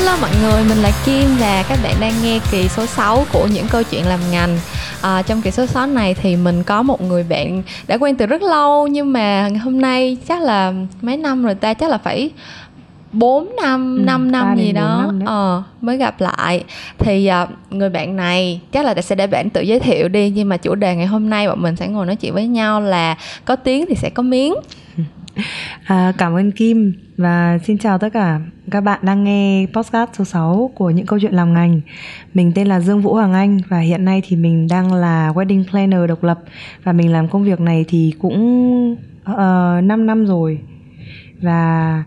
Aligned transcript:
Hello 0.00 0.16
mọi 0.20 0.30
người, 0.42 0.64
mình 0.68 0.78
là 0.78 0.90
Kim 1.06 1.28
và 1.40 1.64
các 1.68 1.78
bạn 1.82 1.94
đang 2.00 2.12
nghe 2.22 2.40
kỳ 2.50 2.68
số 2.68 2.86
6 2.86 3.24
của 3.32 3.48
những 3.54 3.66
câu 3.70 3.82
chuyện 3.82 4.06
làm 4.06 4.20
ngành. 4.30 4.58
À, 5.02 5.22
Trong 5.22 5.42
kỳ 5.42 5.50
số 5.50 5.66
6 5.66 5.86
này 5.86 6.14
thì 6.14 6.36
mình 6.36 6.62
có 6.62 6.82
một 6.82 7.00
người 7.00 7.22
bạn 7.28 7.62
đã 7.86 7.98
quen 8.00 8.16
từ 8.16 8.26
rất 8.26 8.42
lâu 8.42 8.86
Nhưng 8.86 9.12
mà 9.12 9.48
hôm 9.62 9.80
nay 9.80 10.16
chắc 10.28 10.42
là 10.42 10.72
mấy 11.02 11.16
năm 11.16 11.44
rồi 11.44 11.54
ta, 11.54 11.74
chắc 11.74 11.90
là 11.90 11.98
phải 11.98 12.30
4 13.12 13.56
năm, 13.62 13.96
ừ, 13.98 14.02
5 14.04 14.32
năm 14.32 14.56
gì 14.56 14.72
đó 14.72 15.12
ờ, 15.26 15.62
mới 15.80 15.96
gặp 15.96 16.20
lại. 16.20 16.64
Thì 16.98 17.30
uh, 17.42 17.72
người 17.72 17.88
bạn 17.88 18.16
này 18.16 18.60
chắc 18.72 18.84
là 18.84 18.94
sẽ 19.02 19.14
để 19.14 19.26
bạn 19.26 19.50
tự 19.50 19.60
giới 19.60 19.80
thiệu 19.80 20.08
đi 20.08 20.30
Nhưng 20.30 20.48
mà 20.48 20.56
chủ 20.56 20.74
đề 20.74 20.96
ngày 20.96 21.06
hôm 21.06 21.30
nay 21.30 21.48
bọn 21.48 21.62
mình 21.62 21.76
sẽ 21.76 21.88
ngồi 21.88 22.06
nói 22.06 22.16
chuyện 22.16 22.34
với 22.34 22.46
nhau 22.46 22.80
là 22.80 23.16
Có 23.44 23.56
tiếng 23.56 23.84
thì 23.88 23.94
sẽ 23.94 24.10
có 24.10 24.22
miếng 24.22 24.54
À, 25.84 26.12
cảm 26.18 26.34
ơn 26.34 26.52
Kim 26.52 26.92
và 27.16 27.58
xin 27.64 27.78
chào 27.78 27.98
tất 27.98 28.08
cả 28.12 28.40
các 28.70 28.80
bạn 28.80 29.00
đang 29.02 29.24
nghe 29.24 29.66
podcast 29.72 30.10
số 30.12 30.24
6 30.24 30.70
của 30.74 30.90
những 30.90 31.06
câu 31.06 31.18
chuyện 31.18 31.34
làm 31.34 31.54
ngành. 31.54 31.80
Mình 32.34 32.52
tên 32.54 32.66
là 32.66 32.80
Dương 32.80 33.02
Vũ 33.02 33.14
Hoàng 33.14 33.32
Anh 33.32 33.58
và 33.68 33.78
hiện 33.78 34.04
nay 34.04 34.22
thì 34.28 34.36
mình 34.36 34.66
đang 34.70 34.92
là 34.92 35.32
wedding 35.34 35.64
planner 35.70 36.08
độc 36.08 36.24
lập 36.24 36.40
và 36.84 36.92
mình 36.92 37.12
làm 37.12 37.28
công 37.28 37.44
việc 37.44 37.60
này 37.60 37.84
thì 37.88 38.14
cũng 38.18 38.96
ờ, 39.24 39.76
uh, 39.78 39.84
5 39.84 40.06
năm 40.06 40.26
rồi. 40.26 40.58
Và 41.42 42.04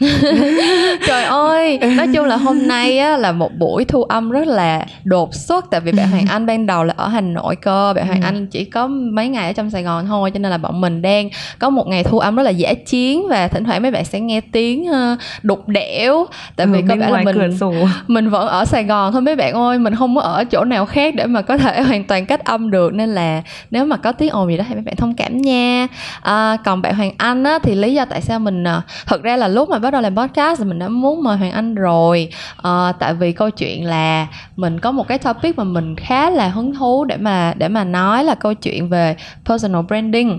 trời 1.06 1.24
ơi 1.24 1.78
nói 1.78 2.08
chung 2.14 2.24
là 2.24 2.36
hôm 2.36 2.68
nay 2.68 2.98
á 2.98 3.16
là 3.16 3.32
một 3.32 3.50
buổi 3.58 3.84
thu 3.84 4.02
âm 4.02 4.30
rất 4.30 4.46
là 4.46 4.86
đột 5.04 5.34
xuất. 5.34 5.70
Tại 5.70 5.80
vì 5.80 5.92
bạn 5.92 6.08
hoàng 6.08 6.26
anh 6.28 6.46
ban 6.46 6.66
đầu 6.66 6.84
là 6.84 6.94
ở 6.96 7.08
hà 7.08 7.20
nội 7.20 7.56
cơ. 7.56 7.92
Bạn 7.96 8.06
hoàng 8.06 8.20
ừ. 8.20 8.24
anh 8.24 8.46
chỉ 8.46 8.64
có 8.64 8.86
mấy 8.86 9.28
ngày 9.28 9.46
ở 9.46 9.52
trong 9.52 9.70
sài 9.70 9.82
gòn 9.82 10.06
thôi 10.06 10.30
cho 10.34 10.38
nên 10.38 10.50
là 10.50 10.58
bọn 10.58 10.80
mình 10.80 11.02
đang 11.02 11.28
có 11.58 11.70
một 11.70 11.88
ngày 11.88 12.04
thu 12.04 12.18
âm 12.18 12.36
rất 12.36 12.42
là 12.42 12.50
dễ 12.50 12.74
chiến 12.74 13.28
và 13.28 13.48
thỉnh 13.48 13.64
thoảng 13.64 13.82
mấy 13.82 13.90
bạn 13.90 14.04
sẽ 14.04 14.20
nghe 14.20 14.40
tiếng 14.40 14.82
uh, 14.82 15.18
đục 15.42 15.68
đẽo. 15.68 16.26
Tại 16.56 16.66
vì 16.66 16.80
ừ, 16.80 16.84
có 16.88 16.96
vẻ 16.96 17.10
là 17.10 17.22
mình 17.22 17.58
mình 18.06 18.30
vẫn 18.30 18.48
ở 18.48 18.64
sài 18.64 18.84
gòn 18.84 19.12
thôi. 19.12 19.22
Mấy 19.22 19.36
bạn 19.36 19.54
ơi 19.54 19.78
mình 19.78 19.94
không 19.94 20.16
có 20.16 20.22
ở 20.22 20.44
chỗ 20.44 20.64
nào 20.64 20.86
khác 20.86 21.14
để 21.14 21.26
mà 21.26 21.42
có 21.42 21.56
thể 21.56 21.82
hoàn 21.86 22.04
toàn 22.04 22.26
cách 22.26 22.44
âm 22.44 22.70
được. 22.70 22.94
Nên 22.94 23.14
là 23.14 23.42
nếu 23.70 23.84
mà 23.84 23.96
có 23.96 24.12
tiếng 24.12 24.30
ồn 24.30 24.48
gì 24.48 24.56
đó 24.56 24.64
thì 24.68 24.74
mấy 24.74 24.84
bạn 24.84 24.96
thông 24.96 25.14
cảm 25.14 25.42
nha. 25.42 25.86
À, 26.22 26.56
còn 26.64 26.82
bạn 26.82 26.94
hoàng 26.94 27.12
anh 27.18 27.44
á 27.44 27.58
thì 27.62 27.74
lý 27.74 27.94
do 27.94 28.04
tại 28.04 28.20
sao 28.20 28.38
mình 28.38 28.62
uh, 28.62 28.84
thật 29.06 29.22
ra 29.22 29.36
là 29.36 29.48
lúc 29.48 29.68
mà 29.68 29.78
bắt 29.84 29.90
đầu 29.90 30.02
làm 30.02 30.16
podcast 30.16 30.58
thì 30.58 30.64
mình 30.64 30.78
đã 30.78 30.88
muốn 30.88 31.22
mời 31.22 31.36
Hoàng 31.36 31.50
Anh 31.50 31.74
rồi. 31.74 32.28
À, 32.62 32.92
tại 32.98 33.14
vì 33.14 33.32
câu 33.32 33.50
chuyện 33.50 33.84
là 33.84 34.26
mình 34.56 34.80
có 34.80 34.92
một 34.92 35.08
cái 35.08 35.18
topic 35.18 35.58
mà 35.58 35.64
mình 35.64 35.96
khá 35.96 36.30
là 36.30 36.48
hứng 36.48 36.74
thú 36.74 37.04
để 37.04 37.16
mà 37.16 37.54
để 37.56 37.68
mà 37.68 37.84
nói 37.84 38.24
là 38.24 38.34
câu 38.34 38.54
chuyện 38.54 38.88
về 38.88 39.16
personal 39.44 39.82
branding. 39.82 40.38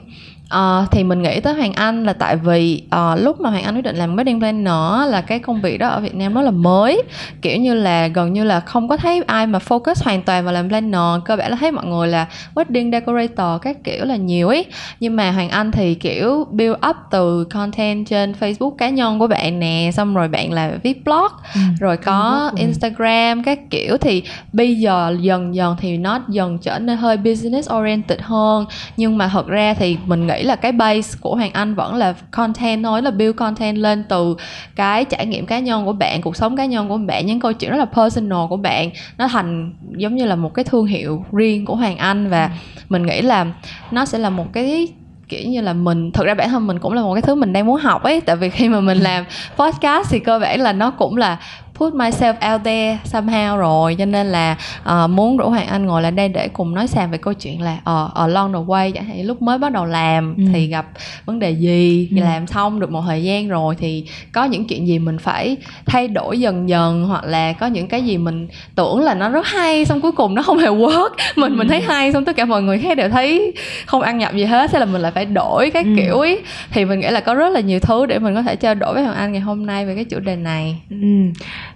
Uh, 0.54 0.92
thì 0.92 1.04
mình 1.04 1.22
nghĩ 1.22 1.40
tới 1.40 1.54
Hoàng 1.54 1.74
Anh 1.74 2.04
là 2.04 2.14
tại 2.14 2.36
vì 2.36 2.84
uh, 2.96 3.20
lúc 3.24 3.42
mà 3.42 3.50
Hoàng 3.50 3.64
Anh 3.64 3.76
quyết 3.76 3.82
định 3.82 3.96
làm 3.96 4.16
wedding 4.16 4.40
planner 4.40 5.12
là 5.12 5.22
cái 5.28 5.40
công 5.40 5.62
việc 5.62 5.78
đó 5.78 5.88
ở 5.88 6.00
Việt 6.00 6.16
Nam 6.16 6.34
rất 6.34 6.42
là 6.42 6.52
mới. 6.52 7.02
Kiểu 7.42 7.58
như 7.58 7.74
là 7.74 8.08
gần 8.08 8.34
như 8.34 8.44
là 8.44 8.60
không 8.60 8.88
có 8.88 8.98
thấy 8.98 9.24
ai 9.28 9.48
mà 9.48 9.60
focus 9.68 9.96
hoàn 10.04 10.22
toàn 10.22 10.46
vào 10.46 10.54
làm 10.54 10.70
planner 10.70 11.24
cơ 11.26 11.36
bản 11.36 11.52
là 11.52 11.58
thấy 11.60 11.72
mọi 11.72 11.86
người 11.86 12.08
là 12.08 12.28
wedding 12.56 12.92
decorator 12.92 13.62
các 13.62 13.84
kiểu 13.84 14.06
là 14.06 14.16
nhiều 14.16 14.48
ấy. 14.48 14.66
Nhưng 15.00 15.16
mà 15.16 15.32
Hoàng 15.32 15.50
Anh 15.50 15.72
thì 15.72 15.96
kiểu 15.96 16.48
build 16.52 16.76
up 16.90 16.96
từ 17.12 17.44
content 17.44 18.08
trên 18.08 18.34
Facebook 18.40 18.72
cá 18.72 18.90
nhân 18.90 19.20
của 19.20 19.28
bạn 19.28 19.60
nè 19.60 19.90
xong 19.94 20.16
rồi 20.16 20.28
bạn 20.28 20.54
là 20.54 20.72
viết 20.84 21.06
blog 21.06 21.28
ừ, 21.54 21.62
rồi 21.80 21.98
có 21.98 22.52
Instagram 22.56 23.44
các 23.44 23.60
kiểu. 23.70 23.98
Thì 23.98 24.24
bây 24.54 24.76
giờ 24.76 25.16
dần 25.20 25.56
dần 25.56 25.76
thì 25.80 25.98
nó 25.98 26.20
dần 26.28 26.58
trở 26.58 26.80
nên 26.80 26.98
hơi 26.98 27.18
business 27.18 27.72
oriented 27.74 28.20
hơn. 28.22 28.66
Nhưng 28.98 29.18
mà 29.18 29.28
thật 29.28 29.48
ra 29.48 29.74
thì 29.74 29.98
mình 30.06 30.28
nghĩ 30.28 30.35
nghĩ 30.36 30.44
là 30.44 30.56
cái 30.56 30.72
base 30.72 31.18
của 31.22 31.36
Hoàng 31.36 31.52
Anh 31.54 31.76
vẫn 31.76 31.96
là 31.96 32.14
content 32.32 32.84
thôi 32.84 33.02
là 33.02 33.12
build 33.12 33.36
content 33.36 33.78
lên 33.78 34.04
từ 34.10 34.36
cái 34.76 35.06
trải 35.06 35.26
nghiệm 35.26 35.46
cá 35.46 35.60
nhân 35.60 35.86
của 35.86 35.94
bạn 35.94 36.22
cuộc 36.22 36.36
sống 36.36 36.58
cá 36.58 36.66
nhân 36.66 36.90
của 36.90 36.98
bạn 36.98 37.26
những 37.26 37.40
câu 37.40 37.54
chuyện 37.54 37.72
rất 37.72 37.78
là 37.78 37.86
personal 37.86 38.48
của 38.50 38.58
bạn 38.58 38.90
nó 39.18 39.28
thành 39.28 39.74
giống 39.98 40.16
như 40.16 40.26
là 40.26 40.36
một 40.36 40.54
cái 40.54 40.66
thương 40.66 40.86
hiệu 40.86 41.26
riêng 41.32 41.66
của 41.66 41.76
Hoàng 41.76 41.98
Anh 41.98 42.30
và 42.30 42.44
ừ. 42.44 42.50
mình 42.90 43.06
nghĩ 43.06 43.22
là 43.22 43.46
nó 43.92 44.06
sẽ 44.06 44.18
là 44.18 44.30
một 44.30 44.54
cái 44.54 44.88
kiểu 45.30 45.50
như 45.50 45.62
là 45.62 45.74
mình 45.74 46.12
thực 46.12 46.26
ra 46.26 46.34
bản 46.34 46.50
thân 46.50 46.68
mình 46.68 46.80
cũng 46.80 46.94
là 46.94 47.02
một 47.02 47.14
cái 47.14 47.22
thứ 47.22 47.36
mình 47.36 47.54
đang 47.54 47.66
muốn 47.66 47.80
học 47.80 48.04
ấy 48.04 48.22
tại 48.22 48.36
vì 48.36 48.50
khi 48.50 48.70
mà 48.70 48.80
mình 48.80 48.98
làm 49.02 49.26
podcast 49.58 50.10
thì 50.10 50.20
cơ 50.20 50.40
bản 50.40 50.62
là 50.62 50.74
nó 50.74 50.92
cũng 50.92 51.18
là 51.18 51.38
put 51.76 51.94
myself 51.94 52.54
out 52.54 52.62
there 52.64 52.98
somehow 53.04 53.58
rồi 53.58 53.96
cho 53.96 54.06
nên 54.06 54.28
là 54.28 54.58
uh, 54.90 55.10
muốn 55.10 55.38
rủ 55.38 55.50
Hoàng 55.50 55.68
Anh 55.68 55.86
ngồi 55.86 56.02
lại 56.02 56.12
đây 56.12 56.30
để 56.30 56.48
cùng 56.48 56.76
nói 56.76 56.88
sàn 56.88 57.12
về 57.12 57.18
câu 57.18 57.34
chuyện 57.34 57.62
là 57.62 57.74
uh, 57.74 58.14
along 58.14 58.54
the 58.54 58.60
way 58.60 58.92
chẳng 58.92 59.06
hạn 59.06 59.26
lúc 59.26 59.42
mới 59.42 59.58
bắt 59.58 59.72
đầu 59.72 59.86
làm 59.86 60.36
ừ. 60.38 60.44
thì 60.54 60.68
gặp 60.68 60.86
vấn 61.26 61.40
đề 61.40 61.52
gì 61.52 62.10
ừ. 62.12 62.18
làm 62.22 62.48
xong 62.48 62.80
được 62.80 62.92
một 62.92 63.02
thời 63.08 63.24
gian 63.24 63.48
rồi 63.48 63.76
thì 63.80 64.06
có 64.32 64.44
những 64.44 64.68
chuyện 64.68 64.88
gì 64.88 65.00
mình 65.00 65.18
phải 65.18 65.58
thay 65.86 66.08
đổi 66.08 66.40
dần 66.40 66.70
dần 66.70 67.06
hoặc 67.08 67.24
là 67.24 67.54
có 67.54 67.68
những 67.68 67.88
cái 67.88 68.06
gì 68.06 68.18
mình 68.18 68.48
tưởng 68.76 69.02
là 69.02 69.14
nó 69.14 69.30
rất 69.30 69.48
hay 69.48 69.86
xong 69.86 70.02
cuối 70.02 70.12
cùng 70.12 70.36
nó 70.36 70.42
không 70.42 70.58
hề 70.58 70.68
work 70.68 71.10
mình 71.36 71.52
ừ. 71.52 71.58
mình 71.58 71.68
thấy 71.68 71.82
hay 71.82 72.14
xong 72.14 72.26
tất 72.26 72.36
cả 72.36 72.46
mọi 72.46 72.62
người 72.62 72.80
khác 72.80 72.98
đều 72.98 73.10
thấy 73.10 73.54
không 73.86 74.02
ăn 74.02 74.18
nhập 74.18 74.34
gì 74.34 74.46
hết 74.46 74.72
thế 74.72 74.80
là 74.80 74.86
mình 74.86 75.02
lại 75.02 75.12
phải 75.12 75.26
đổi 75.26 75.70
cái 75.70 75.84
ừ. 75.84 75.90
kiểu 75.98 76.20
ấy 76.20 76.42
thì 76.72 76.86
mình 76.86 77.00
nghĩ 77.00 77.08
là 77.10 77.20
có 77.20 77.34
rất 77.34 77.50
là 77.50 77.60
nhiều 77.60 77.80
thứ 77.80 78.06
để 78.06 78.20
mình 78.20 78.36
có 78.36 78.42
thể 78.42 78.56
trao 78.56 78.76
đổi 78.76 78.94
với 78.94 79.04
Hoàng 79.04 79.16
Anh 79.16 79.32
ngày 79.32 79.42
hôm 79.42 79.66
nay 79.66 79.86
về 79.86 79.96
cái 79.96 80.06
chủ 80.06 80.20
đề 80.20 80.36
này 80.36 80.76
ừ 80.90 80.98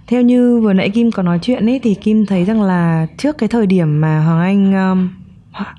theo 0.06 0.22
như 0.22 0.60
vừa 0.60 0.72
nãy 0.72 0.90
Kim 0.90 1.10
có 1.10 1.22
nói 1.22 1.38
chuyện 1.42 1.66
ấy 1.66 1.80
thì 1.82 1.94
Kim 1.94 2.26
thấy 2.26 2.44
rằng 2.44 2.62
là 2.62 3.06
trước 3.18 3.38
cái 3.38 3.48
thời 3.48 3.66
điểm 3.66 4.00
mà 4.00 4.20
Hoàng 4.20 4.40
Anh 4.40 4.90
um, 4.90 5.08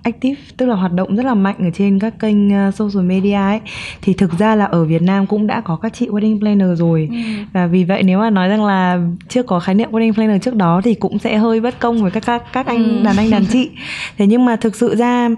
active 0.03 0.41
tức 0.57 0.65
là 0.65 0.75
hoạt 0.75 0.93
động 0.93 1.15
rất 1.15 1.25
là 1.25 1.33
mạnh 1.33 1.55
ở 1.59 1.69
trên 1.73 1.99
các 1.99 2.19
kênh 2.19 2.67
uh, 2.67 2.75
social 2.75 3.05
media 3.05 3.33
ấy 3.33 3.59
thì 4.01 4.13
thực 4.13 4.39
ra 4.39 4.55
là 4.55 4.65
ở 4.65 4.85
Việt 4.85 5.01
Nam 5.01 5.27
cũng 5.27 5.47
đã 5.47 5.61
có 5.61 5.75
các 5.75 5.93
chị 5.93 6.07
wedding 6.07 6.39
planner 6.39 6.79
rồi 6.79 7.07
ừ. 7.11 7.15
và 7.53 7.67
vì 7.67 7.83
vậy 7.83 8.03
nếu 8.03 8.19
mà 8.19 8.29
nói 8.29 8.49
rằng 8.49 8.65
là 8.65 8.99
chưa 9.29 9.43
có 9.43 9.59
khái 9.59 9.75
niệm 9.75 9.91
wedding 9.91 10.13
planner 10.13 10.41
trước 10.41 10.55
đó 10.55 10.81
thì 10.83 10.93
cũng 10.93 11.19
sẽ 11.19 11.37
hơi 11.37 11.59
bất 11.59 11.79
công 11.79 12.01
với 12.01 12.11
các 12.11 12.23
các 12.25 12.43
các 12.53 12.67
anh 12.67 12.83
ừ. 12.83 13.03
đàn 13.03 13.17
anh 13.17 13.29
đàn 13.29 13.45
chị 13.45 13.69
thế 14.17 14.27
nhưng 14.27 14.45
mà 14.45 14.55
thực 14.55 14.75
sự 14.75 14.95
ra 14.95 15.29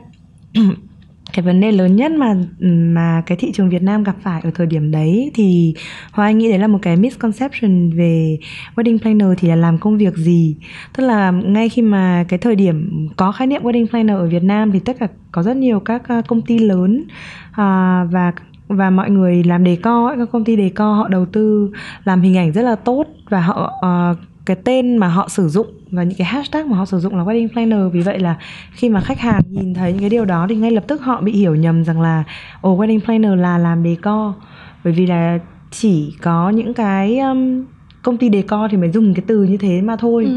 cái 1.34 1.46
vấn 1.46 1.60
đề 1.60 1.72
lớn 1.72 1.96
nhất 1.96 2.12
mà 2.12 2.36
mà 2.60 3.24
cái 3.26 3.38
thị 3.38 3.52
trường 3.54 3.70
Việt 3.70 3.82
Nam 3.82 4.04
gặp 4.04 4.16
phải 4.22 4.42
ở 4.44 4.52
thời 4.56 4.68
điểm 4.68 4.92
đấy 4.92 5.32
thì 5.34 5.74
Hoa 6.12 6.26
Anh 6.26 6.38
nghĩ 6.38 6.50
đấy 6.50 6.60
là 6.60 6.68
một 6.68 6.80
cái 6.82 6.96
misconception 6.96 7.90
về 7.98 8.38
wedding 8.76 9.00
planner 9.00 9.28
thì 9.38 9.48
là 9.48 9.56
làm 9.56 9.78
công 9.78 9.98
việc 9.98 10.16
gì. 10.16 10.56
Tức 10.94 11.04
là 11.04 11.32
ngay 11.32 11.70
khi 11.70 11.82
mà 11.82 12.26
cái 12.28 12.40
thời 12.40 12.56
điểm 12.56 13.08
có 13.18 13.32
khái 13.32 13.48
niệm 13.48 13.64
wedding 13.64 13.88
planner 13.88 14.18
ở 14.18 14.28
Việt 14.28 14.44
Nam 14.44 14.72
thì 14.72 14.80
tất 14.80 14.98
cả 15.00 15.08
có 15.32 15.44
rất 15.44 15.58
nhiều 15.58 15.80
các 15.80 16.08
ờ, 16.08 16.22
công 16.28 16.42
ty 16.42 16.60
lớn 16.60 17.04
à, 17.52 18.04
và 18.12 18.32
và 18.76 18.90
mọi 18.90 19.10
người 19.10 19.44
làm 19.44 19.64
đề 19.64 19.76
co 19.76 20.16
các 20.18 20.30
công 20.32 20.44
ty 20.44 20.56
đề 20.56 20.70
co 20.70 20.94
họ 20.94 21.08
đầu 21.08 21.26
tư 21.26 21.72
làm 22.04 22.22
hình 22.22 22.38
ảnh 22.38 22.52
rất 22.52 22.62
là 22.62 22.76
tốt 22.76 23.08
và 23.30 23.42
họ 23.42 23.74
uh, 23.86 24.18
cái 24.46 24.58
tên 24.64 24.98
mà 24.98 25.08
họ 25.08 25.28
sử 25.30 25.50
dụng 25.50 25.68
và 25.92 26.04
những 26.04 26.18
cái 26.18 26.28
hashtag 26.28 26.70
mà 26.70 26.78
họ 26.78 26.86
sử 26.86 27.00
dụng 27.00 27.16
là 27.16 27.24
wedding 27.24 27.48
planner. 27.54 27.94
Vì 27.94 28.02
vậy 28.02 28.20
là 28.20 28.38
khi 28.72 28.90
mà 28.90 29.02
khách 29.02 29.20
hàng 29.20 29.42
nhìn 29.50 29.74
thấy 29.74 29.92
những 29.92 30.02
cái 30.02 30.10
điều 30.10 30.26
đó 30.26 30.46
thì 30.50 30.56
ngay 30.56 30.72
lập 30.72 30.84
tức 30.88 31.02
họ 31.02 31.22
bị 31.22 31.32
hiểu 31.32 31.56
nhầm 31.56 31.84
rằng 31.84 32.02
là 32.02 32.24
ồ 32.62 32.72
oh, 32.72 32.80
wedding 32.80 33.00
planner 33.00 33.40
là 33.40 33.58
làm 33.58 33.84
decor 33.84 34.36
bởi 34.84 34.94
vì 34.94 35.06
là 35.06 35.40
chỉ 35.72 36.14
có 36.22 36.50
những 36.50 36.74
cái 36.74 37.20
um, 37.20 37.66
công 38.02 38.18
ty 38.18 38.30
decor 38.30 38.72
thì 38.72 38.78
mới 38.78 38.92
dùng 38.92 39.14
cái 39.14 39.24
từ 39.28 39.44
như 39.44 39.58
thế 39.58 39.82
mà 39.82 39.96
thôi. 39.96 40.26
Ừ. 40.26 40.32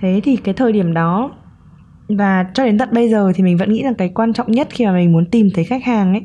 thế 0.00 0.20
thì 0.24 0.36
cái 0.36 0.54
thời 0.54 0.72
điểm 0.72 0.94
đó 0.94 1.30
và 2.08 2.46
cho 2.54 2.64
đến 2.64 2.78
tận 2.78 2.88
bây 2.92 3.08
giờ 3.08 3.32
thì 3.34 3.44
mình 3.44 3.56
vẫn 3.56 3.72
nghĩ 3.72 3.82
rằng 3.82 3.94
cái 3.94 4.08
quan 4.08 4.32
trọng 4.32 4.52
nhất 4.52 4.68
khi 4.70 4.86
mà 4.86 4.92
mình 4.92 5.12
muốn 5.12 5.26
tìm 5.30 5.48
thấy 5.54 5.64
khách 5.64 5.84
hàng 5.84 6.12
ấy 6.12 6.22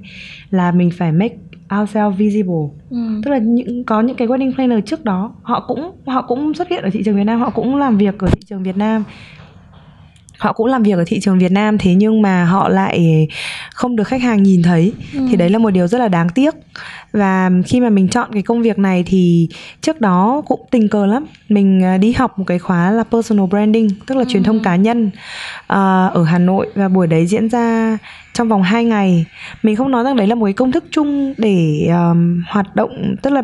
là 0.50 0.72
mình 0.72 0.92
phải 0.92 1.12
make 1.12 1.36
ourselves 1.82 2.18
visible 2.18 2.68
ừ. 2.90 3.22
tức 3.24 3.32
là 3.32 3.38
những 3.38 3.84
có 3.84 4.02
những 4.02 4.16
cái 4.16 4.28
wedding 4.28 4.56
planner 4.56 4.80
trước 4.86 5.04
đó 5.04 5.34
họ 5.42 5.66
cũng 5.68 5.92
họ 6.06 6.22
cũng 6.22 6.54
xuất 6.54 6.70
hiện 6.70 6.84
ở 6.84 6.90
thị 6.94 7.02
trường 7.06 7.16
Việt 7.16 7.24
Nam 7.24 7.40
họ 7.40 7.50
cũng 7.50 7.76
làm 7.76 7.98
việc 7.98 8.20
ở 8.20 8.28
thị 8.28 8.42
trường 8.48 8.64
Việt 8.64 8.78
Nam 8.78 9.04
họ 10.38 10.54
cũng 10.54 10.68
làm 10.68 10.84
việc 10.84 10.98
ở 10.98 11.04
thị 11.08 11.20
trường 11.20 11.40
Việt 11.40 11.52
Nam 11.52 11.78
thế 11.78 11.96
nhưng 11.96 12.22
mà 12.22 12.46
họ 12.46 12.70
lại 12.70 13.28
không 13.74 13.96
được 13.96 14.08
khách 14.08 14.22
hàng 14.22 14.44
nhìn 14.44 14.64
thấy 14.64 14.94
ừ. 15.14 15.20
thì 15.30 15.36
đấy 15.36 15.50
là 15.50 15.58
một 15.58 15.70
điều 15.70 15.88
rất 15.88 15.98
là 15.98 16.08
đáng 16.08 16.30
tiếc 16.30 16.56
và 17.12 17.52
khi 17.66 17.80
mà 17.80 17.90
mình 17.90 18.08
chọn 18.08 18.30
cái 18.34 18.42
công 18.42 18.62
việc 18.62 18.80
này 18.80 19.04
thì 19.08 19.50
trước 19.82 20.02
đó 20.02 20.42
cũng 20.48 20.60
tình 20.72 20.90
cờ 20.90 21.06
lắm 21.06 21.26
mình 21.50 21.84
à, 21.84 21.98
đi 21.98 22.12
học 22.12 22.40
một 22.40 22.46
cái 22.48 22.60
khóa 22.60 22.92
là 22.92 23.04
personal 23.04 23.46
branding 23.46 23.90
tức 24.08 24.16
là 24.16 24.22
ừ. 24.22 24.30
truyền 24.30 24.44
thông 24.44 24.64
cá 24.64 24.76
nhân 24.76 25.08
uh, 25.08 26.14
ở 26.14 26.24
Hà 26.24 26.38
Nội 26.38 26.68
và 26.76 26.88
buổi 26.88 27.08
đấy 27.08 27.28
diễn 27.28 27.50
ra 27.50 27.98
trong 28.34 28.50
vòng 28.50 28.64
2 28.64 28.86
ngày 28.86 29.26
mình 29.64 29.76
không 29.76 29.92
nói 29.92 30.04
rằng 30.04 30.16
đấy 30.16 30.28
là 30.28 30.36
một 30.36 30.46
cái 30.46 30.54
công 30.54 30.72
thức 30.72 30.84
chung 30.92 31.34
để 31.38 31.88
um, 31.90 32.44
hoạt 32.48 32.76
động 32.76 33.16
tức 33.22 33.30
là 33.30 33.42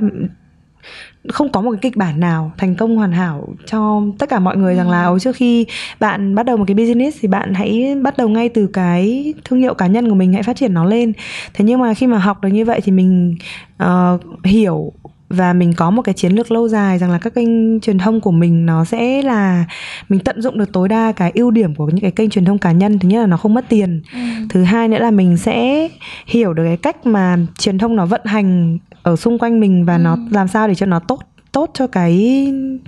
không 1.28 1.50
có 1.50 1.62
một 1.62 1.72
cái 1.72 1.80
kịch 1.82 1.98
bản 1.98 2.20
nào 2.20 2.52
thành 2.58 2.76
công 2.76 2.96
hoàn 2.96 3.12
hảo 3.12 3.48
cho 3.66 4.02
tất 4.20 4.30
cả 4.30 4.40
mọi 4.40 4.58
người 4.58 4.76
rằng 4.76 4.90
là 4.90 5.06
ừ. 5.06 5.18
trước 5.22 5.36
khi 5.36 5.66
bạn 6.00 6.36
bắt 6.36 6.46
đầu 6.46 6.58
một 6.58 6.64
cái 6.68 6.76
business 6.76 7.18
thì 7.22 7.28
bạn 7.28 7.54
hãy 7.54 7.96
bắt 8.02 8.18
đầu 8.18 8.30
ngay 8.30 8.50
từ 8.50 8.68
cái 8.68 9.34
thương 9.46 9.60
hiệu 9.60 9.74
cá 9.74 9.88
nhân 9.88 10.10
của 10.10 10.16
mình 10.16 10.34
hãy 10.34 10.44
phát 10.44 10.56
triển 10.56 10.74
nó 10.74 10.86
lên 10.86 11.14
thế 11.54 11.66
nhưng 11.66 11.80
mà 11.80 11.94
khi 11.94 12.08
mà 12.08 12.18
học 12.18 12.42
được 12.42 12.50
như 12.50 12.66
vậy 12.66 12.82
thì 12.84 12.92
mình 12.92 13.36
uh, 13.84 14.46
hiểu 14.46 14.94
và 15.30 15.54
mình 15.54 15.74
có 15.74 15.90
một 15.90 16.02
cái 16.02 16.14
chiến 16.14 16.32
lược 16.32 16.52
lâu 16.52 16.68
dài 16.68 16.98
rằng 16.98 17.12
là 17.12 17.18
các 17.18 17.36
kênh 17.36 17.80
truyền 17.80 17.98
thông 17.98 18.22
của 18.22 18.32
mình 18.32 18.66
nó 18.66 18.86
sẽ 18.86 19.22
là 19.22 19.66
mình 20.10 20.20
tận 20.20 20.42
dụng 20.42 20.58
được 20.58 20.74
tối 20.74 20.90
đa 20.90 21.12
cái 21.12 21.32
ưu 21.36 21.52
điểm 21.52 21.76
của 21.76 21.86
những 21.86 22.00
cái 22.00 22.12
kênh 22.12 22.30
truyền 22.30 22.46
thông 22.46 22.58
cá 22.58 22.72
nhân 22.72 23.00
thứ 23.00 23.10
nhất 23.10 23.20
là 23.22 23.28
nó 23.28 23.38
không 23.38 23.54
mất 23.54 23.66
tiền 23.70 24.02
ừ. 24.14 24.20
thứ 24.50 24.64
hai 24.64 24.88
nữa 24.88 25.00
là 25.00 25.12
mình 25.12 25.38
sẽ 25.38 25.88
hiểu 26.26 26.54
được 26.54 26.64
cái 26.64 26.78
cách 26.78 27.06
mà 27.06 27.38
truyền 27.60 27.78
thông 27.78 27.96
nó 27.96 28.06
vận 28.06 28.22
hành 28.26 28.78
ở 29.04 29.16
xung 29.16 29.40
quanh 29.40 29.60
mình 29.60 29.86
và 29.86 29.96
ừ. 29.96 30.00
nó 30.00 30.18
làm 30.32 30.48
sao 30.48 30.68
để 30.68 30.76
cho 30.76 30.86
nó 30.86 31.00
tốt 31.00 31.20
tốt 31.52 31.72
cho 31.74 31.88
cái 31.88 32.14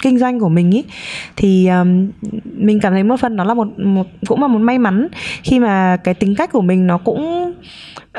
kinh 0.02 0.20
doanh 0.20 0.40
của 0.40 0.50
mình 0.50 0.72
ý 0.72 0.84
thì 1.36 1.68
um, 1.68 2.12
mình 2.58 2.80
cảm 2.80 2.94
thấy 2.94 3.04
một 3.04 3.20
phần 3.20 3.36
đó 3.36 3.44
là 3.44 3.54
một 3.54 3.68
một 3.80 4.08
cũng 4.28 4.42
là 4.42 4.48
một 4.48 4.60
may 4.60 4.80
mắn 4.80 5.08
khi 5.44 5.60
mà 5.60 5.98
cái 6.04 6.14
tính 6.14 6.36
cách 6.36 6.52
của 6.52 6.62
mình 6.62 6.88
nó 6.88 6.98
cũng 6.98 7.54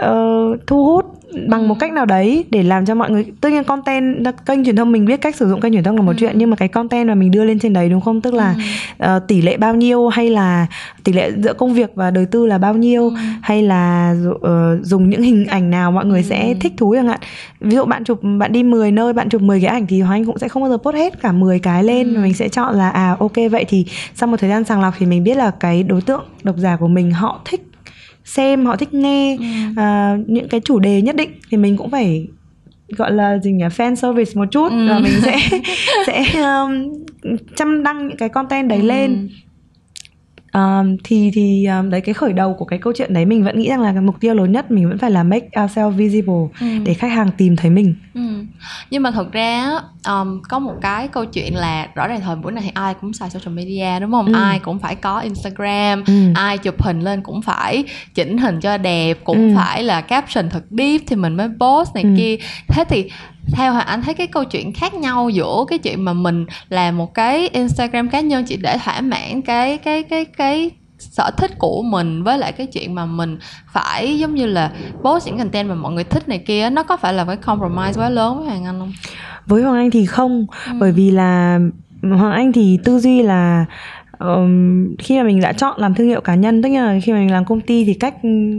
uh, 0.00 0.66
thu 0.66 0.84
hút 0.84 1.22
bằng 1.48 1.68
một 1.68 1.76
cách 1.78 1.92
nào 1.92 2.06
đấy 2.06 2.44
để 2.50 2.62
làm 2.62 2.86
cho 2.86 2.94
mọi 2.94 3.10
người 3.10 3.26
tất 3.40 3.48
nhiên 3.48 3.64
content 3.64 4.24
kênh 4.46 4.64
truyền 4.64 4.76
thông 4.76 4.92
mình 4.92 5.04
biết 5.04 5.20
cách 5.20 5.36
sử 5.36 5.48
dụng 5.48 5.60
kênh 5.60 5.72
truyền 5.72 5.84
thông 5.84 5.96
là 5.96 6.02
một 6.02 6.12
ừ. 6.12 6.16
chuyện 6.18 6.38
nhưng 6.38 6.50
mà 6.50 6.56
cái 6.56 6.68
content 6.68 7.08
mà 7.08 7.14
mình 7.14 7.30
đưa 7.30 7.44
lên 7.44 7.58
trên 7.58 7.72
đấy 7.72 7.88
đúng 7.88 8.00
không 8.00 8.20
tức 8.20 8.34
là 8.34 8.54
ừ. 8.98 9.16
uh, 9.16 9.28
tỷ 9.28 9.42
lệ 9.42 9.56
bao 9.56 9.74
nhiêu 9.74 10.08
hay 10.08 10.30
là 10.30 10.66
tỷ 11.04 11.12
lệ 11.12 11.30
giữa 11.36 11.52
công 11.52 11.74
việc 11.74 11.90
và 11.94 12.10
đời 12.10 12.26
tư 12.26 12.46
là 12.46 12.58
bao 12.58 12.74
nhiêu 12.74 13.08
ừ. 13.08 13.16
hay 13.42 13.62
là 13.62 14.14
uh, 14.28 14.40
dùng 14.82 15.10
những 15.10 15.22
hình 15.22 15.46
ảnh 15.46 15.70
nào 15.70 15.92
mọi 15.92 16.04
người 16.04 16.20
ừ. 16.20 16.26
sẽ 16.28 16.54
thích 16.60 16.72
thú 16.76 16.94
chẳng 16.96 17.08
hạn 17.08 17.20
ví 17.60 17.76
dụ 17.76 17.84
bạn 17.84 18.04
chụp 18.04 18.20
bạn 18.38 18.52
đi 18.52 18.62
10 18.62 18.92
nơi 18.92 19.12
bạn 19.12 19.28
chụp 19.28 19.42
10 19.42 19.60
cái 19.60 19.70
ảnh 19.70 19.86
thì 19.86 20.00
Hoàng 20.00 20.12
Anh 20.20 20.24
cũng 20.24 20.38
sẽ 20.38 20.48
không 20.48 20.62
bao 20.62 20.70
giờ 20.70 20.76
post 20.76 20.96
hết 20.96 21.20
cả 21.22 21.32
10 21.32 21.58
cái 21.58 21.84
lên 21.84 22.14
ừ. 22.14 22.20
mình 22.20 22.34
sẽ 22.34 22.48
chọn 22.48 22.74
là 22.74 22.90
à 22.90 23.16
ok 23.18 23.36
vậy 23.50 23.64
thì 23.68 23.86
sau 24.14 24.26
một 24.26 24.36
thời 24.40 24.50
gian 24.50 24.64
sàng 24.64 24.80
lọc 24.80 24.94
thì 24.98 25.06
mình 25.06 25.24
biết 25.24 25.36
là 25.36 25.50
cái 25.50 25.82
đối 25.82 26.00
tượng 26.00 26.22
độc 26.42 26.56
giả 26.58 26.76
của 26.76 26.88
mình 26.88 27.10
họ 27.10 27.40
thích 27.44 27.71
xem 28.24 28.66
họ 28.66 28.76
thích 28.76 28.94
nghe 28.94 29.36
ừ. 29.36 29.44
uh, 29.70 30.28
những 30.28 30.48
cái 30.48 30.60
chủ 30.64 30.78
đề 30.78 31.02
nhất 31.02 31.16
định 31.16 31.30
thì 31.50 31.56
mình 31.56 31.76
cũng 31.76 31.90
phải 31.90 32.26
gọi 32.88 33.12
là 33.12 33.38
gì 33.38 33.52
nhỉ 33.52 33.64
fan 33.64 33.94
service 33.94 34.32
một 34.34 34.46
chút 34.50 34.72
ừ. 34.72 34.88
và 34.88 34.98
mình 34.98 35.12
sẽ 35.22 35.38
sẽ 36.06 36.24
um, 36.42 36.92
chăm 37.56 37.82
đăng 37.82 38.08
những 38.08 38.16
cái 38.16 38.28
content 38.28 38.68
đấy 38.68 38.78
ừ. 38.78 38.86
lên 38.86 39.28
um, 40.52 40.96
thì 41.04 41.30
thì 41.34 41.66
um, 41.66 41.90
đấy 41.90 42.00
cái 42.00 42.14
khởi 42.14 42.32
đầu 42.32 42.54
của 42.54 42.64
cái 42.64 42.78
câu 42.78 42.92
chuyện 42.96 43.12
đấy 43.14 43.26
mình 43.26 43.44
vẫn 43.44 43.58
nghĩ 43.58 43.68
rằng 43.68 43.80
là 43.80 43.92
cái 43.92 44.02
mục 44.02 44.20
tiêu 44.20 44.34
lớn 44.34 44.52
nhất 44.52 44.70
mình 44.70 44.88
vẫn 44.88 44.98
phải 44.98 45.10
là 45.10 45.22
make 45.22 45.48
ourselves 45.62 45.96
visible 45.96 46.44
ừ. 46.60 46.66
để 46.84 46.94
khách 46.94 47.12
hàng 47.12 47.30
tìm 47.36 47.56
thấy 47.56 47.70
mình 47.70 47.94
ừ. 48.14 48.44
nhưng 48.90 49.02
mà 49.02 49.10
thật 49.10 49.32
ra 49.32 49.70
um, 50.06 50.40
có 50.48 50.58
một 50.58 50.74
cái 50.80 51.08
câu 51.08 51.24
chuyện 51.24 51.56
là 51.56 51.88
rõ 51.94 52.08
ràng 52.08 52.20
thời 52.20 52.36
buổi 52.36 52.52
này 52.52 52.62
thì 52.64 52.70
ai 52.74 52.94
cũng 53.00 53.12
xài 53.12 53.30
social 53.30 53.54
media 53.54 54.00
đúng 54.00 54.12
không 54.12 54.26
ừ. 54.26 54.32
ai 54.34 54.58
cũng 54.58 54.78
phải 54.78 54.94
có 54.94 55.18
instagram 55.18 56.04
ừ. 56.06 56.32
ai 56.34 56.58
chụp 56.58 56.82
hình 56.82 57.00
lên 57.00 57.22
cũng 57.22 57.42
phải 57.42 57.84
chỉnh 58.14 58.38
hình 58.38 58.60
cho 58.60 58.76
đẹp 58.78 59.18
cũng 59.24 59.50
ừ. 59.50 59.56
phải 59.56 59.82
là 59.82 60.00
caption 60.00 60.50
thật 60.50 60.62
deep 60.70 61.00
thì 61.06 61.16
mình 61.16 61.36
mới 61.36 61.48
post 61.60 61.94
này 61.94 62.02
ừ. 62.02 62.10
kia 62.16 62.36
thế 62.68 62.84
thì 62.88 63.10
theo 63.52 63.72
Hoàng 63.72 63.86
Anh 63.86 64.02
thấy 64.02 64.14
cái 64.14 64.26
câu 64.26 64.44
chuyện 64.44 64.72
khác 64.72 64.94
nhau 64.94 65.28
giữa 65.28 65.64
cái 65.68 65.78
chuyện 65.78 66.04
mà 66.04 66.12
mình 66.12 66.46
làm 66.68 66.98
một 66.98 67.14
cái 67.14 67.48
Instagram 67.48 68.08
cá 68.08 68.20
nhân 68.20 68.44
chỉ 68.44 68.56
để 68.56 68.78
thỏa 68.84 69.00
mãn 69.00 69.42
cái 69.42 69.78
cái 69.78 70.02
cái 70.02 70.24
cái 70.24 70.70
sở 71.12 71.30
thích 71.36 71.58
của 71.58 71.82
mình 71.82 72.22
với 72.22 72.38
lại 72.38 72.52
cái 72.52 72.66
chuyện 72.66 72.94
mà 72.94 73.06
mình 73.06 73.38
phải 73.72 74.18
giống 74.18 74.34
như 74.34 74.46
là 74.46 74.72
post 75.02 75.26
những 75.26 75.38
content 75.38 75.68
mà 75.68 75.74
mọi 75.74 75.92
người 75.92 76.04
thích 76.04 76.28
này 76.28 76.38
kia 76.38 76.70
nó 76.70 76.82
có 76.82 76.96
phải 76.96 77.14
là 77.14 77.24
cái 77.24 77.36
compromise 77.36 78.00
quá 78.00 78.08
lớn 78.08 78.38
với 78.38 78.46
Hoàng 78.46 78.64
Anh 78.64 78.78
không? 78.78 78.92
Với 79.46 79.62
Hoàng 79.62 79.76
Anh 79.76 79.90
thì 79.90 80.06
không 80.06 80.46
ừ. 80.66 80.72
bởi 80.80 80.92
vì 80.92 81.10
là 81.10 81.60
Hoàng 82.02 82.32
Anh 82.32 82.52
thì 82.52 82.78
tư 82.84 82.98
duy 82.98 83.22
là 83.22 83.64
um, 84.18 84.96
khi 84.98 85.18
mà 85.18 85.24
mình 85.24 85.40
đã 85.40 85.52
chọn 85.52 85.80
làm 85.80 85.94
thương 85.94 86.06
hiệu 86.06 86.20
cá 86.20 86.34
nhân 86.34 86.62
tất 86.62 86.68
nhiên 86.68 86.82
là 86.82 86.98
khi 87.02 87.12
mà 87.12 87.18
mình 87.18 87.30
làm 87.30 87.44
công 87.44 87.60
ty 87.60 87.84
thì 87.84 87.94
cách 87.94 88.14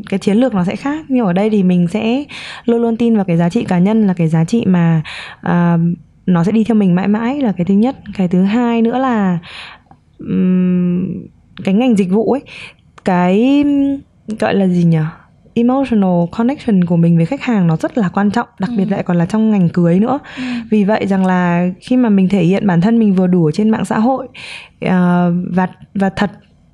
cái 0.10 0.20
chiến 0.20 0.38
lược 0.38 0.54
nó 0.54 0.64
sẽ 0.64 0.76
khác 0.76 1.06
nhưng 1.10 1.26
ở 1.26 1.34
đây 1.34 1.50
thì 1.50 1.64
mình 1.64 1.88
sẽ 1.88 2.24
luôn 2.66 2.82
luôn 2.82 2.98
tin 2.98 3.16
vào 3.16 3.26
cái 3.26 3.38
giá 3.38 3.50
trị 3.50 3.64
cá 3.64 3.80
nhân 3.80 4.08
là 4.08 4.14
cái 4.14 4.28
giá 4.28 4.44
trị 4.46 4.64
mà 4.66 5.02
uh, 5.48 5.80
nó 6.26 6.44
sẽ 6.44 6.52
đi 6.52 6.64
theo 6.64 6.76
mình 6.76 6.96
mãi 6.96 7.08
mãi 7.08 7.42
là 7.42 7.52
cái 7.52 7.66
thứ 7.66 7.74
nhất 7.74 7.96
cái 8.18 8.28
thứ 8.28 8.44
hai 8.44 8.82
nữa 8.82 8.98
là 8.98 9.40
um, 10.20 11.33
cái 11.64 11.74
ngành 11.74 11.96
dịch 11.96 12.10
vụ 12.10 12.32
ấy 12.32 12.42
cái 13.06 13.64
gọi 14.40 14.56
là 14.56 14.68
gì 14.68 14.84
nhỉ 14.84 15.00
emotional 15.54 16.26
connection 16.32 16.84
của 16.86 16.96
mình 16.96 17.18
với 17.18 17.26
khách 17.26 17.42
hàng 17.42 17.68
nó 17.68 17.78
rất 17.78 17.98
là 17.98 18.10
quan 18.10 18.32
trọng 18.32 18.48
đặc 18.60 18.70
ừ. 18.70 18.76
biệt 18.78 18.86
lại 18.86 19.04
còn 19.04 19.18
là 19.18 19.26
trong 19.26 19.52
ngành 19.52 19.70
cưới 19.70 20.00
nữa 20.00 20.20
ừ. 20.38 20.44
vì 20.72 20.84
vậy 20.84 21.08
rằng 21.08 21.26
là 21.26 21.70
khi 21.80 21.98
mà 21.98 22.10
mình 22.10 22.30
thể 22.30 22.44
hiện 22.44 22.68
bản 22.68 22.82
thân 22.82 23.00
mình 23.00 23.14
vừa 23.14 23.28
đủ 23.28 23.46
ở 23.46 23.52
trên 23.52 23.70
mạng 23.70 23.86
xã 23.86 24.00
hội 24.00 24.28
uh, 24.86 24.90
và 25.56 25.68
và 25.96 26.10
thật 26.10 26.32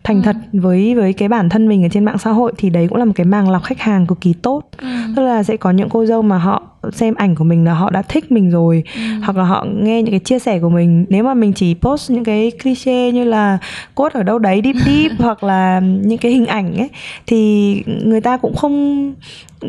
thành 0.10 0.22
ừ. 0.22 0.26
thật 0.26 0.36
với 0.54 0.96
với 0.96 1.14
cái 1.14 1.30
bản 1.30 1.50
thân 1.50 1.68
mình 1.68 1.86
ở 1.86 1.90
trên 1.92 2.06
mạng 2.06 2.18
xã 2.18 2.32
hội 2.32 2.54
thì 2.58 2.70
đấy 2.70 2.88
cũng 2.90 2.98
là 2.98 3.06
một 3.06 3.12
cái 3.16 3.26
màng 3.26 3.50
lọc 3.50 3.64
khách 3.64 3.80
hàng 3.80 4.08
cực 4.08 4.22
kỳ 4.22 4.34
tốt 4.34 4.64
ừ. 4.78 4.88
tức 5.16 5.22
là 5.22 5.44
sẽ 5.44 5.58
có 5.58 5.72
những 5.72 5.90
cô 5.90 6.06
dâu 6.06 6.22
mà 6.22 6.38
họ 6.38 6.64
xem 6.94 7.14
ảnh 7.16 7.36
của 7.36 7.44
mình 7.44 7.66
là 7.66 7.74
họ 7.74 7.90
đã 7.90 8.02
thích 8.02 8.32
mình 8.32 8.52
rồi 8.52 8.84
ừ. 8.96 9.02
hoặc 9.24 9.38
là 9.38 9.44
họ 9.44 9.66
nghe 9.84 10.02
những 10.02 10.12
cái 10.12 10.20
chia 10.20 10.40
sẻ 10.40 10.60
của 10.60 10.70
mình 10.70 11.06
nếu 11.10 11.24
mà 11.24 11.34
mình 11.34 11.54
chỉ 11.54 11.76
post 11.82 12.12
những 12.12 12.24
cái 12.24 12.52
cliché 12.64 13.12
như 13.12 13.24
là 13.24 13.58
cốt 13.96 14.14
ở 14.14 14.24
đâu 14.24 14.40
đấy 14.40 14.62
deep 14.64 14.76
deep 14.86 15.12
hoặc 15.20 15.44
là 15.44 15.80
những 15.80 16.18
cái 16.18 16.32
hình 16.32 16.46
ảnh 16.46 16.78
ấy 16.78 16.90
thì 17.28 17.84
người 18.04 18.22
ta 18.22 18.38
cũng 18.38 18.56
không 18.56 19.14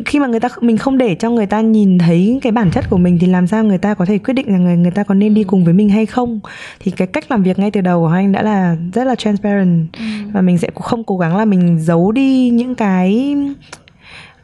khi 0.05 0.19
mà 0.19 0.27
người 0.27 0.39
ta 0.39 0.49
mình 0.61 0.77
không 0.77 0.97
để 0.97 1.15
cho 1.15 1.29
người 1.29 1.45
ta 1.45 1.61
nhìn 1.61 1.97
thấy 1.97 2.39
cái 2.41 2.51
bản 2.51 2.71
chất 2.71 2.89
của 2.89 2.97
mình 2.97 3.17
thì 3.21 3.27
làm 3.27 3.47
sao 3.47 3.63
người 3.63 3.77
ta 3.77 3.93
có 3.93 4.05
thể 4.05 4.17
quyết 4.17 4.33
định 4.33 4.51
rằng 4.51 4.63
người, 4.63 4.77
người 4.77 4.91
ta 4.91 5.03
có 5.03 5.13
nên 5.13 5.33
đi 5.33 5.43
cùng 5.43 5.65
với 5.65 5.73
mình 5.73 5.89
hay 5.89 6.05
không 6.05 6.39
thì 6.79 6.91
cái 6.91 7.07
cách 7.07 7.31
làm 7.31 7.43
việc 7.43 7.59
ngay 7.59 7.71
từ 7.71 7.81
đầu 7.81 8.01
của 8.01 8.07
anh 8.07 8.31
đã 8.31 8.41
là 8.41 8.75
rất 8.93 9.03
là 9.03 9.15
transparent 9.15 9.87
ừ. 9.93 10.30
Và 10.33 10.41
mình 10.41 10.57
sẽ 10.57 10.69
không 10.75 11.03
cố 11.03 11.17
gắng 11.17 11.37
là 11.37 11.45
mình 11.45 11.79
giấu 11.79 12.11
đi 12.11 12.49
những 12.49 12.75
cái 12.75 13.35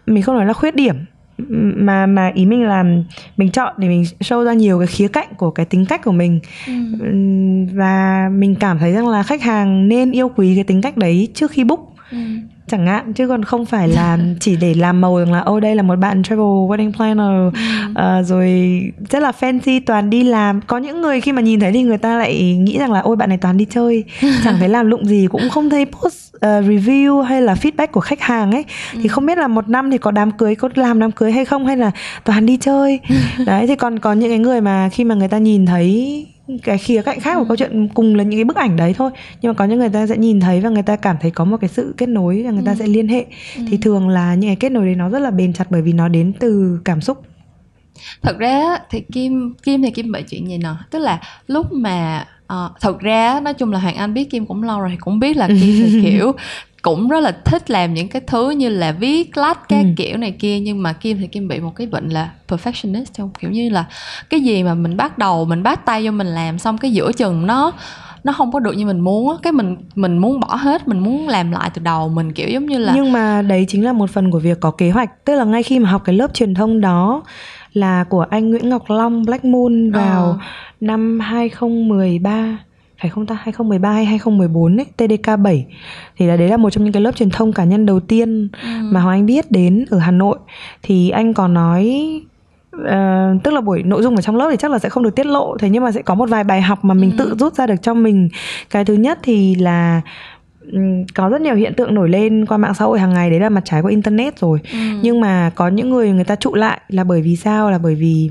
mình 0.06 0.24
không 0.24 0.36
nói 0.36 0.46
là 0.46 0.54
khuyết 0.54 0.76
điểm. 0.76 0.96
Mà 1.78 2.06
mà 2.06 2.32
ý 2.36 2.46
mình 2.46 2.64
là 2.64 2.84
mình 3.38 3.52
chọn 3.52 3.74
để 3.78 3.88
mình 3.88 4.04
show 4.20 4.44
ra 4.44 4.54
nhiều 4.54 4.80
cái 4.80 4.88
khía 4.88 5.08
cạnh 5.08 5.28
của 5.38 5.52
cái 5.52 5.66
tính 5.66 5.86
cách 5.86 6.04
của 6.04 6.12
mình. 6.12 6.40
Ừ. 6.68 6.74
và 7.74 8.30
mình 8.34 8.56
cảm 8.56 8.80
thấy 8.80 8.92
rằng 8.94 9.08
là 9.08 9.24
khách 9.24 9.42
hàng 9.42 9.88
nên 9.88 10.12
yêu 10.12 10.30
quý 10.36 10.56
cái 10.56 10.64
tính 10.64 10.82
cách 10.82 10.98
đấy 10.98 11.28
trước 11.34 11.52
khi 11.52 11.64
book 11.64 11.97
ừ. 12.12 12.18
Chẳng 12.68 12.88
hạn 12.88 13.14
chứ 13.14 13.28
còn 13.28 13.44
không 13.44 13.66
phải 13.66 13.88
là 13.88 14.18
chỉ 14.40 14.56
để 14.56 14.74
làm 14.74 15.02
màu 15.02 15.18
rằng 15.20 15.32
là 15.32 15.40
ô 15.40 15.60
đây 15.60 15.76
là 15.76 15.84
một 15.84 15.96
bạn 15.96 16.24
travel 16.24 16.46
wedding 16.46 16.92
planner. 16.94 17.54
Ừ. 17.96 18.20
uh, 18.20 18.26
rồi 18.26 18.82
rất 19.10 19.24
là 19.24 19.32
fancy 19.40 19.82
toàn 19.86 20.10
đi 20.10 20.24
làm. 20.24 20.62
Có 20.62 20.78
những 20.78 21.02
người 21.02 21.22
khi 21.22 21.32
mà 21.32 21.42
nhìn 21.42 21.60
thấy 21.60 21.72
thì 21.72 21.84
người 21.84 21.98
ta 21.98 22.18
lại 22.18 22.56
nghĩ 22.56 22.78
rằng 22.80 22.92
là 22.92 23.00
ôi 23.00 23.16
bạn 23.16 23.30
này 23.30 23.38
toàn 23.38 23.58
đi 23.58 23.66
chơi. 23.70 24.04
Chẳng 24.44 24.56
thấy 24.60 24.70
làm 24.70 24.88
lụng 24.88 25.06
gì 25.06 25.28
cũng 25.32 25.50
không 25.50 25.70
thấy 25.70 25.86
post 25.86 26.27
uh, 26.38 26.66
review 26.66 27.22
hay 27.22 27.42
là 27.42 27.54
feedback 27.54 27.88
của 27.88 28.00
khách 28.00 28.22
hàng 28.22 28.52
ấy 28.52 28.66
ừ. 28.94 29.00
thì 29.04 29.08
không 29.08 29.26
biết 29.26 29.38
là 29.38 29.48
một 29.48 29.70
năm 29.70 29.92
thì 29.92 29.98
có 29.98 30.12
đám 30.12 30.32
cưới 30.32 30.56
có 30.56 30.70
làm 30.76 31.00
đám 31.00 31.12
cưới 31.12 31.32
hay 31.32 31.46
không 31.46 31.66
hay 31.66 31.78
là 31.78 31.92
toàn 32.24 32.46
đi 32.46 32.58
chơi 32.58 33.00
đấy 33.46 33.68
thì 33.68 33.76
còn 33.76 34.00
có 34.00 34.14
những 34.14 34.30
cái 34.30 34.40
người 34.40 34.62
mà 34.62 34.90
khi 34.90 35.04
mà 35.04 35.16
người 35.16 35.28
ta 35.28 35.38
nhìn 35.38 35.66
thấy 35.66 36.26
cái 36.64 36.78
khía 36.78 37.02
cạnh 37.02 37.20
khác 37.20 37.36
của 37.36 37.46
câu 37.48 37.58
chuyện 37.58 37.88
cùng 37.94 38.16
là 38.16 38.24
những 38.24 38.38
cái 38.38 38.44
bức 38.44 38.56
ảnh 38.56 38.76
đấy 38.76 38.94
thôi 38.98 39.12
nhưng 39.42 39.50
mà 39.50 39.54
có 39.54 39.66
những 39.66 39.80
người 39.80 39.90
ta 39.90 40.08
sẽ 40.08 40.18
nhìn 40.18 40.40
thấy 40.40 40.62
và 40.62 40.70
người 40.70 40.84
ta 40.84 40.96
cảm 40.96 41.18
thấy 41.22 41.32
có 41.32 41.46
một 41.46 41.58
cái 41.62 41.70
sự 41.70 41.94
kết 41.98 42.10
nối 42.10 42.44
và 42.44 42.52
người 42.52 42.64
ta 42.66 42.72
ừ. 42.72 42.76
sẽ 42.80 42.88
liên 42.88 43.08
hệ 43.08 43.26
ừ. 43.58 43.64
thì 43.70 43.78
thường 43.78 44.10
là 44.10 44.36
những 44.36 44.50
cái 44.50 44.56
kết 44.56 44.72
nối 44.72 44.86
đấy 44.86 44.96
nó 44.96 45.10
rất 45.10 45.20
là 45.20 45.32
bền 45.32 45.54
chặt 45.54 45.66
bởi 45.70 45.82
vì 45.82 45.94
nó 45.94 46.08
đến 46.08 46.34
từ 46.40 46.80
cảm 46.86 47.02
xúc 47.02 47.24
thật 48.22 48.38
ra 48.40 48.78
thì 48.90 49.02
kim 49.14 49.54
kim 49.64 49.82
thì 49.82 49.92
kim 49.92 50.12
bị 50.12 50.24
chuyện 50.30 50.48
gì 50.48 50.58
nè 50.58 50.70
tức 50.92 51.00
là 51.00 51.22
lúc 51.48 51.66
mà 51.72 52.26
uh, 52.54 52.72
thật 52.82 53.00
ra 53.00 53.40
nói 53.44 53.54
chung 53.54 53.72
là 53.72 53.80
hoàng 53.80 53.96
anh 53.96 54.14
biết 54.14 54.30
kim 54.30 54.46
cũng 54.46 54.64
lâu 54.64 54.80
rồi 54.80 54.90
thì 54.92 54.98
cũng 55.00 55.20
biết 55.20 55.38
là 55.38 55.48
kim 55.48 55.58
thì 55.58 56.02
kiểu 56.04 56.34
cũng 56.82 57.08
rất 57.08 57.20
là 57.20 57.32
thích 57.46 57.72
làm 57.72 57.94
những 57.94 58.08
cái 58.08 58.22
thứ 58.28 58.50
như 58.50 58.70
là 58.70 58.92
viết 58.92 59.38
lách 59.38 59.70
các 59.70 59.82
ừ. 59.82 59.90
kiểu 59.98 60.18
này 60.18 60.32
kia 60.32 60.60
nhưng 60.60 60.84
mà 60.84 60.94
kim 60.94 61.18
thì 61.18 61.28
kim 61.28 61.48
bị 61.48 61.60
một 61.60 61.76
cái 61.76 61.88
bệnh 61.88 62.10
là 62.10 62.32
perfectionist 62.48 63.06
không 63.18 63.30
kiểu 63.40 63.52
như 63.52 63.70
là 63.70 63.86
cái 64.30 64.42
gì 64.42 64.64
mà 64.64 64.74
mình 64.74 64.98
bắt 64.98 65.18
đầu 65.18 65.46
mình 65.46 65.64
bắt 65.64 65.86
tay 65.86 66.06
vô 66.06 66.12
mình 66.12 66.28
làm 66.28 66.60
xong 66.60 66.78
cái 66.78 66.92
giữa 66.92 67.12
chừng 67.12 67.48
nó 67.48 67.72
nó 68.24 68.34
không 68.34 68.52
có 68.52 68.60
được 68.60 68.72
như 68.72 68.86
mình 68.86 69.00
muốn 69.00 69.38
cái 69.44 69.54
mình 69.54 69.78
mình 69.96 70.18
muốn 70.18 70.40
bỏ 70.40 70.56
hết 70.56 70.88
mình 70.88 71.00
muốn 71.00 71.28
làm 71.28 71.52
lại 71.52 71.70
từ 71.74 71.82
đầu 71.82 72.10
mình 72.10 72.34
kiểu 72.34 72.50
giống 72.50 72.66
như 72.66 72.78
là 72.78 72.94
nhưng 72.96 73.12
mà 73.12 73.42
đấy 73.42 73.66
chính 73.70 73.84
là 73.84 73.94
một 73.94 74.10
phần 74.10 74.32
của 74.32 74.40
việc 74.40 74.60
có 74.60 74.72
kế 74.72 74.90
hoạch 74.90 75.26
tức 75.26 75.36
là 75.36 75.44
ngay 75.44 75.64
khi 75.64 75.80
mà 75.80 75.90
học 75.90 76.02
cái 76.06 76.16
lớp 76.16 76.34
truyền 76.34 76.54
thông 76.54 76.82
đó 76.82 77.24
là 77.80 78.04
của 78.04 78.26
anh 78.30 78.50
Nguyễn 78.50 78.70
Ngọc 78.70 78.84
Long 78.88 79.26
Black 79.26 79.46
Moon 79.46 79.92
vào 79.92 80.24
ờ. 80.26 80.38
năm 80.80 81.20
2013 81.20 82.58
phải 83.02 83.10
không 83.10 83.26
ta? 83.26 83.36
2013 83.36 83.92
hay 83.92 84.06
2014 84.06 84.78
ấy? 84.80 84.86
TDK 84.98 85.40
7 85.44 85.66
thì 86.18 86.28
là 86.28 86.38
đấy 86.38 86.48
là 86.48 86.58
một 86.58 86.70
trong 86.70 86.84
những 86.84 86.94
cái 86.94 87.02
lớp 87.02 87.16
truyền 87.16 87.30
thông 87.30 87.54
cá 87.54 87.64
nhân 87.64 87.86
đầu 87.86 88.00
tiên 88.00 88.48
ừ. 88.64 88.68
mà 88.82 89.02
Hoàng 89.02 89.20
Anh 89.20 89.26
biết 89.26 89.52
đến 89.52 89.86
ở 89.90 90.00
Hà 90.00 90.12
Nội. 90.12 90.38
Thì 90.84 91.10
anh 91.10 91.34
còn 91.34 91.54
nói 91.54 92.12
Uh, 92.78 93.44
tức 93.44 93.54
là 93.54 93.62
buổi 93.62 93.84
nội 93.84 94.04
dung 94.04 94.16
ở 94.16 94.22
trong 94.22 94.36
lớp 94.36 94.48
thì 94.52 94.58
chắc 94.58 94.72
là 94.72 94.80
sẽ 94.80 94.90
không 94.90 95.04
được 95.04 95.16
tiết 95.16 95.26
lộ. 95.26 95.58
Thế 95.58 95.70
nhưng 95.70 95.84
mà 95.84 95.92
sẽ 95.92 96.02
có 96.02 96.16
một 96.16 96.30
vài 96.30 96.44
bài 96.44 96.62
học 96.62 96.86
mà 96.86 96.94
mình 96.94 97.12
ừ. 97.12 97.16
tự 97.18 97.36
rút 97.40 97.56
ra 97.56 97.68
được 97.68 97.76
cho 97.82 97.94
mình. 97.94 98.30
Cái 98.70 98.86
thứ 98.86 98.94
nhất 98.94 99.20
thì 99.24 99.56
là 99.56 100.02
có 101.16 101.30
rất 101.30 101.42
nhiều 101.42 101.56
hiện 101.56 101.74
tượng 101.74 101.94
nổi 101.94 102.10
lên 102.10 102.46
qua 102.46 102.58
mạng 102.58 102.74
xã 102.74 102.86
hội 102.86 103.00
hàng 103.00 103.14
ngày 103.14 103.30
đấy 103.30 103.40
là 103.40 103.50
mặt 103.50 103.62
trái 103.66 103.82
của 103.82 103.88
internet 103.88 104.40
rồi 104.40 104.60
ừ. 104.72 104.78
nhưng 105.02 105.22
mà 105.22 105.52
có 105.56 105.68
những 105.68 105.90
người 105.90 106.12
người 106.12 106.24
ta 106.24 106.36
trụ 106.36 106.56
lại 106.56 106.82
là 106.90 107.04
bởi 107.04 107.22
vì 107.22 107.36
sao 107.36 107.72
là 107.72 107.78
bởi 107.78 107.96
vì 107.96 108.30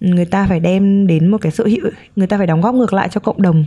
người 0.00 0.24
ta 0.24 0.46
phải 0.48 0.60
đem 0.60 1.06
đến 1.06 1.28
một 1.28 1.38
cái 1.40 1.52
sự 1.52 1.68
hữu 1.68 1.90
người 2.16 2.26
ta 2.26 2.38
phải 2.38 2.46
đóng 2.46 2.60
góp 2.60 2.74
ngược 2.74 2.92
lại 2.92 3.08
cho 3.10 3.20
cộng 3.20 3.42
đồng 3.42 3.64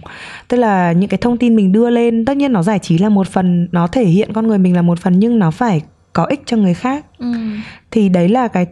tức 0.47 0.57
là 0.57 0.91
những 0.91 1.09
cái 1.09 1.17
thông 1.17 1.38
tin 1.38 1.55
mình 1.55 1.71
đưa 1.71 1.89
lên 1.89 2.25
tất 2.25 2.38
nhiên 2.38 2.53
nó 2.53 2.63
giải 2.63 2.79
trí 2.79 2.97
là 2.97 3.09
một 3.09 3.27
phần 3.27 3.67
nó 3.71 3.88
thể 3.88 4.05
hiện 4.05 4.33
con 4.33 4.47
người 4.47 4.57
mình 4.57 4.75
là 4.75 4.81
một 4.81 5.00
phần 5.00 5.19
nhưng 5.19 5.39
nó 5.39 5.51
phải 5.51 5.81
có 6.13 6.24
ích 6.24 6.41
cho 6.45 6.57
người 6.57 6.74
khác 6.74 7.05
ừ. 7.17 7.27
thì 7.91 8.09
đấy 8.09 8.29
là 8.29 8.47
cái 8.47 8.67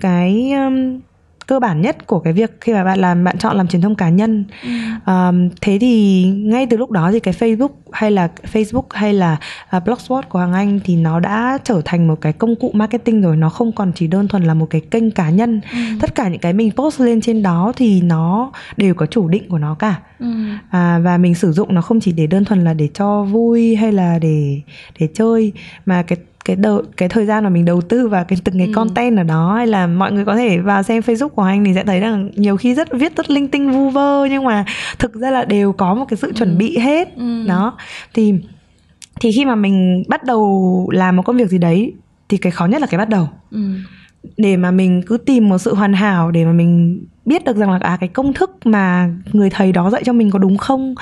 cái 0.00 0.52
um, 0.52 1.00
cơ 1.46 1.60
bản 1.60 1.80
nhất 1.80 2.06
của 2.06 2.18
cái 2.20 2.32
việc 2.32 2.50
khi 2.60 2.72
mà 2.72 2.84
bạn 2.84 2.98
làm 2.98 3.24
bạn 3.24 3.38
chọn 3.38 3.56
làm 3.56 3.68
truyền 3.68 3.82
thông 3.82 3.94
cá 3.94 4.08
nhân 4.08 4.44
Ừ. 4.62 4.68
um, 5.12 5.48
thế 5.60 5.78
thì 5.80 6.24
ngay 6.24 6.66
từ 6.70 6.76
lúc 6.76 6.90
đó 6.90 7.10
thì 7.12 7.20
cái 7.20 7.34
Facebook 7.34 7.68
hay 7.92 8.10
là 8.10 8.28
Facebook 8.52 8.82
hay 8.90 9.12
là 9.14 9.36
uh, 9.76 9.84
Blogspot 9.84 10.28
của 10.28 10.38
Hoàng 10.38 10.52
Anh 10.52 10.80
thì 10.84 10.96
nó 10.96 11.20
đã 11.20 11.58
trở 11.64 11.82
thành 11.84 12.06
một 12.08 12.20
cái 12.20 12.32
công 12.32 12.56
cụ 12.56 12.70
marketing 12.74 13.22
rồi 13.22 13.36
nó 13.36 13.48
không 13.50 13.72
còn 13.72 13.92
chỉ 13.94 14.06
đơn 14.06 14.28
thuần 14.28 14.44
là 14.44 14.54
một 14.54 14.66
cái 14.70 14.80
kênh 14.80 15.10
cá 15.10 15.30
nhân 15.30 15.60
Ừ. 15.72 15.78
tất 16.00 16.14
cả 16.14 16.28
những 16.28 16.40
cái 16.40 16.52
mình 16.52 16.70
post 16.76 17.00
lên 17.00 17.20
trên 17.20 17.42
đó 17.42 17.72
thì 17.76 18.00
nó 18.02 18.52
đều 18.76 18.94
có 18.94 19.06
chủ 19.06 19.28
định 19.28 19.48
của 19.48 19.58
nó 19.58 19.74
cả 19.74 19.94
Ừ. 20.18 20.26
à, 20.70 20.98
và 21.04 21.18
mình 21.18 21.34
sử 21.34 21.52
dụng 21.52 21.74
nó 21.74 21.80
không 21.82 22.00
chỉ 22.00 22.12
để 22.12 22.26
đơn 22.26 22.44
thuần 22.44 22.64
là 22.64 22.74
để 22.74 22.88
cho 22.94 23.22
vui 23.22 23.76
hay 23.76 23.92
là 23.92 24.18
để 24.18 24.60
để 25.00 25.08
chơi 25.14 25.52
mà 25.86 26.02
cái 26.02 26.18
cái 26.46 26.56
đầu, 26.56 26.82
cái 26.96 27.08
thời 27.08 27.26
gian 27.26 27.44
mà 27.44 27.50
mình 27.50 27.64
đầu 27.64 27.80
tư 27.80 28.08
vào 28.08 28.24
cái 28.24 28.38
từng 28.44 28.58
cái 28.58 28.66
Ừ. 28.66 28.72
content 28.74 29.16
ở 29.16 29.22
đó 29.22 29.54
hay 29.56 29.66
là 29.66 29.86
mọi 29.86 30.12
người 30.12 30.24
có 30.24 30.36
thể 30.36 30.58
vào 30.58 30.82
xem 30.82 31.02
Facebook 31.02 31.28
của 31.28 31.42
anh 31.42 31.64
thì 31.64 31.74
sẽ 31.74 31.84
thấy 31.84 32.00
rằng 32.00 32.30
nhiều 32.36 32.56
khi 32.56 32.74
rất 32.74 32.88
viết 32.92 33.16
rất 33.16 33.30
linh 33.30 33.48
tinh 33.48 33.70
vu 33.72 33.90
vơ 33.90 34.24
nhưng 34.30 34.44
mà 34.44 34.64
thực 34.98 35.14
ra 35.14 35.30
là 35.30 35.44
đều 35.44 35.72
có 35.72 35.94
một 35.94 36.04
cái 36.08 36.16
sự 36.16 36.32
chuẩn 36.32 36.50
Ừ. 36.50 36.56
bị 36.58 36.78
hết 36.78 37.16
Ừ. 37.16 37.46
đó 37.48 37.76
thì 38.14 38.34
thì 39.20 39.32
khi 39.32 39.44
mà 39.44 39.54
mình 39.54 40.02
bắt 40.08 40.24
đầu 40.24 40.88
làm 40.92 41.16
một 41.16 41.22
công 41.22 41.36
việc 41.36 41.48
gì 41.48 41.58
đấy 41.58 41.92
thì 42.28 42.36
cái 42.36 42.50
khó 42.52 42.66
nhất 42.66 42.80
là 42.80 42.86
cái 42.86 42.98
bắt 42.98 43.08
đầu 43.08 43.28
Ừ. 43.50 43.58
để 44.36 44.56
mà 44.56 44.70
mình 44.70 45.02
cứ 45.06 45.16
tìm 45.16 45.48
một 45.48 45.58
sự 45.58 45.74
hoàn 45.74 45.92
hảo 45.92 46.30
để 46.30 46.44
mà 46.44 46.52
mình 46.52 47.04
biết 47.26 47.44
được 47.44 47.56
rằng 47.56 47.70
là 47.70 47.78
à 47.82 47.96
cái 48.00 48.08
công 48.08 48.32
thức 48.32 48.50
mà 48.64 49.10
người 49.32 49.50
thầy 49.50 49.72
đó 49.72 49.90
dạy 49.90 50.02
cho 50.04 50.12
mình 50.12 50.30
có 50.30 50.38
đúng 50.38 50.56
không? 50.56 50.94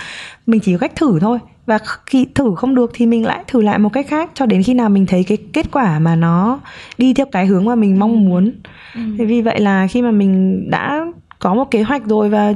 Mình 0.47 0.61
chỉ 0.61 0.73
có 0.73 0.79
cách 0.79 0.97
thử 0.97 1.19
thôi. 1.21 1.39
Và 1.67 1.79
khi 2.07 2.27
thử 2.35 2.55
không 2.57 2.75
được 2.75 2.91
thì 2.95 3.07
mình 3.07 3.27
lại 3.27 3.45
thử 3.47 3.63
lại 3.63 3.79
một 3.79 3.89
cách 3.93 4.07
khác 4.09 4.31
cho 4.35 4.47
đến 4.47 4.63
khi 4.63 4.75
nào 4.75 4.89
mình 4.89 5.07
thấy 5.07 5.25
cái 5.25 5.39
kết 5.53 5.67
quả 5.73 5.99
mà 5.99 6.17
nó 6.17 6.61
đi 6.99 7.15
theo 7.15 7.27
cái 7.33 7.47
hướng 7.47 7.65
mà 7.65 7.75
mình 7.75 7.99
mong 7.99 8.25
muốn. 8.25 8.53
Ừ. 8.95 9.01
thế 9.19 9.25
vì 9.25 9.43
vậy 9.43 9.61
là 9.61 9.87
khi 9.87 10.03
mà 10.03 10.11
mình 10.11 10.65
đã 10.71 11.07
có 11.39 11.55
một 11.55 11.71
kế 11.71 11.83
hoạch 11.83 12.05
rồi 12.05 12.29
và 12.29 12.55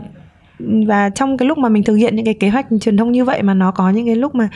và 0.58 1.08
trong 1.10 1.36
cái 1.36 1.48
lúc 1.48 1.58
mà 1.58 1.68
mình 1.68 1.82
thực 1.82 1.94
hiện 1.94 2.16
những 2.16 2.24
cái 2.24 2.34
kế 2.34 2.48
hoạch 2.48 2.66
truyền 2.80 2.96
thông 2.96 3.12
như 3.12 3.24
vậy 3.24 3.42
mà 3.42 3.54
nó 3.54 3.70
có 3.70 3.90
những 3.90 4.06
cái 4.06 4.16
lúc 4.16 4.34
mà 4.34 4.48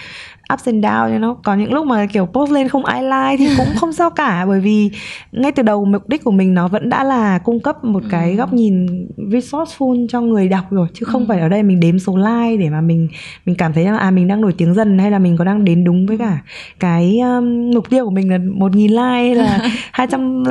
ups 0.52 0.66
and 0.66 0.84
down 0.84 1.20
nó 1.20 1.34
có 1.34 1.54
những 1.54 1.72
lúc 1.72 1.86
mà 1.86 2.06
kiểu 2.06 2.26
post 2.26 2.52
lên 2.52 2.68
không 2.68 2.84
ai 2.84 3.02
like 3.02 3.36
thì 3.38 3.48
cũng 3.56 3.66
không 3.76 3.92
sao 3.92 4.10
cả 4.10 4.44
bởi 4.48 4.60
vì 4.60 4.90
ngay 5.32 5.52
từ 5.52 5.62
đầu 5.62 5.84
mục 5.84 6.08
đích 6.08 6.24
của 6.24 6.30
mình 6.30 6.54
nó 6.54 6.68
vẫn 6.68 6.88
đã 6.88 7.04
là 7.04 7.38
cung 7.38 7.60
cấp 7.60 7.84
một 7.84 8.02
cái 8.10 8.30
Ừ. 8.30 8.36
góc 8.36 8.52
nhìn 8.52 8.86
resourceful 9.30 10.06
cho 10.08 10.20
người 10.20 10.48
đọc 10.48 10.64
rồi 10.70 10.86
chứ 10.94 11.04
không 11.06 11.22
Ừ. 11.22 11.26
phải 11.28 11.40
ở 11.40 11.48
đây 11.48 11.62
mình 11.62 11.80
đếm 11.80 11.98
số 11.98 12.16
like 12.16 12.56
để 12.56 12.70
mà 12.70 12.80
mình 12.80 13.08
mình 13.46 13.56
cảm 13.56 13.72
thấy 13.72 13.84
là 13.84 13.96
à 13.98 14.10
mình 14.10 14.28
đang 14.28 14.40
nổi 14.40 14.54
tiếng 14.58 14.74
dần 14.74 14.98
hay 14.98 15.10
là 15.10 15.18
mình 15.18 15.36
có 15.36 15.44
đang 15.44 15.64
đến 15.64 15.84
đúng 15.84 16.06
với 16.06 16.18
cả 16.18 16.38
cái 16.80 17.18
um, 17.20 17.70
mục 17.74 17.90
tiêu 17.90 18.04
của 18.04 18.10
mình 18.10 18.30
là 18.30 18.38
một 18.54 18.74
nghìn 18.76 18.90
like 18.90 19.02
hay 19.02 19.34
là 19.34 19.58
200 19.92 20.42
uh, 20.42 20.46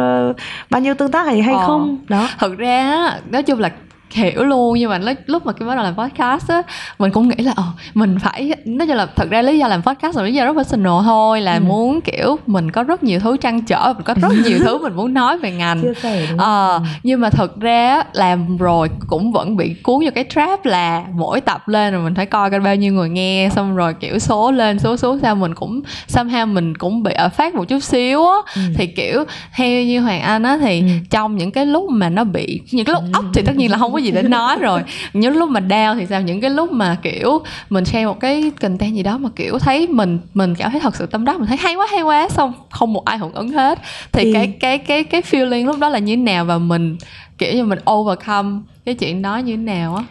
bao 0.69 0.81
nhiêu 0.81 0.93
tương 0.93 1.11
tác 1.11 1.25
hay 1.27 1.41
hay 1.41 1.55
Ờ. 1.55 1.67
không 1.67 1.97
đó 2.09 2.27
thật 2.39 2.57
ra 2.57 3.09
nói 3.31 3.43
chung 3.43 3.59
là 3.59 3.71
hiểu 4.13 4.43
luôn 4.43 4.79
nhưng 4.79 4.89
mà 4.89 4.97
lúc, 4.97 5.17
lúc 5.25 5.45
mà 5.45 5.53
cái 5.53 5.67
bắt 5.69 5.75
đầu 5.75 5.83
làm 5.83 5.95
podcast 5.95 6.47
á 6.49 6.61
mình 6.99 7.11
cũng 7.11 7.29
nghĩ 7.29 7.43
là 7.43 7.53
ờ 7.55 7.63
mình 7.93 8.17
phải 8.19 8.51
nói 8.65 8.87
chung 8.87 8.95
là 8.97 9.05
thật 9.15 9.27
ra 9.29 9.41
lý 9.41 9.57
do 9.59 9.67
làm 9.67 9.81
podcast 9.81 10.17
là 10.17 10.23
lý 10.23 10.33
do 10.33 10.45
rất 10.45 10.53
personal 10.57 10.93
thôi 11.03 11.41
là 11.41 11.53
Ừ. 11.55 11.59
muốn 11.67 12.01
kiểu 12.01 12.39
mình 12.47 12.71
có 12.71 12.83
rất 12.83 13.03
nhiều 13.03 13.19
thứ 13.19 13.37
trăn 13.37 13.61
trở 13.61 13.93
mình 13.95 14.03
có 14.03 14.13
rất 14.21 14.31
nhiều 14.45 14.59
thứ 14.59 14.77
mình 14.77 14.93
muốn 14.95 15.13
nói 15.13 15.37
về 15.37 15.51
ngành 15.51 15.81
đúng 15.83 15.93
không? 16.01 16.37
Ờ, 16.37 16.81
nhưng 17.03 17.21
mà 17.21 17.29
thật 17.29 17.59
ra 17.59 18.03
làm 18.13 18.57
rồi 18.57 18.89
cũng 19.07 19.31
vẫn 19.31 19.57
bị 19.57 19.73
cuốn 19.83 19.99
vào 20.01 20.11
cái 20.15 20.25
trap 20.35 20.65
là 20.65 21.03
mỗi 21.13 21.41
tập 21.41 21.67
lên 21.67 21.93
rồi 21.93 22.03
mình 22.03 22.15
phải 22.15 22.25
coi 22.25 22.49
coi 22.51 22.59
bao 22.59 22.75
nhiêu 22.75 22.93
người 22.93 23.09
nghe 23.09 23.49
xong 23.55 23.75
rồi 23.75 23.93
kiểu 23.93 24.19
số 24.19 24.51
lên 24.51 24.79
số 24.79 24.97
xuống 24.97 25.19
sao 25.21 25.35
mình 25.35 25.55
cũng 25.55 25.81
somehow 26.07 26.47
mình 26.47 26.77
cũng 26.77 27.03
bị 27.03 27.11
ở 27.13 27.29
phát 27.29 27.55
một 27.55 27.63
chút 27.67 27.79
xíu 27.79 28.27
á 28.27 28.35
Ừ. 28.55 28.61
thì 28.77 28.87
kiểu 28.87 29.23
theo 29.55 29.83
như 29.83 29.99
Hoàng 30.01 30.21
Anh 30.21 30.43
á 30.43 30.57
thì 30.61 30.79
Ừ. 30.81 30.85
trong 31.09 31.37
những 31.37 31.51
cái 31.51 31.65
lúc 31.65 31.89
mà 31.89 32.09
nó 32.09 32.23
bị 32.23 32.61
những 32.71 32.85
cái 32.85 32.93
lúc 32.93 33.03
up 33.19 33.25
thì 33.33 33.41
tất 33.41 33.55
nhiên 33.55 33.71
là 33.71 33.77
không 33.77 33.93
có 33.93 33.97
gì 34.03 34.11
để 34.11 34.21
nói 34.21 34.57
rồi. 34.59 34.81
Những 35.13 35.37
lúc 35.37 35.49
mà 35.49 35.59
down 35.59 35.95
thì 35.99 36.05
sao? 36.05 36.21
Những 36.21 36.41
cái 36.41 36.49
lúc 36.49 36.71
mà 36.71 36.97
kiểu 37.01 37.41
mình 37.69 37.85
share 37.85 38.05
một 38.05 38.19
cái 38.19 38.51
content 38.61 38.95
gì 38.95 39.03
đó 39.03 39.17
mà 39.17 39.29
kiểu 39.35 39.59
thấy 39.59 39.87
mình 39.87 40.19
mình 40.33 40.55
cảm 40.55 40.71
thấy 40.71 40.79
thật 40.79 40.95
sự 40.95 41.05
tâm 41.05 41.25
đắc 41.25 41.39
mình 41.39 41.47
thấy 41.47 41.57
hay 41.57 41.75
quá 41.75 41.87
hay 41.91 42.01
quá 42.01 42.29
xong 42.29 42.53
không 42.69 42.93
một 42.93 43.05
ai 43.05 43.17
hưởng 43.17 43.33
ứng 43.33 43.49
hết. 43.49 43.79
Thì 44.11 44.23
Thì- 44.23 44.33
cái 44.33 44.47
cái 44.59 44.77
cái 44.77 45.03
cái 45.03 45.21
feeling 45.21 45.65
lúc 45.65 45.79
đó 45.79 45.89
là 45.89 45.99
như 45.99 46.15
thế 46.15 46.21
nào 46.21 46.45
và 46.45 46.57
mình 46.57 46.97
kiểu 47.37 47.53
như 47.53 47.63
mình 47.65 47.79
overcome 47.91 48.59
cái 48.85 48.95
chuyện 48.95 49.21
đó 49.21 49.37
như 49.37 49.55
thế 49.55 49.61
nào 49.63 49.95
á 49.95 50.03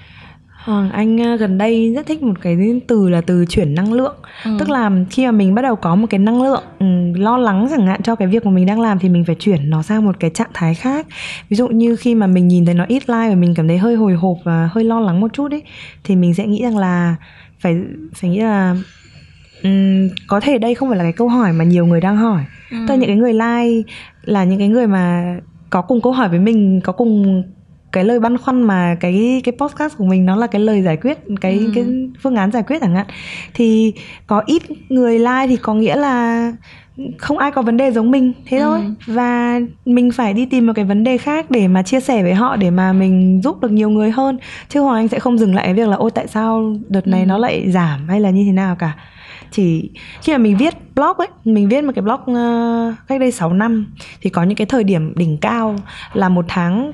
Hoàng 0.64 0.90
Anh 0.90 1.20
à, 1.20 1.36
gần 1.36 1.58
đây 1.58 1.92
rất 1.96 2.06
thích 2.06 2.22
một 2.22 2.34
cái 2.42 2.56
từ 2.86 3.08
là 3.08 3.20
từ 3.20 3.44
chuyển 3.48 3.74
năng 3.74 3.92
lượng 3.92 4.14
Ừ. 4.44 4.50
Tức 4.58 4.70
là 4.70 4.90
khi 5.10 5.26
mà 5.26 5.32
mình 5.32 5.54
bắt 5.54 5.62
đầu 5.62 5.76
có 5.76 5.94
một 5.94 6.06
cái 6.10 6.18
năng 6.18 6.42
lượng 6.42 6.62
ừ, 6.78 6.86
lo 7.14 7.36
lắng 7.38 7.66
chẳng 7.70 7.86
hạn 7.86 8.02
cho 8.02 8.14
cái 8.14 8.28
việc 8.28 8.46
mà 8.46 8.50
mình 8.52 8.66
đang 8.66 8.80
làm 8.80 8.98
thì 8.98 9.08
mình 9.08 9.24
phải 9.24 9.36
chuyển 9.38 9.70
nó 9.70 9.82
sang 9.82 10.04
một 10.04 10.16
cái 10.20 10.30
trạng 10.30 10.50
thái 10.54 10.74
khác 10.74 11.06
Ví 11.48 11.56
dụ 11.56 11.68
như 11.68 11.96
khi 11.96 12.14
mà 12.14 12.26
mình 12.26 12.48
nhìn 12.48 12.64
thấy 12.64 12.74
nó 12.74 12.84
ít 12.88 13.08
like 13.10 13.28
và 13.28 13.34
mình 13.34 13.54
cảm 13.54 13.68
thấy 13.68 13.78
hơi 13.78 13.94
hồi 13.96 14.14
hộp 14.14 14.36
và 14.44 14.68
hơi 14.72 14.84
lo 14.84 15.00
lắng 15.00 15.20
một 15.20 15.32
chút 15.32 15.50
ấy 15.50 15.62
Thì 16.04 16.16
mình 16.16 16.34
sẽ 16.34 16.46
nghĩ 16.46 16.62
rằng 16.62 16.78
là 16.78 17.16
phải 17.60 17.76
phải 18.14 18.30
nghĩ 18.30 18.38
là 18.40 18.76
ừm, 19.62 20.08
có 20.26 20.40
thể 20.40 20.58
đây 20.58 20.74
không 20.74 20.88
phải 20.88 20.98
là 20.98 21.04
cái 21.04 21.12
câu 21.12 21.28
hỏi 21.28 21.52
mà 21.52 21.64
nhiều 21.64 21.86
người 21.86 22.00
đang 22.00 22.16
hỏi 22.16 22.44
Ừ. 22.70 22.76
Tức 22.88 22.94
là 22.94 22.96
những 22.96 23.06
cái 23.08 23.16
người 23.16 23.32
like 23.32 23.92
là 24.22 24.44
những 24.44 24.58
cái 24.58 24.68
người 24.68 24.86
mà 24.86 25.36
có 25.70 25.82
cùng 25.82 26.00
câu 26.00 26.12
hỏi 26.12 26.28
với 26.28 26.38
mình, 26.38 26.80
có 26.84 26.92
cùng 26.92 27.42
cái 27.92 28.04
lời 28.04 28.20
băn 28.20 28.38
khoăn 28.38 28.62
mà 28.62 28.96
cái 29.00 29.40
cái 29.44 29.54
podcast 29.58 29.96
của 29.98 30.04
mình 30.04 30.26
nó 30.26 30.36
là 30.36 30.46
cái 30.46 30.60
lời 30.60 30.82
giải 30.82 30.96
quyết 30.96 31.18
cái 31.40 31.58
Ừ. 31.58 31.70
cái 31.74 31.84
phương 32.22 32.34
án 32.36 32.50
giải 32.52 32.62
quyết 32.62 32.78
chẳng 32.80 32.94
hạn 32.94 33.06
thì 33.54 33.92
có 34.26 34.42
ít 34.46 34.62
người 34.88 35.18
like 35.18 35.46
thì 35.46 35.56
có 35.56 35.74
nghĩa 35.74 35.96
là 35.96 36.52
không 37.18 37.38
ai 37.38 37.50
có 37.50 37.62
vấn 37.62 37.76
đề 37.76 37.90
giống 37.90 38.10
mình 38.10 38.32
thế 38.46 38.56
Ừ. 38.58 38.62
thôi 38.62 38.80
và 39.06 39.60
mình 39.84 40.10
phải 40.10 40.32
đi 40.34 40.46
tìm 40.46 40.66
một 40.66 40.72
cái 40.76 40.84
vấn 40.84 41.04
đề 41.04 41.18
khác 41.18 41.50
để 41.50 41.68
mà 41.68 41.82
chia 41.82 42.00
sẻ 42.00 42.22
với 42.22 42.34
họ 42.34 42.56
để 42.56 42.70
mà 42.70 42.92
mình 42.92 43.40
giúp 43.44 43.60
được 43.60 43.70
nhiều 43.72 43.90
người 43.90 44.10
hơn 44.10 44.38
chứ 44.68 44.80
hoàng 44.80 44.96
anh 44.96 45.08
sẽ 45.08 45.18
không 45.18 45.38
dừng 45.38 45.54
lại 45.54 45.64
cái 45.64 45.74
việc 45.74 45.88
là 45.88 45.96
ôi 45.96 46.10
tại 46.14 46.26
sao 46.26 46.76
đợt 46.88 47.06
này 47.06 47.20
Ừ. 47.20 47.26
nó 47.26 47.38
lại 47.38 47.70
giảm 47.70 48.08
hay 48.08 48.20
là 48.20 48.30
như 48.30 48.44
thế 48.46 48.52
nào 48.52 48.76
cả 48.76 48.92
chỉ 49.52 49.90
khi 50.22 50.32
mà 50.32 50.38
mình 50.38 50.56
viết 50.56 50.74
blog 50.94 51.16
ấy 51.18 51.28
mình 51.44 51.68
viết 51.68 51.84
một 51.84 51.92
cái 51.94 52.02
blog 52.02 52.34
ờ, 52.34 52.94
cách 53.08 53.20
đây 53.20 53.32
6 53.32 53.52
năm 53.52 53.86
thì 54.20 54.30
có 54.30 54.42
những 54.42 54.56
cái 54.56 54.66
thời 54.66 54.84
điểm 54.84 55.12
đỉnh 55.16 55.38
cao 55.40 55.76
là 56.12 56.28
một 56.28 56.44
tháng 56.48 56.92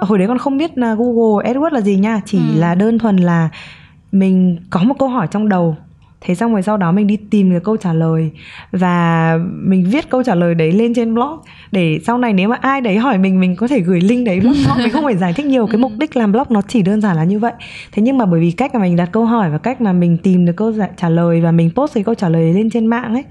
hồi 0.00 0.18
đấy 0.18 0.28
còn 0.28 0.38
không 0.38 0.56
biết 0.58 0.78
là 0.78 0.94
Google 0.94 1.52
AdWords 1.52 1.70
là 1.72 1.80
gì 1.80 1.96
nha. 1.96 2.20
Chỉ 2.26 2.38
Ừ. 2.38 2.60
là 2.60 2.74
đơn 2.74 2.98
thuần 2.98 3.16
là 3.16 3.48
mình 4.12 4.56
có 4.70 4.82
một 4.82 4.94
câu 4.98 5.08
hỏi 5.08 5.26
trong 5.30 5.48
đầu. 5.48 5.76
Thế 6.20 6.34
xong 6.34 6.52
rồi 6.52 6.62
sau 6.62 6.76
đó 6.76 6.92
mình 6.92 7.06
đi 7.06 7.16
tìm 7.30 7.50
cái 7.50 7.60
câu 7.60 7.76
trả 7.76 7.92
lời. 7.92 8.30
Và 8.72 9.38
mình 9.62 9.84
viết 9.90 10.10
câu 10.10 10.22
trả 10.22 10.34
lời 10.34 10.54
đấy 10.54 10.72
lên 10.72 10.94
trên 10.94 11.14
blog. 11.14 11.38
Để 11.72 12.00
sau 12.06 12.18
này 12.18 12.32
nếu 12.32 12.48
mà 12.48 12.56
ai 12.60 12.80
đấy 12.80 12.98
hỏi 12.98 13.18
mình 13.18 13.40
mình 13.40 13.56
có 13.56 13.68
thể 13.68 13.80
gửi 13.80 14.00
link 14.00 14.26
đấy 14.26 14.40
blog. 14.40 14.54
Mình 14.78 14.90
không 14.90 15.04
phải 15.04 15.16
giải 15.16 15.32
thích 15.32 15.46
nhiều. 15.46 15.66
Cái 15.66 15.76
mục 15.80 15.92
đích 15.98 16.16
làm 16.16 16.32
blog 16.32 16.44
nó 16.50 16.62
chỉ 16.68 16.82
đơn 16.82 17.00
giản 17.00 17.16
là 17.16 17.24
như 17.24 17.38
vậy. 17.38 17.52
Thế 17.92 18.02
nhưng 18.02 18.18
mà 18.18 18.26
bởi 18.26 18.40
vì 18.40 18.50
cách 18.50 18.74
mà 18.74 18.80
mình 18.80 18.96
đặt 18.96 19.08
câu 19.12 19.24
hỏi 19.24 19.50
và 19.50 19.58
cách 19.58 19.80
mà 19.80 19.92
mình 19.92 20.16
tìm 20.18 20.46
được 20.46 20.56
câu 20.56 20.72
trả 20.96 21.08
lời 21.08 21.40
và 21.40 21.52
mình 21.52 21.70
post 21.76 21.94
cái 21.94 22.04
câu 22.04 22.14
trả 22.14 22.28
lời 22.28 22.52
lên 22.52 22.70
trên 22.70 22.86
mạng 22.86 23.14
ấy 23.14 23.24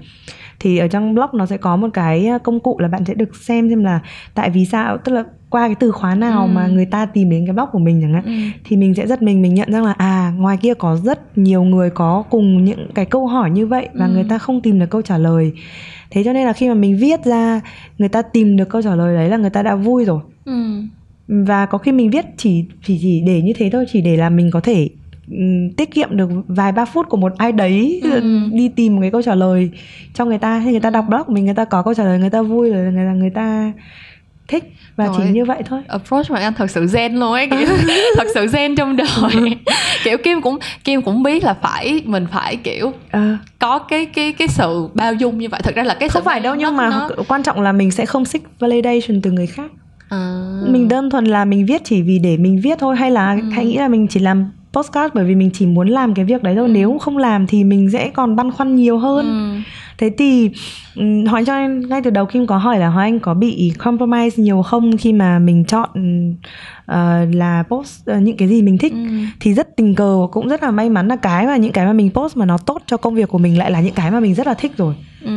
thì 0.60 0.78
ở 0.78 0.88
trong 0.88 1.14
blog 1.14 1.26
nó 1.32 1.46
sẽ 1.46 1.56
có 1.56 1.76
một 1.76 1.88
cái 1.94 2.26
ờ, 2.26 2.38
công 2.38 2.60
cụ 2.60 2.78
là 2.78 2.88
bạn 2.88 3.04
sẽ 3.04 3.14
được 3.14 3.36
xem 3.36 3.68
xem 3.70 3.84
là 3.84 4.00
tại 4.34 4.50
vì 4.50 4.64
sao 4.64 4.98
tức 4.98 5.12
là 5.12 5.24
qua 5.50 5.68
cái 5.68 5.74
từ 5.74 5.90
khóa 5.90 6.14
nào 6.14 6.42
Ừ. 6.46 6.48
mà 6.52 6.66
người 6.66 6.86
ta 6.86 7.06
tìm 7.06 7.30
đến 7.30 7.46
cái 7.46 7.52
blog 7.54 7.66
của 7.72 7.78
mình 7.78 7.98
chẳng 8.02 8.12
hạn 8.14 8.24
Ừ. 8.24 8.32
thì 8.64 8.76
mình 8.76 8.94
sẽ 8.94 9.06
giật 9.06 9.22
mình 9.22 9.42
mình 9.42 9.54
nhận 9.54 9.72
ra 9.72 9.80
là 9.80 9.92
à 9.92 10.32
ngoài 10.36 10.56
kia 10.56 10.74
có 10.74 10.96
rất 10.96 11.38
nhiều 11.38 11.62
người 11.62 11.90
có 11.90 12.24
cùng 12.30 12.64
những 12.64 12.88
cái 12.94 13.04
câu 13.04 13.26
hỏi 13.26 13.50
như 13.50 13.66
vậy 13.66 13.88
và 13.94 14.06
Ừ. 14.06 14.12
người 14.12 14.24
ta 14.28 14.38
không 14.38 14.60
tìm 14.60 14.78
được 14.78 14.90
câu 14.90 15.02
trả 15.02 15.18
lời 15.18 15.52
thế 16.10 16.24
cho 16.24 16.32
nên 16.32 16.46
là 16.46 16.52
khi 16.52 16.68
mà 16.68 16.74
mình 16.74 16.96
viết 17.00 17.24
ra 17.24 17.60
người 17.98 18.08
ta 18.08 18.22
tìm 18.22 18.56
được 18.56 18.68
câu 18.68 18.82
trả 18.82 18.94
lời 18.94 19.14
đấy 19.16 19.28
là 19.28 19.36
người 19.36 19.50
ta 19.50 19.62
đã 19.62 19.74
vui 19.74 20.04
rồi 20.04 20.20
Ừ. 20.44 20.52
và 21.28 21.66
có 21.66 21.78
khi 21.78 21.92
mình 21.92 22.10
viết 22.10 22.24
chỉ 22.36 22.64
chỉ 22.84 22.98
chỉ 23.02 23.22
để 23.26 23.42
như 23.42 23.52
thế 23.56 23.70
thôi 23.72 23.84
chỉ 23.92 24.00
để 24.00 24.16
là 24.16 24.30
mình 24.30 24.50
có 24.52 24.60
thể 24.60 24.88
tiết 25.76 25.90
kiệm 25.94 26.16
được 26.16 26.30
vài 26.48 26.72
ba 26.72 26.84
phút 26.84 27.08
của 27.08 27.16
một 27.16 27.32
ai 27.38 27.52
đấy 27.52 28.00
Ừ. 28.04 28.20
đi 28.52 28.68
tìm 28.68 28.94
một 28.94 29.00
cái 29.00 29.10
câu 29.10 29.22
trả 29.22 29.34
lời 29.34 29.70
cho 30.14 30.24
người 30.24 30.38
ta 30.38 30.60
thì 30.64 30.70
người 30.70 30.80
ta 30.80 30.90
đọc 30.90 31.04
blog 31.08 31.22
của 31.26 31.32
mình 31.32 31.44
người 31.44 31.54
ta 31.54 31.64
có 31.64 31.82
câu 31.82 31.94
trả 31.94 32.04
lời 32.04 32.18
người 32.18 32.30
ta 32.30 32.42
vui 32.42 32.70
rồi 32.70 32.92
người 32.92 33.06
ta 33.06 33.12
người 33.12 33.30
ta 33.30 33.72
thích 34.48 34.64
và 34.96 35.06
Rồi. 35.06 35.14
chỉ 35.18 35.24
như 35.32 35.44
vậy 35.44 35.62
thôi 35.66 35.80
approach 35.88 36.28
Hoàng 36.28 36.42
Anh 36.42 36.54
thật 36.54 36.70
sự 36.70 36.84
zen 36.84 37.18
luôn 37.18 37.32
ấy 37.32 37.46
kiểu 37.50 37.58
thật 38.16 38.26
sự 38.34 38.46
zen 38.46 38.76
trong 38.76 38.96
đời 38.96 39.06
kiểu 40.04 40.18
Kim 40.18 40.42
cũng 40.42 40.58
Kim 40.84 41.02
cũng 41.02 41.22
biết 41.22 41.44
là 41.44 41.54
phải 41.54 42.02
mình 42.04 42.26
phải 42.32 42.56
kiểu 42.56 42.92
Ờ, 43.10 43.36
có 43.58 43.78
cái 43.78 44.06
cái 44.06 44.32
cái 44.32 44.48
sự 44.48 44.88
bao 44.94 45.14
dung 45.14 45.38
như 45.38 45.48
vậy 45.48 45.60
thật 45.64 45.74
ra 45.74 45.82
là 45.82 45.94
cái 45.94 46.08
sự 46.08 46.12
không 46.12 46.24
phải 46.24 46.40
đâu 46.40 46.54
nhưng 46.54 46.76
mà 46.76 46.88
nó, 46.90 47.08
quan 47.28 47.42
trọng 47.42 47.60
là 47.60 47.72
mình 47.72 47.90
sẽ 47.90 48.06
không 48.06 48.24
seek 48.24 48.42
validation 48.58 49.20
từ 49.22 49.30
người 49.30 49.46
khác 49.46 49.70
À. 50.08 50.40
mình 50.66 50.88
đơn 50.88 51.10
thuần 51.10 51.24
là 51.24 51.44
mình 51.44 51.66
viết 51.66 51.84
chỉ 51.84 52.02
vì 52.02 52.18
để 52.18 52.36
mình 52.36 52.60
viết 52.64 52.78
thôi 52.78 52.96
hay 52.96 53.10
là 53.10 53.32
Ừ. 53.32 53.40
hãy 53.52 53.64
nghĩ 53.66 53.76
là 53.76 53.88
mình 53.88 54.06
chỉ 54.10 54.20
làm 54.20 54.50
postcard 54.72 55.14
bởi 55.14 55.24
vì 55.24 55.34
mình 55.34 55.50
chỉ 55.54 55.66
muốn 55.66 55.88
làm 55.88 56.14
cái 56.14 56.24
việc 56.24 56.42
đấy 56.42 56.54
thôi 56.56 56.68
Ừ. 56.68 56.72
nếu 56.72 56.98
không 56.98 57.16
làm 57.18 57.46
thì 57.46 57.64
mình 57.64 57.90
sẽ 57.92 58.10
còn 58.14 58.36
băn 58.36 58.50
khoăn 58.50 58.76
nhiều 58.76 58.98
hơn 58.98 59.26
Ừ 59.26 59.60
thế 60.00 60.10
thì 60.18 60.50
Hoàng 61.28 61.44
cho 61.44 61.54
em 61.56 61.88
ngay 61.88 62.00
từ 62.02 62.10
đầu 62.10 62.26
Kim 62.26 62.46
có 62.46 62.56
hỏi 62.58 62.78
là 62.78 62.88
Hoàng 62.88 63.06
Anh 63.12 63.20
có 63.20 63.34
bị 63.34 63.72
compromise 63.78 64.42
nhiều 64.42 64.62
không 64.62 64.96
khi 64.96 65.12
mà 65.12 65.38
mình 65.38 65.64
chọn 65.64 65.88
ờ, 66.86 67.24
là 67.32 67.64
post 67.68 68.06
ờ, 68.06 68.18
những 68.20 68.36
cái 68.36 68.48
gì 68.48 68.62
mình 68.62 68.78
thích 68.78 68.92
Ừ. 68.92 68.98
thì 69.40 69.54
rất 69.54 69.76
tình 69.76 69.94
cờ 69.94 70.16
cũng 70.32 70.48
rất 70.48 70.62
là 70.62 70.70
may 70.70 70.90
mắn 70.90 71.08
là 71.08 71.16
cái 71.16 71.46
mà 71.46 71.56
những 71.56 71.72
cái 71.72 71.86
mà 71.86 71.92
mình 71.92 72.10
post 72.14 72.36
mà 72.36 72.44
nó 72.46 72.58
tốt 72.58 72.82
cho 72.86 72.96
công 72.96 73.14
việc 73.14 73.28
của 73.28 73.38
mình 73.38 73.58
lại 73.58 73.70
là 73.70 73.80
những 73.80 73.94
cái 73.94 74.10
mà 74.10 74.20
mình 74.20 74.34
rất 74.34 74.46
là 74.46 74.54
thích 74.54 74.72
rồi 74.76 74.94
Ừ. 75.24 75.30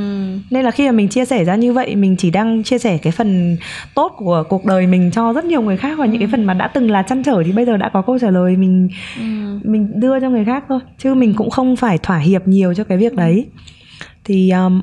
nên 0.51 0.63
là 0.65 0.71
khi 0.71 0.85
mà 0.85 0.91
mình 0.91 1.07
chia 1.07 1.25
sẻ 1.25 1.43
ra 1.45 1.55
như 1.55 1.73
vậy 1.73 1.95
mình 1.95 2.15
chỉ 2.15 2.31
đang 2.31 2.63
chia 2.63 2.77
sẻ 2.77 2.97
cái 2.97 3.11
phần 3.11 3.57
tốt 3.95 4.11
của 4.17 4.43
cuộc 4.49 4.65
đời 4.65 4.87
mình 4.87 5.11
cho 5.13 5.33
rất 5.33 5.45
nhiều 5.45 5.61
người 5.61 5.77
khác 5.77 5.97
và 5.97 6.05
những 6.05 6.19
cái 6.19 6.27
phần 6.31 6.43
mà 6.43 6.53
đã 6.53 6.67
từng 6.67 6.91
là 6.91 7.01
chăn 7.01 7.23
trở 7.23 7.43
thì 7.45 7.51
bây 7.51 7.65
giờ 7.65 7.77
đã 7.77 7.89
có 7.93 8.01
câu 8.01 8.19
trả 8.19 8.29
lời 8.29 8.55
mình 8.57 8.89
Ừ. 9.19 9.23
mình 9.63 9.99
đưa 9.99 10.19
cho 10.19 10.29
người 10.29 10.45
khác 10.45 10.63
thôi 10.69 10.79
chứ 10.97 11.13
mình 11.15 11.33
cũng 11.33 11.49
không 11.49 11.75
phải 11.75 11.97
thỏa 11.97 12.17
hiệp 12.17 12.47
nhiều 12.47 12.73
cho 12.73 12.83
cái 12.83 12.97
việc 12.97 13.15
đấy 13.15 13.45
thì 14.23 14.49
um, 14.51 14.81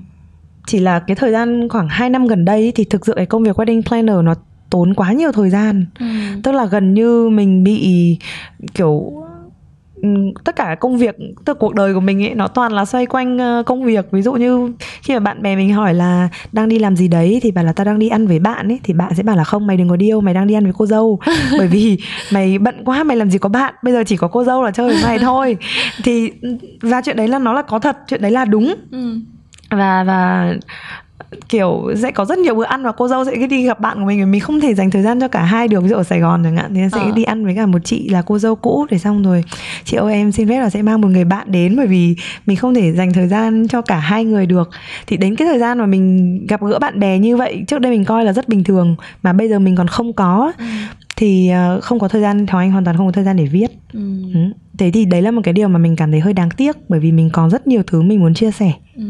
chỉ 0.67 0.81
là 0.81 0.99
cái 0.99 1.15
thời 1.17 1.33
gian 1.33 1.69
khoảng 1.69 1.89
2 1.89 2.11
năm 2.11 2.27
gần 2.27 2.45
đây 2.45 2.73
thì 2.75 2.85
thực 2.85 3.07
sự 3.07 3.13
cái 3.17 3.27
công 3.27 3.43
việc 3.43 3.57
wedding 3.61 3.83
planner 3.83 4.17
nó 4.25 4.35
tốn 4.71 4.95
quá 4.95 5.13
nhiều 5.13 5.33
thời 5.33 5.51
gian 5.51 5.87
Ừ. 6.01 6.07
tức 6.43 6.53
là 6.53 6.65
gần 6.67 6.95
như 6.95 7.29
mình 7.29 7.65
bị 7.65 8.17
kiểu 8.75 9.20
tất 10.45 10.57
cả 10.57 10.77
công 10.81 10.99
việc 10.99 11.17
tức 11.45 11.53
là 11.53 11.59
cuộc 11.61 11.75
đời 11.75 11.95
của 11.95 12.01
mình 12.01 12.25
ấy 12.25 12.35
nó 12.35 12.49
toàn 12.49 12.73
là 12.73 12.85
xoay 12.85 13.07
quanh 13.07 13.39
ờ, 13.39 13.63
công 13.67 13.85
việc. 13.85 14.11
Ví 14.11 14.23
dụ 14.23 14.33
như 14.33 14.73
khi 15.03 15.15
mà 15.15 15.21
bạn 15.21 15.43
bè 15.43 15.57
mình 15.57 15.73
hỏi 15.73 15.95
là 15.95 16.29
đang 16.53 16.69
đi 16.69 16.79
làm 16.79 16.97
gì 16.97 17.09
đấy? 17.09 17.41
thì 17.43 17.51
bảo 17.51 17.65
là 17.65 17.73
tao 17.73 17.85
đang 17.85 17.99
đi 17.99 18.09
ăn 18.09 18.27
với 18.27 18.39
bạn 18.39 18.69
ấy. 18.69 18.81
Thì 18.83 18.95
bạn 18.95 19.15
sẽ 19.15 19.23
bảo 19.23 19.37
là 19.37 19.45
không 19.45 19.67
mày 19.67 19.77
đừng 19.77 19.89
có 19.89 19.97
điêu 19.97 20.21
mày 20.21 20.35
đang 20.35 20.47
đi 20.47 20.55
ăn 20.55 20.65
với 20.65 20.73
cô 20.77 20.87
dâu. 20.87 21.19
Bởi 21.59 21.67
vì 21.67 21.99
mày 22.33 22.59
bận 22.59 22.85
quá 22.85 23.05
mày 23.05 23.17
làm 23.17 23.31
gì 23.31 23.39
có 23.39 23.49
bạn 23.49 23.75
bây 23.83 23.93
giờ 23.93 24.05
chỉ 24.07 24.17
có 24.17 24.29
cô 24.29 24.45
dâu 24.45 24.63
là 24.63 24.71
chơi 24.71 24.89
với 24.89 25.03
mày 25.03 25.19
thôi. 25.29 25.57
Thì 26.05 26.33
và 26.81 27.01
chuyện 27.05 27.17
đấy 27.17 27.29
là 27.29 27.39
nó 27.39 27.53
là 27.53 27.63
có 27.63 27.79
thật 27.79 27.97
chuyện 28.07 28.23
đấy 28.23 28.31
là 28.31 28.45
đúng. 28.45 28.75
Ừ. 28.93 29.21
và 29.71 30.05
và 30.05 30.53
kiểu 31.49 31.91
sẽ 31.97 32.11
có 32.11 32.25
rất 32.25 32.39
nhiều 32.39 32.55
bữa 32.55 32.65
ăn 32.65 32.83
và 32.83 32.93
cô 32.93 33.09
dâu 33.09 33.25
sẽ 33.25 33.33
cứ 33.37 33.47
đi 33.47 33.65
gặp 33.67 33.81
bạn 33.81 33.99
của 34.01 34.05
mình 34.07 34.31
mình 34.31 34.41
không 34.41 34.61
thể 34.61 34.75
dành 34.75 34.91
thời 34.91 35.03
gian 35.03 35.21
cho 35.21 35.29
cả 35.29 35.43
hai 35.43 35.69
được 35.69 35.81
ví 35.83 35.89
dụ 35.89 35.97
ở 35.97 36.03
Sài 36.03 36.21
Gòn 36.21 36.41
chẳng 36.45 36.57
hạn 36.57 36.75
thì 36.75 36.81
sẽ 36.93 37.01
Ờ. 37.01 37.11
đi 37.15 37.23
ăn 37.23 37.45
với 37.45 37.55
cả 37.55 37.67
một 37.67 37.79
chị 37.85 38.09
là 38.09 38.23
cô 38.23 38.39
dâu 38.39 38.57
cũ 38.57 38.87
để 38.91 38.99
xong 38.99 39.23
rồi 39.23 39.45
chị 39.85 39.97
ơi 39.97 40.13
em 40.15 40.33
xin 40.33 40.49
phép 40.49 40.61
là 40.61 40.71
sẽ 40.71 40.83
mang 40.83 41.01
một 41.01 41.09
người 41.09 41.25
bạn 41.25 41.53
đến 41.53 41.77
bởi 41.77 41.87
vì 41.87 42.17
mình 42.47 42.57
không 42.57 42.75
thể 42.75 42.93
dành 42.93 43.13
thời 43.13 43.29
gian 43.29 43.69
cho 43.69 43.83
cả 43.83 43.99
hai 43.99 44.25
người 44.25 44.47
được 44.47 44.71
thì 45.07 45.17
đến 45.17 45.37
cái 45.37 45.49
thời 45.49 45.59
gian 45.59 45.79
mà 45.79 45.87
mình 45.87 46.47
gặp 46.47 46.61
gỡ 46.63 46.79
bạn 46.79 47.01
bè 47.01 47.19
như 47.19 47.37
vậy 47.37 47.65
trước 47.67 47.79
đây 47.81 47.93
mình 47.93 48.05
coi 48.05 48.25
là 48.25 48.33
rất 48.33 48.49
bình 48.49 48.65
thường 48.65 48.97
mà 49.23 49.33
bây 49.33 49.49
giờ 49.49 49.59
mình 49.59 49.77
còn 49.77 49.87
không 49.89 50.13
có 50.13 50.53
Ừ. 50.59 50.65
thì 51.17 51.49
ờ, 51.49 51.81
không 51.83 51.99
có 51.99 52.09
thời 52.09 52.23
gian 52.23 52.47
Hoàng 52.47 52.65
Anh 52.67 52.71
hoàn 52.73 52.85
toàn 52.85 52.97
không 52.97 53.07
có 53.07 53.13
thời 53.13 53.25
gian 53.25 53.37
để 53.37 53.45
viết 53.47 53.67
Ừ. 53.93 54.01
ừ. 54.35 54.41
Thế 54.81 54.91
thì 54.91 55.05
đấy 55.05 55.23
là 55.23 55.31
một 55.31 55.41
cái 55.45 55.55
điều 55.55 55.69
mà 55.69 55.79
mình 55.79 55.97
cảm 55.97 56.11
thấy 56.11 56.21
hơi 56.21 56.33
đáng 56.33 56.51
tiếc 56.57 56.77
bởi 56.89 57.01
vì 57.01 57.13
mình 57.13 57.31
còn 57.33 57.51
rất 57.51 57.67
nhiều 57.67 57.83
thứ 57.87 58.03
mình 58.03 58.21
muốn 58.21 58.35
chia 58.35 58.51
sẻ 58.51 58.73
Ừ. 58.97 59.05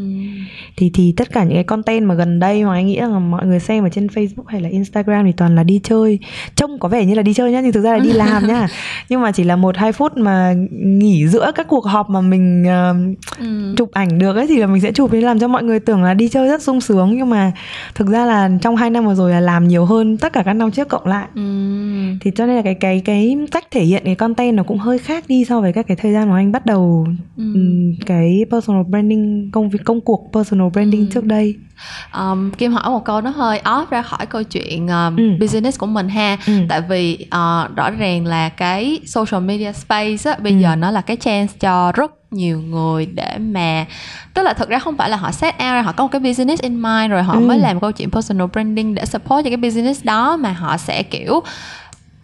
thì 0.76 0.90
thì 0.94 1.14
tất 1.16 1.32
cả 1.32 1.44
những 1.44 1.54
cái 1.54 1.64
content 1.64 2.04
mà 2.06 2.14
gần 2.14 2.38
đây 2.40 2.64
mà 2.64 2.72
anh 2.74 2.86
nghĩ 2.86 2.96
là 2.96 3.18
mọi 3.18 3.46
người 3.46 3.60
xem 3.60 3.84
ở 3.84 3.88
trên 3.88 4.06
Facebook 4.06 4.44
hay 4.46 4.60
là 4.60 4.68
Instagram 4.68 5.26
thì 5.26 5.32
toàn 5.36 5.54
là 5.56 5.62
đi 5.64 5.80
chơi 5.82 6.18
trông 6.54 6.78
có 6.78 6.88
vẻ 6.88 7.04
như 7.04 7.14
là 7.14 7.22
đi 7.22 7.34
chơi 7.34 7.52
nhá 7.52 7.60
nhưng 7.60 7.72
thực 7.72 7.80
ra 7.84 7.92
là 7.92 7.98
đi 7.98 8.12
làm 8.22 8.46
nhá 8.46 8.68
nhưng 9.08 9.20
mà 9.20 9.32
chỉ 9.32 9.44
là 9.44 9.56
một 9.56 9.76
hai 9.76 9.92
phút 9.92 10.16
mà 10.16 10.54
nghỉ 10.70 11.28
giữa 11.28 11.52
các 11.54 11.68
cuộc 11.68 11.84
họp 11.84 12.10
mà 12.10 12.20
mình 12.20 12.64
ờ, 12.68 12.94
Ừ. 13.40 13.74
chụp 13.76 13.90
ảnh 13.92 14.18
được 14.18 14.36
ấy 14.36 14.46
thì 14.46 14.58
là 14.58 14.66
mình 14.66 14.80
sẽ 14.82 14.92
chụp 14.92 15.12
để 15.12 15.20
làm 15.20 15.38
cho 15.38 15.48
mọi 15.48 15.62
người 15.62 15.80
tưởng 15.80 16.02
là 16.02 16.14
đi 16.14 16.28
chơi 16.28 16.48
rất 16.48 16.62
sung 16.62 16.80
sướng 16.80 17.16
nhưng 17.16 17.30
mà 17.30 17.52
thực 17.94 18.08
ra 18.08 18.26
là 18.26 18.50
trong 18.62 18.76
hai 18.76 18.90
năm 18.90 19.06
vừa 19.06 19.14
rồi 19.14 19.30
là 19.30 19.40
làm 19.40 19.68
nhiều 19.68 19.84
hơn 19.84 20.16
tất 20.16 20.32
cả 20.32 20.42
các 20.42 20.52
năm 20.52 20.70
trước 20.70 20.88
cộng 20.88 21.06
lại 21.06 21.26
Ừ. 21.34 21.42
thì 22.20 22.30
cho 22.36 22.46
nên 22.46 22.56
là 22.56 22.62
cái 22.62 22.74
cái 22.74 23.02
cái 23.04 23.36
cách 23.50 23.64
thể 23.70 23.82
hiện 23.84 24.02
cái 24.04 24.14
content 24.14 24.56
nó 24.56 24.62
cũng 24.62 24.78
hơi 24.78 24.98
khác 24.98 25.24
đi 25.28 25.44
so 25.44 25.59
với 25.60 25.72
các 25.72 25.86
cái 25.88 25.96
thời 25.96 26.12
gian 26.12 26.30
mà 26.30 26.36
anh 26.36 26.52
bắt 26.52 26.66
đầu 26.66 27.06
Ừ. 27.36 27.44
cái 28.06 28.44
personal 28.50 28.82
branding 28.88 29.50
công 29.52 29.70
việc 29.70 29.78
công 29.84 30.00
cuộc 30.00 30.30
personal 30.32 30.68
branding 30.72 31.00
Ừ. 31.00 31.06
trước 31.14 31.24
đây 31.24 31.54
Um, 32.20 32.50
Kim 32.50 32.72
hỏi 32.72 32.90
một 32.90 33.04
câu 33.04 33.20
nó 33.20 33.30
hơi 33.30 33.60
off 33.64 33.86
ra 33.90 34.02
khỏi 34.02 34.26
câu 34.26 34.42
chuyện 34.42 34.86
um, 34.88 35.16
Ừ. 35.16 35.22
business 35.40 35.78
của 35.78 35.86
mình 35.86 36.08
ha 36.08 36.36
Ừ. 36.46 36.52
tại 36.68 36.80
vì 36.80 37.14
uh, 37.26 37.76
rõ 37.76 37.90
ràng 37.98 38.26
là 38.26 38.48
cái 38.48 39.00
social 39.06 39.42
media 39.44 39.72
space 39.72 40.30
á, 40.30 40.36
bây 40.42 40.52
Ừ. 40.52 40.58
giờ 40.58 40.76
nó 40.76 40.90
là 40.90 41.00
cái 41.00 41.16
chance 41.16 41.54
cho 41.60 41.92
rất 41.92 42.12
nhiều 42.30 42.60
người 42.60 43.06
để 43.06 43.38
mà 43.38 43.86
tức 44.34 44.42
là 44.42 44.52
thực 44.52 44.68
ra 44.68 44.78
không 44.78 44.96
phải 44.96 45.10
là 45.10 45.16
họ 45.16 45.30
set 45.32 45.54
out 45.54 45.60
ra 45.60 45.82
họ 45.82 45.92
có 45.92 46.04
một 46.04 46.08
cái 46.12 46.20
business 46.20 46.62
in 46.62 46.82
mind 46.82 47.10
rồi 47.10 47.22
họ 47.22 47.34
Ừ. 47.34 47.40
mới 47.40 47.58
làm 47.58 47.80
câu 47.80 47.92
chuyện 47.92 48.10
personal 48.10 48.46
branding 48.52 48.94
để 48.94 49.04
support 49.06 49.44
cho 49.44 49.50
cái 49.50 49.56
business 49.56 50.04
đó 50.04 50.36
mà 50.36 50.52
họ 50.52 50.76
sẽ 50.76 51.02
kiểu 51.02 51.40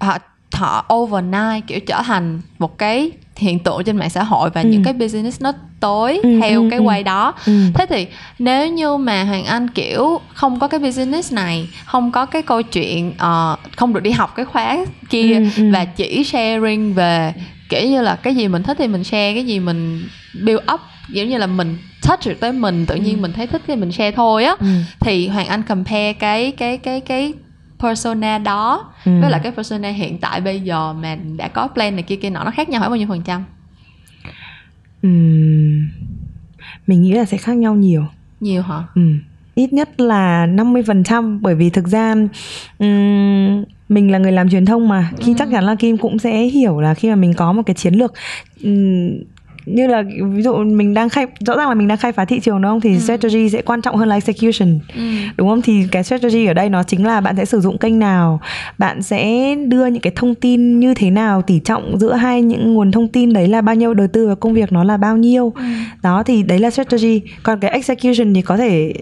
họ 0.01 0.19
họ 0.53 0.87
overnight 0.95 1.67
kiểu 1.67 1.81
trở 1.81 2.03
thành 2.03 2.41
một 2.59 2.79
cái 2.79 3.11
hiện 3.37 3.59
tượng 3.59 3.85
trên 3.85 3.97
mạng 3.97 4.11
xã 4.11 4.23
hội 4.23 4.51
và 4.51 4.61
Ừ. 4.61 4.69
những 4.69 4.83
cái 4.85 4.93
business 4.93 5.41
nó 5.43 5.53
tối 5.81 6.21
Ừ, 6.23 6.39
theo 6.43 6.63
ừ, 6.63 6.69
cái 6.71 6.79
ừ. 6.79 6.83
quay 6.83 7.03
đó 7.03 7.35
Ừ. 7.47 7.53
thế 7.75 7.87
thì 7.89 8.07
nếu 8.39 8.69
như 8.73 8.97
mà 8.97 9.25
hoàng 9.25 9.45
anh 9.45 9.69
kiểu 9.71 10.21
không 10.35 10.59
có 10.59 10.69
cái 10.69 10.81
business 10.81 11.33
này 11.33 11.69
không 11.85 12.13
có 12.13 12.27
cái 12.27 12.43
câu 12.43 12.63
chuyện 12.63 13.13
ờ, 13.19 13.57
không 13.77 13.93
được 13.95 14.01
đi 14.03 14.11
học 14.11 14.33
cái 14.37 14.45
khóa 14.45 14.77
kia 15.11 15.35
Ừ, 15.35 15.45
ừ. 15.57 15.71
và 15.73 15.85
chỉ 15.85 16.25
sharing 16.25 16.95
về 16.95 17.33
kiểu 17.69 17.89
như 17.91 18.03
là 18.03 18.17
cái 18.17 18.35
gì 18.35 18.49
mình 18.49 18.63
thích 18.63 18.77
thì 18.81 18.89
mình 18.89 19.05
share 19.05 19.35
cái 19.35 19.47
gì 19.47 19.61
mình 19.61 20.09
build 20.45 20.61
up 20.75 20.81
giống 21.09 21.29
như 21.29 21.39
là 21.39 21.47
mình 21.47 21.77
touch 22.09 22.27
được 22.27 22.41
tới 22.41 22.53
mình 22.53 22.87
tự 22.87 22.95
nhiên 22.97 23.17
Ừ. 23.17 23.21
mình 23.23 23.33
thấy 23.33 23.47
thích 23.47 23.63
thì 23.67 23.77
mình 23.77 23.93
share 23.93 24.11
thôi 24.11 24.45
á 24.45 24.57
Ừ. 24.61 24.67
thì 25.01 25.29
hoàng 25.29 25.47
anh 25.47 25.63
compare 25.63 26.13
cái 26.13 26.51
cái 26.51 26.79
cái 26.79 27.01
cái 27.01 27.33
persona 27.79 28.39
đó. 28.39 28.93
Ừ. 29.05 29.21
với 29.21 29.31
lại 29.31 29.41
cái 29.43 29.53
persona 29.53 29.89
hiện 29.89 30.19
tại 30.19 30.41
bây 30.41 30.61
giờ 30.61 30.93
mà 30.93 31.17
đã 31.37 31.49
có 31.49 31.69
plan 31.69 31.97
này 31.97 32.03
kia 32.03 32.17
kia 32.17 32.31
nọ 32.31 32.45
nó 32.45 32.51
khác 32.51 32.69
nhau 32.69 32.81
khoảng 32.81 32.91
bao 32.91 32.97
nhiêu 32.97 33.09
phần 33.09 33.23
trăm? 33.23 33.45
Ừm, 35.03 35.89
mình 36.87 37.03
nghĩ 37.03 37.13
là 37.13 37.25
sẽ 37.25 37.37
khác 37.37 37.57
nhau 37.57 37.75
nhiều. 37.75 38.05
Nhiều 38.41 38.63
hả? 38.63 38.83
Ừ. 38.95 39.03
Ít 39.55 39.73
nhất 39.73 40.01
là 40.01 40.47
50% 40.47 41.39
bởi 41.43 41.55
vì 41.55 41.71
thực 41.71 41.89
ra 41.89 42.15
ừm, 42.79 43.65
mình 43.89 44.11
là 44.13 44.19
người 44.19 44.33
làm 44.33 44.51
truyền 44.51 44.65
thông 44.67 44.89
mà. 44.89 45.11
Khi 45.21 45.35
chắc 45.39 45.49
chắn 45.53 45.65
là 45.65 45.75
Kim 45.75 45.99
cũng 45.99 46.19
sẽ 46.19 46.43
hiểu 46.43 46.81
là 46.81 46.95
khi 46.95 47.09
mà 47.09 47.15
mình 47.17 47.35
có 47.35 47.53
một 47.53 47.63
cái 47.67 47.75
chiến 47.75 47.95
lược 47.95 48.13
ừm, 48.63 49.11
như 49.67 49.87
là 49.87 50.03
ví 50.33 50.43
dụ 50.43 50.57
mình 50.57 50.95
đang 50.95 51.09
khai 51.09 51.27
rõ 51.47 51.57
ràng 51.57 51.69
là 51.69 51.75
mình 51.75 51.89
đang 51.89 51.99
khai 51.99 52.13
phá 52.13 52.25
thị 52.25 52.41
trường 52.41 52.63
đúng 52.63 52.71
không? 52.71 52.81
Thì 52.81 52.99
strategy 52.99 53.51
sẽ 53.51 53.63
quan 53.63 53.83
trọng 53.83 53.97
hơn 53.97 54.09
là 54.09 54.15
execution. 54.15 54.79
Ừ. 54.97 55.03
đúng 55.37 55.49
không? 55.49 55.63
Thì 55.63 55.85
cái 55.93 56.05
strategy 56.05 56.47
ở 56.47 56.55
đây 56.55 56.69
nó 56.69 56.83
chính 56.83 57.07
là 57.07 57.21
bạn 57.21 57.37
sẽ 57.37 57.45
sử 57.45 57.61
dụng 57.61 57.79
kênh 57.79 57.99
nào 57.99 58.41
bạn 58.79 59.03
sẽ 59.03 59.55
đưa 59.69 59.87
những 59.87 60.03
cái 60.03 60.13
thông 60.17 60.35
tin 60.35 60.81
như 60.81 60.95
thế 60.95 61.11
nào 61.11 61.43
tỷ 61.43 61.59
trọng 61.59 61.99
giữa 61.99 62.13
hai 62.15 62.43
những 62.43 62.75
nguồn 62.75 62.93
thông 62.93 63.09
tin 63.09 63.33
đấy 63.33 63.49
là 63.49 63.61
bao 63.61 63.75
nhiêu 63.75 63.95
đầu 63.95 64.07
tư 64.13 64.27
vào 64.27 64.37
công 64.37 64.53
việc 64.55 64.73
nó 64.73 64.85
là 64.85 64.97
bao 64.97 65.17
nhiêu. 65.17 65.53
Ừ. 65.57 65.63
đó 66.03 66.23
thì 66.23 66.43
đấy 66.43 66.59
là 66.59 66.71
strategy. 66.71 67.21
Còn 67.43 67.61
cái 67.61 67.71
execution 67.71 68.35
thì 68.35 68.43
có 68.43 68.57
thể 68.57 68.95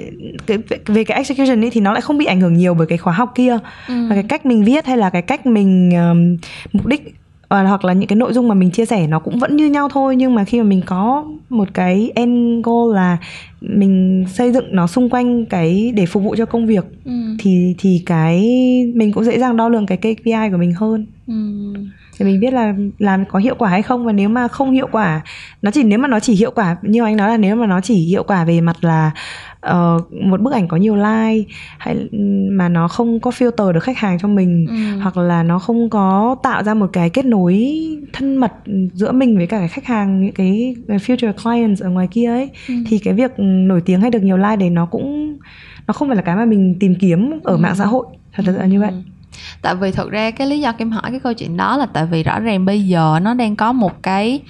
cái, 0.46 0.59
về 0.87 1.05
cái 1.05 1.16
execution 1.16 1.64
ấy 1.64 1.70
thì 1.70 1.81
nó 1.81 1.92
lại 1.92 2.00
không 2.00 2.18
bị 2.18 2.24
ảnh 2.27 2.40
hưởng 2.40 2.55
nhiều 2.55 2.74
bởi 2.74 2.87
cái 2.87 2.98
khóa 2.98 3.12
học 3.12 3.33
kia. 3.35 3.59
Ừ. 3.88 3.94
và 4.09 4.14
cái 4.14 4.24
cách 4.29 4.46
mình 4.46 4.64
viết 4.64 4.87
hay 4.87 4.96
là 4.96 5.11
cái 5.11 5.22
cách 5.22 5.46
mình 5.46 5.90
um, 5.90 6.37
mục 6.72 6.87
đích 6.87 7.14
hoặc 7.50 7.85
là 7.85 7.92
những 7.92 8.09
cái 8.09 8.16
nội 8.16 8.33
dung 8.33 8.48
mà 8.48 8.54
mình 8.54 8.70
chia 8.70 8.85
sẻ 8.87 9.07
nó 9.07 9.18
cũng 9.18 9.38
vẫn 9.38 9.57
như 9.57 9.66
nhau 9.66 9.88
thôi 9.92 10.16
nhưng 10.16 10.35
mà 10.35 10.44
khi 10.44 10.59
mà 10.59 10.64
mình 10.64 10.80
có 10.87 11.24
một 11.48 11.68
cái 11.74 12.11
end 12.14 12.64
goal 12.66 12.94
là 12.94 13.18
mình 13.61 14.24
xây 14.28 14.52
dựng 14.52 14.64
nó 14.70 14.87
xung 14.87 15.11
quanh 15.11 15.44
cái 15.44 15.92
để 15.96 16.07
phục 16.07 16.22
vụ 16.22 16.35
cho 16.38 16.46
công 16.46 16.66
việc 16.66 16.85
Ừ. 17.04 17.12
thì 17.38 17.74
thì 17.78 18.02
cái 18.07 18.40
mình 18.94 19.12
cũng 19.12 19.24
dễ 19.24 19.38
dàng 19.38 19.57
đo 19.57 19.68
lường 19.68 19.87
cái 19.87 19.98
KPI 19.98 20.50
của 20.50 20.57
mình 20.59 20.72
hơn 20.72 21.07
Ừ. 21.26 21.35
thì 22.18 22.24
mình 22.24 22.40
biết 22.40 22.53
là 22.53 22.74
làm 22.98 23.24
có 23.24 23.38
hiệu 23.38 23.55
quả 23.59 23.68
hay 23.70 23.83
không 23.83 24.07
và 24.07 24.12
nếu 24.12 24.29
mà 24.29 24.48
không 24.48 24.70
hiệu 24.72 24.88
quả 24.92 25.20
nó 25.62 25.70
chỉ 25.70 25.83
nếu 25.83 25.98
mà 25.98 26.09
nó 26.09 26.20
chỉ 26.20 26.35
hiệu 26.35 26.50
quả 26.55 26.77
như 26.83 27.05
anh 27.05 27.16
nói 27.16 27.29
là 27.31 27.37
nếu 27.37 27.57
mà 27.57 27.66
nó 27.66 27.81
chỉ 27.81 27.94
hiệu 27.94 28.22
quả 28.22 28.44
về 28.44 28.61
mặt 28.61 28.77
là 28.85 29.11
ờ, 29.61 29.98
một 30.11 30.40
bức 30.40 30.53
ảnh 30.53 30.68
có 30.68 30.77
nhiều 30.77 30.96
like 30.96 31.53
hay 31.79 31.96
mà 32.50 32.68
nó 32.68 32.88
không 32.88 33.20
có 33.20 33.31
filter 33.31 33.72
được 33.72 33.83
khách 33.83 33.98
hàng 33.98 34.18
cho 34.18 34.29
mình 34.29 34.66
Ừ. 34.68 35.00
hoặc 35.03 35.16
là 35.16 35.42
nó 35.42 35.59
không 35.59 35.90
có 35.90 36.37
tạo 36.42 36.62
ra 36.62 36.74
một 36.74 36.90
cái 36.92 37.11
kết 37.11 37.24
nối 37.24 37.74
thân 38.12 38.37
mật 38.37 38.53
giữa 38.92 39.12
mình 39.12 39.37
với 39.37 39.46
cả 39.46 39.59
cái 39.59 39.68
khách 39.68 39.85
hàng 39.87 40.22
những 40.24 40.33
cái 40.35 40.77
future 40.88 41.33
clients 41.42 41.83
ở 41.83 41.88
ngoài 41.90 42.09
kia 42.11 42.27
ấy 42.31 42.50
Ừ. 42.68 42.74
thì 42.87 42.98
cái 42.98 43.14
việc 43.14 43.31
nổi 43.38 43.81
tiếng 43.85 44.00
hay 44.00 44.11
được 44.11 44.22
nhiều 44.22 44.37
like 44.37 44.57
đấy 44.57 44.70
nó 44.70 44.87
cũng 44.87 45.38
nó 45.87 45.92
không 45.92 46.09
phải 46.09 46.16
là 46.16 46.22
cái 46.22 46.37
mà 46.37 46.44
mình 46.44 46.77
tìm 46.81 46.94
kiếm 47.00 47.31
ở 47.44 47.53
Ừ. 47.53 47.57
mạng 47.59 47.74
xã 47.77 47.85
hội 47.87 48.07
thật 48.35 48.42
sự 48.46 48.59
là 48.59 48.66
như 48.66 48.81
vậy 48.81 48.90
Ừ. 48.90 48.96
tại 49.62 49.75
vì 49.75 49.90
thực 49.92 50.11
ra 50.11 50.31
cái 50.31 50.47
lý 50.47 50.61
do 50.61 50.73
kim 50.73 50.90
hỏi 50.90 51.03
cái 51.11 51.20
câu 51.20 51.33
chuyện 51.33 51.57
đó 51.57 51.77
là 51.77 51.87
tại 51.87 52.07
vì 52.07 52.23
rõ 52.23 52.40
ràng 52.40 52.64
bây 52.64 52.83
giờ 52.87 53.18
nó 53.23 53.35
đang 53.35 53.57
có 53.57 53.73
một 53.73 54.03
cái 54.03 54.40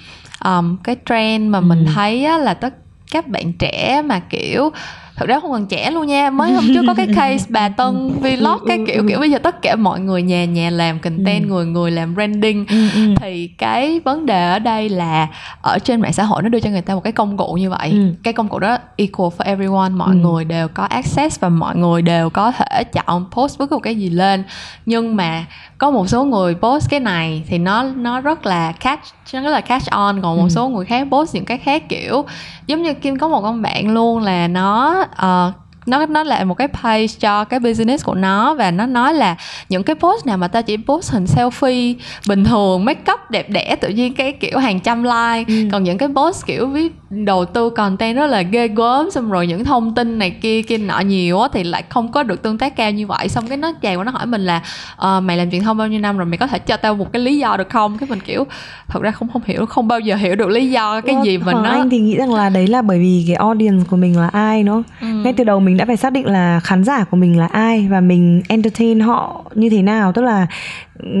um, 0.45 0.77
cái 0.83 0.95
trend 1.09 1.49
mà 1.49 1.59
mình 1.59 1.85
Ừ. 1.85 1.91
thấy 1.95 2.25
á, 2.25 2.37
là 2.37 2.53
tất 2.53 2.73
các 3.11 3.27
bạn 3.27 3.53
trẻ 3.53 4.01
mà 4.05 4.19
kiểu 4.19 4.69
thật 5.15 5.25
ra 5.25 5.39
không 5.39 5.51
còn 5.51 5.65
trẻ 5.65 5.91
luôn 5.91 6.07
nha 6.07 6.29
mới 6.29 6.53
hôm 6.53 6.63
trước 6.73 6.83
có 6.87 6.93
cái 6.93 7.07
case 7.15 7.45
bà 7.49 7.69
tân 7.69 8.19
vlog 8.19 8.59
cái 8.67 8.79
kiểu 8.87 9.03
kiểu 9.07 9.19
bây 9.19 9.31
giờ 9.31 9.37
tất 9.37 9.61
cả 9.61 9.75
mọi 9.75 9.99
người 9.99 10.21
nhà 10.21 10.45
nhà 10.45 10.69
làm 10.69 10.99
content 10.99 11.43
ừ. 11.43 11.47
người 11.47 11.65
người 11.65 11.91
làm 11.91 12.15
branding. 12.15 12.65
Ừ, 12.69 12.89
ừ. 12.93 13.13
thì 13.21 13.47
cái 13.47 13.99
vấn 13.99 14.25
đề 14.25 14.51
ở 14.51 14.59
đây 14.59 14.89
là 14.89 15.27
ở 15.61 15.79
trên 15.79 16.01
mạng 16.01 16.13
xã 16.13 16.23
hội 16.23 16.43
nó 16.43 16.49
đưa 16.49 16.59
cho 16.59 16.69
người 16.69 16.81
ta 16.81 16.95
một 16.95 17.03
cái 17.03 17.13
công 17.13 17.37
cụ 17.37 17.53
như 17.53 17.69
vậy. 17.69 18.13
Cái 18.23 18.33
công 18.33 18.47
cụ 18.47 18.59
đó 18.59 18.77
equal 18.95 19.29
for 19.37 19.45
everyone 19.45 19.89
mọi 19.89 20.15
người 20.15 20.45
đều 20.45 20.67
có 20.67 20.83
access 20.83 21.39
và 21.39 21.49
mọi 21.49 21.75
người 21.75 22.01
đều 22.01 22.29
có 22.29 22.51
thể 22.51 22.83
chọn 22.83 23.25
post 23.31 23.59
bất 23.59 23.69
cứ 23.69 23.75
một 23.75 23.83
cái 23.83 23.95
gì 23.95 24.09
lên. 24.09 24.43
Nhưng 24.85 25.15
mà 25.15 25.45
có 25.77 25.91
một 25.91 26.09
số 26.09 26.23
người 26.23 26.55
post 26.55 26.89
cái 26.89 26.99
này 26.99 27.43
thì 27.47 27.57
nó 27.57 27.83
nó 27.83 28.21
rất 28.21 28.45
là 28.45 28.71
catch 28.71 29.03
nó 29.33 29.41
rất 29.41 29.49
là 29.49 29.61
catch 29.61 29.89
on. 29.91 30.21
Còn 30.21 30.37
một 30.37 30.49
số 30.49 30.69
người 30.69 30.85
khác 30.85 31.07
post 31.11 31.35
những 31.35 31.45
cái 31.45 31.57
khác 31.57 31.89
kiểu 31.89 32.25
giống 32.67 32.83
như 32.83 32.93
kim 32.93 33.17
có 33.17 33.27
một 33.27 33.41
con 33.41 33.61
bạn 33.61 33.93
luôn 33.93 34.23
là 34.23 34.47
nó 34.47 35.04
uh, 35.17 35.53
nó 35.85 36.05
nó 36.05 36.23
là 36.23 36.43
một 36.43 36.53
cái 36.53 36.67
page 36.67 37.07
cho 37.19 37.43
cái 37.43 37.59
business 37.59 38.05
của 38.05 38.15
nó 38.15 38.53
và 38.53 38.71
nó 38.71 38.85
nói 38.85 39.13
là 39.13 39.35
những 39.69 39.83
cái 39.83 39.95
post 39.95 40.25
nào 40.25 40.37
mà 40.37 40.47
ta 40.47 40.61
chỉ 40.61 40.77
post 40.77 41.11
hình 41.11 41.25
selfie 41.25 41.95
bình 42.27 42.43
thường 42.43 42.85
make 42.85 43.13
up 43.13 43.19
đẹp 43.29 43.49
đẽ 43.49 43.75
tự 43.75 43.89
nhiên 43.89 44.13
cái 44.13 44.31
kiểu 44.31 44.59
hàng 44.59 44.79
trăm 44.79 45.03
like. 45.03 45.43
Ừ. 45.47 45.67
còn 45.71 45.83
những 45.83 45.97
cái 45.97 46.09
post 46.15 46.45
kiểu 46.45 46.67
viết 46.67 46.93
đầu 47.09 47.45
tư 47.45 47.69
content 47.69 48.17
rất 48.17 48.27
là 48.27 48.41
ghê 48.41 48.67
gớm 48.67 49.11
xong 49.11 49.31
rồi 49.31 49.47
những 49.47 49.63
thông 49.63 49.95
tin 49.95 50.19
này 50.19 50.29
kia 50.29 50.61
kia 50.61 50.77
nọ 50.77 50.99
nhiều 50.99 51.39
thì 51.53 51.63
lại 51.63 51.83
không 51.89 52.11
có 52.11 52.23
được 52.23 52.41
tương 52.41 52.57
tác 52.57 52.75
cao 52.75 52.91
như 52.91 53.07
vậy. 53.07 53.29
Xong 53.29 53.47
cái 53.47 53.57
nó 53.57 53.71
chàng 53.81 53.99
qua 53.99 54.03
nó 54.03 54.11
hỏi 54.11 54.25
mình 54.25 54.45
là 54.45 54.61
uh, 54.93 55.23
mày 55.23 55.37
làm 55.37 55.51
truyền 55.51 55.63
thông 55.63 55.77
bao 55.77 55.87
nhiêu 55.87 55.99
năm 55.99 56.17
rồi 56.17 56.25
mày 56.25 56.37
có 56.37 56.47
thể 56.47 56.59
cho 56.59 56.77
tao 56.77 56.95
một 56.95 57.13
cái 57.13 57.21
lý 57.21 57.37
do 57.37 57.57
được 57.57 57.69
không? 57.69 57.97
Cái 57.97 58.09
mình 58.09 58.19
kiểu 58.19 58.47
thật 58.87 59.01
ra 59.01 59.11
không 59.11 59.27
không 59.33 59.41
hiểu 59.45 59.65
không 59.65 59.87
bao 59.87 59.99
giờ 59.99 60.15
hiểu 60.15 60.35
được 60.35 60.49
lý 60.49 60.69
do 60.69 61.01
cái 61.01 61.15
gì 61.23 61.37
mình 61.37 61.57
nó 61.63 61.69
anh 61.69 61.89
thì 61.89 61.99
nghĩ 61.99 62.17
rằng 62.17 62.33
là 62.33 62.49
đấy 62.49 62.67
là 62.67 62.81
bởi 62.81 62.99
vì 62.99 63.23
cái 63.27 63.35
audience 63.35 63.85
của 63.89 63.97
mình 63.97 64.19
là 64.19 64.27
ai 64.27 64.63
nó 64.63 64.81
ừ. 65.01 65.07
ngay 65.07 65.33
từ 65.33 65.43
đầu 65.43 65.59
mình 65.59 65.74
đã 65.77 65.85
phải 65.85 65.97
xác 65.97 66.13
định 66.13 66.25
là 66.25 66.59
khán 66.59 66.83
giả 66.83 67.03
của 67.03 67.17
mình 67.17 67.39
là 67.39 67.45
ai 67.45 67.87
và 67.89 68.01
mình 68.01 68.41
entertain 68.47 68.99
họ 68.99 69.51
như 69.55 69.69
thế 69.69 69.81
nào. 69.81 70.11
Tức 70.11 70.21
là 70.21 70.47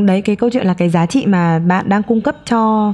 đấy 0.05 0.21
cái 0.21 0.35
câu 0.35 0.49
chuyện 0.49 0.67
là 0.67 0.73
cái 0.73 0.89
giá 0.89 1.05
trị 1.05 1.25
mà 1.25 1.59
bạn 1.59 1.89
đang 1.89 2.03
cung 2.03 2.21
cấp 2.21 2.35
cho 2.45 2.93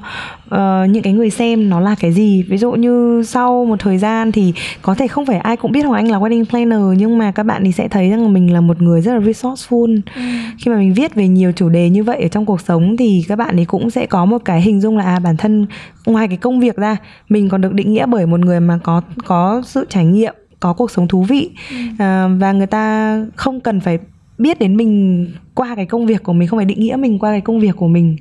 uh, 0.55 0.89
những 0.89 1.03
cái 1.03 1.13
người 1.13 1.29
xem 1.29 1.69
nó 1.69 1.79
là 1.79 1.95
cái 1.99 2.11
gì. 2.11 2.43
Ví 2.43 2.57
dụ 2.57 2.71
như 2.71 3.23
sau 3.25 3.65
một 3.65 3.79
thời 3.79 3.97
gian 3.97 4.31
thì 4.31 4.53
có 4.81 4.95
thể 4.95 5.07
không 5.07 5.25
phải 5.25 5.37
ai 5.37 5.57
cũng 5.57 5.71
biết 5.71 5.81
hoàng 5.81 6.05
anh 6.05 6.11
là 6.11 6.19
wedding 6.19 6.45
planner 6.45 6.99
nhưng 6.99 7.17
mà 7.17 7.31
các 7.31 7.43
bạn 7.43 7.63
thì 7.65 7.71
sẽ 7.71 7.87
thấy 7.87 8.09
rằng 8.09 8.33
mình 8.33 8.53
là 8.53 8.61
một 8.61 8.81
người 8.81 9.01
rất 9.01 9.13
là 9.13 9.19
resourceful. 9.19 10.01
Ừ. 10.15 10.21
khi 10.57 10.71
mà 10.71 10.77
mình 10.77 10.93
viết 10.93 11.15
về 11.15 11.27
nhiều 11.27 11.51
chủ 11.51 11.69
đề 11.69 11.89
như 11.89 12.03
vậy 12.03 12.21
ở 12.21 12.27
trong 12.27 12.45
cuộc 12.45 12.61
sống 12.61 12.97
thì 12.97 13.25
các 13.27 13.35
bạn 13.35 13.55
ấy 13.55 13.65
cũng 13.65 13.89
sẽ 13.89 14.05
có 14.05 14.25
một 14.25 14.41
cái 14.45 14.61
hình 14.61 14.81
dung 14.81 14.97
là 14.97 15.03
à 15.03 15.19
bản 15.19 15.37
thân 15.37 15.65
ngoài 16.05 16.27
cái 16.27 16.37
công 16.37 16.59
việc 16.59 16.75
ra 16.75 16.97
mình 17.29 17.49
còn 17.49 17.61
được 17.61 17.73
định 17.73 17.93
nghĩa 17.93 18.05
bởi 18.05 18.25
một 18.25 18.39
người 18.39 18.59
mà 18.59 18.79
có 18.83 19.01
có 19.25 19.61
sự 19.65 19.85
trải 19.89 20.05
nghiệm 20.05 20.33
có 20.61 20.73
cuộc 20.73 20.91
sống 20.91 21.07
thú 21.07 21.23
vị 21.23 21.49
ừ. 21.69 21.75
à, 21.99 22.27
và 22.39 22.51
người 22.51 22.67
ta 22.67 23.17
không 23.35 23.59
cần 23.59 23.79
phải 23.79 23.99
biết 24.37 24.59
đến 24.59 24.77
mình 24.77 25.27
qua 25.55 25.75
cái 25.75 25.85
công 25.85 26.05
việc 26.05 26.23
của 26.23 26.33
mình 26.33 26.47
không 26.47 26.59
phải 26.59 26.65
định 26.65 26.79
nghĩa 26.79 26.95
mình 26.95 27.19
qua 27.19 27.31
cái 27.31 27.41
công 27.41 27.59
việc 27.59 27.75
của 27.75 27.87
mình 27.87 28.17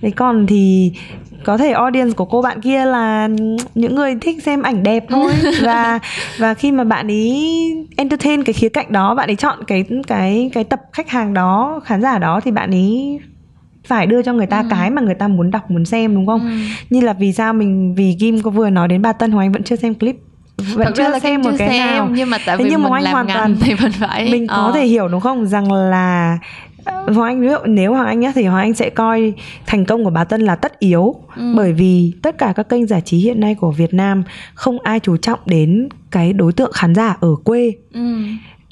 thế 0.00 0.10
còn 0.10 0.46
thì 0.46 0.92
có 1.44 1.56
thể 1.56 1.72
audience 1.72 2.12
của 2.12 2.24
cô 2.24 2.42
bạn 2.42 2.60
kia 2.60 2.84
là 2.84 3.28
những 3.74 3.94
người 3.94 4.14
thích 4.20 4.42
xem 4.42 4.62
ảnh 4.62 4.82
đẹp 4.82 5.04
thôi 5.08 5.32
và 5.62 6.00
và 6.38 6.54
khi 6.54 6.72
mà 6.72 6.84
bạn 6.84 7.08
ấy 7.10 7.50
entertain 7.96 8.44
cái 8.44 8.52
khía 8.52 8.68
cạnh 8.68 8.92
đó 8.92 9.14
bạn 9.14 9.30
ấy 9.30 9.36
chọn 9.36 9.58
cái 9.66 9.84
cái 10.06 10.50
cái 10.54 10.64
tập 10.64 10.80
khách 10.92 11.10
hàng 11.10 11.34
đó 11.34 11.80
khán 11.84 12.02
giả 12.02 12.18
đó 12.18 12.40
thì 12.44 12.50
bạn 12.50 12.70
ấy 12.70 13.20
phải 13.84 14.06
đưa 14.06 14.22
cho 14.22 14.32
người 14.32 14.46
ta 14.46 14.60
ừ. 14.60 14.66
cái 14.70 14.90
mà 14.90 15.02
người 15.02 15.14
ta 15.14 15.28
muốn 15.28 15.50
đọc 15.50 15.70
muốn 15.70 15.84
xem 15.84 16.14
đúng 16.14 16.26
không 16.26 16.40
ừ. 16.40 16.56
như 16.90 17.00
là 17.00 17.12
vì 17.12 17.32
sao 17.32 17.52
mình 17.52 17.94
vì 17.94 18.16
Kim 18.20 18.42
có 18.42 18.50
vừa 18.50 18.70
nói 18.70 18.88
đến 18.88 19.02
bà 19.02 19.12
Tân 19.12 19.30
Hoàng 19.30 19.46
Anh 19.46 19.52
vẫn 19.52 19.62
chưa 19.62 19.76
xem 19.76 19.94
clip 19.94 20.16
vẫn 20.56 20.86
Thật 20.86 20.92
chưa 20.96 21.08
là 21.08 21.18
xem 21.18 21.42
một 21.42 21.50
cái 21.58 21.68
xem, 21.68 21.86
nào 21.86 22.08
nhưng 22.12 22.30
mà 22.30 22.38
tại 22.46 22.56
vì 22.56 22.64
nhưng 22.70 22.82
mà 22.82 22.90
mình 22.90 23.02
làm 23.02 23.12
hoàn 23.12 23.26
toàn 23.26 23.56
thì 23.60 23.74
mình 23.82 23.92
phải 23.92 24.28
mình 24.30 24.46
có 24.46 24.54
ờ. 24.54 24.72
thể 24.74 24.86
hiểu 24.86 25.08
đúng 25.08 25.20
không 25.20 25.46
rằng 25.46 25.72
là 25.72 26.38
ờ, 26.84 27.04
Hoàng 27.14 27.28
Anh 27.28 27.40
ví 27.40 27.48
dụ 27.48 27.56
nếu 27.64 27.94
Hoàng 27.94 28.06
Anh 28.06 28.20
nhá 28.20 28.32
thì 28.34 28.44
Hoàng 28.44 28.62
Anh 28.62 28.74
sẽ 28.74 28.90
coi 28.90 29.32
thành 29.66 29.84
công 29.84 30.04
của 30.04 30.10
bà 30.10 30.24
Tân 30.24 30.40
là 30.40 30.56
tất 30.56 30.78
yếu 30.78 31.14
ừ. 31.36 31.52
bởi 31.56 31.72
vì 31.72 32.12
tất 32.22 32.38
cả 32.38 32.52
các 32.56 32.68
kênh 32.68 32.86
giải 32.86 33.00
trí 33.00 33.18
hiện 33.18 33.40
nay 33.40 33.54
của 33.54 33.70
Việt 33.70 33.94
Nam 33.94 34.22
không 34.54 34.78
ai 34.80 35.00
chú 35.00 35.16
trọng 35.16 35.38
đến 35.46 35.88
cái 36.10 36.32
đối 36.32 36.52
tượng 36.52 36.72
khán 36.72 36.94
giả 36.94 37.16
ở 37.20 37.28
quê. 37.44 37.72
Ừ 37.92 38.00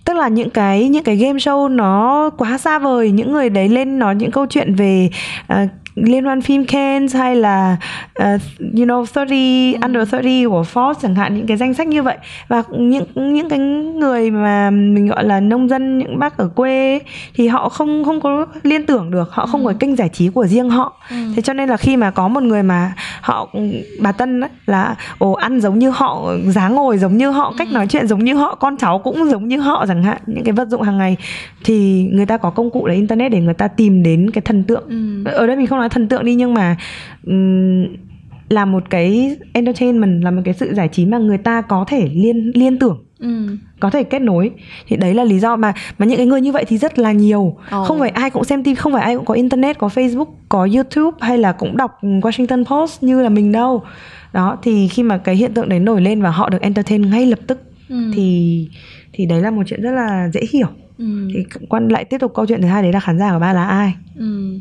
tức 0.04 0.16
là 0.16 0.28
những 0.28 0.50
cái 0.50 0.88
những 0.88 1.04
cái 1.04 1.16
game 1.16 1.38
show 1.38 1.68
nó 1.68 2.30
quá 2.38 2.58
xa 2.58 2.78
vời 2.78 3.10
những 3.10 3.32
người 3.32 3.50
đấy 3.50 3.68
lên 3.68 3.98
nói 3.98 4.14
những 4.14 4.30
câu 4.30 4.46
chuyện 4.50 4.74
về 4.74 5.10
uh, 5.52 5.56
liên 5.94 6.24
hoan 6.24 6.40
phim 6.40 6.64
Cannes 6.64 7.16
hay 7.16 7.36
là 7.36 7.76
uh, 8.22 8.40
you 8.60 8.84
know 8.84 9.04
30 9.14 9.72
ừ. 9.72 9.78
under 9.82 10.12
30 10.12 10.44
của 10.48 10.64
Forbes 10.74 10.94
chẳng 11.02 11.14
hạn 11.14 11.36
những 11.36 11.46
cái 11.46 11.56
danh 11.56 11.74
sách 11.74 11.86
như 11.86 12.02
vậy 12.02 12.16
và 12.48 12.62
những 12.70 13.04
những 13.14 13.48
cái 13.48 13.58
người 13.58 14.30
mà 14.30 14.70
mình 14.70 15.06
gọi 15.06 15.24
là 15.24 15.40
nông 15.40 15.68
dân 15.68 15.98
những 15.98 16.18
bác 16.18 16.36
ở 16.36 16.48
quê 16.48 16.98
thì 17.34 17.48
họ 17.48 17.68
không 17.68 18.04
không 18.04 18.20
có 18.20 18.46
liên 18.62 18.86
tưởng 18.86 19.10
được 19.10 19.30
họ 19.32 19.46
không 19.46 19.66
ừ. 19.66 19.72
có 19.72 19.78
kênh 19.78 19.96
giải 19.96 20.08
trí 20.08 20.28
của 20.28 20.46
riêng 20.46 20.70
họ 20.70 21.00
ừ. 21.10 21.16
thế 21.36 21.42
cho 21.42 21.52
nên 21.52 21.68
là 21.68 21.76
khi 21.76 21.96
mà 21.96 22.10
có 22.10 22.28
một 22.28 22.42
người 22.42 22.62
mà 22.62 22.92
họ 23.20 23.48
bà 24.00 24.12
Tân 24.12 24.40
ấy, 24.40 24.50
là 24.66 24.96
ồ 25.18 25.32
ăn 25.32 25.60
giống 25.60 25.78
như 25.78 25.90
họ 25.90 26.32
dáng 26.46 26.74
ngồi 26.74 26.98
giống 26.98 27.16
như 27.16 27.30
họ 27.30 27.54
cách 27.58 27.68
ừ. 27.70 27.74
nói 27.74 27.86
chuyện 27.86 28.06
giống 28.06 28.24
như 28.24 28.34
họ 28.34 28.54
con 28.54 28.76
cháu 28.76 28.98
cũng 28.98 29.30
giống 29.30 29.48
như 29.48 29.58
họ 29.58 29.84
chẳng 29.88 30.04
hạn 30.04 30.18
những 30.26 30.44
cái 30.44 30.52
vật 30.52 30.68
dụng 30.68 30.82
hàng 30.82 30.98
ngày 30.98 31.16
thì 31.64 32.08
người 32.12 32.26
ta 32.26 32.36
có 32.36 32.50
công 32.50 32.70
cụ 32.70 32.86
là 32.86 32.94
internet 32.94 33.32
để 33.32 33.40
người 33.40 33.54
ta 33.54 33.68
tìm 33.68 34.02
đến 34.02 34.30
cái 34.30 34.42
thần 34.42 34.64
tượng 34.64 34.84
ừ. 34.88 35.30
ở 35.30 35.46
đây 35.46 35.56
mình 35.56 35.66
không 35.66 35.78
nói 35.78 35.83
thần 35.88 36.08
tượng 36.08 36.24
đi 36.24 36.34
nhưng 36.34 36.54
mà 36.54 36.76
um, 37.26 37.86
là 38.48 38.64
một 38.64 38.90
cái 38.90 39.36
entertainment 39.52 40.24
là 40.24 40.30
một 40.30 40.42
cái 40.44 40.54
sự 40.54 40.74
giải 40.74 40.88
trí 40.88 41.06
mà 41.06 41.18
người 41.18 41.38
ta 41.38 41.60
có 41.60 41.84
thể 41.88 42.08
liên 42.14 42.52
liên 42.54 42.78
tưởng 42.78 43.04
ừ. 43.18 43.56
có 43.80 43.90
thể 43.90 44.02
kết 44.02 44.22
nối 44.22 44.50
thì 44.88 44.96
đấy 44.96 45.14
là 45.14 45.24
lý 45.24 45.38
do 45.38 45.56
mà 45.56 45.72
mà 45.98 46.06
những 46.06 46.16
cái 46.16 46.26
người 46.26 46.40
như 46.40 46.52
vậy 46.52 46.64
thì 46.68 46.78
rất 46.78 46.98
là 46.98 47.12
nhiều 47.12 47.40
oh. 47.40 47.86
không 47.86 47.98
phải 47.98 48.10
ai 48.10 48.30
cũng 48.30 48.44
xem 48.44 48.64
TV 48.64 48.68
không 48.78 48.92
phải 48.92 49.02
ai 49.02 49.16
cũng 49.16 49.24
có 49.24 49.34
internet 49.34 49.78
có 49.78 49.88
Facebook 49.88 50.26
có 50.48 50.68
YouTube 50.74 51.16
hay 51.20 51.38
là 51.38 51.52
cũng 51.52 51.76
đọc 51.76 51.98
Washington 52.02 52.64
Post 52.64 53.02
như 53.02 53.22
là 53.22 53.28
mình 53.28 53.52
đâu 53.52 53.82
đó 54.32 54.58
thì 54.62 54.88
khi 54.88 55.02
mà 55.02 55.18
cái 55.18 55.36
hiện 55.36 55.54
tượng 55.54 55.68
đấy 55.68 55.80
nổi 55.80 56.00
lên 56.00 56.22
và 56.22 56.30
họ 56.30 56.48
được 56.48 56.60
entertain 56.60 57.10
ngay 57.10 57.26
lập 57.26 57.38
tức 57.46 57.62
ừ. 57.88 58.10
thì 58.14 58.68
thì 59.12 59.26
đấy 59.26 59.42
là 59.42 59.50
một 59.50 59.62
chuyện 59.66 59.82
rất 59.82 59.90
là 59.90 60.28
dễ 60.32 60.40
hiểu 60.52 60.68
ừ. 60.98 61.28
thì 61.34 61.44
quan 61.68 61.88
lại 61.88 62.04
tiếp 62.04 62.18
tục 62.18 62.32
câu 62.34 62.46
chuyện 62.46 62.62
thứ 62.62 62.68
hai 62.68 62.82
đấy 62.82 62.92
là 62.92 63.00
khán 63.00 63.18
giả 63.18 63.32
của 63.32 63.38
ba 63.38 63.52
là 63.52 63.66
ai 63.66 63.94
ừ 64.18 64.60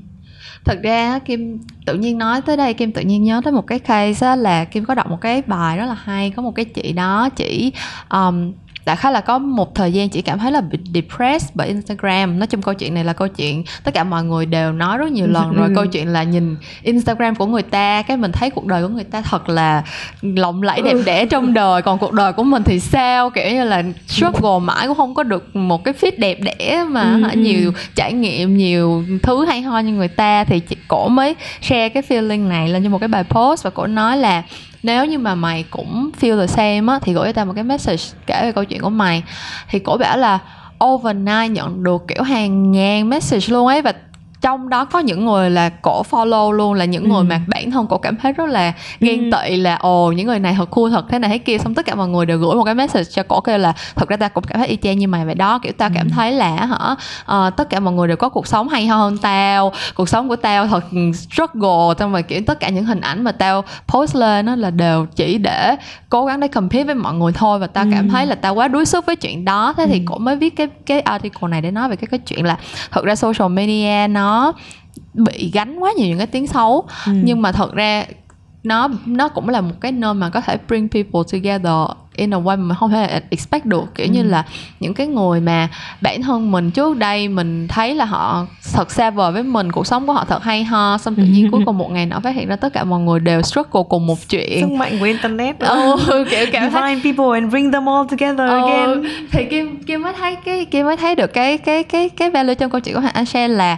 thật 0.66 0.80
ra 0.84 1.20
kim 1.20 1.60
tự 1.86 1.96
nhiên 1.96 2.18
nói 2.18 2.42
tới 2.42 2.58
đây 2.58 2.74
kim 2.74 2.92
tự 2.92 3.02
nhiên 3.02 3.24
nhớ 3.24 3.42
tới 3.44 3.54
một 3.54 3.68
cái 3.68 3.80
case 3.80 4.36
là 4.36 4.66
kim 4.66 4.86
có 4.86 4.96
đọc 4.96 5.10
một 5.10 5.22
cái 5.22 5.42
bài 5.48 5.78
rất 5.78 5.86
là 5.86 5.98
hay 6.04 6.30
có 6.30 6.42
một 6.42 6.56
cái 6.56 6.66
chị 6.66 6.94
đó 6.94 7.30
chỉ 7.36 7.74
um, 8.10 8.52
đại 8.86 8.96
khái 8.96 9.12
là 9.12 9.22
có 9.22 9.40
một 9.40 9.76
thời 9.76 9.94
gian 9.94 10.10
chị 10.10 10.22
cảm 10.22 10.40
thấy 10.40 10.52
là 10.52 10.62
bị 10.62 10.78
depressed 10.94 11.50
bởi 11.54 11.68
Instagram. 11.68 12.40
Nói 12.40 12.48
chung 12.48 12.62
câu 12.62 12.74
chuyện 12.74 12.94
này 12.94 13.04
là 13.04 13.14
câu 13.14 13.28
chuyện 13.28 13.64
tất 13.84 13.94
cả 13.94 14.04
mọi 14.04 14.24
người 14.24 14.46
đều 14.46 14.72
nói 14.72 14.98
rất 14.98 15.12
nhiều 15.12 15.28
lần 15.28 15.54
rồi. 15.54 15.70
Câu 15.76 15.86
chuyện 15.86 16.08
là 16.08 16.24
nhìn 16.24 16.56
Instagram 16.82 17.36
của 17.36 17.46
người 17.46 17.62
ta 17.62 18.02
cái 18.02 18.18
mình 18.18 18.32
thấy 18.32 18.50
cuộc 18.50 18.66
đời 18.66 18.84
của 18.84 18.88
người 18.88 19.04
ta 19.04 19.22
thật 19.22 19.50
là 19.50 19.84
lộng 20.22 20.64
lẫy 20.64 20.82
đẹp 20.82 20.94
ừ. 20.94 21.04
đẽ 21.06 21.26
trong 21.26 21.54
đời. 21.54 21.82
Còn 21.82 22.00
cuộc 22.00 22.14
đời 22.14 22.34
của 22.34 22.44
mình 22.44 22.64
thì 22.64 22.80
sao? 22.80 23.30
Kiểu 23.30 23.52
như 23.52 23.64
là 23.64 23.84
struggle 24.08 24.60
mãi 24.62 24.88
cũng 24.88 24.98
không 24.98 25.14
có 25.14 25.24
được 25.24 25.56
một 25.56 25.84
cái 25.84 25.94
feed 26.02 26.12
đẹp 26.18 26.38
đẽ 26.42 26.86
mà 26.90 27.20
ừ, 27.34 27.40
nhiều 27.40 27.72
trải 27.96 28.14
nghiệm 28.14 28.58
nhiều 28.58 29.04
thứ 29.24 29.46
hay 29.46 29.62
ho 29.62 29.80
như 29.80 29.94
người 29.94 30.08
ta. 30.08 30.44
Thì 30.44 30.60
chị 30.60 30.76
cổ 30.88 31.08
mới 31.08 31.36
share 31.62 31.90
cái 31.90 32.04
feeling 32.10 32.48
này 32.48 32.70
lên 32.70 32.84
cho 32.84 32.90
một 32.90 32.98
cái 32.98 33.08
bài 33.08 33.24
post 33.24 33.64
và 33.64 33.70
cổ 33.70 33.88
nói 33.88 34.18
là 34.18 34.44
nếu 34.84 35.06
như 35.06 35.18
mà 35.20 35.36
mày 35.36 35.66
cũng 35.70 36.12
feel 36.22 36.40
the 36.40 36.48
same 36.48 36.94
á, 36.94 37.00
thì 37.02 37.14
gửi 37.14 37.28
cho 37.28 37.34
tao 37.34 37.46
một 37.46 37.54
cái 37.56 37.64
message 37.64 38.04
kể 38.26 38.40
về 38.42 38.52
câu 38.52 38.64
chuyện 38.64 38.82
của 38.82 38.90
mày. 38.90 39.24
Thì 39.70 39.80
cổ 39.80 39.98
bảo 39.98 40.18
là 40.18 40.40
overnight 40.84 41.52
nhận 41.52 41.84
được 41.84 42.04
kiểu 42.08 42.24
hàng 42.24 42.72
ngàn 42.72 43.10
message 43.10 43.46
luôn 43.48 43.68
ấy, 43.68 43.82
và 43.82 43.94
trong 44.44 44.70
đó 44.70 44.86
có 44.86 45.00
những 45.00 45.26
người 45.26 45.50
là 45.50 45.70
cổ 45.70 46.04
follow 46.10 46.52
luôn 46.52 46.74
là 46.74 46.86
những 46.86 47.04
ừ. 47.04 47.10
người 47.10 47.24
mà 47.24 47.42
bản 47.48 47.72
thân 47.72 47.88
cổ 47.88 47.98
cảm 47.98 48.18
thấy 48.18 48.34
rất 48.34 48.50
là 48.50 48.74
ghen 49.00 49.32
ừ. 49.32 49.38
tị 49.38 49.56
là 49.56 49.76
ồ 49.76 50.12
những 50.12 50.28
người 50.28 50.40
này 50.40 50.56
thật 50.58 50.70
cool 50.72 50.92
thật 50.92 51.06
thế 51.10 51.20
này 51.20 51.30
thế 51.30 51.38
kia 51.38 51.58
xong 51.58 51.74
tất 51.74 51.86
cả 51.86 51.96
mọi 51.96 52.08
người 52.08 52.26
đều 52.26 52.38
gửi 52.38 52.56
một 52.56 52.64
cái 52.64 52.76
message 52.76 53.04
cho 53.04 53.24
cổ 53.24 53.42
kêu 53.42 53.58
là 53.58 53.74
thật 53.96 54.10
ra 54.10 54.18
ta 54.18 54.28
cũng 54.28 54.44
cảm 54.44 54.58
thấy 54.58 54.68
y 54.68 54.76
chang 54.76 55.00
như 55.00 55.08
mày 55.08 55.26
vậy 55.26 55.36
đó 55.36 55.60
kiểu 55.60 55.74
tao 55.78 55.90
ừ. 55.90 55.94
cảm 55.96 56.10
thấy 56.10 56.32
là 56.32 56.50
hả 56.50 56.96
uh, 57.38 57.56
tất 57.56 57.70
cả 57.70 57.80
mọi 57.80 57.94
người 57.94 58.08
đều 58.08 58.18
có 58.18 58.30
cuộc 58.30 58.48
sống 58.48 58.70
hay 58.70 58.88
hơn 58.88 59.18
tao 59.18 59.72
cuộc 59.96 60.10
sống 60.10 60.30
của 60.30 60.36
tao 60.36 60.68
thật 60.68 60.84
struggle 61.14 61.94
xong 62.00 62.12
rồi 62.12 62.24
kiểu 62.24 62.42
tất 62.48 62.60
cả 62.60 62.70
những 62.70 62.86
hình 62.86 63.02
ảnh 63.02 63.24
mà 63.24 63.32
tao 63.32 63.64
post 63.88 64.16
lên 64.16 64.46
đó 64.46 64.56
là 64.56 64.70
đều 64.70 65.06
chỉ 65.16 65.38
để 65.38 65.76
cố 66.10 66.26
gắng 66.26 66.40
để 66.40 66.48
compete 66.48 66.84
với 66.84 66.96
mọi 66.96 67.14
người 67.14 67.32
thôi 67.32 67.60
và 67.60 67.68
tao 67.68 67.84
ừ. 67.84 67.90
cảm 67.94 68.10
thấy 68.10 68.26
là 68.26 68.36
tao 68.36 68.56
quá 68.56 68.68
đuối 68.68 68.86
sức 68.86 69.06
với 69.06 69.16
chuyện 69.16 69.46
đó 69.46 69.74
thế 69.78 69.84
ừ. 69.84 69.90
thì 69.92 70.02
cổ 70.06 70.18
mới 70.18 70.36
viết 70.36 70.56
cái 70.56 70.68
cái 70.86 71.02
article 71.02 71.50
này 71.50 71.62
để 71.62 71.72
nói 71.72 71.90
về 71.90 71.96
cái 71.96 72.08
cái 72.12 72.20
chuyện 72.20 72.46
là 72.46 72.58
thật 72.92 73.06
ra 73.06 73.16
social 73.16 73.52
media 73.52 74.08
nó 74.08 74.33
bị 75.14 75.52
gánh 75.54 75.80
quá 75.80 75.92
nhiều 75.98 76.08
những 76.08 76.18
cái 76.18 76.28
tiếng 76.28 76.48
xấu. 76.48 76.88
Ừ. 77.06 77.12
nhưng 77.24 77.42
mà 77.42 77.52
thật 77.52 77.74
ra 77.74 78.06
nó 78.64 78.90
nó 79.06 79.28
cũng 79.28 79.50
là 79.50 79.62
một 79.62 79.76
cái 79.82 79.92
nơi 79.92 80.14
mà 80.14 80.30
có 80.30 80.42
thể 80.42 80.58
bring 80.68 80.90
people 80.90 81.22
together 81.32 81.98
in 82.16 82.34
a 82.34 82.38
way 82.38 82.58
mà 82.58 82.76
không 82.76 82.92
thể 82.92 83.22
expect 83.30 83.66
được. 83.66 83.96
Kiểu 83.96 84.08
ừ. 84.08 84.12
như 84.12 84.24
là 84.24 84.44
những 84.80 84.94
cái 84.94 85.08
người 85.08 85.42
mà 85.42 85.70
bản 86.02 86.22
thân 86.22 86.52
mình 86.52 86.72
trước 86.72 86.98
đây 86.98 87.28
mình 87.28 87.68
thấy 87.68 87.96
là 87.96 88.06
họ 88.06 88.46
thật 88.74 88.92
xa 88.92 89.10
vời 89.10 89.32
với 89.32 89.44
mình 89.44 89.72
cuộc 89.72 89.88
sống 89.88 90.08
của 90.08 90.14
họ 90.14 90.26
thật 90.26 90.44
hay 90.44 90.64
ho 90.64 90.98
xong 90.98 91.16
tự 91.16 91.24
nhiên 91.24 91.48
cuối 91.52 91.62
cùng 91.66 91.78
một 91.78 91.92
ngày 91.92 92.06
nọ 92.06 92.20
phát 92.20 92.36
hiện 92.36 92.48
ra 92.48 92.56
tất 92.56 92.74
cả 92.74 92.84
mọi 92.84 93.00
người 93.00 93.20
đều 93.20 93.42
struggle 93.42 93.84
cùng 93.90 94.08
một 94.08 94.30
chuyện. 94.30 94.62
Sức 94.62 94.72
mạnh 94.72 95.00
của 95.00 95.06
internet. 95.06 95.60
Ừ, 95.60 95.96
kiểu 96.30 96.46
cảm 96.52 96.72
thấy 96.72 97.02
people 97.04 97.40
and 97.40 97.52
bring 97.52 97.72
them 97.72 97.90
all 97.90 98.08
together 98.10 98.50
ừ, 98.50 98.62
again. 98.62 99.04
thì 99.32 99.46
kim 99.46 99.84
kim 99.84 100.02
mới 100.02 100.14
thấy 100.14 100.36
cái 100.36 100.66
kim 100.66 100.86
mới 100.86 100.98
thấy 100.98 101.16
được 101.16 101.34
cái 101.34 101.58
cái 101.58 101.84
cái 101.84 102.10
cái 102.10 102.30
value 102.30 102.56
trong 102.56 102.72
câu 102.72 102.82
chuyện 102.82 102.96
của 102.96 103.02
anh 103.14 103.26
share 103.26 103.48
là 103.48 103.78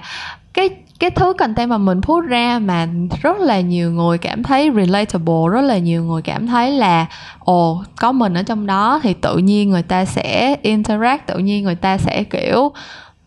cái 0.56 0.70
cái 1.00 1.10
thứ 1.10 1.34
content 1.34 1.70
mà 1.70 1.78
mình 1.78 2.02
put 2.02 2.26
ra 2.26 2.60
mà 2.60 2.88
rất 3.22 3.38
là 3.38 3.60
nhiều 3.60 3.92
người 3.92 4.18
cảm 4.18 4.44
thấy 4.44 4.72
relatable 4.76 5.52
rất 5.52 5.62
là 5.62 5.78
nhiều 5.78 6.04
người 6.04 6.22
cảm 6.22 6.48
thấy 6.48 6.72
là 6.72 7.06
ồ 7.40 7.84
có 7.96 8.12
mình 8.12 8.34
ở 8.34 8.44
trong 8.44 8.66
đó 8.66 9.00
thì 9.04 9.14
tự 9.14 9.38
nhiên 9.38 9.70
người 9.70 9.84
ta 9.84 10.06
sẽ 10.06 10.56
interact 10.62 11.28
tự 11.28 11.38
nhiên 11.38 11.64
người 11.64 11.76
ta 11.76 11.98
sẽ 11.98 12.24
kiểu 12.24 12.72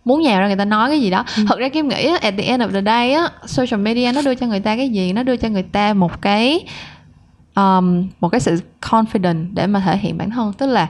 muốn 0.04 0.22
nhào 0.22 0.40
ra 0.40 0.46
người 0.46 0.56
ta 0.56 0.64
nói 0.64 0.90
cái 0.90 1.00
gì 1.00 1.10
đó. 1.10 1.24
Ừ. 1.36 1.44
thật 1.48 1.58
ra 1.58 1.68
kim 1.68 1.88
nghĩ 1.88 2.10
at 2.20 2.34
the 2.38 2.44
end 2.44 2.62
of 2.62 2.72
the 2.72 2.82
day 2.82 3.12
á 3.12 3.28
social 3.46 3.80
media 3.80 4.12
nó 4.14 4.22
đưa 4.22 4.34
cho 4.34 4.46
người 4.46 4.60
ta 4.60 4.76
cái 4.76 4.88
gì? 4.88 5.12
Nó 5.12 5.22
đưa 5.22 5.36
cho 5.36 5.48
người 5.48 5.62
ta 5.62 5.94
một 5.94 6.22
cái 6.22 6.64
um, 7.54 8.08
một 8.20 8.28
cái 8.28 8.40
sự 8.40 8.60
confident 8.80 9.46
để 9.54 9.66
mà 9.66 9.82
thể 9.86 9.96
hiện 9.96 10.18
bản 10.18 10.30
thân. 10.30 10.52
Tức 10.52 10.66
là 10.66 10.88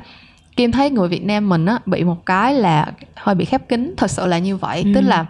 kim 0.56 0.72
thấy 0.72 0.90
người 0.90 1.08
việt 1.08 1.24
nam 1.24 1.48
mình 1.48 1.66
á 1.66 1.78
bị 1.86 2.04
một 2.04 2.26
cái 2.26 2.54
là 2.54 2.86
hơi 3.14 3.34
bị 3.34 3.44
khép 3.44 3.68
kín. 3.68 3.94
Thật 3.96 4.10
sự 4.10 4.26
là 4.26 4.38
như 4.38 4.56
vậy. 4.56 4.82
Ừ. 4.84 4.90
tức 4.94 5.00
là 5.00 5.26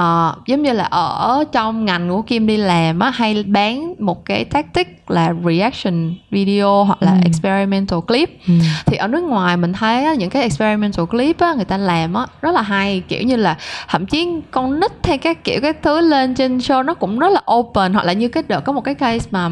uh, 0.00 0.46
giống 0.46 0.62
như 0.62 0.72
là 0.72 0.84
ở 0.84 1.44
trong 1.52 1.84
ngành 1.84 2.08
của 2.08 2.22
kim 2.22 2.46
đi 2.46 2.56
làm 2.56 2.98
á 2.98 3.10
hay 3.10 3.42
bán 3.42 3.94
một 3.98 4.24
cái 4.24 4.44
tactic 4.44 5.10
là 5.10 5.34
reaction 5.44 6.14
video 6.30 6.84
hoặc 6.84 7.02
là 7.02 7.10
ừ. 7.10 7.18
experimental 7.24 7.98
clip 8.00 8.30
ừ. 8.46 8.54
thì 8.86 8.96
ở 8.96 9.08
nước 9.08 9.22
ngoài 9.22 9.56
mình 9.56 9.72
thấy 9.72 10.04
á, 10.04 10.14
những 10.14 10.30
cái 10.30 10.42
experimental 10.42 11.04
clip 11.04 11.40
á 11.40 11.54
người 11.54 11.64
ta 11.64 11.76
làm 11.76 12.14
á 12.14 12.26
rất 12.42 12.54
là 12.54 12.62
hay 12.62 13.02
kiểu 13.08 13.22
như 13.22 13.36
là 13.36 13.56
thậm 13.88 14.06
chí 14.06 14.28
con 14.50 14.80
nít 14.80 14.92
hay 15.06 15.18
các 15.18 15.44
kiểu 15.44 15.60
cái 15.62 15.72
thứ 15.72 16.00
lên 16.00 16.34
trên 16.34 16.58
show 16.58 16.84
nó 16.84 16.94
cũng 16.94 17.18
rất 17.18 17.32
là 17.32 17.40
open 17.54 17.92
hoặc 17.92 18.06
là 18.06 18.12
như 18.12 18.28
cái 18.28 18.42
đợt 18.48 18.60
có 18.60 18.72
một 18.72 18.84
cái 18.84 18.94
case 18.94 19.28
mà 19.30 19.50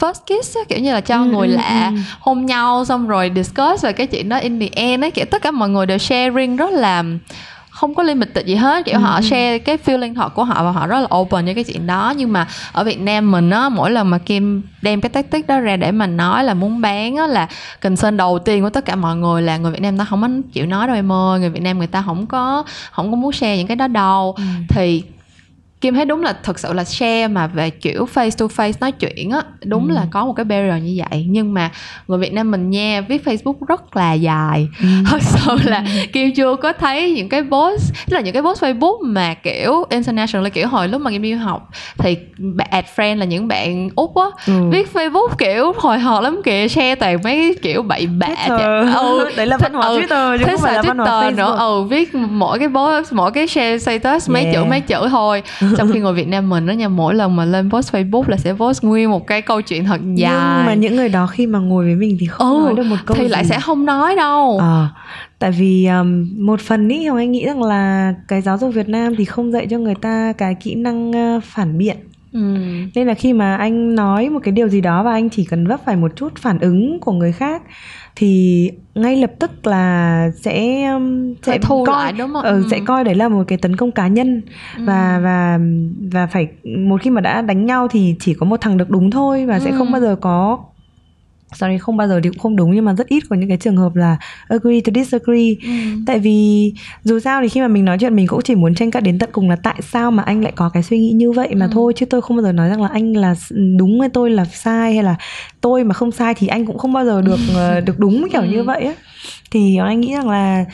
first 0.00 0.12
kiss 0.26 0.56
á, 0.56 0.60
kiểu 0.68 0.78
như 0.78 0.92
là 0.92 1.00
cho 1.00 1.16
ừ, 1.16 1.24
người 1.24 1.48
ừ, 1.48 1.54
lạ 1.56 1.92
ừ. 1.94 2.00
hôn 2.20 2.46
nhau 2.46 2.84
xong 2.84 3.08
rồi 3.08 3.32
discuss 3.34 3.84
về 3.84 3.92
cái 3.92 4.06
chuyện 4.06 4.28
đó 4.28 4.36
in 4.36 4.60
the 4.60 4.68
end 4.72 5.04
ấy 5.04 5.10
kiểu 5.10 5.24
tất 5.30 5.42
cả 5.42 5.50
mọi 5.50 5.68
người 5.68 5.86
đều 5.86 5.98
sharing 5.98 6.56
rất 6.56 6.70
là 6.70 7.04
không 7.78 7.94
có 7.94 8.02
limited 8.02 8.46
gì 8.46 8.54
hết 8.54 8.84
kiểu 8.84 8.94
ừ. 8.94 9.00
họ 9.00 9.20
share 9.20 9.58
cái 9.58 9.78
feeling 9.84 10.14
thật 10.14 10.28
của 10.34 10.44
họ 10.44 10.64
và 10.64 10.70
họ 10.70 10.86
rất 10.86 11.00
là 11.00 11.16
open 11.16 11.44
với 11.44 11.54
cái 11.54 11.64
chuyện 11.64 11.86
đó 11.86 12.14
nhưng 12.16 12.32
mà 12.32 12.46
ở 12.72 12.84
Việt 12.84 13.00
Nam 13.00 13.30
mình 13.30 13.50
á 13.50 13.68
mỗi 13.68 13.90
lần 13.90 14.10
mà 14.10 14.18
Kim 14.18 14.62
đem 14.82 15.00
cái 15.00 15.10
tactic 15.10 15.46
đó 15.46 15.60
ra 15.60 15.76
để 15.76 15.92
mà 15.92 16.06
nói 16.06 16.44
là 16.44 16.54
muốn 16.54 16.80
bán 16.80 17.16
á 17.16 17.26
là 17.26 17.48
concern 17.80 18.16
đầu 18.16 18.38
tiên 18.38 18.62
của 18.62 18.70
tất 18.70 18.84
cả 18.84 18.96
mọi 18.96 19.16
người 19.16 19.42
là 19.42 19.56
người 19.56 19.72
Việt 19.72 19.82
Nam 19.82 19.98
ta 19.98 20.04
không 20.04 20.22
có 20.22 20.28
chịu 20.52 20.66
nói 20.66 20.86
đâu 20.86 20.96
em 20.96 21.12
ơi 21.12 21.40
người 21.40 21.50
Việt 21.50 21.62
Nam 21.62 21.78
người 21.78 21.86
ta 21.86 22.02
không 22.06 22.26
có 22.26 22.64
không 22.90 23.10
có 23.10 23.16
muốn 23.16 23.32
share 23.32 23.56
những 23.56 23.66
cái 23.66 23.76
đó 23.76 23.86
đâu 23.86 24.34
ừ. 24.36 24.42
thì 24.68 25.02
Kim 25.80 25.94
thấy 25.94 26.04
đúng 26.04 26.22
là 26.22 26.34
thật 26.42 26.58
sự 26.58 26.72
là 26.72 26.84
share 26.84 27.28
mà 27.28 27.46
về 27.46 27.70
kiểu 27.70 28.08
face 28.14 28.30
to 28.38 28.46
face 28.46 28.72
nói 28.80 28.92
chuyện 28.92 29.30
á 29.30 29.42
đúng 29.64 29.88
ừ. 29.88 29.94
là 29.94 30.06
có 30.10 30.26
một 30.26 30.32
cái 30.32 30.44
barrier 30.44 30.82
như 30.82 31.02
vậy. 31.10 31.26
Nhưng 31.28 31.54
mà 31.54 31.70
người 32.08 32.18
Việt 32.18 32.32
Nam 32.32 32.50
mình 32.50 32.70
nha 32.70 33.00
viết 33.08 33.24
Facebook 33.24 33.54
rất 33.68 33.96
là 33.96 34.12
dài. 34.12 34.68
Ừ. 34.82 34.88
thật 35.06 35.22
sự 35.22 35.56
là 35.64 35.84
Kim 36.12 36.34
chưa 36.34 36.56
có 36.56 36.72
thấy 36.72 37.12
những 37.12 37.28
cái 37.28 37.42
post 37.50 37.92
là 38.06 38.20
những 38.20 38.34
cái 38.34 38.42
post 38.42 38.62
Facebook 38.64 38.98
mà 39.02 39.34
kiểu 39.34 39.84
international 39.90 40.44
là 40.44 40.50
kiểu 40.50 40.68
hồi 40.68 40.88
lúc 40.88 41.00
mà 41.00 41.10
Kim 41.10 41.22
đi 41.22 41.32
học 41.32 41.68
thì 41.98 42.16
add 42.70 42.88
friend 42.96 43.16
là 43.16 43.24
những 43.24 43.48
bạn 43.48 43.88
úc 43.94 44.16
á 44.16 44.26
ừ. 44.46 44.52
viết 44.70 44.88
Facebook 44.92 45.28
kiểu 45.38 45.72
hồi 45.76 45.98
hộp 45.98 46.22
lắm 46.22 46.40
kìa 46.44 46.68
share 46.68 46.94
toàn 46.94 47.18
mấy 47.24 47.56
kiểu 47.62 47.82
bậy 47.82 48.06
bạ 48.06 48.34
ừ, 48.48 49.30
đấy 49.36 49.46
là 49.46 49.56
văn 49.56 49.72
hóa 49.72 49.86
ừ, 49.86 50.00
Twitter 50.00 50.38
chứ 50.38 50.44
không 50.46 50.60
phải 50.60 50.74
là 50.74 50.82
văn 50.82 50.98
hóa 50.98 51.06
Facebook 51.06 51.36
nữa. 51.36 51.56
Ừ 51.58 51.82
viết 51.82 52.14
mỗi 52.14 52.58
cái 52.58 52.68
post 52.68 53.12
mỗi 53.12 53.30
cái 53.30 53.46
share 53.46 53.78
status 53.78 54.30
mấy 54.30 54.42
yeah. 54.42 54.54
chữ 54.54 54.64
mấy 54.64 54.80
chữ 54.80 55.08
thôi 55.10 55.42
trong 55.76 55.90
khi 55.92 56.00
người 56.00 56.12
Việt 56.12 56.28
Nam 56.28 56.48
mình 56.48 56.66
đó 56.66 56.72
nha 56.72 56.88
mỗi 56.88 57.14
lần 57.14 57.36
mà 57.36 57.44
lên 57.44 57.70
post 57.70 57.94
Facebook 57.94 58.24
là 58.26 58.36
sẽ 58.36 58.52
post 58.52 58.84
nguyên 58.84 59.10
một 59.10 59.26
cái 59.26 59.42
câu 59.42 59.60
chuyện 59.62 59.84
thật 59.84 60.00
dài 60.14 60.56
nhưng 60.56 60.66
mà 60.66 60.74
những 60.74 60.96
người 60.96 61.08
đó 61.08 61.26
khi 61.26 61.46
mà 61.46 61.58
ngồi 61.58 61.84
với 61.84 61.94
mình 61.94 62.16
thì 62.20 62.26
không 62.26 62.60
ừ, 62.60 62.64
nói 62.64 62.74
được 62.74 62.82
một 62.82 62.96
câu 63.06 63.16
thì 63.16 63.24
gì. 63.24 63.28
lại 63.28 63.44
sẽ 63.44 63.60
không 63.60 63.84
nói 63.84 64.16
đâu. 64.16 64.58
À, 64.58 64.88
tại 65.38 65.50
vì 65.50 65.86
um, 65.86 66.28
một 66.46 66.60
phần 66.60 66.88
ý 66.88 67.06
hồng 67.06 67.18
anh 67.18 67.32
nghĩ 67.32 67.46
rằng 67.46 67.62
là 67.62 68.14
cái 68.28 68.40
giáo 68.40 68.58
dục 68.58 68.74
Việt 68.74 68.88
Nam 68.88 69.16
thì 69.16 69.24
không 69.24 69.52
dạy 69.52 69.66
cho 69.70 69.78
người 69.78 69.94
ta 69.94 70.32
cái 70.38 70.54
kỹ 70.54 70.74
năng 70.74 71.10
uh, 71.10 71.44
phản 71.44 71.78
biện 71.78 71.96
Ừ. 72.32 72.40
nên 72.94 73.06
là 73.06 73.14
khi 73.14 73.32
mà 73.32 73.56
anh 73.56 73.94
nói 73.94 74.28
một 74.28 74.40
cái 74.42 74.52
điều 74.52 74.68
gì 74.68 74.80
đó 74.80 75.02
và 75.02 75.12
anh 75.12 75.30
chỉ 75.30 75.44
cần 75.44 75.66
vấp 75.66 75.80
phải 75.84 75.96
một 75.96 76.16
chút 76.16 76.32
phản 76.38 76.58
ứng 76.58 77.00
của 77.00 77.12
người 77.12 77.32
khác 77.32 77.62
thì 78.16 78.70
ngay 78.94 79.16
lập 79.16 79.30
tức 79.38 79.66
là 79.66 80.30
sẽ 80.42 80.88
sẽ 81.42 81.58
thu 81.58 81.84
coi, 81.84 82.04
lại 82.04 82.12
đúng 82.12 82.32
không? 82.32 82.42
Ừ, 82.42 82.62
ừ. 82.62 82.68
sẽ 82.70 82.80
coi 82.86 83.04
đấy 83.04 83.14
là 83.14 83.28
một 83.28 83.44
cái 83.48 83.58
tấn 83.58 83.76
công 83.76 83.92
cá 83.92 84.08
nhân 84.08 84.42
ừ. 84.76 84.82
và 84.86 85.20
và 85.22 85.58
và 86.12 86.26
phải 86.26 86.48
một 86.78 87.02
khi 87.02 87.10
mà 87.10 87.20
đã 87.20 87.42
đánh 87.42 87.66
nhau 87.66 87.88
thì 87.88 88.14
chỉ 88.20 88.34
có 88.34 88.46
một 88.46 88.60
thằng 88.60 88.76
được 88.76 88.90
đúng 88.90 89.10
thôi 89.10 89.46
và 89.46 89.54
ừ. 89.54 89.60
sẽ 89.64 89.72
không 89.72 89.92
bao 89.92 90.00
giờ 90.00 90.16
có 90.20 90.58
sorry 91.54 91.78
không 91.78 91.96
bao 91.96 92.08
giờ 92.08 92.20
thì 92.24 92.30
cũng 92.30 92.38
không 92.38 92.56
đúng 92.56 92.74
nhưng 92.74 92.84
mà 92.84 92.94
rất 92.94 93.08
ít 93.08 93.22
có 93.30 93.36
những 93.36 93.48
cái 93.48 93.58
trường 93.58 93.76
hợp 93.76 93.96
là 93.96 94.16
agree 94.48 94.80
to 94.80 94.92
disagree 94.94 95.54
ừ. 95.62 95.70
tại 96.06 96.18
vì 96.18 96.72
dù 97.04 97.18
sao 97.18 97.42
thì 97.42 97.48
khi 97.48 97.60
mà 97.60 97.68
mình 97.68 97.84
nói 97.84 97.98
chuyện 98.00 98.16
mình 98.16 98.26
cũng 98.26 98.42
chỉ 98.42 98.54
muốn 98.54 98.74
tranh 98.74 98.90
cãi 98.90 99.02
đến 99.02 99.18
tận 99.18 99.30
cùng 99.32 99.50
là 99.50 99.56
tại 99.56 99.74
sao 99.82 100.10
mà 100.10 100.22
anh 100.22 100.42
lại 100.42 100.52
có 100.56 100.68
cái 100.68 100.82
suy 100.82 100.98
nghĩ 100.98 101.12
như 101.12 101.32
vậy 101.32 101.54
mà 101.54 101.66
ừ. 101.66 101.70
thôi 101.72 101.92
chứ 101.96 102.06
tôi 102.06 102.22
không 102.22 102.36
bao 102.36 102.42
giờ 102.42 102.52
nói 102.52 102.68
rằng 102.68 102.82
là 102.82 102.88
anh 102.88 103.12
là 103.12 103.34
đúng 103.78 104.00
hay 104.00 104.08
tôi 104.08 104.30
là 104.30 104.44
sai 104.44 104.94
hay 104.94 105.02
là 105.02 105.16
tôi 105.60 105.84
mà 105.84 105.94
không 105.94 106.12
sai 106.12 106.34
thì 106.34 106.46
anh 106.46 106.66
cũng 106.66 106.78
không 106.78 106.92
bao 106.92 107.04
giờ 107.04 107.22
được 107.22 107.38
ờ, 107.54 107.80
được 107.80 107.98
đúng 107.98 108.28
kiểu 108.32 108.42
ừ. 108.42 108.48
như 108.48 108.62
vậy 108.62 108.84
á 108.84 108.92
thì 109.50 109.76
anh 109.76 110.00
nghĩ 110.00 110.14
rằng 110.14 110.28
là 110.28 110.64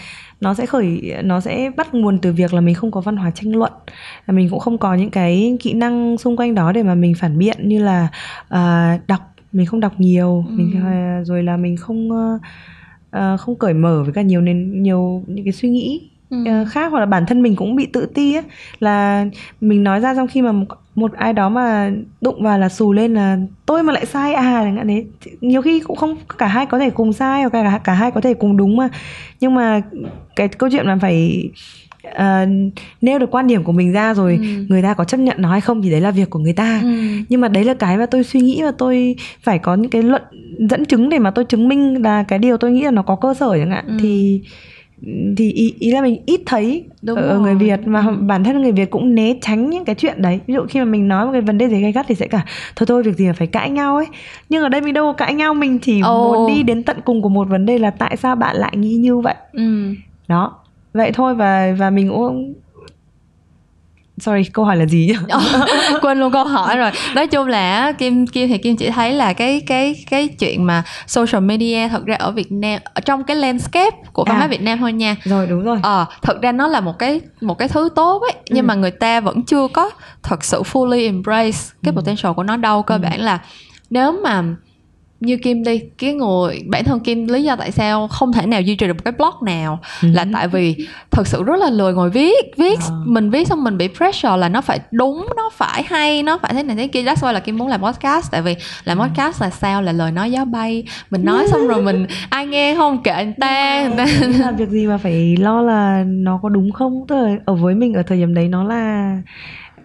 nó 0.41 0.55
sẽ 0.55 0.67
khởi 0.67 1.15
nó 1.25 1.41
sẽ 1.41 1.71
bắt 1.77 1.95
nguồn 1.95 2.19
từ 2.19 2.33
việc 2.33 2.55
là 2.55 2.61
mình 2.61 2.75
không 2.75 2.91
có 2.91 3.01
văn 3.01 3.17
hóa 3.17 3.31
tranh 3.31 3.57
luận 3.57 3.73
là 4.27 4.35
mình 4.35 4.51
cũng 4.51 4.59
không 4.59 4.79
có 4.79 4.95
những 4.95 5.11
cái 5.11 5.57
kỹ 5.61 5.73
năng 5.73 6.19
xung 6.19 6.37
quanh 6.37 6.55
đó 6.55 6.73
để 6.73 6.83
mà 6.83 6.95
mình 6.95 7.15
phản 7.19 7.39
biện 7.39 7.69
như 7.69 7.85
là 7.85 8.09
uh, 8.55 9.09
đọc 9.09 9.34
mình 9.55 9.67
không 9.67 9.81
đọc 9.81 9.93
nhiều 9.99 10.45
ừ. 10.49 10.55
mình 10.57 10.73
rồi 11.25 11.43
là 11.43 11.57
mình 11.57 11.77
không 11.77 12.11
uh, 12.11 13.41
không 13.41 13.57
cởi 13.59 13.75
mở 13.75 14.03
với 14.03 14.13
cả 14.13 14.23
nhiều 14.23 14.41
nên 14.41 14.83
nhiều 14.83 15.25
những 15.27 15.45
cái 15.45 15.53
suy 15.53 15.69
nghĩ 15.69 16.11
ừ. 16.31 16.37
uh, 16.63 16.69
khác 16.69 16.93
hoặc 16.93 17.01
là 17.01 17.07
bản 17.07 17.27
thân 17.27 17.43
mình 17.43 17.57
cũng 17.57 17.77
bị 17.77 17.87
tự 17.87 18.07
ti 18.07 18.35
ấy 18.35 18.43
là 18.81 19.27
mình 19.61 19.85
nói 19.85 20.01
ra 20.01 20.15
trong 20.15 20.29
khi 20.29 20.43
mà 20.43 20.53
một, 20.95 21.13
ai 21.13 21.33
đó 21.33 21.49
mà 21.49 21.93
đụng 22.21 22.43
vào 22.43 22.59
là 22.59 22.69
xù 22.69 22.93
lên 22.93 23.15
là 23.15 23.39
tôi 23.67 23.83
mà 23.83 23.93
lại 23.93 24.07
sai 24.07 24.35
à 24.35 24.63
chẳng 24.65 24.77
hạn 24.77 24.89
thế 24.89 25.05
nhiều 25.41 25.63
khi 25.63 25.81
cũng 25.81 25.97
không 25.97 26.17
cả 26.39 26.47
hai 26.47 26.67
có 26.67 26.79
thể 26.79 26.91
cùng 26.91 27.13
sai 27.13 27.43
hoặc 27.43 27.53
cả 27.53 27.81
cả 27.85 27.93
hai 27.93 28.11
có 28.11 28.21
thể 28.21 28.35
cùng 28.35 28.57
đúng 28.57 28.77
mà 28.77 28.89
nhưng 29.41 29.55
mà 29.55 29.83
cái 30.37 30.49
câu 30.49 30.71
chuyện 30.73 30.87
là 30.87 30.99
phải 31.01 31.49
uh, 32.09 32.73
nêu 33.01 33.19
được 33.19 33.31
quan 33.31 33.47
điểm 33.47 33.65
của 33.65 33.73
mình 33.73 33.93
ra 33.93 34.15
rồi 34.15 34.39
ừ. 34.43 34.65
người 34.69 34.83
ta 34.83 34.95
có 34.95 35.05
chấp 35.05 35.21
nhận 35.21 35.37
nó 35.41 35.51
hay 35.51 35.61
không 35.61 35.83
thì 35.83 35.91
đấy 35.91 36.01
là 36.01 36.11
việc 36.11 36.31
của 36.31 36.39
người 36.39 36.53
ta 36.53 36.81
ừ. 36.83 36.89
nhưng 37.29 37.41
mà 37.41 37.49
đấy 37.49 37.65
là 37.65 37.75
cái 37.75 37.97
mà 37.97 38.07
tôi 38.07 38.25
suy 38.25 38.41
nghĩ 38.41 38.63
và 38.63 38.71
tôi 38.79 39.17
phải 39.43 39.59
có 39.59 39.75
những 39.75 39.91
cái 39.91 40.03
luận 40.03 40.23
dẫn 40.59 40.85
chứng 40.85 41.09
để 41.09 41.19
mà 41.19 41.31
tôi 41.31 41.45
chứng 41.45 41.69
minh 41.69 42.03
là 42.03 42.23
cái 42.23 42.39
điều 42.39 42.57
tôi 42.57 42.73
nghĩ 42.73 42.83
là 42.83 42.91
nó 42.91 43.03
có 43.03 43.17
cơ 43.17 43.35
sở 43.35 43.57
chẳng 43.59 43.71
hạn 43.71 43.85
ừ. 43.87 43.97
thì 44.01 44.43
thì 45.37 45.53
ý, 45.53 45.75
ý 45.79 45.91
là 45.91 46.03
mình 46.03 46.23
ít 46.27 46.41
thấy 46.47 46.85
Đúng 47.03 47.19
ở 47.19 47.29
rồi. 47.29 47.41
người 47.41 47.55
Việt 47.55 47.87
mà 47.87 48.01
ừ. 48.07 48.15
bản 48.21 48.45
thân 48.45 48.63
người 48.63 48.73
Việt 48.73 48.91
cũng 48.91 49.15
né 49.15 49.35
tránh 49.43 49.71
những 49.71 49.85
cái 49.85 49.95
chuyện 49.95 50.23
đấy 50.23 50.41
ví 50.47 50.55
dụ 50.55 50.61
khi 50.69 50.79
mà 50.81 50.85
mình 50.85 51.09
nói 51.09 51.27
một 51.27 51.33
cái 51.33 51.41
vấn 51.41 51.59
đề 51.59 51.69
gì 51.69 51.81
gay 51.81 51.93
gắt 51.93 52.07
thì 52.09 52.15
sẽ 52.15 52.27
cả 52.27 52.45
thôi 52.77 52.87
thôi 52.87 53.03
việc 53.03 53.17
gì 53.17 53.27
mà 53.27 53.33
phải 53.33 53.47
cãi 53.47 53.71
nhau 53.71 53.97
ấy 53.97 54.07
nhưng 54.49 54.63
ở 54.63 54.69
đây 54.69 54.81
mình 54.81 54.95
đâu 54.95 55.05
có 55.07 55.13
cãi 55.13 55.35
nhau 55.35 55.55
mình 55.55 55.79
chỉ 55.79 55.97
oh. 55.97 56.05
muốn 56.05 56.55
đi 56.55 56.63
đến 56.63 56.83
tận 56.83 56.97
cùng 57.05 57.23
của 57.23 57.29
một 57.29 57.49
vấn 57.49 57.67
đề 57.67 57.79
là 57.79 57.91
tại 57.91 58.17
sao 58.17 58.37
bạn 58.37 58.57
lại 58.57 58.77
nghĩ 58.77 58.95
như 58.95 59.19
vậy 59.19 59.35
ừ. 59.53 59.95
đó 60.29 60.64
vậy 60.95 61.13
thôi 61.13 61.35
và 61.35 61.75
và 61.79 61.91
mình 61.91 62.09
cũng 62.09 62.55
sorry 64.19 64.45
câu 64.53 64.65
hỏi 64.65 64.77
là 64.77 64.87
gì 64.87 65.07
nhỉ 65.07 65.35
quên 66.03 66.21
luôn 66.21 66.33
câu 66.33 66.45
hỏi 66.45 66.77
rồi 66.77 66.91
nói 67.15 67.27
chung 67.27 67.47
là 67.47 67.93
kim 67.93 68.27
kim 68.27 68.49
thì 68.49 68.59
kim 68.59 68.77
chỉ 68.77 68.91
thấy 68.91 69.13
là 69.13 69.33
cái 69.33 69.61
cái 69.67 70.05
cái 70.11 70.29
chuyện 70.29 70.65
mà 70.65 70.83
social 71.07 71.43
media 71.43 71.89
thật 71.89 72.05
ra 72.05 72.15
ở 72.15 72.31
việt 72.31 72.53
nam 72.53 72.81
ở 72.95 73.01
trong 73.01 73.25
cái 73.25 73.37
landscape 73.37 73.97
của 74.13 74.25
văn 74.25 74.37
hóa 74.37 74.45
à, 74.45 74.49
việt 74.49 74.63
nam 74.63 74.79
thôi 74.79 74.93
nha 74.93 75.17
rồi 75.25 75.47
đúng 75.47 75.65
rồi 75.65 75.79
ờ 75.83 76.07
thật 76.23 76.43
ra 76.43 76.53
nó 76.53 76.67
là 76.67 76.81
một 76.81 76.99
cái 76.99 77.21
một 77.41 77.59
cái 77.59 77.69
thứ 77.69 77.89
tốt 77.95 78.23
ấy 78.23 78.35
nhưng 78.51 78.65
ừ. 78.65 78.67
mà 78.67 78.75
người 78.75 78.91
ta 78.91 79.21
vẫn 79.21 79.43
chưa 79.43 79.69
có 79.69 79.91
thật 80.23 80.45
sự 80.45 80.63
fully 80.63 81.05
embrace 81.05 81.59
cái 81.83 81.93
ừ. 81.97 82.01
potential 82.01 82.33
của 82.33 82.43
nó 82.43 82.57
đâu 82.57 82.83
cơ 82.83 82.95
ừ. 82.95 82.99
bản 82.99 83.21
là 83.21 83.39
nếu 83.91 84.13
mà 84.13 84.43
như 85.21 85.37
Kim 85.37 85.65
đi 85.65 85.79
cái 85.99 86.15
người 86.15 86.63
bản 86.67 86.85
thân 86.85 87.01
Kim 87.01 87.29
lý 87.29 87.43
do 87.43 87.57
tại 87.57 87.71
sao 87.71 88.09
không 88.09 88.33
thể 88.33 88.47
nào 88.47 88.61
duy 88.61 88.77
trì 88.77 88.87
được 88.87 88.93
một 88.93 89.05
cái 89.05 89.13
blog 89.19 89.35
nào 89.43 89.79
ừ. 90.03 90.09
là 90.13 90.27
tại 90.33 90.49
vì 90.49 90.77
thật 91.11 91.27
sự 91.27 91.43
rất 91.43 91.57
là 91.57 91.71
lười 91.71 91.93
ngồi 91.93 92.11
viết 92.11 92.53
viết 92.57 92.79
à. 92.81 92.91
mình 93.07 93.31
viết 93.31 93.49
xong 93.49 93.65
mình 93.65 93.79
bị 93.79 93.89
pressure 93.89 94.37
là 94.37 94.49
nó 94.49 94.61
phải 94.61 94.81
đúng 94.91 95.27
nó 95.37 95.51
phải 95.53 95.83
hay 95.83 96.23
nó 96.23 96.39
phải 96.39 96.55
thế 96.55 96.63
này 96.63 96.77
thế 96.77 96.87
kia 96.87 97.03
that's 97.03 97.15
why 97.15 97.33
là 97.33 97.41
Kim 97.41 97.59
muốn 97.59 97.69
làm 97.69 97.83
podcast 97.83 98.31
tại 98.31 98.43
vì 98.43 98.57
làm 98.85 98.99
ừ. 98.99 99.03
podcast 99.03 99.43
là 99.43 99.51
sao 99.51 99.83
là 99.83 99.93
lời 99.93 100.13
nói 100.13 100.31
gió 100.31 100.45
bay 100.45 100.85
mình 101.11 101.25
nói 101.25 101.47
xong 101.51 101.69
rồi 101.69 101.83
mình 101.83 102.07
ai 102.31 102.47
nghe 102.47 102.75
không 102.75 103.03
kệ 103.03 103.11
anh 103.11 103.33
ta, 103.41 103.83
người 103.83 103.97
ta. 103.97 104.07
là 104.39 104.51
việc 104.51 104.69
gì 104.69 104.87
mà 104.87 104.99
phải 104.99 105.37
lo 105.37 105.63
là 105.63 106.05
nó 106.07 106.39
có 106.43 106.49
đúng 106.49 106.73
không 106.73 107.05
tức 107.09 107.17
là 107.17 107.37
ở 107.45 107.55
với 107.55 107.75
mình 107.75 107.95
ở 107.95 108.03
thời 108.03 108.19
điểm 108.19 108.35
đấy 108.35 108.49
nó 108.49 108.65
là 108.65 109.17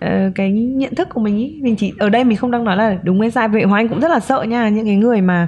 uh, 0.05 0.35
cái 0.35 0.51
nhận 0.51 0.95
thức 0.95 1.07
của 1.13 1.21
mình 1.21 1.37
ý 1.37 1.59
mình 1.61 1.75
chỉ 1.75 1.93
ở 1.99 2.09
đây 2.09 2.23
mình 2.23 2.37
không 2.37 2.51
đang 2.51 2.63
nói 2.63 2.77
là 2.77 2.97
đúng 3.03 3.21
hay 3.21 3.31
sai. 3.31 3.47
Vậy 3.47 3.63
hoàng 3.63 3.79
anh 3.79 3.87
cũng 3.89 3.99
rất 3.99 4.11
là 4.11 4.19
sợ 4.19 4.43
nha 4.43 4.69
những 4.69 4.85
cái 4.85 4.95
người 4.95 5.21
mà 5.21 5.47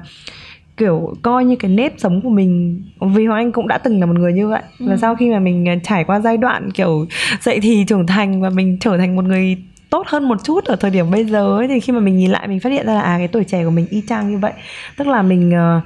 kiểu 0.77 1.13
coi 1.21 1.45
như 1.45 1.55
cái 1.55 1.71
nếp 1.71 1.93
sống 1.97 2.21
của 2.21 2.29
mình. 2.29 2.83
Vì 2.99 3.25
hoàng 3.25 3.39
anh 3.39 3.51
cũng 3.51 3.67
đã 3.67 3.77
từng 3.77 3.99
là 3.99 4.05
một 4.05 4.15
người 4.19 4.33
như 4.33 4.47
vậy. 4.47 4.61
Ừ. 4.79 4.85
và 4.89 4.97
sau 4.97 5.15
khi 5.15 5.29
mà 5.29 5.39
mình 5.39 5.69
à, 5.69 5.75
trải 5.83 6.03
qua 6.03 6.19
giai 6.19 6.37
đoạn 6.37 6.71
kiểu 6.71 7.05
dậy 7.41 7.59
thì 7.61 7.85
trưởng 7.87 8.07
thành 8.07 8.41
và 8.41 8.49
mình 8.49 8.77
trở 8.79 8.97
thành 8.97 9.15
một 9.15 9.25
người 9.25 9.57
tốt 9.89 10.07
hơn 10.07 10.27
một 10.27 10.43
chút 10.43 10.65
ở 10.65 10.75
thời 10.75 10.91
điểm 10.91 11.11
bây 11.11 11.25
giờ 11.25 11.57
ấy 11.57 11.67
thì 11.67 11.79
khi 11.79 11.93
mà 11.93 11.99
mình 11.99 12.17
nhìn 12.17 12.31
lại 12.31 12.47
mình 12.47 12.59
phát 12.59 12.69
hiện 12.69 12.85
ra 12.85 12.93
là 12.93 13.01
à 13.01 13.17
cái 13.17 13.27
tuổi 13.27 13.43
trẻ 13.43 13.63
của 13.63 13.69
mình 13.69 13.87
y 13.89 14.01
chang 14.07 14.31
như 14.31 14.37
vậy. 14.37 14.51
Tức 14.97 15.07
là 15.07 15.21
mình 15.21 15.49
uh, 15.49 15.83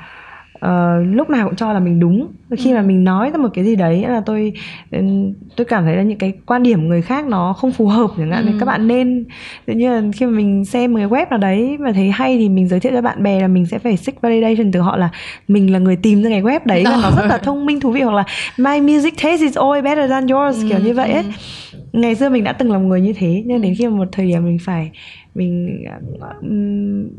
uh, 0.65 1.15
lúc 1.15 1.29
nào 1.29 1.47
cũng 1.47 1.55
cho 1.55 1.73
là 1.73 1.79
mình 1.79 1.99
đúng 1.99 2.27
khi 2.57 2.73
mà 2.73 2.79
ừ. 2.79 2.85
mình 2.85 3.03
nói 3.03 3.29
ra 3.31 3.37
một 3.37 3.49
cái 3.53 3.65
gì 3.65 3.75
đấy 3.75 4.05
là 4.07 4.21
tôi 4.25 4.53
tôi 5.55 5.65
cảm 5.65 5.83
thấy 5.83 5.95
là 5.95 6.03
những 6.03 6.17
cái 6.17 6.33
quan 6.45 6.63
điểm 6.63 6.87
người 6.87 7.01
khác 7.01 7.27
nó 7.27 7.53
không 7.53 7.71
phù 7.71 7.87
hợp 7.87 8.11
chẳng 8.17 8.31
hạn 8.31 8.45
ừ. 8.45 8.49
thì 8.51 8.57
các 8.59 8.65
bạn 8.65 8.87
nên 8.87 9.25
tự 9.65 9.73
nhiên 9.73 9.91
là 9.91 10.01
khi 10.15 10.25
mà 10.25 10.31
mình 10.31 10.65
xem 10.65 10.93
một 10.93 10.97
cái 10.97 11.07
web 11.07 11.25
nào 11.29 11.39
đấy 11.39 11.77
mà 11.79 11.91
thấy 11.91 12.11
hay 12.11 12.37
thì 12.37 12.49
mình 12.49 12.67
giới 12.67 12.79
thiệu 12.79 12.91
cho 12.95 13.01
bạn 13.01 13.23
bè 13.23 13.41
là 13.41 13.47
mình 13.47 13.65
sẽ 13.65 13.79
phải 13.79 13.97
seek 13.97 14.21
validation 14.21 14.71
từ 14.71 14.79
họ 14.79 14.97
là 14.97 15.09
mình 15.47 15.73
là 15.73 15.79
người 15.79 15.95
tìm 15.95 16.23
ra 16.23 16.29
cái 16.29 16.41
web 16.41 16.59
đấy 16.65 16.83
và 16.85 16.99
nó 17.03 17.11
rất 17.17 17.25
là 17.25 17.37
thông 17.37 17.65
minh 17.65 17.79
thú 17.79 17.91
vị 17.91 18.01
hoặc 18.01 18.13
là 18.15 18.23
my 18.57 18.81
music 18.81 19.13
taste 19.23 19.43
is 19.43 19.57
always 19.57 19.83
better 19.83 20.09
than 20.09 20.27
yours 20.27 20.63
ừ. 20.63 20.69
kiểu 20.69 20.79
như 20.79 20.93
vậy 20.93 21.11
ấy 21.11 21.23
ừ. 21.73 21.79
ngày 21.93 22.15
xưa 22.15 22.29
mình 22.29 22.43
đã 22.43 22.53
từng 22.53 22.71
là 22.71 22.77
một 22.77 22.85
người 22.87 23.01
như 23.01 23.13
thế 23.13 23.43
nhưng 23.45 23.61
đến 23.61 23.73
khi 23.77 23.87
mà 23.87 23.95
một 23.95 24.07
thời 24.11 24.27
điểm 24.27 24.45
mình 24.45 24.57
phải 24.61 24.91
mình 25.35 25.83
um, 26.41 27.09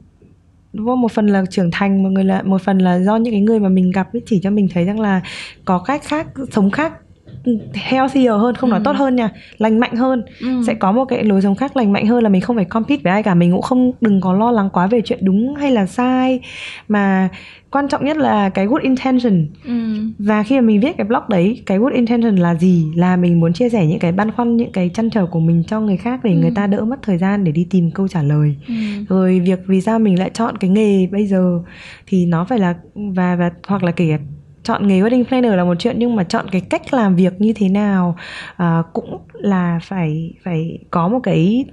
đúng 0.77 0.87
không? 0.87 1.01
Một 1.01 1.13
phần 1.13 1.27
là 1.27 1.45
trưởng 1.51 1.71
thành, 1.73 2.03
một 2.03 2.09
người 2.11 2.25
là 2.25 2.43
một 2.43 2.63
phần 2.63 2.79
là 2.79 2.99
do 2.99 3.17
những 3.17 3.35
cái 3.35 3.41
người 3.41 3.61
mà 3.61 3.69
mình 3.69 3.91
gặp 3.91 4.13
ấy, 4.13 4.23
chỉ 4.27 4.41
cho 4.43 4.51
mình 4.51 4.69
thấy 4.75 4.85
rằng 4.85 5.01
là 5.01 5.21
có 5.65 5.79
cách 5.79 6.03
khác, 6.05 6.27
sống 6.53 6.71
khác 6.71 6.93
healthier 7.75 8.33
hơn 8.33 8.55
không 8.55 8.71
nói 8.71 8.79
ừ. 8.79 8.83
tốt 8.85 8.97
hơn 8.97 9.17
nha 9.17 9.31
lành 9.59 9.81
mạnh 9.81 9.97
hơn 9.97 10.23
ừ. 10.41 10.49
sẽ 10.67 10.75
có 10.75 10.93
một 10.93 11.05
cái 11.05 11.25
lối 11.25 11.43
sống 11.43 11.55
khác 11.55 11.77
lành 11.77 11.93
mạnh 11.93 12.07
hơn 12.07 12.23
là 12.23 12.29
mình 12.29 12.41
không 12.41 12.57
phải 12.57 12.65
compete 12.65 13.03
với 13.05 13.13
ai 13.13 13.23
cả 13.23 13.35
mình 13.35 13.53
cũng 13.53 13.63
không 13.63 13.93
đừng 14.01 14.21
có 14.21 14.33
lo 14.33 14.51
lắng 14.51 14.71
quá 14.73 14.87
về 14.87 15.01
chuyện 15.05 15.19
đúng 15.23 15.55
hay 15.55 15.71
là 15.71 15.87
sai 15.87 16.41
mà 16.89 17.29
quan 17.71 17.89
trọng 17.89 18.05
nhất 18.05 18.17
là 18.17 18.49
cái 18.49 18.67
good 18.67 18.83
intention 18.83 19.47
ừ. 19.65 19.73
và 20.19 20.43
khi 20.43 20.55
mà 20.55 20.61
mình 20.61 20.81
viết 20.81 20.97
cái 20.97 21.07
blog 21.07 21.23
đấy 21.29 21.63
cái 21.67 21.79
good 21.79 21.93
intention 21.93 22.37
là 22.37 22.55
gì 22.55 22.93
là 22.95 23.17
mình 23.17 23.41
muốn 23.41 23.53
chia 23.53 23.69
sẻ 23.69 23.87
những 23.87 23.99
cái 23.99 24.13
băn 24.13 24.33
khoăn 24.33 24.57
những 24.57 24.73
cái 24.73 24.91
chăn 24.95 25.11
trở 25.11 25.27
của 25.27 25.41
mình 25.41 25.65
cho 25.69 25.81
người 25.81 25.97
khác 25.97 26.21
để 26.25 26.31
ừ. 26.31 26.37
người 26.37 26.53
ta 26.55 26.67
đỡ 26.67 26.85
mất 26.85 27.03
thời 27.03 27.19
gian 27.19 27.45
để 27.45 27.53
đi 27.53 27.67
tìm 27.71 27.91
câu 27.91 28.09
trả 28.09 28.23
lời 28.23 28.57
ừ. 28.69 28.75
rồi 29.09 29.41
việc 29.41 29.61
vì 29.67 29.81
sao 29.81 29.99
mình 29.99 30.19
lại 30.19 30.31
chọn 30.35 30.57
cái 30.57 30.71
nghề 30.71 31.07
bây 31.07 31.27
giờ 31.27 31.61
thì 32.07 32.27
nó 32.27 32.45
phải 32.45 32.59
là 32.59 32.75
và 32.95 33.37
và 33.37 33.51
hoặc 33.67 33.83
là 33.83 33.91
kể 33.91 34.19
chọn 34.67 34.89
nghề 34.89 35.01
wedding 35.01 35.25
planner 35.25 35.55
là 35.55 35.65
một 35.65 35.75
chuyện 35.79 35.97
nhưng 35.99 36.17
mà 36.17 36.25
chọn 36.25 36.47
cái 36.53 36.61
cách 36.61 36.95
làm 36.95 37.17
việc 37.17 37.41
như 37.41 37.53
thế 37.53 37.69
nào 37.69 38.17
à, 38.57 38.83
cũng 38.93 39.19
là 39.33 39.79
phải 39.83 40.35
phải 40.45 40.79
có 40.91 41.09
một 41.09 41.21
cái 41.23 41.65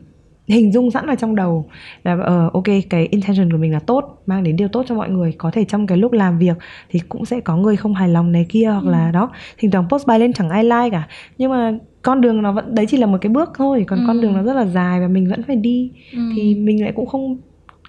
hình 0.47 0.71
dung 0.71 0.91
sẵn 0.91 1.05
vào 1.05 1.15
trong 1.15 1.35
đầu 1.35 1.65
là 2.03 2.13
uh, 2.13 2.53
ok 2.53 2.63
cái 2.89 3.07
intention 3.11 3.51
của 3.51 3.57
mình 3.57 3.73
là 3.73 3.79
tốt 3.79 4.23
mang 4.25 4.43
đến 4.43 4.55
điều 4.55 4.67
tốt 4.67 4.85
cho 4.87 4.95
mọi 4.95 5.09
người 5.09 5.33
có 5.37 5.51
thể 5.51 5.65
trong 5.65 5.87
cái 5.87 5.97
lúc 5.97 6.11
làm 6.11 6.37
việc 6.39 6.57
thì 6.89 6.99
cũng 7.09 7.25
sẽ 7.25 7.39
có 7.39 7.57
người 7.57 7.75
không 7.75 7.93
hài 7.93 8.09
lòng 8.09 8.31
này 8.31 8.45
kia 8.49 8.65
hoặc 8.65 8.83
ừ. 8.83 8.91
là 8.91 9.11
đó 9.11 9.29
thỉnh 9.57 9.71
thoảng 9.71 9.85
post 9.89 10.07
bài 10.07 10.19
lên 10.19 10.33
chẳng 10.33 10.49
ai 10.49 10.63
like 10.63 10.89
cả 10.91 11.07
nhưng 11.37 11.51
mà 11.51 11.71
con 12.01 12.21
đường 12.21 12.41
nó 12.41 12.51
vẫn 12.51 12.75
đấy 12.75 12.85
chỉ 12.89 12.97
là 12.97 13.07
một 13.07 13.17
cái 13.21 13.29
bước 13.29 13.49
thôi 13.57 13.85
còn 13.87 13.99
ừ. 13.99 14.03
con 14.07 14.21
đường 14.21 14.33
nó 14.33 14.43
rất 14.43 14.53
là 14.53 14.65
dài 14.65 14.99
và 15.01 15.07
mình 15.07 15.29
vẫn 15.29 15.43
phải 15.43 15.55
đi 15.55 15.91
ừ. 16.13 16.19
thì 16.35 16.55
mình 16.55 16.83
lại 16.83 16.91
cũng 16.95 17.05
không 17.05 17.37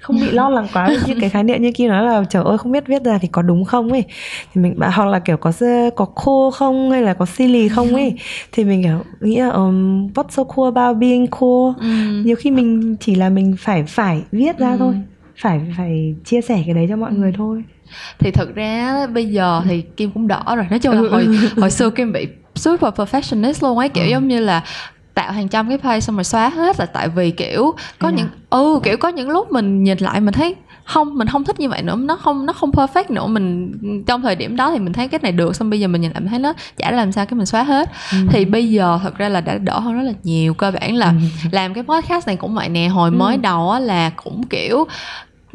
không 0.04 0.20
bị 0.20 0.30
lo 0.30 0.48
lắng 0.48 0.66
quá 0.72 0.90
như 1.06 1.14
cái 1.20 1.30
khái 1.30 1.44
niệm 1.44 1.62
như 1.62 1.72
kia 1.72 1.88
nói 1.88 2.04
là 2.04 2.24
trời 2.30 2.42
ơi 2.44 2.58
không 2.58 2.72
biết 2.72 2.86
viết 2.86 3.04
ra 3.04 3.18
thì 3.18 3.28
có 3.28 3.42
đúng 3.42 3.64
không 3.64 3.92
ấy 3.92 4.04
thì 4.54 4.60
mình 4.60 4.74
bảo 4.76 4.90
hoặc 4.94 5.04
là 5.04 5.18
kiểu 5.18 5.36
có 5.36 5.52
có 5.96 6.04
khô 6.04 6.50
không 6.50 6.90
hay 6.90 7.02
là 7.02 7.14
có 7.14 7.26
silly 7.26 7.68
không 7.68 7.94
ấy 7.94 8.14
thì 8.52 8.64
mình 8.64 8.82
kiểu 8.82 8.98
nghĩ 9.20 9.40
là 9.40 9.48
um, 9.48 10.06
what's 10.06 10.28
so 10.28 10.44
cool 10.44 10.72
about 10.74 10.96
being 10.98 11.26
cool 11.26 11.72
ừ. 11.80 12.22
nhiều 12.24 12.36
khi 12.36 12.50
mình 12.50 12.96
chỉ 13.00 13.14
là 13.14 13.28
mình 13.28 13.56
phải 13.58 13.84
phải 13.84 14.22
viết 14.32 14.58
ra 14.58 14.70
ừ. 14.70 14.76
thôi 14.78 14.94
phải 15.36 15.60
phải 15.76 16.14
chia 16.24 16.40
sẻ 16.40 16.62
cái 16.66 16.74
đấy 16.74 16.86
cho 16.88 16.96
mọi 16.96 17.12
người 17.12 17.32
thôi 17.36 17.64
thì 18.18 18.30
thực 18.30 18.54
ra 18.54 19.06
bây 19.06 19.26
giờ 19.26 19.62
thì 19.64 19.82
kim 19.96 20.10
cũng 20.10 20.28
đỏ 20.28 20.42
rồi 20.56 20.66
nói 20.70 20.78
chung 20.78 20.94
là 20.94 21.00
ừ. 21.00 21.08
hồi 21.08 21.28
hồi 21.56 21.70
xưa 21.70 21.90
kim 21.90 22.12
bị 22.12 22.26
super 22.54 22.94
perfectionist 22.94 23.68
luôn 23.68 23.78
ấy 23.78 23.88
kiểu 23.88 24.04
ừ. 24.04 24.10
giống 24.10 24.28
như 24.28 24.40
là 24.40 24.64
tạo 25.14 25.32
hàng 25.32 25.48
trăm 25.48 25.68
cái 25.68 25.78
page 25.78 26.00
xong 26.00 26.16
rồi 26.16 26.24
xóa 26.24 26.48
hết 26.48 26.80
là 26.80 26.86
tại 26.86 27.08
vì 27.08 27.30
kiểu 27.30 27.74
có 27.98 28.08
yeah. 28.08 28.18
những 28.18 28.28
ừ 28.50 28.80
kiểu 28.82 28.96
có 28.96 29.08
những 29.08 29.30
lúc 29.30 29.52
mình 29.52 29.84
nhìn 29.84 29.98
lại 29.98 30.20
mình 30.20 30.34
thấy 30.34 30.54
không 30.84 31.18
mình 31.18 31.28
không 31.28 31.44
thích 31.44 31.60
như 31.60 31.68
vậy 31.68 31.82
nữa 31.82 31.96
nó 31.96 32.16
không 32.16 32.46
nó 32.46 32.52
không 32.52 32.70
perfect 32.70 33.04
nữa 33.08 33.26
mình 33.26 33.72
trong 34.06 34.22
thời 34.22 34.36
điểm 34.36 34.56
đó 34.56 34.70
thì 34.70 34.78
mình 34.78 34.92
thấy 34.92 35.08
cái 35.08 35.20
này 35.22 35.32
được 35.32 35.56
xong 35.56 35.70
bây 35.70 35.80
giờ 35.80 35.88
mình 35.88 36.00
nhìn 36.00 36.10
lại 36.10 36.20
mình 36.20 36.30
thấy 36.30 36.38
nó 36.38 36.52
chả 36.76 36.90
làm 36.90 37.12
sao 37.12 37.26
cái 37.26 37.36
mình 37.36 37.46
xóa 37.46 37.62
hết 37.62 37.90
ừ. 38.12 38.18
thì 38.30 38.44
bây 38.44 38.70
giờ 38.70 38.98
thật 39.02 39.18
ra 39.18 39.28
là 39.28 39.40
đã 39.40 39.58
đỡ 39.58 39.78
hơn 39.78 39.94
rất 39.94 40.02
là 40.02 40.12
nhiều 40.22 40.54
cơ 40.54 40.70
bản 40.70 40.96
là 40.96 41.06
ừ. 41.06 41.48
làm 41.52 41.74
cái 41.74 41.84
podcast 41.84 42.26
này 42.26 42.36
cũng 42.36 42.54
vậy 42.54 42.68
nè 42.68 42.88
hồi 42.88 43.10
ừ. 43.10 43.14
mới 43.16 43.36
đầu 43.36 43.70
á 43.70 43.78
là 43.78 44.10
cũng 44.10 44.46
kiểu 44.46 44.84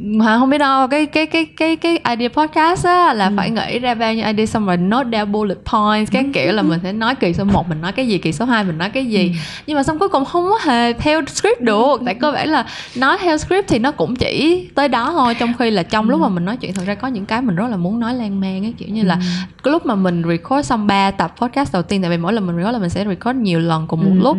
mà 0.01 0.37
không 0.39 0.49
biết 0.49 0.57
đâu 0.57 0.87
cái 0.87 1.05
cái 1.05 1.25
cái 1.25 1.45
cái 1.45 1.75
cái 1.75 1.99
idea 2.09 2.29
podcast 2.29 2.85
á 2.85 3.13
là 3.13 3.27
ừ. 3.27 3.33
phải 3.37 3.49
nghĩ 3.49 3.79
ra 3.79 3.95
bao 3.95 4.13
nhiêu 4.13 4.25
idea 4.25 4.45
xong 4.45 4.65
rồi 4.65 4.77
note 4.77 5.09
down 5.09 5.31
bullet 5.31 5.57
points 5.65 6.11
cái 6.11 6.23
ừ. 6.23 6.29
kiểu 6.33 6.51
là 6.51 6.61
mình 6.61 6.79
sẽ 6.83 6.91
nói 6.91 7.15
kỳ 7.15 7.33
số 7.33 7.43
1 7.43 7.69
mình 7.69 7.81
nói 7.81 7.91
cái 7.91 8.07
gì 8.07 8.17
kỳ 8.17 8.31
số 8.31 8.45
2 8.45 8.63
mình 8.63 8.77
nói 8.77 8.89
cái 8.89 9.05
gì 9.05 9.27
ừ. 9.27 9.39
nhưng 9.67 9.77
mà 9.77 9.83
xong 9.83 9.99
cuối 9.99 10.09
cùng 10.09 10.25
không 10.25 10.49
có 10.49 10.71
hề 10.71 10.93
theo 10.93 11.21
script 11.25 11.61
được 11.61 11.99
ừ. 11.99 12.01
tại 12.05 12.15
cơ 12.15 12.31
bản 12.31 12.49
là 12.49 12.65
nói 12.95 13.17
theo 13.21 13.37
script 13.37 13.67
thì 13.67 13.79
nó 13.79 13.91
cũng 13.91 14.15
chỉ 14.15 14.67
tới 14.75 14.87
đó 14.87 15.11
thôi 15.11 15.35
trong 15.39 15.53
khi 15.59 15.71
là 15.71 15.83
trong 15.83 16.05
ừ. 16.05 16.11
lúc 16.11 16.21
mà 16.21 16.29
mình 16.29 16.45
nói 16.45 16.57
chuyện 16.57 16.73
thật 16.73 16.83
ra 16.85 16.95
có 16.95 17.07
những 17.07 17.25
cái 17.25 17.41
mình 17.41 17.55
rất 17.55 17.67
là 17.67 17.77
muốn 17.77 17.99
nói 17.99 18.13
lan 18.13 18.39
man 18.39 18.61
cái 18.61 18.73
kiểu 18.77 18.89
như 18.89 19.03
là 19.03 19.17
cái 19.63 19.71
lúc 19.71 19.85
mà 19.85 19.95
mình 19.95 20.23
record 20.27 20.67
xong 20.67 20.87
3 20.87 21.11
tập 21.11 21.35
podcast 21.37 21.73
đầu 21.73 21.81
tiên 21.81 22.01
tại 22.01 22.09
vì 22.09 22.17
mỗi 22.17 22.33
lần 22.33 22.47
mình 22.47 22.57
record 22.57 22.73
là 22.73 22.79
mình 22.79 22.89
sẽ 22.89 23.05
record 23.05 23.37
nhiều 23.39 23.59
lần 23.59 23.87
cùng 23.87 23.99
một 23.99 24.11
ừ. 24.13 24.23
lúc 24.23 24.37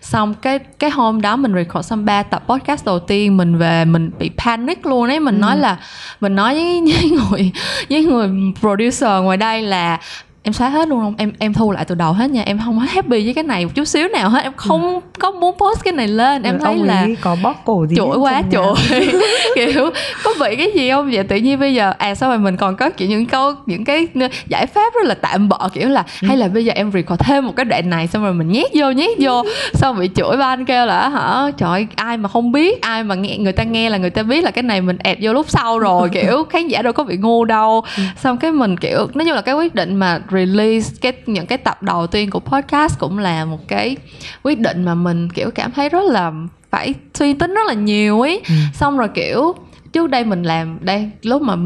xong 0.00 0.34
cái 0.34 0.58
cái 0.58 0.90
hôm 0.90 1.20
đó 1.20 1.36
mình 1.36 1.54
record 1.54 1.86
xong 1.86 2.04
3 2.04 2.22
tập 2.22 2.42
podcast 2.46 2.84
đầu 2.84 2.98
tiên 2.98 3.36
mình 3.36 3.58
về 3.58 3.84
mình 3.84 4.10
bị 4.18 4.30
panic 4.36 4.86
luôn 4.86 4.99
luôn 5.00 5.10
ấy 5.10 5.20
mình 5.20 5.34
ừ. 5.34 5.40
nói 5.40 5.56
là 5.56 5.76
mình 6.20 6.34
nói 6.34 6.54
với, 6.54 6.80
với 7.00 7.10
người 7.10 7.52
với 7.90 8.04
người 8.04 8.30
producer 8.60 9.22
ngoài 9.22 9.36
đây 9.36 9.62
là 9.62 9.98
em 10.42 10.52
xóa 10.52 10.68
hết 10.68 10.88
luôn 10.88 11.00
không? 11.00 11.14
Em 11.18 11.32
em 11.38 11.52
thu 11.52 11.70
lại 11.70 11.84
từ 11.84 11.94
đầu 11.94 12.12
hết 12.12 12.30
nha. 12.30 12.42
Em 12.46 12.58
không 12.64 12.78
có 12.78 12.86
happy 12.88 13.24
với 13.24 13.34
cái 13.34 13.44
này 13.44 13.64
một 13.64 13.70
chút 13.74 13.84
xíu 13.84 14.08
nào 14.08 14.28
hết. 14.28 14.42
Em 14.42 14.52
không 14.56 14.94
ừ. 14.94 15.00
có 15.18 15.30
muốn 15.30 15.54
post 15.58 15.84
cái 15.84 15.92
này 15.92 16.08
lên. 16.08 16.42
Em 16.42 16.58
Rồi 16.58 16.64
thấy 16.64 16.86
là 16.86 17.06
có 17.20 17.36
bóc 17.42 17.62
cổ 17.64 17.86
gì 17.86 17.96
chuỗi 17.96 18.18
quá 18.18 18.42
chuỗi 18.52 18.74
kiểu 19.54 19.90
có 20.24 20.34
bị 20.40 20.56
cái 20.56 20.72
gì 20.74 20.90
không? 20.90 21.10
Vậy 21.10 21.24
tự 21.24 21.36
nhiên 21.36 21.60
bây 21.60 21.74
giờ 21.74 21.92
à 21.98 22.14
sao 22.14 22.30
mà 22.30 22.36
mình 22.36 22.56
còn 22.56 22.76
có 22.76 22.90
kiểu 22.90 23.08
những 23.08 23.26
câu 23.26 23.52
những 23.66 23.84
cái 23.84 24.06
giải 24.48 24.66
pháp 24.66 24.94
rất 24.94 25.04
là 25.04 25.14
tạm 25.14 25.48
bợ 25.48 25.68
kiểu 25.72 25.88
là 25.88 26.04
ừ. 26.22 26.28
hay 26.28 26.36
là 26.36 26.48
bây 26.48 26.64
giờ 26.64 26.72
em 26.76 26.92
record 26.92 27.20
thêm 27.20 27.46
một 27.46 27.52
cái 27.56 27.64
đoạn 27.64 27.90
này 27.90 28.06
xong 28.06 28.22
rồi 28.22 28.34
mình 28.34 28.48
nhét 28.48 28.70
vô 28.74 28.90
nhét 28.90 29.10
vô. 29.20 29.42
Xong 29.74 29.98
bị 29.98 30.10
chuỗi 30.14 30.36
ba 30.36 30.46
anh 30.46 30.64
kêu 30.64 30.86
là 30.86 31.08
hả? 31.08 31.50
Trời 31.56 31.86
ai 31.96 32.16
mà 32.16 32.28
không 32.28 32.52
biết 32.52 32.82
ai 32.82 33.04
mà 33.04 33.14
nghe 33.14 33.36
người 33.38 33.52
ta 33.52 33.62
nghe 33.62 33.90
là 33.90 33.98
người 33.98 34.10
ta 34.10 34.22
biết 34.22 34.44
là 34.44 34.50
cái 34.50 34.62
này 34.62 34.80
mình 34.80 34.98
add 34.98 35.20
vô 35.22 35.32
lúc 35.32 35.50
sau 35.50 35.78
rồi. 35.78 36.08
Kiểu 36.12 36.44
khán 36.50 36.68
giả 36.68 36.82
đâu 36.82 36.92
có 36.92 37.04
bị 37.04 37.16
ngu 37.16 37.44
đâu. 37.44 37.84
Ừ. 37.96 38.02
xong 38.16 38.36
cái 38.36 38.52
mình 38.52 38.76
kiểu 38.76 38.98
nói 39.14 39.24
chung 39.24 39.34
là 39.34 39.40
cái 39.42 39.54
quyết 39.54 39.74
định 39.74 39.96
mà 39.96 40.20
release 40.32 40.90
cái 41.00 41.12
những 41.26 41.46
cái 41.46 41.58
tập 41.58 41.82
đầu 41.82 42.06
tiên 42.06 42.30
của 42.30 42.40
podcast 42.40 42.98
cũng 42.98 43.18
là 43.18 43.44
một 43.44 43.68
cái 43.68 43.96
quyết 44.42 44.58
định 44.58 44.84
mà 44.84 44.94
mình 44.94 45.30
kiểu 45.30 45.50
cảm 45.54 45.72
thấy 45.72 45.88
rất 45.88 46.04
là 46.04 46.32
phải 46.70 46.94
suy 47.14 47.34
tính 47.34 47.54
rất 47.54 47.66
là 47.66 47.74
nhiều 47.74 48.20
ấy 48.20 48.42
ừ. 48.48 48.54
xong 48.74 48.98
rồi 48.98 49.08
kiểu 49.14 49.54
trước 49.92 50.10
đây 50.10 50.24
mình 50.24 50.42
làm 50.42 50.78
đây 50.80 51.10
lúc 51.22 51.42
mà 51.42 51.56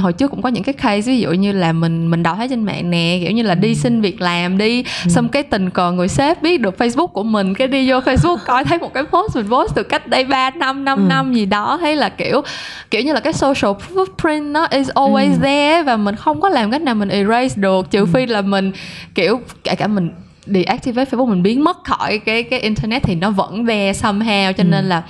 hồi 0.00 0.12
trước 0.12 0.30
cũng 0.30 0.42
có 0.42 0.48
những 0.48 0.62
cái 0.62 0.72
case 0.72 1.00
ví 1.00 1.20
dụ 1.20 1.30
như 1.30 1.52
là 1.52 1.72
mình 1.72 2.10
mình 2.10 2.22
đọc 2.22 2.36
thấy 2.36 2.48
trên 2.48 2.64
mạng 2.64 2.90
nè 2.90 3.18
kiểu 3.22 3.30
như 3.32 3.42
là 3.42 3.54
đi 3.54 3.68
ừ. 3.68 3.74
xin 3.74 4.00
việc 4.00 4.20
làm 4.20 4.58
đi 4.58 4.82
ừ. 4.82 5.10
xong 5.10 5.28
cái 5.28 5.42
tình 5.42 5.70
cờ 5.70 5.92
người 5.92 6.08
sếp 6.08 6.42
biết 6.42 6.60
được 6.60 6.74
facebook 6.78 7.06
của 7.06 7.22
mình 7.22 7.54
cái 7.54 7.68
đi 7.68 7.90
vô 7.90 7.98
facebook 7.98 8.36
coi 8.46 8.64
thấy 8.64 8.78
một 8.78 8.94
cái 8.94 9.02
post 9.04 9.36
mình 9.36 9.46
post 9.50 9.74
từ 9.74 9.82
cách 9.82 10.06
đây 10.06 10.24
3 10.24 10.50
năm 10.50 10.84
5 10.84 10.98
ừ. 10.98 11.02
năm 11.08 11.34
gì 11.34 11.46
đó 11.46 11.78
hay 11.82 11.96
là 11.96 12.08
kiểu 12.08 12.42
kiểu 12.90 13.02
như 13.02 13.12
là 13.12 13.20
cái 13.20 13.32
social 13.32 13.72
footprint 13.94 14.52
nó 14.52 14.66
is 14.70 14.90
always 14.90 15.32
ừ. 15.32 15.38
there 15.42 15.82
và 15.82 15.96
mình 15.96 16.16
không 16.16 16.40
có 16.40 16.48
làm 16.48 16.70
cách 16.70 16.82
nào 16.82 16.94
mình 16.94 17.08
erase 17.08 17.60
được 17.60 17.90
trừ 17.90 17.98
ừ. 17.98 18.06
phi 18.14 18.26
là 18.26 18.42
mình 18.42 18.72
kiểu 19.14 19.40
kể 19.64 19.74
cả 19.74 19.86
mình 19.86 20.10
deactivate 20.46 21.10
Facebook 21.10 21.26
mình 21.26 21.42
biến 21.42 21.64
mất 21.64 21.84
khỏi 21.84 22.18
cái 22.18 22.42
cái 22.42 22.60
internet 22.60 23.02
thì 23.02 23.14
nó 23.14 23.30
vẫn 23.30 23.64
ve 23.64 23.92
somehow 23.92 24.52
cho 24.52 24.64
ừ. 24.64 24.68
nên 24.68 24.88
là 24.88 25.02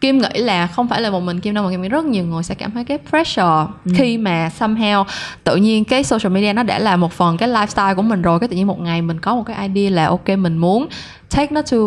Kim 0.00 0.18
nghĩ 0.18 0.28
là 0.34 0.66
không 0.66 0.88
phải 0.88 1.00
là 1.00 1.10
một 1.10 1.20
mình 1.20 1.40
Kim 1.40 1.54
đâu 1.54 1.64
mà 1.64 1.70
Kim 1.70 1.82
nghĩ 1.82 1.88
rất 1.88 2.04
nhiều 2.04 2.24
người 2.24 2.42
sẽ 2.42 2.54
cảm 2.54 2.70
thấy 2.70 2.84
cái 2.84 2.98
pressure 3.10 3.66
ừ. 3.84 3.92
khi 3.96 4.18
mà 4.18 4.50
somehow 4.58 5.04
tự 5.44 5.56
nhiên 5.56 5.84
cái 5.84 6.04
social 6.04 6.32
media 6.32 6.52
nó 6.52 6.62
đã 6.62 6.78
là 6.78 6.96
một 6.96 7.12
phần 7.12 7.36
cái 7.36 7.48
lifestyle 7.48 7.94
của 7.94 8.02
mình 8.02 8.22
rồi 8.22 8.40
cái 8.40 8.48
tự 8.48 8.56
nhiên 8.56 8.66
một 8.66 8.80
ngày 8.80 9.02
mình 9.02 9.20
có 9.20 9.34
một 9.34 9.42
cái 9.46 9.68
idea 9.68 9.90
là 9.90 10.06
ok 10.06 10.28
mình 10.28 10.56
muốn 10.56 10.88
take 11.30 11.48
nó 11.50 11.62
to 11.62 11.78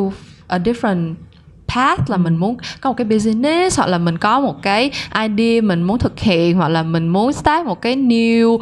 a 0.48 0.58
different 0.58 1.14
path 1.68 2.10
là 2.10 2.16
ừ. 2.16 2.18
mình 2.18 2.36
muốn 2.36 2.58
có 2.82 2.90
một 2.90 2.98
cái 2.98 3.06
business 3.06 3.78
hoặc 3.78 3.88
là 3.88 3.98
mình 3.98 4.18
có 4.18 4.40
một 4.40 4.62
cái 4.62 4.92
idea 5.14 5.62
mình 5.62 5.84
muốn 5.84 6.00
thực 6.00 6.20
hiện 6.20 6.58
hoặc 6.58 6.70
là 6.70 6.84
mình 6.84 7.08
muốn 7.08 7.34
start 7.34 7.66
một 7.66 7.82
cái 7.82 7.96
new 7.96 8.60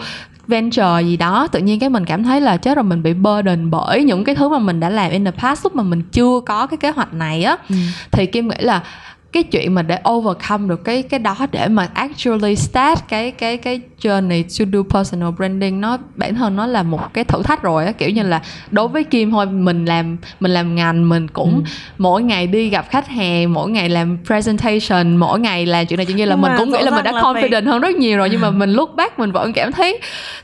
venture 0.49 1.01
gì 1.01 1.17
đó 1.17 1.47
tự 1.47 1.59
nhiên 1.59 1.79
cái 1.79 1.89
mình 1.89 2.05
cảm 2.05 2.23
thấy 2.23 2.41
là 2.41 2.57
chết 2.57 2.75
rồi 2.75 2.83
mình 2.83 3.03
bị 3.03 3.13
burden 3.13 3.71
bởi 3.71 4.03
những 4.03 4.23
cái 4.23 4.35
thứ 4.35 4.49
mà 4.49 4.59
mình 4.59 4.79
đã 4.79 4.89
làm 4.89 5.11
in 5.11 5.25
the 5.25 5.31
past 5.31 5.65
lúc 5.65 5.75
mà 5.75 5.83
mình 5.83 6.01
chưa 6.11 6.39
có 6.45 6.67
cái 6.67 6.77
kế 6.77 6.89
hoạch 6.89 7.13
này 7.13 7.43
á 7.43 7.57
ừ. 7.69 7.75
thì 8.11 8.25
kim 8.25 8.47
nghĩ 8.47 8.55
là 8.59 8.83
cái 9.31 9.43
chuyện 9.43 9.75
mà 9.75 9.81
để 9.81 9.99
overcome 10.09 10.67
được 10.67 10.83
cái 10.83 11.03
cái 11.03 11.19
đó 11.19 11.35
để 11.51 11.67
mà 11.67 11.89
actually 11.93 12.55
start 12.55 12.99
cái 13.09 13.31
cái 13.31 13.57
cái 13.57 13.81
journey 14.01 14.43
to 14.43 14.65
do 14.73 14.99
personal 14.99 15.29
branding 15.37 15.81
nó 15.81 15.97
bản 16.15 16.35
thân 16.35 16.55
nó 16.55 16.65
là 16.65 16.83
một 16.83 17.13
cái 17.13 17.23
thử 17.23 17.43
thách 17.43 17.61
rồi 17.61 17.85
á 17.85 17.91
kiểu 17.91 18.09
như 18.09 18.23
là 18.23 18.41
đối 18.71 18.87
với 18.87 19.03
Kim 19.03 19.31
thôi 19.31 19.45
mình 19.45 19.85
làm 19.85 20.17
mình 20.39 20.51
làm 20.51 20.75
ngành 20.75 21.09
mình 21.09 21.27
cũng 21.27 21.55
ừ. 21.55 21.71
mỗi 21.97 22.23
ngày 22.23 22.47
đi 22.47 22.69
gặp 22.69 22.85
khách 22.89 23.07
hàng 23.07 23.53
mỗi 23.53 23.69
ngày 23.69 23.89
làm 23.89 24.17
presentation 24.25 25.17
mỗi 25.17 25.39
ngày 25.39 25.65
làm 25.65 25.85
chuyện 25.85 25.97
này 25.97 26.05
chuyện 26.05 26.17
kia 26.17 26.25
là 26.25 26.35
nhưng 26.35 26.41
mình 26.41 26.51
cũng 26.57 26.71
nghĩ 26.71 26.81
là 26.81 26.91
mình 26.91 27.03
đã 27.03 27.11
confident 27.11 27.51
phải... 27.51 27.61
hơn 27.61 27.81
rất 27.81 27.95
nhiều 27.95 28.17
rồi 28.17 28.29
nhưng 28.29 28.41
mà 28.41 28.51
mình 28.59 28.71
lúc 28.71 28.95
back 28.95 29.19
mình 29.19 29.31
vẫn 29.31 29.53
cảm 29.53 29.71
thấy 29.71 29.99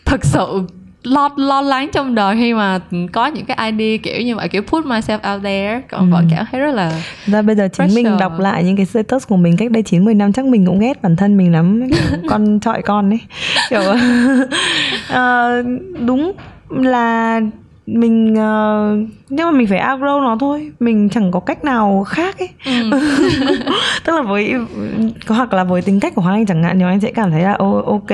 thật 0.06 0.26
sự 0.26 0.62
lo 1.06 1.30
lo 1.38 1.62
lắng 1.62 1.90
trong 1.94 2.16
đời 2.16 2.36
khi 2.36 2.54
mà 2.54 2.80
có 3.12 3.28
những 3.28 3.46
cái 3.46 3.72
idea 3.72 3.98
kiểu 4.04 4.22
như 4.22 4.36
vậy 4.36 4.50
kiểu 4.50 4.62
put 4.62 4.86
myself 4.86 5.34
out 5.34 5.44
there. 5.44 5.82
Còn 5.90 6.12
ừ. 6.12 6.14
vẫn 6.14 6.28
cảm 6.32 6.46
thấy 6.52 6.62
rất 6.62 6.72
là 6.72 7.02
ra 7.26 7.42
bây 7.42 7.56
giờ 7.56 7.68
chính 7.74 7.96
mình 7.96 8.18
đọc 8.20 8.40
lại 8.40 8.64
những 8.64 8.76
cái 8.76 8.86
status 8.86 9.28
của 9.28 9.38
mình 9.38 9.58
cách 9.58 9.72
đây 9.72 9.84
90 9.84 10.14
năm 10.14 10.34
chắc 10.34 10.46
mình 10.46 10.66
cũng 10.66 10.80
ghét 10.80 11.02
bản 11.02 11.16
thân 11.16 11.38
mình 11.38 11.52
lắm. 11.52 11.90
Con 12.30 12.60
trọi 12.60 12.82
con 12.82 13.10
ấy. 13.14 13.20
Kiểu 13.70 13.82
uh, 15.14 15.66
đúng 16.06 16.32
là 16.70 17.42
mình 17.88 18.34
uh, 18.34 19.10
nhưng 19.30 19.46
mà 19.46 19.52
mình 19.52 19.68
phải 19.68 19.80
outgrow 19.80 20.24
nó 20.24 20.38
thôi 20.40 20.72
mình 20.80 21.10
chẳng 21.10 21.32
có 21.32 21.40
cách 21.40 21.64
nào 21.64 22.06
khác 22.08 22.40
ấy 22.40 22.50
ừ. 22.66 22.72
tức 24.04 24.16
là 24.16 24.22
với 24.22 24.54
hoặc 25.28 25.54
là 25.54 25.64
với 25.64 25.82
tính 25.82 26.00
cách 26.00 26.16
của 26.16 26.22
hoàng 26.22 26.36
anh 26.36 26.46
chẳng 26.46 26.64
hạn 26.64 26.78
nhiều 26.78 26.88
anh 26.88 27.00
sẽ 27.00 27.12
cảm 27.12 27.32
thấy 27.32 27.42
là 27.42 27.58
ok 27.86 28.12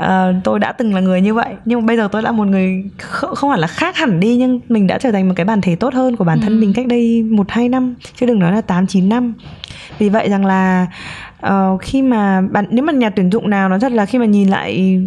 uh, 0.00 0.44
tôi 0.44 0.58
đã 0.58 0.72
từng 0.72 0.94
là 0.94 1.00
người 1.00 1.20
như 1.20 1.34
vậy 1.34 1.54
nhưng 1.64 1.80
mà 1.80 1.86
bây 1.86 1.96
giờ 1.96 2.08
tôi 2.12 2.22
là 2.22 2.32
một 2.32 2.46
người 2.46 2.84
không, 2.98 3.34
không 3.34 3.50
hẳn 3.50 3.60
là 3.60 3.66
khác 3.66 3.96
hẳn 3.96 4.20
đi 4.20 4.36
nhưng 4.36 4.60
mình 4.68 4.86
đã 4.86 4.98
trở 4.98 5.12
thành 5.12 5.28
một 5.28 5.34
cái 5.36 5.44
bản 5.44 5.60
thể 5.60 5.76
tốt 5.76 5.94
hơn 5.94 6.16
của 6.16 6.24
bản 6.24 6.40
thân 6.40 6.52
ừ. 6.52 6.60
mình 6.60 6.72
cách 6.72 6.86
đây 6.86 7.22
một 7.22 7.50
hai 7.50 7.68
năm 7.68 7.94
chứ 8.16 8.26
đừng 8.26 8.38
nói 8.38 8.52
là 8.52 8.60
tám 8.60 8.86
chín 8.86 9.08
năm 9.08 9.34
vì 9.98 10.08
vậy 10.08 10.28
rằng 10.28 10.46
là 10.46 10.86
uh, 11.46 11.82
khi 11.82 12.02
mà 12.02 12.40
bạn 12.50 12.64
nếu 12.70 12.84
mà 12.84 12.92
nhà 12.92 13.10
tuyển 13.10 13.32
dụng 13.32 13.50
nào 13.50 13.68
nó 13.68 13.78
thật 13.78 13.92
là 13.92 14.06
khi 14.06 14.18
mà 14.18 14.24
nhìn 14.24 14.48
lại 14.48 15.00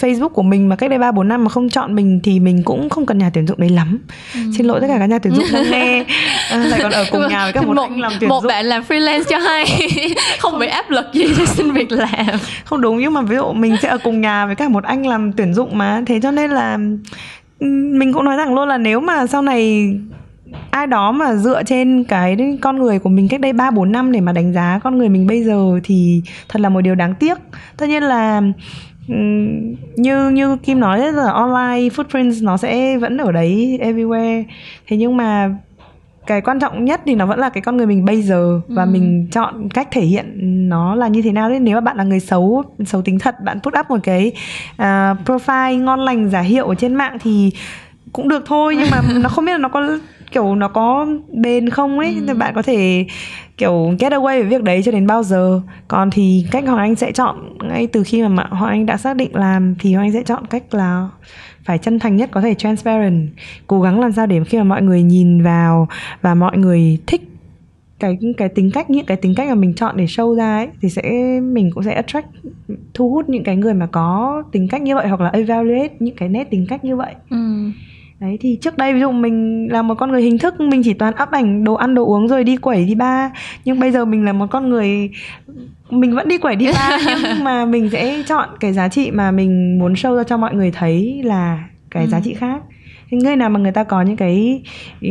Facebook 0.00 0.28
của 0.28 0.42
mình 0.42 0.68
mà 0.68 0.76
cách 0.76 0.90
đây 0.90 0.98
ba 0.98 1.12
bốn 1.12 1.28
năm 1.28 1.44
mà 1.44 1.50
không 1.50 1.68
chọn 1.68 1.94
mình 1.94 2.20
thì 2.24 2.40
mình 2.40 2.62
cũng 2.62 2.88
không 2.88 3.06
cần 3.06 3.18
nhà 3.18 3.30
tuyển 3.34 3.46
dụng 3.46 3.60
đấy 3.60 3.70
lắm. 3.70 3.98
Ừ. 4.34 4.40
Xin 4.56 4.66
lỗi 4.66 4.80
tất 4.80 4.86
cả 4.88 4.98
các 4.98 5.06
nhà 5.06 5.18
tuyển 5.18 5.34
dụng 5.34 5.46
đang 5.52 5.70
nghe 5.70 6.04
à, 6.50 6.56
lại 6.70 6.80
còn 6.82 6.92
ở 6.92 7.04
cùng 7.10 7.28
nhà 7.28 7.44
với 7.44 7.52
các 7.52 7.66
một, 7.66 7.74
một 7.74 7.82
anh 7.82 8.00
làm 8.00 8.12
tuyển 8.20 8.28
một 8.28 8.40
dụng. 8.42 8.48
Bạn 8.48 8.66
làm 8.66 8.82
freelance 8.88 9.24
cho 9.24 9.38
hay 9.38 9.66
không 10.38 10.58
bị 10.58 10.66
áp 10.66 10.90
lực 10.90 11.06
gì 11.12 11.24
để 11.38 11.46
xin 11.46 11.70
việc 11.70 11.92
làm. 11.92 12.26
Không 12.64 12.80
đúng 12.80 12.98
nhưng 12.98 13.14
mà 13.14 13.22
ví 13.22 13.36
dụ 13.36 13.52
mình 13.52 13.76
sẽ 13.82 13.88
ở 13.88 13.98
cùng 13.98 14.20
nhà 14.20 14.46
với 14.46 14.54
cả 14.54 14.68
một 14.68 14.84
anh 14.84 15.06
làm 15.06 15.32
tuyển 15.32 15.54
dụng 15.54 15.78
mà 15.78 16.02
thế 16.06 16.20
cho 16.22 16.30
nên 16.30 16.50
là 16.50 16.78
mình 17.60 18.12
cũng 18.12 18.24
nói 18.24 18.36
rằng 18.36 18.54
luôn 18.54 18.68
là 18.68 18.78
nếu 18.78 19.00
mà 19.00 19.26
sau 19.26 19.42
này 19.42 19.92
ai 20.70 20.86
đó 20.86 21.12
mà 21.12 21.34
dựa 21.34 21.62
trên 21.62 22.04
cái 22.04 22.58
con 22.60 22.76
người 22.76 22.98
của 22.98 23.10
mình 23.10 23.28
cách 23.28 23.40
đây 23.40 23.52
3 23.52 23.70
4 23.70 23.92
năm 23.92 24.12
để 24.12 24.20
mà 24.20 24.32
đánh 24.32 24.52
giá 24.52 24.80
con 24.84 24.98
người 24.98 25.08
mình 25.08 25.26
bây 25.26 25.44
giờ 25.44 25.80
thì 25.84 26.22
thật 26.48 26.60
là 26.60 26.68
một 26.68 26.80
điều 26.80 26.94
đáng 26.94 27.14
tiếc. 27.14 27.38
Tất 27.76 27.88
nhiên 27.88 28.02
là 28.02 28.42
như 29.96 30.30
như 30.30 30.56
Kim 30.56 30.80
nói 30.80 31.12
là 31.12 31.32
online 31.32 31.88
footprints 31.88 32.44
nó 32.44 32.56
sẽ 32.56 32.98
vẫn 32.98 33.18
ở 33.18 33.32
đấy 33.32 33.78
everywhere. 33.82 34.44
Thế 34.86 34.96
nhưng 34.96 35.16
mà 35.16 35.50
cái 36.28 36.40
quan 36.40 36.60
trọng 36.60 36.84
nhất 36.84 37.00
thì 37.06 37.14
nó 37.14 37.26
vẫn 37.26 37.38
là 37.38 37.48
cái 37.48 37.62
con 37.62 37.76
người 37.76 37.86
mình 37.86 38.04
bây 38.04 38.22
giờ 38.22 38.60
và 38.68 38.82
ừ. 38.82 38.90
mình 38.90 39.28
chọn 39.32 39.68
cách 39.68 39.88
thể 39.90 40.00
hiện 40.00 40.34
nó 40.68 40.94
là 40.94 41.08
như 41.08 41.22
thế 41.22 41.32
nào 41.32 41.48
đấy 41.48 41.60
nếu 41.60 41.74
mà 41.74 41.80
bạn 41.80 41.96
là 41.96 42.04
người 42.04 42.20
xấu 42.20 42.62
xấu 42.86 43.02
tính 43.02 43.18
thật 43.18 43.34
bạn 43.44 43.60
put 43.60 43.74
up 43.80 43.90
một 43.90 43.98
cái 44.02 44.32
uh, 44.74 44.82
profile 45.24 45.82
ngon 45.82 46.00
lành 46.00 46.30
giả 46.30 46.40
hiệu 46.40 46.66
ở 46.66 46.74
trên 46.74 46.94
mạng 46.94 47.18
thì 47.20 47.52
cũng 48.12 48.28
được 48.28 48.42
thôi 48.46 48.76
nhưng 48.78 48.90
mà 48.90 49.02
nó 49.22 49.28
không 49.28 49.44
biết 49.44 49.52
là 49.52 49.58
nó 49.58 49.68
có 49.68 49.98
kiểu 50.32 50.54
nó 50.54 50.68
có 50.68 51.06
bền 51.32 51.70
không 51.70 51.98
ấy. 51.98 52.14
Ừ. 52.14 52.24
thì 52.28 52.34
bạn 52.34 52.54
có 52.54 52.62
thể 52.62 53.06
kiểu 53.56 53.94
get 53.98 54.12
away 54.12 54.40
với 54.40 54.44
việc 54.44 54.62
đấy 54.62 54.82
cho 54.84 54.92
đến 54.92 55.06
bao 55.06 55.22
giờ. 55.22 55.60
Còn 55.88 56.10
thì 56.10 56.44
cách 56.50 56.64
hoàng 56.66 56.78
anh 56.78 56.94
sẽ 56.94 57.12
chọn 57.12 57.58
ngay 57.68 57.86
từ 57.86 58.02
khi 58.04 58.22
mà 58.22 58.44
hoàng 58.50 58.70
anh 58.70 58.86
đã 58.86 58.96
xác 58.96 59.16
định 59.16 59.36
làm 59.36 59.74
thì 59.78 59.94
hoàng 59.94 60.06
anh 60.06 60.12
sẽ 60.12 60.22
chọn 60.22 60.46
cách 60.46 60.74
là 60.74 61.08
phải 61.64 61.78
chân 61.78 61.98
thành 61.98 62.16
nhất 62.16 62.30
có 62.32 62.40
thể 62.40 62.54
transparent 62.54 63.28
cố 63.66 63.80
gắng 63.80 64.00
làm 64.00 64.12
sao 64.12 64.26
để 64.26 64.40
khi 64.44 64.58
mà 64.58 64.64
mọi 64.64 64.82
người 64.82 65.02
nhìn 65.02 65.42
vào 65.42 65.88
và 66.22 66.34
mọi 66.34 66.58
người 66.58 66.98
thích 67.06 67.22
cái 67.98 68.18
cái 68.36 68.48
tính 68.48 68.70
cách 68.74 68.90
những 68.90 69.06
cái 69.06 69.16
tính 69.16 69.34
cách 69.34 69.48
mà 69.48 69.54
mình 69.54 69.74
chọn 69.74 69.96
để 69.96 70.04
show 70.04 70.34
ra 70.34 70.56
ấy 70.56 70.68
thì 70.80 70.88
sẽ 70.88 71.02
mình 71.42 71.70
cũng 71.74 71.84
sẽ 71.84 71.94
attract 71.94 72.26
thu 72.94 73.10
hút 73.10 73.28
những 73.28 73.44
cái 73.44 73.56
người 73.56 73.74
mà 73.74 73.86
có 73.86 74.42
tính 74.52 74.68
cách 74.68 74.82
như 74.82 74.94
vậy 74.94 75.08
hoặc 75.08 75.20
là 75.20 75.30
evaluate 75.30 75.94
những 75.98 76.16
cái 76.16 76.28
nét 76.28 76.50
tính 76.50 76.66
cách 76.68 76.84
như 76.84 76.96
vậy. 76.96 77.14
Ừ 77.30 77.36
đấy 78.20 78.38
thì 78.40 78.58
trước 78.60 78.76
đây 78.76 78.94
ví 78.94 79.00
dụ 79.00 79.12
mình 79.12 79.68
là 79.72 79.82
một 79.82 79.94
con 79.94 80.10
người 80.10 80.22
hình 80.22 80.38
thức 80.38 80.60
mình 80.60 80.82
chỉ 80.84 80.94
toàn 80.94 81.14
up 81.22 81.30
ảnh 81.30 81.64
đồ 81.64 81.74
ăn 81.74 81.94
đồ 81.94 82.04
uống 82.06 82.28
rồi 82.28 82.44
đi 82.44 82.56
quẩy 82.56 82.84
đi 82.84 82.94
ba 82.94 83.30
nhưng 83.64 83.80
bây 83.80 83.90
giờ 83.90 84.04
mình 84.04 84.24
là 84.24 84.32
một 84.32 84.46
con 84.50 84.68
người 84.68 85.10
mình 85.90 86.14
vẫn 86.14 86.28
đi 86.28 86.38
quẩy 86.38 86.56
đi 86.56 86.66
ba 86.74 86.98
nhưng 87.22 87.44
mà 87.44 87.64
mình 87.64 87.90
sẽ 87.90 88.22
chọn 88.28 88.48
cái 88.60 88.72
giá 88.72 88.88
trị 88.88 89.10
mà 89.10 89.30
mình 89.30 89.78
muốn 89.78 89.92
show 89.92 90.16
ra 90.16 90.22
cho 90.24 90.36
mọi 90.36 90.54
người 90.54 90.70
thấy 90.70 91.22
là 91.24 91.68
cái 91.90 92.04
ừ. 92.04 92.08
giá 92.08 92.20
trị 92.20 92.34
khác 92.34 92.62
thì 93.10 93.16
người 93.16 93.36
nào 93.36 93.50
mà 93.50 93.60
người 93.60 93.72
ta 93.72 93.84
có 93.84 94.02
những 94.02 94.16
cái 94.16 94.62
ừ, 95.00 95.08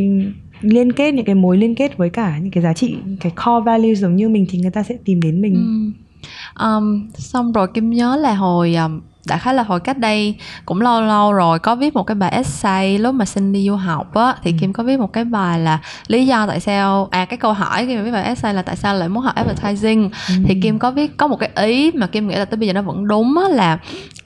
liên 0.60 0.92
kết 0.92 1.12
những 1.14 1.24
cái 1.24 1.34
mối 1.34 1.56
liên 1.56 1.74
kết 1.74 1.96
với 1.96 2.10
cả 2.10 2.38
những 2.38 2.50
cái 2.50 2.62
giá 2.62 2.72
trị 2.72 2.96
cái 3.20 3.32
core 3.44 3.64
value 3.64 3.94
giống 3.94 4.16
như 4.16 4.28
mình 4.28 4.46
thì 4.48 4.58
người 4.58 4.70
ta 4.70 4.82
sẽ 4.82 4.94
tìm 5.04 5.20
đến 5.20 5.40
mình 5.42 5.54
ừ. 5.54 6.64
um, 6.64 7.08
xong 7.14 7.52
rồi 7.52 7.66
kim 7.74 7.90
nhớ 7.90 8.16
là 8.16 8.34
hồi 8.34 8.74
um, 8.74 9.00
đã 9.28 9.38
khá 9.38 9.52
là 9.52 9.62
hồi 9.62 9.80
cách 9.80 9.98
đây 9.98 10.34
cũng 10.66 10.80
lâu 10.80 11.02
lâu 11.02 11.32
rồi 11.32 11.58
có 11.58 11.76
viết 11.76 11.94
một 11.94 12.02
cái 12.02 12.14
bài 12.14 12.30
essay 12.30 12.98
lúc 12.98 13.14
mà 13.14 13.24
xin 13.24 13.52
đi 13.52 13.66
du 13.66 13.76
học 13.76 14.14
á 14.14 14.34
thì 14.42 14.52
ừ. 14.52 14.56
kim 14.60 14.72
có 14.72 14.82
viết 14.82 14.98
một 14.98 15.12
cái 15.12 15.24
bài 15.24 15.58
là 15.58 15.78
lý 16.06 16.26
do 16.26 16.46
tại 16.46 16.60
sao 16.60 17.08
à 17.10 17.24
cái 17.24 17.36
câu 17.36 17.52
hỏi 17.52 17.86
khi 17.86 17.96
mà 17.96 18.02
viết 18.02 18.10
bài 18.10 18.24
essay 18.24 18.54
là 18.54 18.62
tại 18.62 18.76
sao 18.76 18.94
lại 18.94 19.08
muốn 19.08 19.22
học 19.22 19.34
advertising 19.34 20.10
ừ. 20.28 20.34
thì 20.46 20.60
kim 20.62 20.78
có 20.78 20.90
viết 20.90 21.16
có 21.16 21.26
một 21.26 21.36
cái 21.36 21.50
ý 21.56 21.90
mà 21.94 22.06
kim 22.06 22.28
nghĩ 22.28 22.34
là 22.34 22.44
tới 22.44 22.56
bây 22.56 22.66
giờ 22.66 22.72
nó 22.72 22.82
vẫn 22.82 23.08
đúng 23.08 23.38
á 23.38 23.48
là 23.48 23.78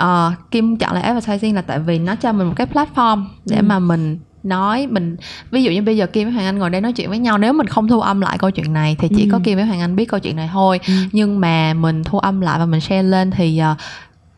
uh, 0.03 0.51
kim 0.51 0.77
chọn 0.77 0.95
lại 0.95 1.03
advertising 1.03 1.55
là 1.55 1.63
tại 1.63 1.79
vì 1.79 1.99
nó 1.99 2.15
cho 2.15 2.33
mình 2.33 2.47
một 2.47 2.55
cái 2.57 2.67
platform 2.75 3.25
để 3.45 3.57
ừ. 3.57 3.63
mà 3.63 3.79
mình 3.79 4.19
nói 4.43 4.87
mình 4.87 5.17
ví 5.51 5.63
dụ 5.63 5.71
như 5.71 5.83
bây 5.83 5.97
giờ 5.97 6.07
Kim 6.07 6.29
với 6.29 6.35
Hoàng 6.35 6.47
Anh 6.47 6.59
ngồi 6.59 6.71
đây 6.71 6.81
nói 6.81 6.93
chuyện 6.93 7.09
với 7.09 7.19
nhau 7.19 7.39
nếu 7.39 7.53
mình 7.53 7.67
không 7.67 7.89
thu 7.89 8.01
âm 8.01 8.21
lại 8.21 8.39
câu 8.39 8.51
chuyện 8.51 8.73
này 8.73 8.97
thì 8.99 9.09
chỉ 9.17 9.23
ừ. 9.23 9.29
có 9.33 9.41
Kim 9.45 9.57
với 9.57 9.67
Hoàng 9.67 9.81
Anh 9.81 9.97
biết 9.97 10.05
câu 10.05 10.21
chuyện 10.21 10.37
này 10.37 10.51
thôi 10.53 10.81
ừ. 10.87 10.93
nhưng 11.13 11.41
mà 11.41 11.75
mình 11.75 12.05
thu 12.05 12.19
âm 12.19 12.41
lại 12.41 12.59
và 12.59 12.67
mình 12.67 12.81
share 12.81 13.03
lên 13.03 13.31
thì 13.31 13.61
uh, 13.73 13.77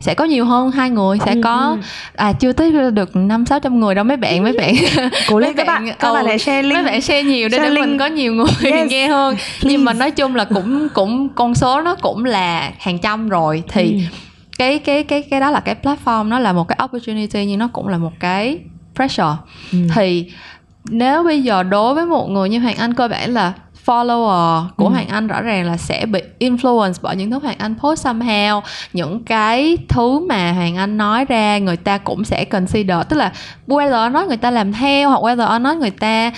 sẽ 0.05 0.15
có 0.15 0.25
nhiều 0.25 0.45
hơn 0.45 0.71
hai 0.71 0.91
người 0.91 1.19
sẽ 1.25 1.35
ừ, 1.35 1.41
có 1.45 1.77
ừ. 1.81 1.87
à 2.17 2.33
chưa 2.33 2.53
tới 2.53 2.91
được 2.91 3.17
năm 3.17 3.47
sáu 3.47 3.61
trăm 3.61 3.81
người 3.81 3.95
đâu 3.95 4.05
mấy 4.05 4.17
bạn 4.17 4.43
mấy 4.43 4.53
bạn 4.53 4.75
cố 5.29 5.39
lên 5.39 5.55
các 5.55 5.67
bạn 5.67 5.87
các 5.99 6.13
bạn 6.13 6.27
hãy 6.27 6.39
share 6.39 6.63
link 6.63 6.75
mấy 6.75 6.85
bạn 6.85 7.01
share 7.01 7.23
nhiều 7.23 7.49
để, 7.49 7.59
để 7.59 7.71
mình 7.71 7.99
có 7.99 8.07
nhiều 8.07 8.35
người 8.35 8.47
yes. 8.73 8.91
nghe 8.91 9.09
hơn 9.09 9.37
nhưng 9.63 9.85
mà 9.85 9.93
nói 9.93 10.11
chung 10.11 10.35
là 10.35 10.45
cũng 10.45 10.89
cũng 10.95 11.29
con 11.35 11.55
số 11.55 11.81
nó 11.81 11.95
cũng 11.95 12.25
là 12.25 12.73
hàng 12.79 12.99
trăm 12.99 13.29
rồi 13.29 13.63
thì 13.69 13.93
ừ. 13.93 13.99
cái 14.59 14.79
cái 14.79 15.03
cái 15.03 15.23
cái 15.23 15.41
đó 15.41 15.51
là 15.51 15.61
cái 15.61 15.77
platform 15.83 16.29
nó 16.29 16.39
là 16.39 16.53
một 16.53 16.69
cái 16.69 16.79
opportunity 16.85 17.47
nhưng 17.47 17.59
nó 17.59 17.69
cũng 17.73 17.89
là 17.89 17.99
một 17.99 18.13
cái 18.21 18.59
pressure 18.95 19.37
ừ. 19.73 19.79
thì 19.95 20.31
nếu 20.85 21.23
bây 21.23 21.43
giờ 21.43 21.63
đối 21.63 21.95
với 21.95 22.07
một 22.07 22.31
người 22.31 22.49
như 22.49 22.59
hoàng 22.59 22.77
anh 22.77 22.95
cơ 22.95 23.09
bản 23.09 23.35
là 23.35 23.53
follower 23.87 24.65
của 24.77 24.87
ừ. 24.87 24.91
Hoàng 24.91 25.09
Anh 25.09 25.27
rõ 25.27 25.43
ràng 25.43 25.67
là 25.67 25.77
sẽ 25.77 26.07
bị 26.07 26.21
influence 26.39 26.93
bởi 27.03 27.17
những 27.17 27.31
thứ 27.31 27.39
Hoàng 27.39 27.59
Anh 27.59 27.75
post 27.79 28.07
somehow 28.07 28.61
những 28.93 29.25
cái 29.25 29.77
thứ 29.89 30.19
mà 30.19 30.53
Hoàng 30.53 30.77
Anh 30.77 30.97
nói 30.97 31.25
ra 31.25 31.59
người 31.59 31.77
ta 31.77 31.99
cũng 31.99 32.25
sẽ 32.25 32.45
consider 32.45 32.97
tức 33.09 33.17
là 33.17 33.33
whether 33.67 34.13
nói 34.13 34.27
người 34.27 34.37
ta 34.37 34.51
làm 34.51 34.73
theo 34.73 35.11
hoặc 35.11 35.23
whether 35.23 35.63
nói 35.63 35.77
người 35.77 35.91
ta 35.91 36.31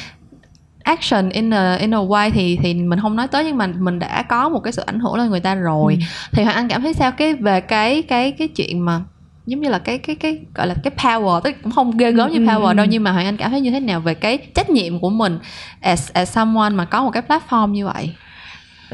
action 0.87 1.29
in 1.31 1.51
a 1.51 1.75
in 1.75 1.95
a 1.95 1.99
way 1.99 2.31
thì 2.31 2.59
thì 2.63 2.75
mình 2.75 3.01
không 3.01 3.17
nói 3.17 3.29
tới 3.29 3.45
nhưng 3.45 3.57
mà 3.59 3.67
mình 3.67 3.99
đã 3.99 4.23
có 4.23 4.49
một 4.49 4.61
cái 4.61 4.73
sự 4.73 4.83
ảnh 4.87 5.01
hưởng 5.01 5.15
lên 5.15 5.31
người 5.31 5.41
ta 5.41 5.55
rồi 5.55 5.99
ừ. 6.01 6.05
thì 6.33 6.45
hoàng 6.45 6.57
anh 6.57 6.69
cảm 6.69 6.83
thấy 6.83 6.95
sao 6.95 7.13
cái 7.13 7.35
về 7.35 7.61
cái 7.61 8.03
cái 8.03 8.33
cái 8.33 8.49
chuyện 8.49 8.85
mà 8.85 9.01
giống 9.47 9.61
như 9.61 9.69
là 9.69 9.79
cái 9.79 9.99
cái 9.99 10.17
cái 10.17 10.39
gọi 10.55 10.67
là 10.67 10.75
cái 10.83 10.93
power 10.97 11.41
tức 11.41 11.57
cũng 11.63 11.73
không 11.73 11.97
ghê 11.97 12.13
gớm 12.13 12.31
như 12.31 12.39
ừ, 12.39 12.45
power 12.45 12.67
ừ, 12.67 12.75
đâu 12.75 12.87
ừ. 12.87 12.89
nhưng 12.91 13.03
mà 13.03 13.13
hoàng 13.13 13.27
anh 13.27 13.37
cảm 13.37 13.51
thấy 13.51 13.61
như 13.61 13.71
thế 13.71 13.81
nào 13.81 14.01
về 14.01 14.15
cái 14.15 14.39
trách 14.55 14.71
nhiệm 14.71 14.99
của 14.99 15.11
mình 15.11 15.39
as 15.81 16.13
as 16.13 16.31
someone 16.33 16.71
mà 16.71 16.85
có 16.85 17.03
một 17.03 17.11
cái 17.11 17.23
platform 17.29 17.71
như 17.71 17.87
vậy 17.87 18.11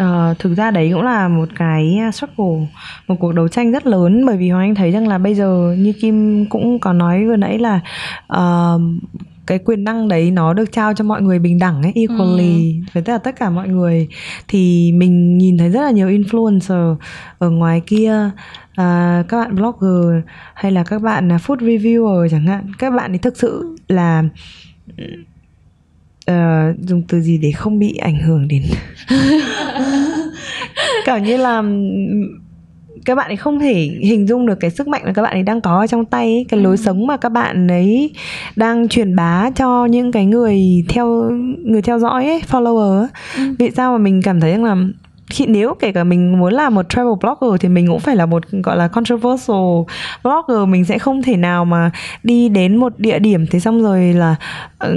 Uh, 0.00 0.38
thực 0.38 0.54
ra 0.54 0.70
đấy 0.70 0.90
cũng 0.92 1.02
là 1.02 1.28
một 1.28 1.48
cái 1.56 1.98
struggle 2.12 2.66
một 3.08 3.16
cuộc 3.20 3.32
đấu 3.32 3.48
tranh 3.48 3.72
rất 3.72 3.86
lớn 3.86 4.26
bởi 4.26 4.36
vì 4.36 4.50
hoàng 4.50 4.62
anh 4.62 4.74
thấy 4.74 4.90
rằng 4.90 5.08
là 5.08 5.18
bây 5.18 5.34
giờ 5.34 5.74
như 5.78 5.92
kim 6.00 6.46
cũng 6.46 6.78
có 6.78 6.92
nói 6.92 7.24
vừa 7.24 7.36
nãy 7.36 7.58
là 7.58 7.80
uh, 8.32 8.80
cái 9.46 9.58
quyền 9.58 9.84
năng 9.84 10.08
đấy 10.08 10.30
nó 10.30 10.52
được 10.52 10.72
trao 10.72 10.94
cho 10.94 11.04
mọi 11.04 11.22
người 11.22 11.38
bình 11.38 11.58
đẳng 11.58 11.82
ấy 11.82 11.92
equally 11.94 12.74
ừ. 12.80 12.84
với 12.92 13.02
tất 13.02 13.12
cả 13.12 13.18
tất 13.18 13.36
cả 13.36 13.50
mọi 13.50 13.68
người 13.68 14.08
thì 14.48 14.92
mình 14.92 15.38
nhìn 15.38 15.58
thấy 15.58 15.68
rất 15.68 15.82
là 15.82 15.90
nhiều 15.90 16.08
influencer 16.08 16.96
ở 17.38 17.50
ngoài 17.50 17.82
kia 17.86 18.30
à, 18.74 19.22
các 19.28 19.40
bạn 19.40 19.54
blogger 19.54 20.24
hay 20.54 20.72
là 20.72 20.84
các 20.84 21.02
bạn 21.02 21.28
food 21.28 21.56
reviewer 21.56 22.28
chẳng 22.28 22.46
hạn 22.46 22.72
các 22.78 22.90
bạn 22.90 23.12
ấy 23.12 23.18
thực 23.18 23.36
sự 23.36 23.76
là 23.88 24.24
uh, 26.30 26.78
dùng 26.78 27.02
từ 27.08 27.20
gì 27.20 27.38
để 27.38 27.52
không 27.52 27.78
bị 27.78 27.96
ảnh 27.96 28.18
hưởng 28.18 28.48
đến 28.48 28.62
cảm 31.04 31.22
như 31.22 31.36
là 31.36 31.62
các 33.04 33.14
bạn 33.14 33.30
ấy 33.30 33.36
không 33.36 33.60
thể 33.60 33.74
hình 34.00 34.26
dung 34.26 34.46
được 34.46 34.60
cái 34.60 34.70
sức 34.70 34.88
mạnh 34.88 35.02
mà 35.04 35.12
các 35.12 35.22
bạn 35.22 35.32
ấy 35.32 35.42
đang 35.42 35.60
có 35.60 35.78
ở 35.78 35.86
trong 35.86 36.04
tay 36.04 36.26
ấy, 36.26 36.46
cái 36.48 36.60
lối 36.60 36.76
ừ. 36.76 36.82
sống 36.82 37.06
mà 37.06 37.16
các 37.16 37.28
bạn 37.28 37.68
ấy 37.68 38.10
đang 38.56 38.88
truyền 38.88 39.16
bá 39.16 39.50
cho 39.50 39.86
những 39.86 40.12
cái 40.12 40.26
người 40.26 40.84
theo 40.88 41.30
người 41.64 41.82
theo 41.82 41.98
dõi 41.98 42.26
ấy, 42.26 42.42
follower 42.50 42.98
ấy. 42.98 43.08
Ừ. 43.36 43.42
vì 43.58 43.70
sao 43.70 43.92
mà 43.92 43.98
mình 43.98 44.22
cảm 44.22 44.40
thấy 44.40 44.50
rằng 44.50 44.64
là 44.64 44.76
khi 45.32 45.46
nếu 45.46 45.74
kể 45.74 45.92
cả 45.92 46.04
mình 46.04 46.38
muốn 46.38 46.52
làm 46.52 46.74
một 46.74 46.88
travel 46.88 47.12
blogger 47.20 47.60
thì 47.60 47.68
mình 47.68 47.86
cũng 47.86 48.00
phải 48.00 48.16
là 48.16 48.26
một 48.26 48.42
gọi 48.50 48.76
là 48.76 48.88
controversial 48.88 49.82
blogger 50.22 50.68
mình 50.68 50.84
sẽ 50.84 50.98
không 50.98 51.22
thể 51.22 51.36
nào 51.36 51.64
mà 51.64 51.90
đi 52.22 52.48
đến 52.48 52.76
một 52.76 52.98
địa 52.98 53.18
điểm 53.18 53.46
thì 53.46 53.60
xong 53.60 53.82
rồi 53.82 54.12
là 54.12 54.36
uh, 54.86 54.90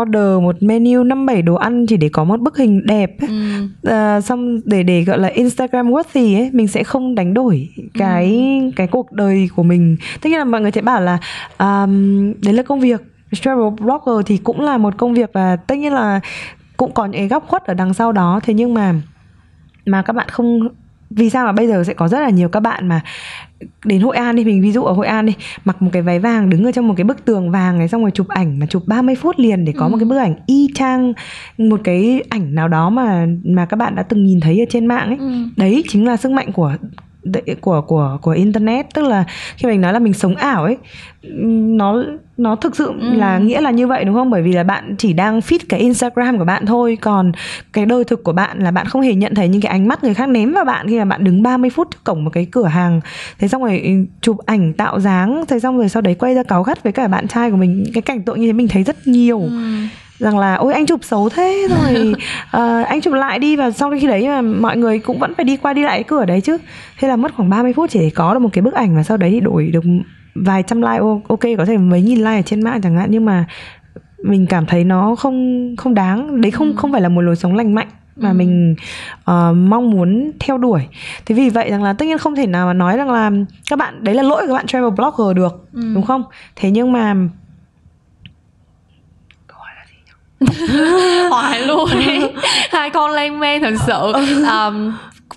order 0.00 0.42
một 0.42 0.62
menu 0.62 1.02
năm 1.02 1.26
bảy 1.26 1.42
đồ 1.42 1.54
ăn 1.54 1.86
chỉ 1.86 1.96
để 1.96 2.08
có 2.08 2.24
một 2.24 2.40
bức 2.40 2.56
hình 2.56 2.86
đẹp 2.86 3.16
ấy. 3.20 3.28
Ừ. 3.28 4.16
Uh, 4.18 4.24
xong 4.24 4.60
để 4.64 4.82
để 4.82 5.02
gọi 5.02 5.18
là 5.18 5.28
Instagram 5.28 5.90
worthy 5.90 6.36
ấy 6.36 6.50
mình 6.52 6.68
sẽ 6.68 6.84
không 6.84 7.14
đánh 7.14 7.34
đổi 7.34 7.68
cái 7.94 8.60
cái 8.76 8.86
cuộc 8.86 9.12
đời 9.12 9.48
của 9.56 9.62
mình 9.62 9.96
tất 10.22 10.30
nhiên 10.30 10.38
là 10.38 10.44
mọi 10.44 10.60
người 10.60 10.70
sẽ 10.70 10.82
bảo 10.82 11.00
là 11.00 11.18
um, 11.58 12.32
đấy 12.42 12.54
là 12.54 12.62
công 12.62 12.80
việc 12.80 13.02
travel 13.32 13.68
blogger 13.80 14.26
thì 14.26 14.36
cũng 14.36 14.60
là 14.60 14.78
một 14.78 14.94
công 14.96 15.14
việc 15.14 15.30
và 15.32 15.56
tất 15.56 15.78
nhiên 15.78 15.92
là 15.92 16.20
cũng 16.76 16.94
có 16.94 17.04
những 17.04 17.20
cái 17.20 17.28
góc 17.28 17.44
khuất 17.48 17.64
ở 17.64 17.74
đằng 17.74 17.94
sau 17.94 18.12
đó. 18.12 18.40
Thế 18.42 18.54
nhưng 18.54 18.74
mà 18.74 18.94
mà 19.86 20.02
các 20.02 20.12
bạn 20.12 20.28
không 20.28 20.68
vì 21.10 21.30
sao 21.30 21.46
mà 21.46 21.52
bây 21.52 21.66
giờ 21.66 21.84
sẽ 21.84 21.94
có 21.94 22.08
rất 22.08 22.20
là 22.20 22.30
nhiều 22.30 22.48
các 22.48 22.60
bạn 22.60 22.88
mà 22.88 23.00
đến 23.84 24.00
Hội 24.00 24.16
An 24.16 24.36
đi 24.36 24.44
mình 24.44 24.62
ví 24.62 24.72
dụ 24.72 24.82
ở 24.82 24.92
Hội 24.92 25.06
An 25.06 25.26
đi 25.26 25.34
mặc 25.64 25.82
một 25.82 25.90
cái 25.92 26.02
váy 26.02 26.18
vàng 26.18 26.50
đứng 26.50 26.64
ở 26.64 26.72
trong 26.72 26.88
một 26.88 26.94
cái 26.96 27.04
bức 27.04 27.24
tường 27.24 27.50
vàng 27.50 27.78
này 27.78 27.88
xong 27.88 28.02
rồi 28.02 28.10
chụp 28.10 28.28
ảnh 28.28 28.58
mà 28.58 28.66
chụp 28.66 28.82
30 28.86 29.14
phút 29.14 29.38
liền 29.38 29.64
để 29.64 29.72
có 29.76 29.88
một 29.88 29.96
cái 29.98 30.04
bức 30.04 30.18
ảnh 30.18 30.34
y 30.46 30.68
chang 30.74 31.12
một 31.58 31.80
cái 31.84 32.22
ảnh 32.28 32.54
nào 32.54 32.68
đó 32.68 32.90
mà 32.90 33.26
mà 33.44 33.66
các 33.66 33.76
bạn 33.76 33.94
đã 33.94 34.02
từng 34.02 34.24
nhìn 34.24 34.40
thấy 34.40 34.60
ở 34.60 34.66
trên 34.70 34.86
mạng 34.86 35.08
ấy. 35.08 35.16
Ừ. 35.18 35.32
đấy 35.56 35.84
chính 35.88 36.06
là 36.06 36.16
sức 36.16 36.32
mạnh 36.32 36.52
của 36.52 36.76
của 37.60 37.80
của 37.80 38.18
của 38.22 38.30
internet. 38.30 38.86
Tức 38.94 39.02
là 39.02 39.24
khi 39.56 39.68
mình 39.68 39.80
nói 39.80 39.92
là 39.92 39.98
mình 39.98 40.12
sống 40.12 40.34
ảo 40.34 40.64
ấy 40.64 40.76
nó 41.76 42.04
nó 42.36 42.56
thực 42.56 42.76
sự 42.76 42.86
Ừ. 43.00 43.14
là 43.16 43.38
nghĩa 43.38 43.60
là 43.60 43.70
như 43.70 43.86
vậy 43.86 44.04
đúng 44.04 44.14
không? 44.14 44.30
Bởi 44.30 44.42
vì 44.42 44.52
là 44.52 44.62
bạn 44.64 44.94
chỉ 44.98 45.12
đang 45.12 45.40
feed 45.40 45.58
cái 45.68 45.80
instagram 45.80 46.38
của 46.38 46.44
bạn 46.44 46.66
thôi 46.66 46.98
còn 47.00 47.32
cái 47.72 47.86
đời 47.86 48.04
thực 48.04 48.24
của 48.24 48.32
bạn 48.32 48.58
là 48.58 48.70
bạn 48.70 48.86
không 48.86 49.02
hề 49.02 49.14
nhận 49.14 49.34
thấy 49.34 49.48
những 49.48 49.60
cái 49.60 49.70
ánh 49.70 49.88
mắt 49.88 50.04
người 50.04 50.14
khác 50.14 50.28
ném 50.28 50.52
vào 50.52 50.64
bạn 50.64 50.88
khi 50.88 50.98
mà 50.98 51.04
bạn 51.04 51.24
đứng 51.24 51.42
30 51.42 51.70
phút 51.70 51.90
trước 51.90 51.98
cổng 52.04 52.24
một 52.24 52.30
cái 52.32 52.46
cửa 52.50 52.66
hàng. 52.66 53.00
Thế 53.38 53.48
xong 53.48 53.62
rồi 53.64 53.80
ừ, 53.84 53.90
chụp 54.20 54.36
ảnh 54.46 54.72
tạo 54.72 55.00
dáng 55.00 55.44
thế 55.48 55.60
xong 55.60 55.78
rồi 55.78 55.88
sau 55.88 56.02
đấy 56.02 56.14
quay 56.14 56.34
ra 56.34 56.42
cáu 56.42 56.62
gắt 56.62 56.82
với 56.82 56.92
cả 56.92 57.08
bạn 57.08 57.28
trai 57.28 57.50
của 57.50 57.56
mình. 57.56 57.84
Cái 57.94 58.02
cảnh 58.02 58.22
tượng 58.22 58.40
như 58.40 58.46
thế 58.46 58.52
mình 58.52 58.68
thấy 58.68 58.82
rất 58.82 59.06
nhiều. 59.06 59.40
Ừ. 59.40 59.50
rằng 60.24 60.38
là 60.38 60.54
ôi 60.54 60.74
anh 60.74 60.86
chụp 60.86 61.00
xấu 61.04 61.28
thế 61.28 61.66
rồi. 61.70 62.14
Ờ, 62.50 62.82
anh 62.82 63.00
chụp 63.00 63.14
lại 63.14 63.38
đi 63.38 63.56
và 63.56 63.70
sau 63.70 63.90
khi 64.00 64.06
đấy 64.06 64.28
mà 64.28 64.42
mọi 64.42 64.76
người 64.76 64.98
cũng 64.98 65.18
vẫn 65.18 65.34
phải 65.34 65.44
đi 65.44 65.56
qua 65.56 65.72
đi 65.72 65.82
lại 65.82 65.96
cái 65.98 66.04
cửa 66.04 66.24
đấy 66.24 66.40
chứ. 66.40 66.58
Thế 66.98 67.08
là 67.08 67.16
mất 67.16 67.34
khoảng 67.34 67.50
30 67.50 67.72
phút 67.72 67.90
chỉ 67.90 67.98
để 67.98 68.10
có 68.14 68.34
được 68.34 68.38
một 68.40 68.48
cái 68.52 68.62
bức 68.62 68.74
ảnh 68.74 68.96
và 68.96 69.02
sau 69.02 69.16
đấy 69.16 69.30
thì 69.30 69.40
đổi 69.40 69.66
được 69.72 69.84
vài 70.34 70.62
trăm 70.62 70.82
like. 70.82 70.98
Ok 71.28 71.40
có 71.58 71.64
thể 71.64 71.76
mấy 71.76 72.02
nghìn 72.02 72.18
like 72.18 72.36
ở 72.36 72.42
trên 72.42 72.62
mạng 72.64 72.80
chẳng 72.82 72.96
hạn 72.96 73.08
nhưng 73.10 73.24
mà 73.24 73.44
mình 74.24 74.46
cảm 74.46 74.66
thấy 74.66 74.84
nó 74.84 75.14
không 75.14 75.68
không 75.78 75.94
đáng. 75.94 76.40
Đấy 76.40 76.50
không 76.50 76.76
không 76.76 76.92
phải 76.92 77.00
là 77.00 77.08
một 77.08 77.20
lối 77.20 77.36
sống 77.36 77.54
lành 77.56 77.74
mạnh 77.74 77.88
mà 78.16 78.28
Ừ. 78.30 78.34
mình 78.34 78.74
ờ, 79.24 79.52
mong 79.52 79.90
muốn 79.90 80.30
theo 80.40 80.58
đuổi. 80.58 80.80
Thế 81.26 81.34
vì 81.34 81.48
vậy 81.50 81.70
rằng 81.70 81.82
là 81.82 81.92
tất 81.92 82.04
nhiên 82.06 82.18
không 82.18 82.34
thể 82.36 82.46
nào 82.46 82.66
mà 82.66 82.72
nói 82.72 82.96
rằng 82.96 83.10
là 83.10 83.30
các 83.70 83.78
bạn 83.78 84.04
đấy 84.04 84.14
là 84.14 84.22
lỗi 84.22 84.42
của 84.42 84.48
các 84.48 84.54
bạn 84.54 84.66
travel 84.66 84.90
blogger 84.90 85.36
được 85.36 85.68
Ừ. 85.72 85.80
đúng 85.94 86.02
không? 86.04 86.22
Thế 86.56 86.70
nhưng 86.70 86.92
mà 86.92 87.14
hoài 91.30 91.60
luôn 91.60 91.88
ấy. 91.90 92.32
hai 92.70 92.90
con 92.90 93.10
lan 93.10 93.40
man 93.40 93.60
thật 93.62 93.74
sự. 93.86 94.12
Um, 94.48 94.92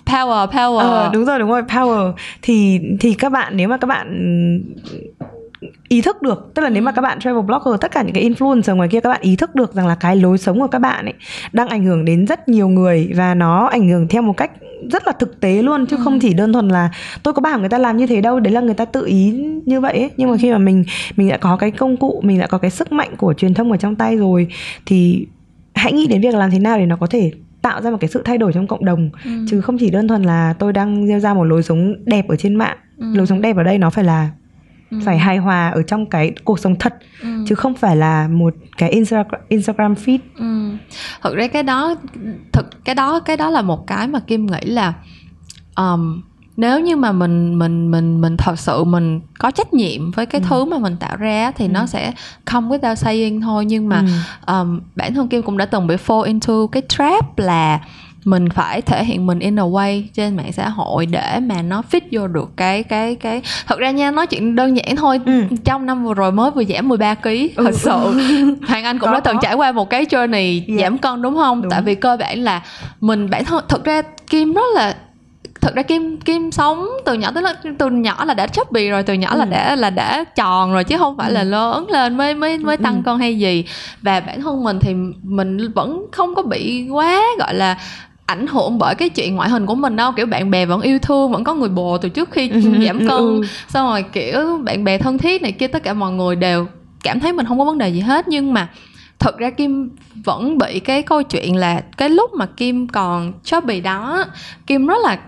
power 0.06 0.48
power. 0.48 0.78
Ờ, 0.78 1.10
đúng 1.12 1.24
rồi 1.24 1.38
đúng 1.38 1.50
rồi 1.50 1.62
power. 1.62 2.12
Thì 2.42 2.80
thì 3.00 3.14
các 3.14 3.32
bạn 3.32 3.56
nếu 3.56 3.68
mà 3.68 3.76
các 3.76 3.86
bạn 3.86 4.08
ý 5.88 6.00
thức 6.00 6.22
được 6.22 6.50
tức 6.54 6.62
là 6.62 6.68
nếu 6.68 6.82
mà 6.82 6.92
các 6.92 7.02
bạn 7.02 7.20
travel 7.20 7.42
blogger 7.42 7.80
tất 7.80 7.92
cả 7.92 8.02
những 8.02 8.14
cái 8.14 8.30
influencer 8.30 8.76
ngoài 8.76 8.88
kia 8.88 9.00
các 9.00 9.08
bạn 9.08 9.20
ý 9.20 9.36
thức 9.36 9.54
được 9.54 9.74
rằng 9.74 9.86
là 9.86 9.94
cái 9.94 10.16
lối 10.16 10.38
sống 10.38 10.60
của 10.60 10.66
các 10.66 10.78
bạn 10.78 11.04
ấy 11.04 11.14
đang 11.52 11.68
ảnh 11.68 11.84
hưởng 11.84 12.04
đến 12.04 12.26
rất 12.26 12.48
nhiều 12.48 12.68
người 12.68 13.10
và 13.16 13.34
nó 13.34 13.66
ảnh 13.66 13.88
hưởng 13.88 14.08
theo 14.08 14.22
một 14.22 14.36
cách 14.36 14.50
rất 14.90 15.06
là 15.06 15.12
thực 15.12 15.40
tế 15.40 15.62
luôn 15.62 15.86
chứ 15.86 15.96
không 16.04 16.20
chỉ 16.20 16.34
đơn 16.34 16.52
thuần 16.52 16.68
là 16.68 16.90
tôi 17.22 17.34
có 17.34 17.40
bảo 17.42 17.58
người 17.60 17.68
ta 17.68 17.78
làm 17.78 17.96
như 17.96 18.06
thế 18.06 18.20
đâu 18.20 18.40
đấy 18.40 18.52
là 18.52 18.60
người 18.60 18.74
ta 18.74 18.84
tự 18.84 19.06
ý 19.06 19.30
như 19.64 19.80
vậy 19.80 19.92
ấy. 19.98 20.10
nhưng 20.16 20.30
mà 20.30 20.36
khi 20.36 20.50
mà 20.52 20.58
mình 20.58 20.84
mình 21.16 21.28
đã 21.28 21.36
có 21.36 21.56
cái 21.56 21.70
công 21.70 21.96
cụ 21.96 22.20
mình 22.24 22.38
đã 22.40 22.46
có 22.46 22.58
cái 22.58 22.70
sức 22.70 22.92
mạnh 22.92 23.16
của 23.16 23.34
truyền 23.34 23.54
thông 23.54 23.70
ở 23.70 23.76
trong 23.76 23.96
tay 23.96 24.16
rồi 24.16 24.46
thì 24.86 25.26
hãy 25.74 25.92
nghĩ 25.92 26.06
đến 26.06 26.20
việc 26.20 26.34
làm 26.34 26.50
thế 26.50 26.58
nào 26.58 26.78
để 26.78 26.86
nó 26.86 26.96
có 26.96 27.06
thể 27.06 27.30
tạo 27.62 27.82
ra 27.82 27.90
một 27.90 27.96
cái 28.00 28.08
sự 28.10 28.22
thay 28.24 28.38
đổi 28.38 28.52
trong 28.52 28.66
cộng 28.66 28.84
đồng 28.84 29.10
Ừ. 29.24 29.30
chứ 29.50 29.60
không 29.60 29.78
chỉ 29.78 29.90
đơn 29.90 30.08
thuần 30.08 30.22
là 30.22 30.54
tôi 30.58 30.72
đang 30.72 31.06
gieo 31.06 31.20
ra 31.20 31.34
một 31.34 31.44
lối 31.44 31.62
sống 31.62 31.94
đẹp 32.04 32.28
ở 32.28 32.36
trên 32.36 32.54
mạng 32.54 32.76
Ừ. 32.98 33.06
lối 33.14 33.26
sống 33.26 33.40
đẹp 33.40 33.56
ở 33.56 33.62
đây 33.62 33.78
nó 33.78 33.90
phải 33.90 34.04
là 34.04 34.30
Ừ. 34.90 34.98
phải 35.04 35.18
hài 35.18 35.36
hòa 35.38 35.68
ở 35.70 35.82
trong 35.82 36.06
cái 36.06 36.32
cuộc 36.44 36.58
sống 36.58 36.76
thật 36.78 36.94
Ừ. 37.22 37.28
chứ 37.48 37.54
không 37.54 37.74
phải 37.74 37.96
là 37.96 38.28
một 38.28 38.54
cái 38.78 38.90
Instagram, 38.90 39.40
Instagram 39.48 39.94
feed 39.94 40.18
Ừ. 40.38 40.70
thực 41.22 41.34
ra 41.34 41.46
cái 41.46 41.62
đó 41.62 41.94
thực 42.52 42.84
cái 42.84 42.94
đó 42.94 43.20
cái 43.20 43.36
đó 43.36 43.50
là 43.50 43.62
một 43.62 43.86
cái 43.86 44.08
mà 44.08 44.20
kim 44.20 44.46
nghĩ 44.46 44.60
là 44.64 44.94
um, 45.76 46.22
nếu 46.56 46.80
như 46.80 46.96
mà 46.96 47.12
mình 47.12 47.58
mình 47.58 47.90
mình 47.90 48.20
mình 48.20 48.36
thật 48.36 48.58
sự 48.58 48.84
mình 48.84 49.20
có 49.38 49.50
trách 49.50 49.74
nhiệm 49.74 50.10
với 50.10 50.26
cái 50.26 50.40
Ừ. 50.40 50.46
thứ 50.50 50.64
mà 50.64 50.78
mình 50.78 50.96
tạo 50.96 51.16
ra 51.16 51.50
thì 51.56 51.64
Ừ. 51.66 51.70
nó 51.70 51.86
sẽ 51.86 52.12
không 52.44 52.68
without 52.70 52.94
saying 52.94 53.40
thôi 53.40 53.64
nhưng 53.64 53.88
mà 53.88 54.02
Ừ. 54.46 54.52
um, 54.54 54.80
bản 54.96 55.14
thân 55.14 55.28
kim 55.28 55.42
cũng 55.42 55.56
đã 55.56 55.66
từng 55.66 55.86
bị 55.86 55.96
fall 56.06 56.22
into 56.22 56.66
cái 56.66 56.82
trap 56.88 57.38
là 57.38 57.80
mình 58.30 58.48
phải 58.50 58.82
thể 58.82 59.04
hiện 59.04 59.26
mình 59.26 59.38
in 59.38 59.58
a 59.58 59.62
way 59.62 60.02
trên 60.14 60.36
mạng 60.36 60.52
xã 60.52 60.68
hội 60.68 61.06
để 61.06 61.38
mà 61.42 61.62
nó 61.62 61.82
fit 61.90 62.00
vô 62.12 62.26
được 62.26 62.50
cái 62.56 62.82
cái 62.82 63.14
cái 63.14 63.42
thật 63.66 63.78
ra 63.78 63.90
nha 63.90 64.10
nói 64.10 64.26
chuyện 64.26 64.54
đơn 64.56 64.76
giản 64.76 64.96
thôi 64.96 65.20
Ừ. 65.26 65.42
trong 65.64 65.86
năm 65.86 66.04
vừa 66.04 66.14
rồi 66.14 66.32
mới 66.32 66.50
vừa 66.50 66.64
giảm 66.64 66.88
13 66.88 67.14
kg 67.14 67.28
Ừ. 67.28 67.46
thật 67.56 67.74
sự 67.74 67.90
hoàng 68.68 68.84
anh 68.84 68.98
cũng 68.98 69.06
Có, 69.08 69.14
đã 69.14 69.20
từng 69.20 69.36
có. 69.36 69.42
trải 69.42 69.54
qua 69.54 69.72
một 69.72 69.90
cái 69.90 70.04
journey 70.04 70.60
Dạ. 70.68 70.82
giảm 70.82 70.98
cân 70.98 71.22
đúng 71.22 71.36
không 71.36 71.62
Đúng. 71.62 71.70
tại 71.70 71.82
vì 71.82 71.94
cơ 71.94 72.16
bản 72.20 72.38
là 72.38 72.62
mình 73.00 73.30
bản 73.30 73.44
thân 73.44 73.64
thật 73.68 73.84
ra 73.84 74.02
kim 74.30 74.52
rất 74.54 74.62
là 74.74 74.94
thật 75.60 75.74
ra 75.74 75.82
kim 75.82 76.16
kim 76.16 76.50
sống 76.52 76.88
từ 77.04 77.14
nhỏ 77.14 77.30
tới 77.34 77.42
lớn 77.42 77.56
từ 77.78 77.90
nhỏ 77.90 78.24
là 78.24 78.34
đã 78.34 78.46
chubby 78.46 78.88
rồi 78.88 79.02
từ 79.02 79.14
nhỏ 79.14 79.34
là 79.34 79.44
Ừ. 79.44 79.50
đã 79.50 79.76
là 79.76 79.90
đã 79.90 80.24
tròn 80.24 80.72
rồi 80.72 80.84
chứ 80.84 80.98
không 80.98 81.16
phải 81.16 81.30
là 81.30 81.40
Ừ. 81.40 81.44
lớn 81.48 81.86
lên 81.90 82.16
mới 82.16 82.34
mới 82.34 82.58
mới 82.58 82.76
Ừ, 82.76 82.82
tăng 82.82 82.94
ừ. 82.94 83.00
cân 83.04 83.18
hay 83.18 83.38
gì 83.38 83.64
và 84.02 84.20
bản 84.20 84.40
thân 84.42 84.64
mình 84.64 84.78
thì 84.80 84.94
mình 85.22 85.72
vẫn 85.74 86.06
không 86.12 86.34
có 86.34 86.42
bị 86.42 86.88
quá 86.90 87.20
gọi 87.38 87.54
là 87.54 87.78
ảnh 88.28 88.46
hưởng 88.46 88.78
bởi 88.78 88.94
cái 88.94 89.08
chuyện 89.08 89.36
ngoại 89.36 89.48
hình 89.48 89.66
của 89.66 89.74
mình 89.74 89.96
đâu 89.96 90.12
kiểu 90.12 90.26
bạn 90.26 90.50
bè 90.50 90.66
vẫn 90.66 90.80
yêu 90.80 90.98
thương 90.98 91.32
vẫn 91.32 91.44
có 91.44 91.54
người 91.54 91.68
bồ 91.68 91.98
từ 91.98 92.08
trước 92.08 92.30
khi 92.30 92.48
Ừ, 92.50 92.60
giảm 92.86 92.98
cân 92.98 93.08
ừ. 93.18 93.42
xong 93.68 93.88
rồi 93.88 94.02
kiểu 94.12 94.60
bạn 94.64 94.84
bè 94.84 94.98
thân 94.98 95.18
thiết 95.18 95.42
này 95.42 95.52
kia 95.52 95.66
tất 95.66 95.82
cả 95.82 95.94
mọi 95.94 96.12
người 96.12 96.36
đều 96.36 96.66
cảm 97.02 97.20
thấy 97.20 97.32
mình 97.32 97.46
không 97.46 97.58
có 97.58 97.64
vấn 97.64 97.78
đề 97.78 97.88
gì 97.88 98.00
hết 98.00 98.28
nhưng 98.28 98.52
mà 98.54 98.68
thật 99.18 99.38
ra 99.38 99.50
kim 99.50 99.90
vẫn 100.24 100.58
bị 100.58 100.80
cái 100.80 101.02
câu 101.02 101.22
chuyện 101.22 101.56
là 101.56 101.80
cái 101.96 102.08
lúc 102.10 102.34
mà 102.34 102.46
kim 102.46 102.88
còn 102.88 103.32
chubby 103.44 103.80
đó 103.80 104.24
kim 104.66 104.86
rất 104.86 104.98
là 105.02 105.18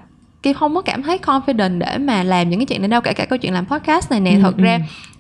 kim 0.43 0.55
không 0.55 0.75
có 0.75 0.83
cảm 0.83 1.03
thấy 1.03 1.19
confident 1.27 1.79
để 1.79 1.99
mà 1.99 2.23
làm 2.23 2.51
những 2.51 2.59
cái 2.61 2.67
chuyện 2.67 2.81
này 2.83 2.89
đâu 2.89 3.01
kể 3.01 3.13
cả 3.13 3.25
câu 3.25 3.39
chuyện 3.39 3.55
làm 3.55 3.67
podcast 3.67 4.11
này 4.11 4.21
nè 4.21 4.33
Ừ, 4.35 4.39
thật 4.43 4.55
ừ. 4.59 4.63
ra 4.65 4.79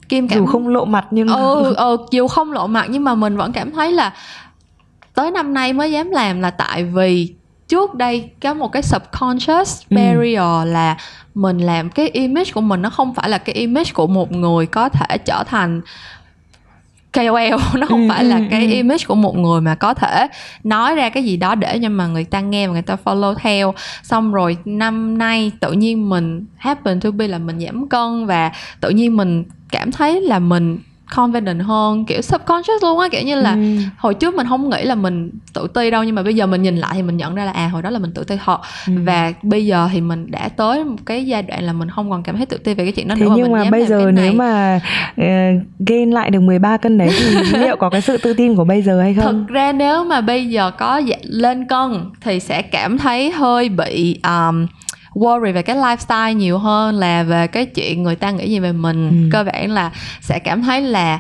kim 0.08 0.28
cảm 0.28 0.38
dù 0.38 0.46
không 0.46 0.68
lộ 0.68 0.84
mặt 0.84 1.06
nhưng 1.10 1.28
ừ, 1.28 1.74
ừ 1.74 1.96
dù 2.10 2.28
không 2.28 2.52
lộ 2.52 2.66
mặt 2.66 2.86
nhưng 2.90 3.04
mà 3.04 3.14
mình 3.14 3.36
vẫn 3.36 3.52
cảm 3.52 3.70
thấy 3.72 3.92
là 3.92 4.12
tới 5.14 5.30
năm 5.30 5.54
nay 5.54 5.72
mới 5.72 5.92
dám 5.92 6.10
làm 6.10 6.40
là 6.40 6.50
tại 6.50 6.84
vì 6.84 7.34
trước 7.70 7.94
đây 7.94 8.30
có 8.42 8.54
một 8.54 8.68
cái 8.72 8.82
subconscious 8.82 9.82
Ừ. 9.90 9.94
barrier 9.96 10.66
là 10.72 10.96
mình 11.34 11.58
làm 11.58 11.90
cái 11.90 12.08
image 12.08 12.50
của 12.54 12.60
mình 12.60 12.82
nó 12.82 12.90
không 12.90 13.14
phải 13.14 13.28
là 13.28 13.38
cái 13.38 13.54
image 13.54 13.90
của 13.94 14.06
một 14.06 14.32
người 14.32 14.66
có 14.66 14.88
thể 14.88 15.18
trở 15.18 15.44
thành 15.46 15.80
KOL 17.12 17.50
nó 17.78 17.86
không 17.86 18.02
Ừ, 18.02 18.06
phải 18.08 18.24
là 18.24 18.36
ừ, 18.36 18.42
cái 18.50 18.64
ừ. 18.66 18.70
image 18.72 19.04
của 19.08 19.14
một 19.14 19.36
người 19.36 19.60
mà 19.60 19.74
có 19.74 19.94
thể 19.94 20.26
nói 20.64 20.94
ra 20.94 21.08
cái 21.08 21.24
gì 21.24 21.36
đó 21.36 21.54
để 21.54 21.78
cho 21.82 21.88
mà 21.88 22.06
người 22.06 22.24
ta 22.24 22.40
nghe 22.40 22.66
và 22.66 22.72
người 22.72 22.82
ta 22.82 22.96
follow 23.04 23.34
theo 23.34 23.74
xong 24.02 24.32
rồi 24.32 24.56
năm 24.64 25.18
nay 25.18 25.52
tự 25.60 25.72
nhiên 25.72 26.08
mình 26.08 26.44
happen 26.56 27.00
to 27.00 27.10
be 27.10 27.28
là 27.28 27.38
mình 27.38 27.60
giảm 27.60 27.88
cân 27.88 28.26
và 28.26 28.52
tự 28.80 28.90
nhiên 28.90 29.16
mình 29.16 29.44
cảm 29.70 29.92
thấy 29.92 30.20
là 30.20 30.38
mình 30.38 30.78
confident 31.14 31.62
hơn 31.64 32.04
kiểu 32.04 32.22
subconscious 32.22 32.82
luôn 32.82 32.98
á 32.98 33.08
kiểu 33.08 33.22
như 33.22 33.34
là 33.40 33.54
Ừ. 33.54 33.60
hồi 33.98 34.14
trước 34.14 34.34
mình 34.34 34.46
không 34.48 34.70
nghĩ 34.70 34.82
là 34.84 34.94
mình 34.94 35.30
tự 35.54 35.66
ti 35.74 35.90
đâu 35.90 36.04
nhưng 36.04 36.14
mà 36.14 36.22
bây 36.22 36.34
giờ 36.34 36.46
mình 36.46 36.62
nhìn 36.62 36.76
lại 36.76 36.90
thì 36.94 37.02
mình 37.02 37.16
nhận 37.16 37.34
ra 37.34 37.44
là 37.44 37.52
à 37.52 37.68
hồi 37.68 37.82
đó 37.82 37.90
là 37.90 37.98
mình 37.98 38.10
tự 38.14 38.24
ti 38.24 38.34
thật 38.44 38.60
Ừ. 38.86 38.92
và 39.04 39.32
bây 39.42 39.66
giờ 39.66 39.88
thì 39.92 40.00
mình 40.00 40.30
đã 40.30 40.48
tới 40.48 40.84
một 40.84 40.96
cái 41.06 41.26
giai 41.26 41.42
đoạn 41.42 41.64
là 41.64 41.72
mình 41.72 41.88
không 41.90 42.10
còn 42.10 42.22
cảm 42.22 42.36
thấy 42.36 42.46
tự 42.46 42.58
ti 42.58 42.74
về 42.74 42.84
cái 42.84 42.92
chuyện 42.92 43.08
đó 43.08 43.14
Thế 43.18 43.24
nữa 43.24 43.32
nhưng 43.36 43.42
mình 43.42 43.52
mà 43.52 43.62
dám 43.62 43.70
bây 43.70 43.86
giờ 43.86 44.10
nếu 44.14 44.32
mà 44.32 44.80
uh, 45.20 45.26
gain 45.86 46.10
lại 46.10 46.30
được 46.30 46.40
13 46.40 46.76
cân 46.76 46.98
đấy 46.98 47.08
thì 47.18 47.24
liệu 47.58 47.76
có 47.76 47.90
cái 47.90 48.00
sự 48.00 48.18
tự 48.18 48.32
tin 48.32 48.56
của 48.56 48.64
bây 48.64 48.82
giờ 48.82 49.00
hay 49.00 49.14
không? 49.14 49.24
thực 49.46 49.54
ra 49.54 49.72
nếu 49.72 50.04
mà 50.04 50.20
bây 50.20 50.46
giờ 50.48 50.70
có 50.70 50.96
dạ- 50.98 51.16
lên 51.22 51.66
cân 51.66 52.04
thì 52.20 52.40
sẽ 52.40 52.62
cảm 52.62 52.98
thấy 52.98 53.30
hơi 53.30 53.68
bị 53.68 54.18
um, 54.24 54.66
worry 55.20 55.52
về 55.52 55.62
cái 55.62 55.76
lifestyle 55.76 56.32
nhiều 56.32 56.58
hơn 56.58 56.94
là 56.94 57.22
về 57.22 57.46
cái 57.46 57.66
chuyện 57.66 58.02
người 58.02 58.16
ta 58.16 58.30
nghĩ 58.30 58.48
gì 58.50 58.58
về 58.58 58.72
mình 58.72 59.08
Ừ. 59.10 59.28
cơ 59.32 59.44
bản 59.44 59.70
là 59.70 59.90
sẽ 60.20 60.38
cảm 60.38 60.62
thấy 60.62 60.80
là 60.82 61.18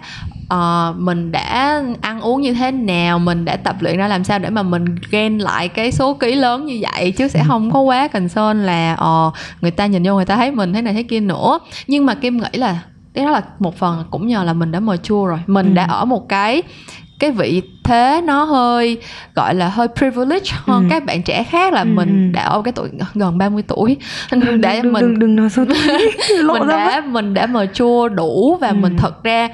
ờ, 0.48 0.94
mình 0.98 1.32
đã 1.32 1.82
ăn 2.00 2.20
uống 2.20 2.40
như 2.42 2.54
thế 2.54 2.70
nào 2.70 3.18
mình 3.18 3.44
đã 3.44 3.56
tập 3.56 3.76
luyện 3.80 3.96
ra 3.96 4.08
làm 4.08 4.24
sao 4.24 4.38
để 4.38 4.50
mà 4.50 4.62
mình 4.62 4.84
gain 5.10 5.38
lại 5.38 5.68
cái 5.68 5.92
số 5.92 6.14
ký 6.14 6.34
lớn 6.34 6.66
như 6.66 6.78
vậy 6.82 7.10
chứ 7.12 7.24
Ừ. 7.24 7.28
sẽ 7.28 7.44
không 7.48 7.70
có 7.70 7.80
quá 7.80 8.08
concern 8.08 8.66
là 8.66 8.94
ờ, 8.94 9.30
người 9.60 9.70
ta 9.70 9.86
nhìn 9.86 10.02
vô 10.02 10.14
người 10.14 10.24
ta 10.24 10.36
thấy 10.36 10.50
mình 10.50 10.72
thế 10.72 10.82
này 10.82 10.94
thế 10.94 11.02
kia 11.02 11.20
nữa 11.20 11.58
nhưng 11.86 12.06
mà 12.06 12.14
kim 12.14 12.36
nghĩ 12.36 12.58
là 12.58 12.78
cái 13.14 13.24
đó 13.24 13.30
là 13.30 13.42
một 13.58 13.76
phần 13.78 14.04
cũng 14.10 14.26
nhờ 14.26 14.44
là 14.44 14.52
mình 14.52 14.72
đã 14.72 14.80
mature 14.80 15.26
rồi 15.28 15.38
mình 15.46 15.66
Ừ. 15.66 15.72
đã 15.74 15.84
ở 15.84 16.04
một 16.04 16.28
cái 16.28 16.62
cái 17.20 17.30
vị 17.30 17.62
thế 17.84 18.20
nó 18.24 18.44
hơi 18.44 18.98
gọi 19.34 19.54
là 19.54 19.68
hơi 19.68 19.88
privilege 19.96 20.50
hơn 20.66 20.82
Ừ. 20.84 20.86
các 20.90 21.04
bạn 21.04 21.22
trẻ 21.22 21.42
khác 21.44 21.72
là 21.72 21.80
Ừ, 21.80 21.84
mình 21.86 22.28
ừ. 22.30 22.34
đã 22.34 22.42
ở 22.42 22.62
cái 22.62 22.72
tuổi 22.72 22.88
gần 23.14 23.38
30 23.38 23.62
tuổi 23.68 23.96
đừng, 24.32 24.60
để 24.60 24.80
đừng, 24.82 24.92
mình 24.92 25.00
đừng, 25.02 25.18
đừng 25.18 25.36
nói 25.36 25.50
số 25.50 25.64
tuổi 25.64 25.98
mình 26.58 26.68
đã 26.68 27.02
mình 27.06 27.34
đã 27.34 27.46
mature 27.46 28.14
đủ 28.14 28.56
và 28.60 28.68
Ừ. 28.68 28.74
mình 28.74 28.96
thật 28.96 29.22
ra 29.24 29.48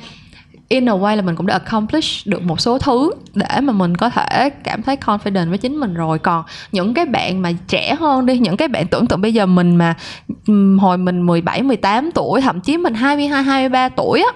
in 0.68 0.88
a 0.88 0.92
way 0.92 1.16
là 1.16 1.22
mình 1.22 1.36
cũng 1.36 1.46
đã 1.46 1.54
accomplish 1.54 2.26
được 2.26 2.42
một 2.42 2.60
số 2.60 2.78
thứ 2.78 3.10
để 3.34 3.60
mà 3.62 3.72
mình 3.72 3.96
có 3.96 4.10
thể 4.10 4.50
cảm 4.64 4.82
thấy 4.82 4.96
confident 5.06 5.48
với 5.48 5.58
chính 5.58 5.76
mình 5.76 5.94
rồi 5.94 6.18
còn 6.18 6.44
những 6.72 6.94
cái 6.94 7.04
bạn 7.06 7.42
mà 7.42 7.52
trẻ 7.68 7.94
hơn 8.00 8.26
đi 8.26 8.38
những 8.38 8.56
cái 8.56 8.68
bạn 8.68 8.86
tưởng 8.86 9.06
tượng 9.06 9.20
bây 9.20 9.32
giờ 9.34 9.46
mình 9.46 9.76
mà 9.76 9.94
hồi 10.78 10.98
mình 10.98 11.26
17 11.26 11.62
18 11.62 12.10
tuổi 12.14 12.40
thậm 12.40 12.60
chí 12.60 12.76
mình 12.76 12.94
22 12.94 13.42
23 13.42 13.88
tuổi 13.88 14.20
á 14.22 14.32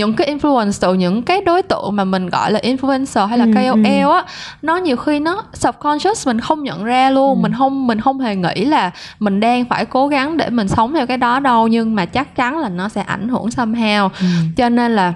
những 0.00 0.14
cái 0.16 0.34
influencer 0.36 0.94
những 0.94 1.22
cái 1.22 1.40
đối 1.40 1.62
tượng 1.62 1.96
mà 1.96 2.04
mình 2.04 2.28
gọi 2.28 2.52
là 2.52 2.60
influencer 2.62 3.26
hay 3.26 3.38
là 3.38 3.44
Ừ, 3.44 3.50
KOL 3.54 4.12
á 4.14 4.24
nó 4.62 4.76
nhiều 4.76 4.96
khi 4.96 5.20
nó 5.20 5.42
subconscious 5.52 6.26
mình 6.26 6.40
không 6.40 6.62
nhận 6.62 6.84
ra 6.84 7.10
luôn 7.10 7.38
Ừ. 7.38 7.42
mình 7.42 7.52
không 7.58 7.86
mình 7.86 8.00
không 8.00 8.20
hề 8.20 8.36
nghĩ 8.36 8.64
là 8.64 8.90
mình 9.20 9.40
đang 9.40 9.64
phải 9.64 9.84
cố 9.86 10.08
gắng 10.08 10.36
để 10.36 10.50
mình 10.50 10.68
sống 10.68 10.94
theo 10.94 11.06
cái 11.06 11.16
đó 11.16 11.40
đâu 11.40 11.68
nhưng 11.68 11.94
mà 11.94 12.06
chắc 12.06 12.36
chắn 12.36 12.58
là 12.58 12.68
nó 12.68 12.88
sẽ 12.88 13.00
ảnh 13.02 13.28
hưởng 13.28 13.46
somehow 13.46 14.08
Ừ. 14.20 14.26
cho 14.56 14.68
nên 14.68 14.92
là 14.96 15.14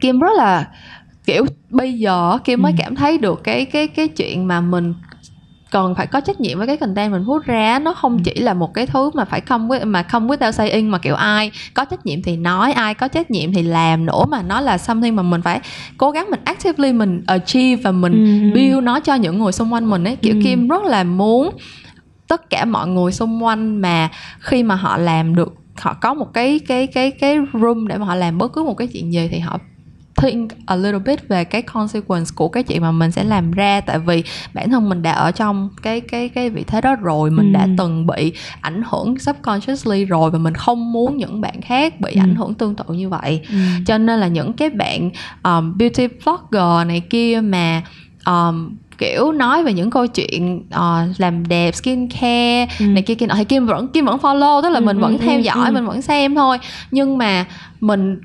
kim 0.00 0.20
rất 0.20 0.32
là 0.36 0.66
kiểu 1.26 1.46
bây 1.70 1.92
giờ 1.92 2.38
kim 2.44 2.62
mới 2.62 2.72
Ừ. 2.72 2.76
cảm 2.82 2.94
thấy 2.96 3.18
được 3.18 3.40
cái 3.44 3.64
cái 3.64 3.86
cái 3.88 4.08
chuyện 4.08 4.48
mà 4.48 4.60
mình 4.60 4.94
cần 5.74 5.94
phải 5.94 6.06
có 6.06 6.20
trách 6.20 6.40
nhiệm 6.40 6.58
với 6.58 6.66
cái 6.66 6.76
content 6.76 7.12
mình 7.12 7.24
put 7.26 7.44
ra 7.44 7.78
nó 7.78 7.94
không 7.94 8.16
Ừ. 8.16 8.20
chỉ 8.24 8.34
là 8.40 8.54
một 8.54 8.74
cái 8.74 8.86
thứ 8.86 9.10
mà 9.14 9.24
phải 9.24 9.40
không 9.40 9.68
với 9.68 9.84
mà 9.84 10.02
không 10.02 10.28
without 10.28 10.50
saying 10.50 10.90
mà 10.90 10.98
kiểu 10.98 11.14
ai 11.14 11.50
có 11.74 11.84
trách 11.84 12.06
nhiệm 12.06 12.22
thì 12.22 12.36
nói 12.36 12.72
ai 12.72 12.94
có 12.94 13.08
trách 13.08 13.30
nhiệm 13.30 13.52
thì 13.52 13.62
làm 13.62 14.06
nữa 14.06 14.24
mà 14.28 14.42
nó 14.42 14.60
là 14.60 14.78
something 14.78 15.16
mà 15.16 15.22
mình 15.22 15.42
phải 15.42 15.60
cố 15.98 16.10
gắng 16.10 16.26
mình 16.30 16.40
actively 16.44 16.92
mình 16.92 17.22
achieve 17.26 17.82
và 17.82 17.92
mình 17.92 18.12
ừ. 18.12 18.54
build 18.54 18.82
nó 18.82 19.00
cho 19.00 19.14
những 19.14 19.38
người 19.38 19.52
xung 19.52 19.72
quanh 19.72 19.90
mình 19.90 20.04
ấy 20.04 20.16
kiểu 20.16 20.34
Ừ. 20.34 20.40
kim 20.44 20.68
rất 20.68 20.82
là 20.82 21.04
muốn 21.04 21.50
tất 22.28 22.50
cả 22.50 22.64
mọi 22.64 22.88
người 22.88 23.12
xung 23.12 23.44
quanh 23.44 23.80
mà 23.80 24.08
khi 24.40 24.62
mà 24.62 24.74
họ 24.74 24.96
làm 24.96 25.34
được 25.34 25.52
họ 25.80 25.94
có 26.00 26.14
một 26.14 26.26
cái 26.34 26.58
cái 26.68 26.86
cái 26.86 27.10
cái 27.10 27.38
room 27.52 27.88
để 27.88 27.98
mà 27.98 28.06
họ 28.06 28.14
làm 28.14 28.38
bất 28.38 28.52
cứ 28.52 28.62
một 28.64 28.74
cái 28.74 28.88
chuyện 28.92 29.12
gì 29.12 29.28
thì 29.32 29.38
họ 29.38 29.58
think 30.16 30.50
a 30.66 30.76
little 30.76 30.98
bit 30.98 31.28
về 31.28 31.44
cái 31.44 31.62
consequence 31.62 32.30
của 32.34 32.48
cái 32.48 32.62
chuyện 32.62 32.82
mà 32.82 32.92
mình 32.92 33.10
sẽ 33.10 33.24
làm 33.24 33.50
ra 33.50 33.80
tại 33.80 33.98
vì 33.98 34.22
bản 34.54 34.70
thân 34.70 34.88
mình 34.88 35.02
đã 35.02 35.12
ở 35.12 35.30
trong 35.30 35.68
cái 35.82 36.00
cái 36.00 36.28
cái 36.28 36.50
vị 36.50 36.64
thế 36.66 36.80
đó 36.80 36.94
rồi 36.96 37.30
mình 37.30 37.52
Ừ. 37.52 37.58
đã 37.58 37.68
từng 37.78 38.06
bị 38.06 38.32
ảnh 38.60 38.82
hưởng 38.90 39.18
subconsciously 39.18 40.04
rồi 40.04 40.30
và 40.30 40.38
mình 40.38 40.54
không 40.54 40.92
muốn 40.92 41.16
những 41.16 41.40
bạn 41.40 41.60
khác 41.62 42.00
bị 42.00 42.12
Ừ. 42.14 42.20
ảnh 42.20 42.34
hưởng 42.34 42.54
tương 42.54 42.74
tự 42.74 42.94
như 42.94 43.08
vậy 43.08 43.40
Ừ. 43.48 43.54
cho 43.86 43.98
nên 43.98 44.20
là 44.20 44.26
những 44.28 44.52
cái 44.52 44.70
bạn 44.70 45.10
um, 45.42 45.78
beauty 45.78 46.06
blogger 46.06 46.86
này 46.88 47.00
kia 47.10 47.40
mà 47.44 47.82
um, 48.26 48.76
kiểu 48.98 49.32
nói 49.32 49.64
về 49.64 49.72
những 49.72 49.90
câu 49.90 50.06
chuyện 50.06 50.62
ờ, 50.70 51.06
làm 51.18 51.48
đẹp 51.48 51.74
skin 51.74 52.08
care 52.08 52.66
Ừ. 52.80 52.84
này 52.86 53.02
kia 53.02 53.14
kia 53.14 53.26
nọ 53.26 53.34
thì 53.34 53.44
kim 53.44 53.66
vẫn 53.66 53.88
kim 53.88 54.04
vẫn 54.04 54.18
follow 54.18 54.62
tức 54.62 54.68
là 54.68 54.78
Ừ, 54.78 54.84
mình 54.84 54.98
vẫn 55.00 55.18
ừ, 55.18 55.24
theo 55.24 55.38
ừ, 55.38 55.42
dõi 55.42 55.66
ừ. 55.68 55.72
mình 55.72 55.86
vẫn 55.86 56.02
xem 56.02 56.34
thôi 56.34 56.58
nhưng 56.90 57.18
mà 57.18 57.44
mình 57.80 58.20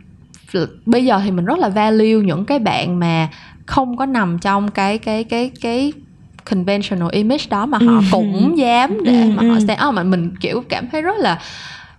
bây 0.85 1.05
giờ 1.05 1.21
thì 1.23 1.31
mình 1.31 1.45
rất 1.45 1.59
là 1.59 1.69
value 1.69 2.05
những 2.25 2.45
cái 2.45 2.59
bạn 2.59 2.99
mà 2.99 3.27
không 3.65 3.97
có 3.97 4.05
nằm 4.05 4.39
trong 4.39 4.71
cái 4.71 4.97
cái 4.97 5.23
cái 5.23 5.51
cái 5.61 5.93
conventional 6.49 7.09
image 7.11 7.43
đó 7.49 7.65
mà 7.65 7.77
họ 7.77 7.93
Ừ. 7.99 8.01
cũng 8.11 8.57
dám 8.57 8.97
để 9.05 9.13
Ừ, 9.23 9.29
mà 9.35 9.43
họ 9.47 9.53
ừ. 9.53 9.59
stand 9.59 9.81
out 9.85 9.93
mà 9.95 10.03
mình 10.03 10.35
kiểu 10.41 10.63
cảm 10.69 10.87
thấy 10.91 11.01
rất 11.01 11.17
là 11.17 11.39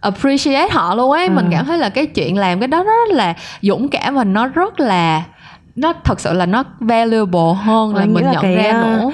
appreciate 0.01 0.69
họ 0.71 0.95
luôn 0.95 1.11
ấy 1.13 1.29
mình 1.31 1.45
À. 1.47 1.49
cảm 1.53 1.67
thấy 1.67 1.79
là 1.79 1.89
cái 1.89 2.07
chuyện 2.07 2.37
làm 2.39 2.59
cái 2.61 2.69
đó 2.69 2.83
rất 2.83 3.09
là 3.15 3.35
dũng 3.63 3.89
cảm 3.89 4.15
và 4.15 4.25
nó 4.25 4.47
rất 4.47 4.81
là 4.81 5.23
nó 5.77 5.93
thật 6.05 6.21
sự 6.21 6.33
là 6.33 6.47
nó 6.47 6.65
valuable 6.81 7.55
hơn 7.65 7.95
là 7.95 8.03
Anh 8.03 8.09
nghĩ 8.09 8.15
mình 8.15 8.25
là 8.25 8.33
nhận 8.33 8.43
cái, 8.43 8.55
ra 8.57 8.71
à, 8.73 8.81
nữa 8.83 9.11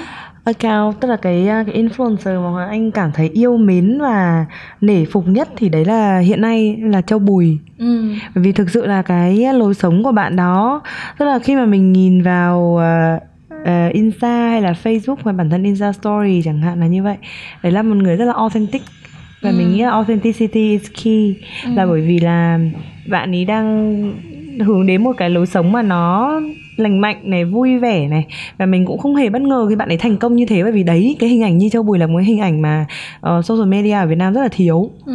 account 0.47 0.99
tức 1.01 1.07
là 1.07 1.15
cái 1.15 1.41
uh, 1.61 1.67
cái 1.67 1.83
influencer 1.83 2.53
mà 2.55 2.65
Anh 2.65 2.91
cảm 2.91 3.11
thấy 3.13 3.29
yêu 3.33 3.57
mến 3.57 3.97
và 4.01 4.45
nể 4.81 5.05
phục 5.05 5.27
nhất 5.27 5.49
thì 5.55 5.69
đấy 5.69 5.85
là 5.85 6.19
hiện 6.19 6.41
nay 6.41 6.77
là 6.81 7.01
Châu 7.01 7.19
Bùi 7.19 7.57
ừ. 7.79 8.13
bởi 8.35 8.43
vì 8.43 8.51
thực 8.51 8.69
sự 8.69 8.85
là 8.85 9.01
cái 9.01 9.53
lối 9.53 9.73
sống 9.73 10.03
của 10.03 10.11
bạn 10.11 10.35
đó 10.35 10.81
tức 11.17 11.25
là 11.25 11.39
khi 11.39 11.55
mà 11.55 11.65
mình 11.65 11.93
nhìn 11.93 12.21
vào 12.23 12.59
uh, 12.59 13.23
uh, 13.61 13.93
Insta 13.93 14.49
hay 14.49 14.61
là 14.61 14.73
Facebook 14.83 15.15
và 15.23 15.31
bản 15.31 15.49
thân 15.49 15.63
Insta 15.63 15.91
Story 15.93 16.41
chẳng 16.45 16.61
hạn 16.61 16.79
là 16.79 16.87
như 16.87 17.03
vậy 17.03 17.17
đấy 17.63 17.71
là 17.71 17.81
một 17.81 17.95
người 17.95 18.15
rất 18.15 18.25
là 18.25 18.33
authentic 18.33 18.81
và 19.41 19.49
Ừ. 19.49 19.55
mình 19.57 19.71
nghĩ 19.73 19.81
là 19.83 19.89
authenticity 19.89 20.71
is 20.71 20.87
key 21.03 21.35
là 21.75 21.83
Ừ. 21.83 21.89
bởi 21.89 22.01
vì 22.01 22.19
là 22.19 22.59
bạn 23.09 23.31
ấy 23.35 23.45
đang 23.45 24.13
hướng 24.65 24.85
đến 24.87 25.03
một 25.03 25.11
cái 25.17 25.29
lối 25.29 25.45
sống 25.45 25.71
mà 25.71 25.81
nó 25.81 26.39
lành 26.77 27.01
mạnh 27.01 27.17
này 27.23 27.45
vui 27.45 27.77
vẻ 27.79 28.07
này 28.07 28.25
và 28.57 28.65
mình 28.65 28.85
cũng 28.85 28.97
không 28.97 29.15
hề 29.15 29.29
bất 29.29 29.41
ngờ 29.41 29.65
khi 29.69 29.75
bạn 29.75 29.89
ấy 29.89 29.97
thành 29.97 30.17
công 30.17 30.35
như 30.35 30.45
thế 30.45 30.63
bởi 30.63 30.71
vì 30.71 30.83
đấy 30.83 31.15
cái 31.19 31.29
hình 31.29 31.43
ảnh 31.43 31.57
như 31.57 31.69
Châu 31.69 31.83
Bùi 31.83 31.97
là 31.99 32.07
một 32.07 32.17
cái 32.17 32.25
hình 32.25 32.39
ảnh 32.39 32.61
mà 32.61 32.85
ờ, 33.21 33.41
social 33.41 33.67
media 33.67 33.91
ở 33.91 34.07
Việt 34.07 34.15
Nam 34.17 34.33
rất 34.33 34.41
là 34.41 34.47
thiếu 34.51 34.89
Ừ. 35.05 35.13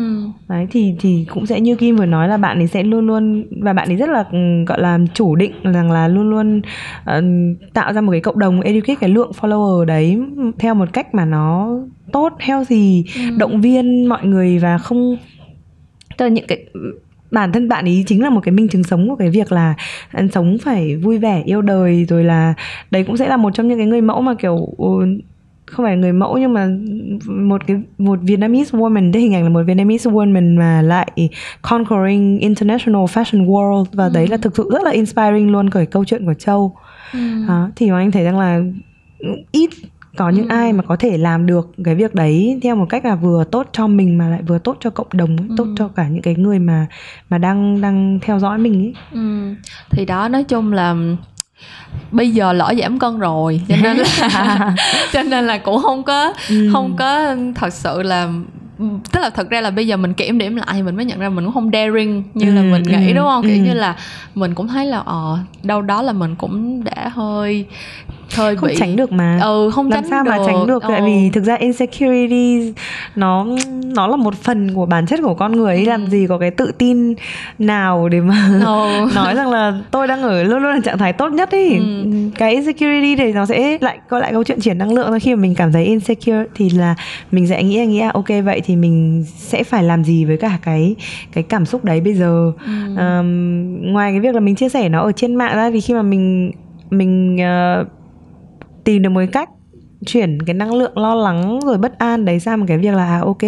đấy 0.48 0.66
thì 0.70 0.94
thì 1.00 1.26
cũng 1.34 1.46
sẽ 1.46 1.60
như 1.60 1.76
Kim 1.76 1.96
vừa 1.96 2.06
nói 2.06 2.28
là 2.28 2.36
bạn 2.36 2.58
ấy 2.58 2.66
sẽ 2.66 2.82
luôn 2.82 3.06
luôn 3.06 3.44
và 3.62 3.72
bạn 3.72 3.88
ấy 3.88 3.96
rất 3.96 4.08
là 4.08 4.24
ừ, 4.32 4.38
gọi 4.66 4.80
là 4.80 4.98
chủ 5.14 5.34
định 5.36 5.52
rằng 5.62 5.90
là 5.90 6.08
luôn 6.08 6.30
luôn 6.30 6.62
ờ, 7.04 7.22
tạo 7.74 7.92
ra 7.92 8.00
một 8.00 8.12
cái 8.12 8.20
cộng 8.20 8.38
đồng 8.38 8.60
educate 8.60 8.94
cái 9.00 9.10
lượng 9.10 9.30
follower 9.40 9.84
đấy 9.84 10.18
theo 10.58 10.74
một 10.74 10.88
cách 10.92 11.14
mà 11.14 11.24
nó 11.24 11.78
tốt 12.12 12.32
healthy 12.40 13.04
Ừ. 13.16 13.20
động 13.38 13.60
viên 13.60 14.06
mọi 14.08 14.24
người 14.26 14.58
và 14.58 14.78
không 14.78 15.16
tức 16.18 16.24
là 16.24 16.28
những 16.28 16.46
cái 16.48 16.58
bản 17.32 17.52
thân 17.52 17.68
bạn 17.68 17.84
ấy 17.84 18.04
chính 18.06 18.22
là 18.22 18.30
một 18.30 18.40
cái 18.40 18.52
minh 18.52 18.68
chứng 18.68 18.84
sống 18.84 19.08
của 19.08 19.16
cái 19.16 19.30
việc 19.30 19.52
là 19.52 19.74
anh 20.10 20.28
sống 20.28 20.56
phải 20.64 20.96
vui 20.96 21.18
vẻ 21.18 21.42
yêu 21.44 21.62
đời 21.62 22.04
rồi 22.08 22.24
là 22.24 22.54
đấy 22.90 23.04
cũng 23.04 23.16
sẽ 23.16 23.28
là 23.28 23.36
một 23.36 23.50
trong 23.54 23.68
những 23.68 23.78
cái 23.78 23.86
người 23.86 24.00
mẫu 24.00 24.20
mà 24.20 24.34
kiểu 24.34 24.56
ừ, 24.78 24.86
không 25.66 25.86
phải 25.86 25.96
người 25.96 26.12
mẫu 26.12 26.38
nhưng 26.38 26.52
mà 26.52 26.68
một 27.28 27.66
cái 27.66 27.76
một 27.98 28.18
Vietnamese 28.22 28.78
woman 28.78 29.12
cái 29.12 29.22
hình 29.22 29.34
ảnh 29.34 29.42
là 29.42 29.48
một 29.48 29.62
Vietnamese 29.66 30.10
woman 30.10 30.58
mà 30.58 30.82
lại 30.82 31.28
conquering 31.62 32.38
international 32.38 33.02
fashion 33.04 33.46
world 33.46 33.84
và 33.92 34.10
đấy 34.14 34.26
là 34.28 34.36
thực 34.36 34.56
sự 34.56 34.68
rất 34.72 34.82
là 34.82 34.90
inspiring 34.90 35.50
luôn 35.50 35.70
cái 35.70 35.86
câu 35.86 36.04
chuyện 36.04 36.24
của 36.24 36.34
Châu 36.34 36.74
Ừ. 37.12 37.18
đó, 37.48 37.70
thì 37.76 37.88
anh 37.90 38.10
thấy 38.10 38.24
rằng 38.24 38.38
là 38.38 38.60
ít 39.52 39.70
có 40.16 40.28
những 40.28 40.48
Ừ. 40.48 40.54
ai 40.56 40.72
mà 40.72 40.82
có 40.82 40.96
thể 40.96 41.18
làm 41.18 41.46
được 41.46 41.70
cái 41.84 41.94
việc 41.94 42.14
đấy 42.14 42.60
theo 42.62 42.76
một 42.76 42.86
cách 42.88 43.04
là 43.04 43.14
vừa 43.14 43.44
tốt 43.44 43.66
cho 43.72 43.86
mình 43.86 44.18
mà 44.18 44.28
lại 44.28 44.42
vừa 44.46 44.58
tốt 44.58 44.76
cho 44.80 44.90
cộng 44.90 45.06
đồng 45.12 45.36
ấy, 45.36 45.48
tốt 45.56 45.64
Ừ. 45.64 45.74
cho 45.78 45.88
cả 45.88 46.08
những 46.08 46.22
cái 46.22 46.34
người 46.34 46.58
mà 46.58 46.86
mà 47.30 47.38
đang 47.38 47.80
đang 47.80 48.18
theo 48.22 48.38
dõi 48.38 48.58
mình 48.58 48.74
ấy. 48.82 48.94
Ừ. 49.12 49.54
thì 49.90 50.04
đó 50.04 50.28
nói 50.28 50.44
chung 50.44 50.72
là 50.72 50.94
bây 52.12 52.30
giờ 52.30 52.52
lỡ 52.52 52.74
giảm 52.80 52.98
cân 52.98 53.18
rồi 53.18 53.60
cho 53.68 53.76
nên 53.82 53.96
là 53.96 54.74
cho 55.12 55.22
nên 55.22 55.46
là 55.46 55.58
cũng 55.58 55.82
không 55.82 56.02
có 56.02 56.32
Ừ. 56.48 56.68
không 56.72 56.96
có 56.96 57.36
thật 57.54 57.72
sự 57.72 58.02
là 58.02 58.28
tức 59.12 59.20
là 59.20 59.30
thật 59.30 59.50
ra 59.50 59.60
là 59.60 59.70
bây 59.70 59.86
giờ 59.86 59.96
mình 59.96 60.14
kiểm 60.14 60.38
điểm 60.38 60.56
lại 60.56 60.66
thì 60.72 60.82
mình 60.82 60.96
mới 60.96 61.04
nhận 61.04 61.18
ra 61.20 61.28
mình 61.28 61.44
cũng 61.44 61.54
không 61.54 61.70
daring 61.72 62.22
như 62.34 62.54
là 62.54 62.60
Ừ, 62.60 62.64
mình 62.72 62.82
nghĩ 62.82 63.08
ừ, 63.10 63.12
đúng 63.16 63.24
không 63.24 63.42
kiểu 63.42 63.56
ừ. 63.56 63.60
như 63.62 63.74
là 63.74 63.96
mình 64.34 64.54
cũng 64.54 64.68
thấy 64.68 64.86
là 64.86 64.98
ờ 64.98 65.38
đâu 65.62 65.82
đó 65.82 66.02
là 66.02 66.12
mình 66.12 66.34
cũng 66.38 66.84
đã 66.84 67.08
hơi 67.14 67.66
hơi 68.36 68.56
không 68.56 68.68
bị 68.68 68.74
tránh 68.78 68.96
được 68.96 69.12
mà 69.12 69.38
ừ 69.42 69.70
không 69.74 69.90
làm 69.90 70.02
tránh 70.02 70.10
sao 70.10 70.24
mà 70.24 70.38
tránh 70.46 70.66
được 70.66 70.82
tại 70.88 71.00
Ờ. 71.00 71.06
vì 71.06 71.30
thực 71.32 71.44
ra 71.44 71.54
insecurity 71.54 72.72
nó 73.16 73.46
nó 73.94 74.06
là 74.06 74.16
một 74.16 74.34
phần 74.34 74.74
của 74.74 74.86
bản 74.86 75.06
chất 75.06 75.20
của 75.22 75.34
con 75.34 75.52
người 75.52 75.74
ấy 75.74 75.84
Ừ. 75.84 75.88
làm 75.88 76.06
gì 76.06 76.26
có 76.28 76.38
cái 76.38 76.50
tự 76.50 76.72
tin 76.78 77.14
nào 77.58 78.08
để 78.08 78.20
mà 78.20 78.60
Ừ. 78.66 79.08
nói 79.14 79.34
rằng 79.34 79.50
là 79.50 79.72
tôi 79.90 80.06
đang 80.06 80.22
ở 80.22 80.42
luôn 80.42 80.62
luôn 80.62 80.72
là 80.74 80.80
trạng 80.84 80.98
thái 80.98 81.12
tốt 81.12 81.28
nhất 81.32 81.50
ấy 81.50 81.76
Ừ. 81.76 82.04
cái 82.38 82.52
insecurity 82.54 83.16
thì 83.16 83.32
nó 83.32 83.46
sẽ 83.46 83.78
lại 83.80 83.98
có 84.08 84.18
lại 84.18 84.32
câu 84.32 84.44
chuyện 84.44 84.60
chuyển 84.60 84.78
năng 84.78 84.94
lượng 84.94 85.06
thôi 85.08 85.20
khi 85.20 85.34
mà 85.34 85.42
mình 85.42 85.54
cảm 85.54 85.72
thấy 85.72 85.84
insecure 85.84 86.44
thì 86.54 86.70
là 86.70 86.94
mình 87.32 87.46
sẽ 87.46 87.62
nghĩ 87.62 87.86
nghĩ 87.86 87.98
à 88.00 88.10
ok 88.14 88.28
vậy 88.44 88.60
thì 88.64 88.76
mình 88.76 89.24
sẽ 89.36 89.64
phải 89.64 89.82
làm 89.84 90.04
gì 90.04 90.24
với 90.24 90.36
cả 90.36 90.58
cái 90.62 90.94
cái 91.32 91.44
cảm 91.44 91.66
xúc 91.66 91.84
đấy 91.84 92.00
bây 92.00 92.14
giờ 92.14 92.52
Ừ. 92.66 92.96
Ờm, 92.96 93.92
ngoài 93.92 94.12
cái 94.12 94.20
việc 94.20 94.34
là 94.34 94.40
mình 94.40 94.54
chia 94.54 94.68
sẻ 94.68 94.88
nó 94.88 95.00
ở 95.02 95.12
trên 95.12 95.34
mạng 95.34 95.56
ra 95.56 95.70
thì 95.70 95.80
khi 95.80 95.94
mà 95.94 96.02
mình 96.02 96.52
mình 96.90 97.38
ờ, 97.38 97.84
tìm 98.84 99.02
được 99.02 99.08
một 99.10 99.18
cái 99.20 99.26
cách 99.26 99.48
chuyển 100.06 100.42
cái 100.42 100.54
năng 100.54 100.74
lượng 100.74 100.98
lo 100.98 101.14
lắng 101.14 101.60
rồi 101.66 101.78
bất 101.78 101.98
an 101.98 102.24
đấy 102.24 102.40
sang 102.40 102.60
một 102.60 102.64
cái 102.68 102.78
việc 102.78 102.94
là 102.94 103.04
à, 103.06 103.20
ok 103.20 103.42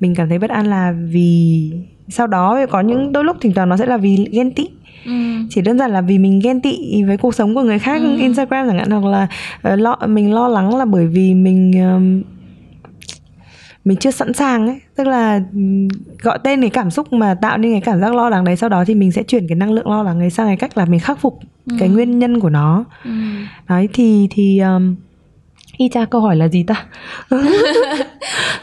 mình 0.00 0.14
cảm 0.14 0.28
thấy 0.28 0.38
bất 0.38 0.50
an 0.50 0.66
là 0.66 0.94
vì 1.12 1.72
sau 2.08 2.26
đó 2.26 2.66
có 2.70 2.80
những 2.80 3.12
đôi 3.12 3.24
lúc 3.24 3.36
thỉnh 3.40 3.52
thoảng 3.54 3.68
nó 3.68 3.76
sẽ 3.76 3.86
là 3.86 3.96
vì 3.96 4.26
ghen 4.32 4.50
tị 4.54 4.68
Ừ. 5.06 5.12
chỉ 5.50 5.60
đơn 5.60 5.78
giản 5.78 5.90
là 5.90 6.00
vì 6.00 6.18
mình 6.18 6.40
ghen 6.44 6.60
tị 6.60 7.02
với 7.04 7.16
cuộc 7.16 7.34
sống 7.34 7.54
của 7.54 7.62
người 7.62 7.78
khác 7.78 8.02
Ừ. 8.02 8.16
Instagram 8.18 8.66
chẳng 8.68 8.78
hạn 8.78 8.90
hoặc 8.90 9.04
là 9.10 9.26
ờ, 9.62 9.76
lo 9.76 9.96
mình 10.06 10.32
lo 10.34 10.48
lắng 10.48 10.76
là 10.76 10.84
bởi 10.84 11.06
vì 11.06 11.34
mình 11.34 11.72
ờm, 11.82 12.22
mình 13.86 13.96
chưa 13.98 14.10
sẵn 14.10 14.32
sàng 14.32 14.66
ấy 14.66 14.80
tức 14.96 15.04
là 15.06 15.40
gọi 16.22 16.38
tên 16.44 16.60
cái 16.60 16.70
cảm 16.70 16.90
xúc 16.90 17.12
mà 17.12 17.34
tạo 17.34 17.58
nên 17.58 17.72
cái 17.72 17.80
cảm 17.80 18.00
giác 18.00 18.14
lo 18.14 18.28
lắng 18.30 18.44
đấy 18.44 18.56
sau 18.56 18.68
đó 18.68 18.84
thì 18.86 18.94
mình 18.94 19.12
sẽ 19.12 19.22
chuyển 19.22 19.48
cái 19.48 19.56
năng 19.56 19.72
lượng 19.72 19.90
lo 19.90 20.02
lắng 20.02 20.20
đấy 20.20 20.30
sang 20.30 20.46
cái 20.46 20.56
cách 20.56 20.78
là 20.78 20.84
mình 20.84 21.00
khắc 21.00 21.20
phục 21.20 21.38
cái 21.78 21.88
Ừ. 21.88 21.94
nguyên 21.94 22.18
nhân 22.18 22.40
của 22.40 22.50
nó 22.50 22.84
Ừ. 23.04 23.10
đấy 23.68 23.88
thì 23.92 24.28
thì 24.30 24.58
um, 24.58 24.96
y 25.76 25.88
cha 25.88 26.04
câu 26.04 26.20
hỏi 26.20 26.36
là 26.36 26.48
gì 26.48 26.62
ta 26.66 26.84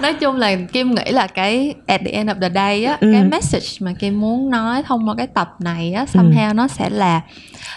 nói 0.01 0.13
chung 0.13 0.35
là 0.35 0.55
kim 0.73 0.95
nghĩ 0.95 1.11
là 1.11 1.27
cái 1.27 1.73
at 1.87 2.01
the 2.05 2.11
end 2.11 2.29
of 2.29 2.39
the 2.41 2.49
day 2.55 2.83
á 2.83 2.97
Ừ. 3.01 3.09
cái 3.13 3.23
message 3.23 3.67
mà 3.79 3.93
kim 3.99 4.21
muốn 4.21 4.49
nói 4.49 4.83
thông 4.83 5.09
qua 5.09 5.15
cái 5.17 5.27
tập 5.27 5.49
này 5.59 5.93
á 5.93 6.05
somehow 6.13 6.55
nó 6.55 6.67
sẽ 6.67 6.89
là 6.89 7.21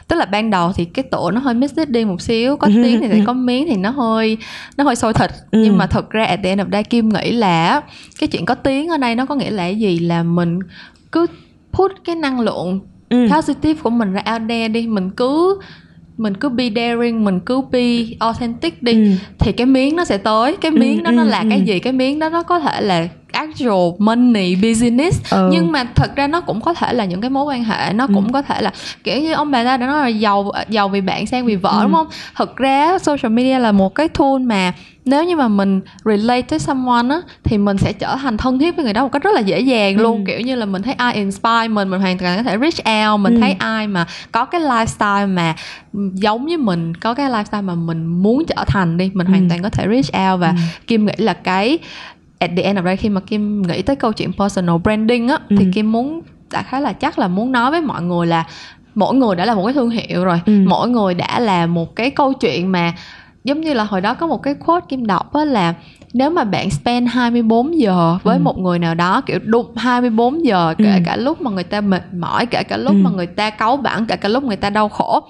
tức 0.09 0.16
là 0.16 0.24
ban 0.24 0.51
đầu 0.51 0.72
thì 0.72 0.84
cái 0.84 1.03
tựa 1.11 1.30
nó 1.32 1.41
hơi 1.41 1.55
misleading 1.55 2.09
một 2.09 2.20
xíu 2.20 2.57
có 2.57 2.66
Ừ, 2.66 2.72
tiếng 2.84 3.01
thì 3.01 3.09
ừ. 3.09 3.12
sẽ 3.18 3.22
có 3.26 3.32
miếng 3.32 3.66
thì 3.68 3.76
nó 3.76 3.91
hơi 3.91 4.39
nó 4.76 4.84
hơi 4.84 4.97
sôi 4.97 5.12
thịt 5.14 5.30
Ừ. 5.51 5.59
nhưng 5.64 5.78
mà 5.78 5.87
thực 5.87 6.11
ra 6.11 6.24
at 6.24 6.41
the 6.43 6.49
end 6.49 6.61
of 6.61 6.64
the 6.64 6.70
day 6.72 6.84
kim 6.84 7.09
nghĩ 7.09 7.32
là 7.32 7.80
cái 8.20 8.28
chuyện 8.28 8.45
có 8.45 8.55
tiếng 8.55 8.89
ở 8.89 8.97
đây 8.97 9.14
nó 9.14 9.26
có 9.26 9.34
nghĩa 9.34 9.51
là 9.51 9.66
gì 9.66 9.99
là 9.99 10.22
mình 10.22 10.59
cứ 11.12 11.26
put 11.72 11.93
cái 12.05 12.14
năng 12.16 12.41
lượng 12.41 12.80
ừ. 13.09 13.26
positive 13.37 13.80
của 13.82 13.91
mình 13.91 14.12
ra 14.12 14.22
out 14.32 14.43
there 14.49 14.68
đi 14.68 14.87
mình 14.87 15.11
cứ 15.11 15.61
mình 16.17 16.35
cứ 16.37 16.49
be 16.49 16.71
daring 16.77 17.25
mình 17.25 17.41
cứ 17.41 17.61
be 17.73 18.05
authentic 18.19 18.83
đi 18.83 18.93
Ừ. 18.93 19.11
thì 19.39 19.53
cái 19.53 19.67
miếng 19.67 19.97
nó 19.97 20.05
sẽ 20.05 20.19
tới 20.19 20.57
cái 20.61 20.71
miếng 20.71 21.03
đó 21.03 21.11
nó 21.11 21.23
ừ, 21.23 21.29
là 21.29 21.41
ừ. 21.41 21.47
cái 21.51 21.61
gì 21.62 21.79
cái 21.81 21.93
miếng 21.93 22.19
đó 22.19 22.29
nó 22.29 22.43
có 22.43 22.61
thể 22.61 22.81
là 22.81 23.09
actual 23.37 23.95
money 23.99 24.57
business 24.57 25.22
Ờ. 25.30 25.49
nhưng 25.53 25.72
mà 25.72 25.84
thật 25.95 26.16
ra 26.16 26.26
nó 26.26 26.41
cũng 26.41 26.61
có 26.61 26.74
thể 26.74 26.93
là 26.93 27.05
những 27.05 27.20
cái 27.20 27.30
mối 27.30 27.45
quan 27.45 27.64
hệ 27.64 27.93
nó 27.93 28.05
Ừ. 28.09 28.14
cũng 28.14 28.32
có 28.32 28.43
thể 28.43 28.61
là 28.61 28.72
kiểu 29.05 29.20
như 29.20 29.32
ông 29.32 29.51
bà 29.51 29.64
ta 29.64 29.76
đã 29.76 29.87
nói 29.87 30.01
là 30.01 30.09
giàu 30.09 30.51
giàu 30.68 30.89
vì 30.89 31.01
bạn 31.01 31.26
sang 31.26 31.47
vì 31.47 31.57
vợ 31.57 31.70
Ừ. 31.76 31.82
đúng 31.82 31.93
không 31.93 32.07
thật 32.34 32.57
ra 32.57 32.99
social 32.99 33.32
media 33.32 33.59
là 33.59 33.72
một 33.72 33.95
cái 33.95 34.09
tool 34.09 34.41
mà 34.43 34.72
nếu 35.05 35.24
như 35.24 35.37
mà 35.37 35.49
mình 35.49 35.80
relate 36.05 36.43
tới 36.43 36.59
someone 36.59 37.09
á 37.14 37.20
thì 37.45 37.59
mình 37.59 37.78
sẽ 37.78 37.93
trở 37.93 38.16
thành 38.22 38.37
thân 38.37 38.59
thiết 38.59 38.76
với 38.76 38.84
người 38.84 38.95
đó 38.95 39.03
một 39.03 39.12
cách 39.12 39.22
rất 39.22 39.34
là 39.34 39.41
dễ 39.41 39.61
dàng 39.61 39.97
luôn 40.01 40.18
Ừ. 40.18 40.24
kiểu 40.26 40.41
như 40.41 40.55
là 40.57 40.66
mình 40.66 40.82
thấy 40.82 40.95
ai 40.95 41.14
inspire 41.14 41.68
mình 41.68 41.89
mình 41.91 42.01
hoàn 42.01 42.18
toàn 42.18 42.37
có 42.37 42.43
thể 42.43 42.59
reach 42.59 43.11
out 43.12 43.20
mình 43.20 43.34
Ừ. 43.34 43.41
thấy 43.41 43.53
ai 43.59 43.87
mà 43.87 44.07
có 44.32 44.45
cái 44.45 44.61
lifestyle 44.61 45.34
mà 45.34 45.55
giống 46.14 46.47
như 46.47 46.59
mình 46.59 46.95
có 46.95 47.14
cái 47.14 47.30
lifestyle 47.30 47.62
mà 47.62 47.74
mình 47.74 48.07
muốn 48.07 48.45
trở 48.45 48.64
thành 48.66 48.97
đi 48.97 49.11
mình 49.14 49.26
Ừ. 49.26 49.30
hoàn 49.30 49.49
toàn 49.49 49.62
có 49.62 49.70
thể 49.70 49.87
reach 49.91 50.30
out 50.32 50.41
và 50.41 50.49
Ừ. 50.49 50.55
kim 50.87 51.07
nghĩ 51.07 51.12
là 51.16 51.32
cái 51.32 51.78
at 52.39 52.51
the 52.57 52.62
end 52.62 52.78
of 52.78 52.82
the 52.82 52.87
day 52.87 52.97
khi 52.97 53.09
mà 53.09 53.20
kim 53.20 53.62
nghĩ 53.62 53.82
tới 53.82 53.97
câu 53.97 54.12
chuyện 54.12 54.32
personal 54.32 54.76
branding 54.84 55.28
á 55.28 55.39
thì 55.49 55.57
Ừ. 55.64 55.70
kim 55.74 55.93
muốn 55.93 56.22
đại 56.53 56.62
khái 56.62 56.80
là 56.82 56.93
chắc 56.93 57.18
là 57.18 57.28
muốn 57.28 57.53
nói 57.53 57.70
với 57.70 57.80
mọi 57.80 58.03
người 58.03 58.26
là 58.26 58.45
mỗi 58.95 59.14
người 59.14 59.37
đã 59.37 59.45
là 59.45 59.55
một 59.55 59.64
cái 59.64 59.74
thương 59.74 59.91
hiệu 59.91 60.24
rồi 60.24 60.41
Ừ. 60.47 60.53
mỗi 60.66 60.89
người 60.89 61.14
đã 61.14 61.41
là 61.41 61.66
một 61.66 61.97
cái 61.97 62.11
câu 62.11 62.32
chuyện 62.32 62.72
mà 62.72 62.93
giống 63.45 63.61
như 63.61 63.72
là 63.74 63.84
hồi 63.84 64.01
đó 64.01 64.14
có 64.14 64.26
một 64.26 64.43
cái 64.43 64.55
quote 64.55 64.87
kim 64.89 65.07
đọc 65.07 65.32
á 65.32 65.45
là 65.45 65.74
nếu 66.12 66.30
mà 66.30 66.45
bạn 66.45 66.70
spend 66.70 67.09
24 67.11 67.78
giờ 67.78 68.18
với 68.22 68.37
Ừ. 68.37 68.43
một 68.43 68.59
người 68.59 68.78
nào 68.78 68.95
đó 68.95 69.20
kiểu 69.20 69.39
đụng 69.45 69.76
24 69.76 70.45
giờ 70.45 70.74
kể 70.78 70.93
Ừ. 70.97 71.03
cả 71.05 71.16
lúc 71.16 71.41
mà 71.41 71.51
người 71.51 71.64
ta 71.64 71.80
mệt 71.80 72.03
mỏi 72.14 72.47
kể 72.47 72.62
cả 72.62 72.76
lúc 72.76 72.93
Ừ. 72.93 72.99
mà 73.03 73.11
người 73.11 73.26
ta 73.26 73.51
cáu 73.51 73.76
bẳn 73.76 74.07
kể 74.07 74.16
cả 74.16 74.28
lúc 74.28 74.45
người 74.45 74.57
ta 74.57 74.70
đau 74.70 74.89
khổ 74.89 75.20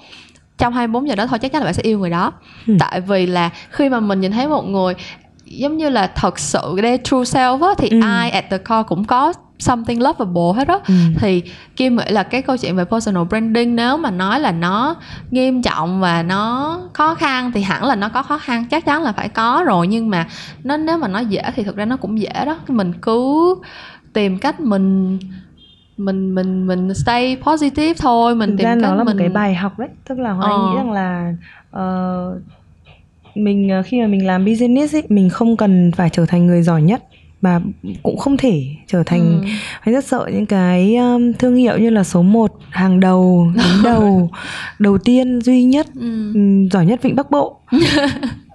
trong 0.57 0.73
24 0.73 1.07
giờ 1.07 1.15
đó 1.15 1.27
thôi 1.27 1.39
chắc 1.39 1.51
chắn 1.51 1.61
là 1.61 1.65
bạn 1.65 1.73
sẽ 1.73 1.83
yêu 1.83 1.99
người 1.99 2.09
đó 2.09 2.31
Ừ. 2.67 2.73
tại 2.79 3.01
vì 3.01 3.25
là 3.25 3.49
khi 3.69 3.89
mà 3.89 3.99
mình 3.99 4.21
nhìn 4.21 4.31
thấy 4.31 4.47
một 4.47 4.61
người 4.65 4.93
giống 5.49 5.77
như 5.77 5.89
là 5.89 6.07
thật 6.15 6.39
sự 6.39 6.61
their 6.81 7.01
true 7.03 7.17
self 7.23 7.63
á 7.63 7.69
thì 7.77 7.89
Ừ. 7.89 7.99
ai 8.03 8.29
at 8.29 8.45
the 8.49 8.57
core 8.57 8.83
cũng 8.87 9.05
có 9.05 9.33
something 9.59 10.01
lovable 10.03 10.53
hết 10.55 10.67
á 10.67 10.77
Ừ. 10.87 10.93
thì 11.19 11.43
kim 11.75 11.95
nghĩ 11.95 12.03
là 12.09 12.23
cái 12.23 12.41
câu 12.41 12.57
chuyện 12.57 12.75
về 12.75 12.85
personal 12.85 13.23
branding 13.23 13.75
nếu 13.75 13.97
mà 13.97 14.11
nói 14.11 14.39
là 14.39 14.51
nó 14.51 14.95
nghiêm 15.31 15.61
trọng 15.61 15.99
và 16.01 16.23
nó 16.23 16.79
khó 16.93 17.15
khăn 17.15 17.51
thì 17.51 17.61
hẳn 17.61 17.83
là 17.85 17.95
nó 17.95 18.09
có 18.09 18.23
khó 18.23 18.37
khăn 18.37 18.65
chắc 18.71 18.85
chắn 18.85 19.03
là 19.03 19.11
phải 19.11 19.29
có 19.29 19.63
rồi 19.67 19.87
nhưng 19.87 20.09
mà 20.09 20.27
nó 20.63 20.77
nếu 20.77 20.97
mà 20.97 21.07
nói 21.07 21.25
dễ 21.25 21.41
thì 21.55 21.63
thực 21.63 21.75
ra 21.75 21.85
nó 21.85 21.97
cũng 21.97 22.19
dễ 22.19 22.45
đó 22.45 22.57
mình 22.67 22.93
cứ 23.01 23.55
tìm 24.13 24.37
cách 24.37 24.59
mình 24.59 25.19
mình 25.97 26.35
mình 26.35 26.67
mình 26.67 26.93
stay 26.93 27.37
positive 27.41 27.93
thôi 27.93 28.35
mình 28.35 28.49
Thực 28.49 28.57
tìm 28.57 28.65
ra 28.65 28.75
cách 28.75 28.81
nó 28.89 28.95
là 28.95 29.03
mình 29.03 29.15
một 29.17 29.19
cái 29.19 29.29
bài 29.29 29.55
học 29.55 29.79
đấy 29.79 29.89
tức 30.09 30.19
là 30.19 30.29
Anh 30.29 30.39
Ờ. 30.41 30.67
nghĩ 30.69 30.75
rằng 30.75 30.91
là 30.91 31.33
ờ, 31.71 32.33
mình 33.43 33.69
ờ, 33.69 33.81
khi 33.85 34.01
mà 34.01 34.07
mình 34.07 34.25
làm 34.25 34.45
business 34.45 34.95
ấy 34.95 35.03
mình 35.09 35.29
không 35.29 35.57
cần 35.57 35.91
phải 35.95 36.09
trở 36.09 36.25
thành 36.25 36.47
người 36.47 36.61
giỏi 36.61 36.81
nhất 36.81 37.03
mà 37.41 37.61
cũng 38.03 38.17
không 38.17 38.37
thể 38.37 38.63
trở 38.87 39.03
thành 39.05 39.41
Ừ. 39.43 39.47
Anh 39.81 39.95
rất 39.95 40.05
sợ 40.05 40.29
những 40.33 40.45
cái 40.45 40.95
um, 40.95 41.33
thương 41.33 41.55
hiệu 41.55 41.77
như 41.77 41.89
là 41.89 42.03
số 42.03 42.21
1, 42.21 42.51
hàng 42.69 42.99
đầu, 42.99 43.51
đứng 43.55 43.83
đầu, 43.83 44.29
đầu 44.79 44.97
tiên, 44.97 45.39
duy 45.41 45.63
nhất, 45.63 45.87
Ừ. 45.99 46.33
giỏi 46.71 46.85
nhất 46.85 47.01
Vịnh 47.03 47.15
Bắc 47.15 47.31
Bộ. 47.31 47.59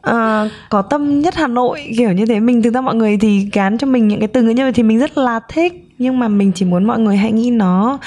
Ờ, 0.03 0.49
có 0.69 0.83
tâm 0.83 1.21
nhất 1.21 1.35
Hà 1.37 1.47
Nội 1.47 1.81
kiểu 1.99 2.13
như 2.13 2.27
thế 2.27 2.41
mình 2.41 2.63
thực 2.63 2.75
ra 2.75 2.81
mọi 2.81 2.95
người 2.95 3.17
thì 3.17 3.49
gán 3.53 3.79
cho 3.79 3.87
mình 3.87 4.09
những 4.09 4.19
cái 4.21 4.29
từ 4.29 4.43
ngữ 4.43 4.51
như 4.51 4.63
vậy 4.65 4.73
thì 4.73 4.83
mình 4.83 4.99
rất 4.99 5.19
là 5.19 5.41
thích 5.49 5.89
nhưng 5.99 6.19
mà 6.19 6.29
mình 6.29 6.53
chỉ 6.55 6.65
muốn 6.65 6.85
mọi 6.85 6.99
người 6.99 7.17
hãy 7.17 7.33
nghĩ 7.33 7.51
nó 7.51 7.99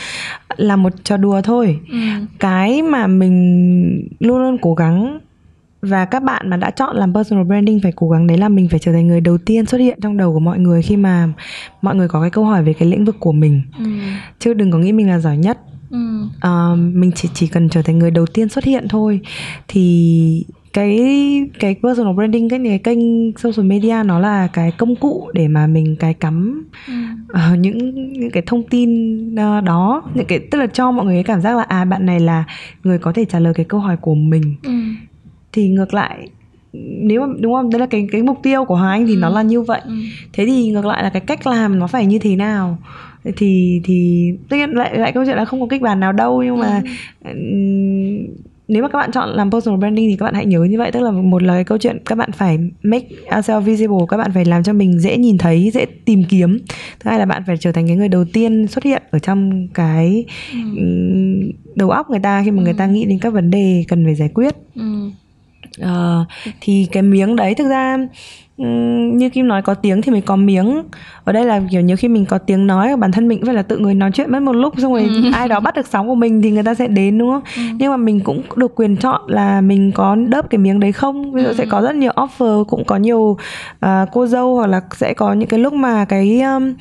là 0.58 0.76
một 0.76 0.94
trò 1.04 1.18
đùa 1.18 1.42
thôi 1.42 1.80
Ừ. 1.92 1.98
cái 2.40 2.82
mà 2.82 3.08
mình 3.08 4.08
luôn 4.20 4.38
luôn 4.40 4.58
cố 4.62 4.74
gắng 4.74 5.20
và 5.86 6.06
các 6.06 6.24
bạn 6.24 6.50
mà 6.50 6.58
đã 6.58 6.72
chọn 6.72 6.96
làm 6.98 7.14
personal 7.14 7.46
branding 7.46 7.80
phải 7.84 7.92
cố 7.96 8.10
gắng 8.10 8.28
đấy 8.28 8.38
là 8.38 8.50
mình 8.50 8.68
phải 8.70 8.80
trở 8.80 8.92
thành 8.92 9.08
người 9.08 9.22
đầu 9.22 9.38
tiên 9.38 9.66
xuất 9.66 9.78
hiện 9.78 10.00
trong 10.02 10.18
đầu 10.18 10.34
của 10.34 10.40
mọi 10.40 10.60
người 10.60 10.82
khi 10.82 10.98
mà 10.98 11.30
mọi 11.82 11.96
người 11.96 12.08
có 12.08 12.22
cái 12.22 12.30
câu 12.30 12.46
hỏi 12.46 12.64
về 12.64 12.74
cái 12.74 12.90
lĩnh 12.90 13.06
vực 13.06 13.16
của 13.20 13.32
mình 13.32 13.62
Ừ. 13.80 13.86
chứ 14.40 14.54
đừng 14.54 14.72
có 14.72 14.78
nghĩ 14.78 14.92
mình 14.92 15.08
là 15.10 15.20
giỏi 15.20 15.38
nhất 15.38 15.58
Ừ. 15.92 15.98
Ờ, 16.42 16.76
mình 16.76 17.12
chỉ 17.16 17.30
chỉ 17.34 17.48
cần 17.48 17.70
trở 17.70 17.82
thành 17.82 18.00
người 18.00 18.12
đầu 18.12 18.26
tiên 18.26 18.50
xuất 18.50 18.64
hiện 18.64 18.88
thôi 18.90 19.20
thì 19.68 20.46
cái 20.74 21.00
cái 21.60 21.76
personal 21.84 22.14
branding 22.16 22.50
cái 22.50 22.60
cái 22.66 22.78
kênh 22.80 23.00
social 23.38 23.66
media 23.66 23.96
nó 24.06 24.20
là 24.20 24.48
cái 24.48 24.72
công 24.72 24.96
cụ 24.96 25.30
để 25.34 25.48
mà 25.48 25.68
mình 25.68 25.96
cái 26.00 26.14
cắm 26.14 26.68
Ừ. 26.88 26.94
ờ, 27.28 27.56
những 27.56 27.78
những 28.14 28.32
cái 28.32 28.44
thông 28.46 28.64
tin 28.70 28.90
ờ, 29.36 29.62
đó 29.62 30.02
những 30.14 30.26
cái 30.26 30.40
tức 30.52 30.58
là 30.60 30.68
cho 30.68 30.92
mọi 30.92 31.06
người 31.06 31.16
cái 31.16 31.24
cảm 31.24 31.42
giác 31.42 31.56
là 31.58 31.64
à 31.64 31.86
bạn 31.86 32.06
này 32.06 32.20
là 32.20 32.44
người 32.84 32.98
có 33.00 33.12
thể 33.14 33.26
trả 33.26 33.40
lời 33.40 33.54
cái 33.54 33.66
câu 33.66 33.80
hỏi 33.80 33.98
của 33.98 34.16
mình 34.16 34.56
Ừ. 34.64 34.72
thì 35.56 35.68
ngược 35.70 35.94
lại 35.94 36.28
nếu 37.02 37.22
mà 37.22 37.34
đúng 37.40 37.54
không 37.54 37.70
đấy 37.70 37.80
là 37.80 37.86
cái 37.86 38.08
cái 38.12 38.24
mục 38.24 38.38
tiêu 38.44 38.66
của 38.66 38.76
Hoàng 38.76 38.92
Anh 38.92 39.08
thì 39.08 39.14
Ừ. 39.16 39.20
nó 39.20 39.30
là 39.30 39.42
như 39.42 39.62
vậy 39.62 39.82
Ừ. 39.86 39.94
thế 40.34 40.46
thì 40.46 40.70
ngược 40.70 40.86
lại 40.86 41.04
là 41.04 41.10
cái 41.10 41.22
cách 41.22 41.48
làm 41.48 41.80
nó 41.80 41.88
phải 41.88 42.06
như 42.06 42.20
thế 42.20 42.36
nào 42.36 42.78
thì 43.38 43.82
thì 43.84 44.30
tất 44.50 44.58
nhiên 44.58 44.70
lại 44.70 44.98
lại 44.98 45.12
câu 45.12 45.26
chuyện 45.26 45.38
là 45.38 45.46
không 45.46 45.62
có 45.62 45.68
kịch 45.70 45.82
bản 45.82 46.00
nào 46.00 46.12
đâu 46.12 46.44
nhưng 46.44 46.58
mà 46.60 46.82
ừm, 47.26 48.28
nếu 48.68 48.84
mà 48.84 48.90
các 48.90 48.98
bạn 49.00 49.12
chọn 49.12 49.30
làm 49.30 49.52
personal 49.52 49.80
branding 49.80 50.10
thì 50.10 50.16
các 50.20 50.26
bạn 50.26 50.34
hãy 50.34 50.46
nhớ 50.46 50.64
như 50.64 50.78
vậy 50.78 50.92
tức 50.92 51.00
là 51.04 51.12
một 51.12 51.44
là 51.44 51.54
cái 51.54 51.64
câu 51.64 51.78
chuyện 51.78 51.98
các 52.06 52.16
bạn 52.18 52.32
phải 52.32 52.58
make 52.84 53.08
ourselves 53.38 53.66
visible 53.68 53.98
các 54.10 54.18
bạn 54.18 54.32
phải 54.34 54.46
làm 54.46 54.64
cho 54.64 54.74
mình 54.74 55.00
dễ 55.00 55.18
nhìn 55.18 55.38
thấy 55.38 55.72
dễ 55.74 55.86
tìm 56.06 56.24
kiếm 56.30 56.58
thứ 57.00 57.10
hai 57.10 57.20
là 57.20 57.26
bạn 57.26 57.44
phải 57.48 57.58
trở 57.58 57.72
thành 57.72 57.88
cái 57.88 57.96
người 57.96 58.08
đầu 58.10 58.26
tiên 58.34 58.68
xuất 58.68 58.84
hiện 58.84 59.02
ở 59.12 59.20
trong 59.20 59.68
cái 59.74 60.26
Ừ. 60.54 60.82
đầu 61.76 61.90
óc 61.90 62.10
người 62.10 62.20
ta 62.20 62.42
khi 62.46 62.52
mà 62.52 62.64
người 62.64 62.74
ta 62.74 62.86
nghĩ 62.88 63.06
đến 63.06 63.20
các 63.22 63.34
vấn 63.34 63.50
đề 63.50 63.84
cần 63.88 64.06
phải 64.06 64.16
giải 64.16 64.30
quyết 64.34 64.56
Ừ. 64.76 64.82
Ờ, 65.82 66.26
thì 66.62 66.88
cái 66.92 67.04
miếng 67.04 67.36
đấy 67.36 67.56
thực 67.56 67.70
ra 67.70 67.98
như 68.58 69.30
Kim 69.30 69.48
nói 69.48 69.62
có 69.62 69.74
tiếng 69.74 70.02
thì 70.02 70.12
mới 70.12 70.22
có 70.22 70.36
miếng. 70.36 70.84
Ở 71.24 71.34
đây 71.34 71.46
là 71.46 71.62
kiểu 71.72 71.82
nhiều 71.82 71.98
khi 71.98 72.08
mình 72.08 72.26
có 72.26 72.38
tiếng 72.38 72.68
nói 72.68 72.98
bản 72.98 73.12
thân 73.12 73.28
mình 73.28 73.40
cũng 73.40 73.46
phải 73.46 73.56
là 73.56 73.62
tự 73.62 73.78
người 73.78 73.94
nói 73.94 74.12
chuyện 74.14 74.32
mất 74.32 74.42
một 74.42 74.54
lúc 74.54 74.74
xong 74.78 74.94
rồi 74.94 75.10
ai 75.34 75.48
đó 75.48 75.60
bắt 75.60 75.76
được 75.76 75.88
sóng 75.88 76.08
của 76.08 76.16
mình 76.16 76.42
thì 76.42 76.52
người 76.52 76.64
ta 76.64 76.74
sẽ 76.74 76.88
đến 76.88 77.18
đúng 77.18 77.32
không? 77.32 77.44
Nhưng 77.78 77.92
mà 77.92 77.98
mình 77.98 78.20
cũng 78.20 78.42
được 78.56 78.76
quyền 78.76 78.98
chọn 78.98 79.22
là 79.28 79.62
mình 79.62 79.92
có 79.92 80.16
đớp 80.16 80.50
cái 80.50 80.58
miếng 80.60 80.80
đấy 80.80 80.92
không. 80.92 81.34
Ví 81.34 81.44
dụ 81.44 81.54
sẽ 81.54 81.66
có 81.66 81.82
rất 81.82 81.96
nhiều 81.96 82.12
offer 82.16 82.64
cũng 82.64 82.84
có 82.86 82.96
nhiều 82.96 83.38
à, 83.80 84.06
cô 84.12 84.28
dâu 84.28 84.56
hoặc 84.56 84.68
là 84.68 84.82
sẽ 84.96 85.14
có 85.14 85.34
những 85.34 85.50
cái 85.50 85.60
lúc 85.60 85.74
mà 85.74 86.06
cái 86.06 86.42
um, 86.42 86.74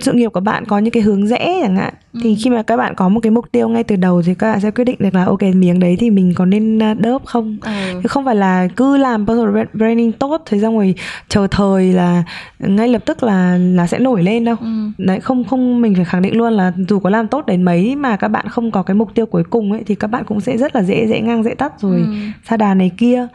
sự 0.00 0.12
nghiệp 0.12 0.28
của 0.32 0.40
bạn 0.40 0.64
có 0.64 0.78
những 0.78 0.90
cái 0.92 1.02
hướng 1.02 1.26
rẽ 1.26 1.58
chẳng 1.62 1.76
hạn 1.76 1.94
thì 2.22 2.34
khi 2.44 2.50
mà 2.50 2.62
các 2.62 2.76
bạn 2.76 2.94
có 2.94 3.08
một 3.08 3.20
cái 3.20 3.30
mục 3.30 3.52
tiêu 3.52 3.68
ngay 3.68 3.84
từ 3.84 3.96
đầu 3.96 4.22
thì 4.22 4.34
các 4.34 4.50
bạn 4.52 4.60
sẽ 4.60 4.70
quyết 4.70 4.84
định 4.84 4.96
được 4.98 5.14
là 5.14 5.24
ok 5.24 5.42
miếng 5.42 5.80
đấy 5.80 5.96
thì 6.00 6.10
mình 6.10 6.32
có 6.36 6.44
nên 6.44 6.82
à, 6.82 6.94
đớp 6.94 7.22
không 7.24 7.58
Ừ. 7.62 7.70
chứ 8.02 8.08
không 8.08 8.24
phải 8.24 8.34
là 8.36 8.68
cứ 8.76 8.96
làm 8.96 9.26
personal 9.26 9.54
brand- 9.54 9.66
branding 9.78 10.12
tốt 10.12 10.42
thế 10.46 10.58
xong 10.60 10.76
rồi 10.78 10.94
chờ 11.28 11.46
thời 11.50 11.92
là 11.92 12.22
ngay 12.58 12.88
lập 12.88 13.02
tức 13.06 13.22
là 13.22 13.58
là 13.58 13.86
sẽ 13.86 13.98
nổi 13.98 14.22
lên 14.22 14.44
đâu 14.44 14.56
Ừ. 14.60 14.66
đấy 14.98 15.20
không 15.20 15.44
không 15.44 15.80
mình 15.82 15.94
phải 15.94 16.04
khẳng 16.04 16.22
định 16.22 16.36
luôn 16.36 16.52
là 16.52 16.72
dù 16.88 16.98
có 16.98 17.10
làm 17.10 17.28
tốt 17.28 17.46
đến 17.46 17.62
mấy 17.62 17.96
mà 17.96 18.16
các 18.16 18.28
bạn 18.28 18.48
không 18.48 18.70
có 18.70 18.82
cái 18.82 18.94
mục 18.94 19.14
tiêu 19.14 19.26
cuối 19.26 19.44
cùng 19.50 19.72
ấy 19.72 19.82
thì 19.86 19.94
các 19.94 20.06
bạn 20.06 20.24
cũng 20.24 20.40
sẽ 20.40 20.56
rất 20.58 20.76
là 20.76 20.82
dễ 20.82 21.06
dễ 21.06 21.20
ngang 21.20 21.42
dễ 21.42 21.54
tắt 21.54 21.72
rồi 21.80 22.00
Ừ. 22.00 22.06
sa 22.48 22.56
đà 22.56 22.74
này 22.74 22.90
kia 22.98 23.26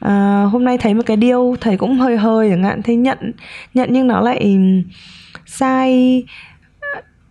à, 0.00 0.42
hôm 0.52 0.64
nay 0.64 0.78
thấy 0.78 0.94
một 0.94 1.02
cái 1.06 1.16
điêu 1.16 1.56
thầy 1.60 1.76
cũng 1.76 1.94
hơi 1.98 2.16
hơi 2.16 2.50
chẳng 2.50 2.62
hạn 2.64 2.82
thấy 2.82 2.96
nhận 2.96 3.18
nhận 3.74 3.88
nhưng 3.92 4.06
nó 4.06 4.20
lại 4.20 4.58
sai. 5.50 6.24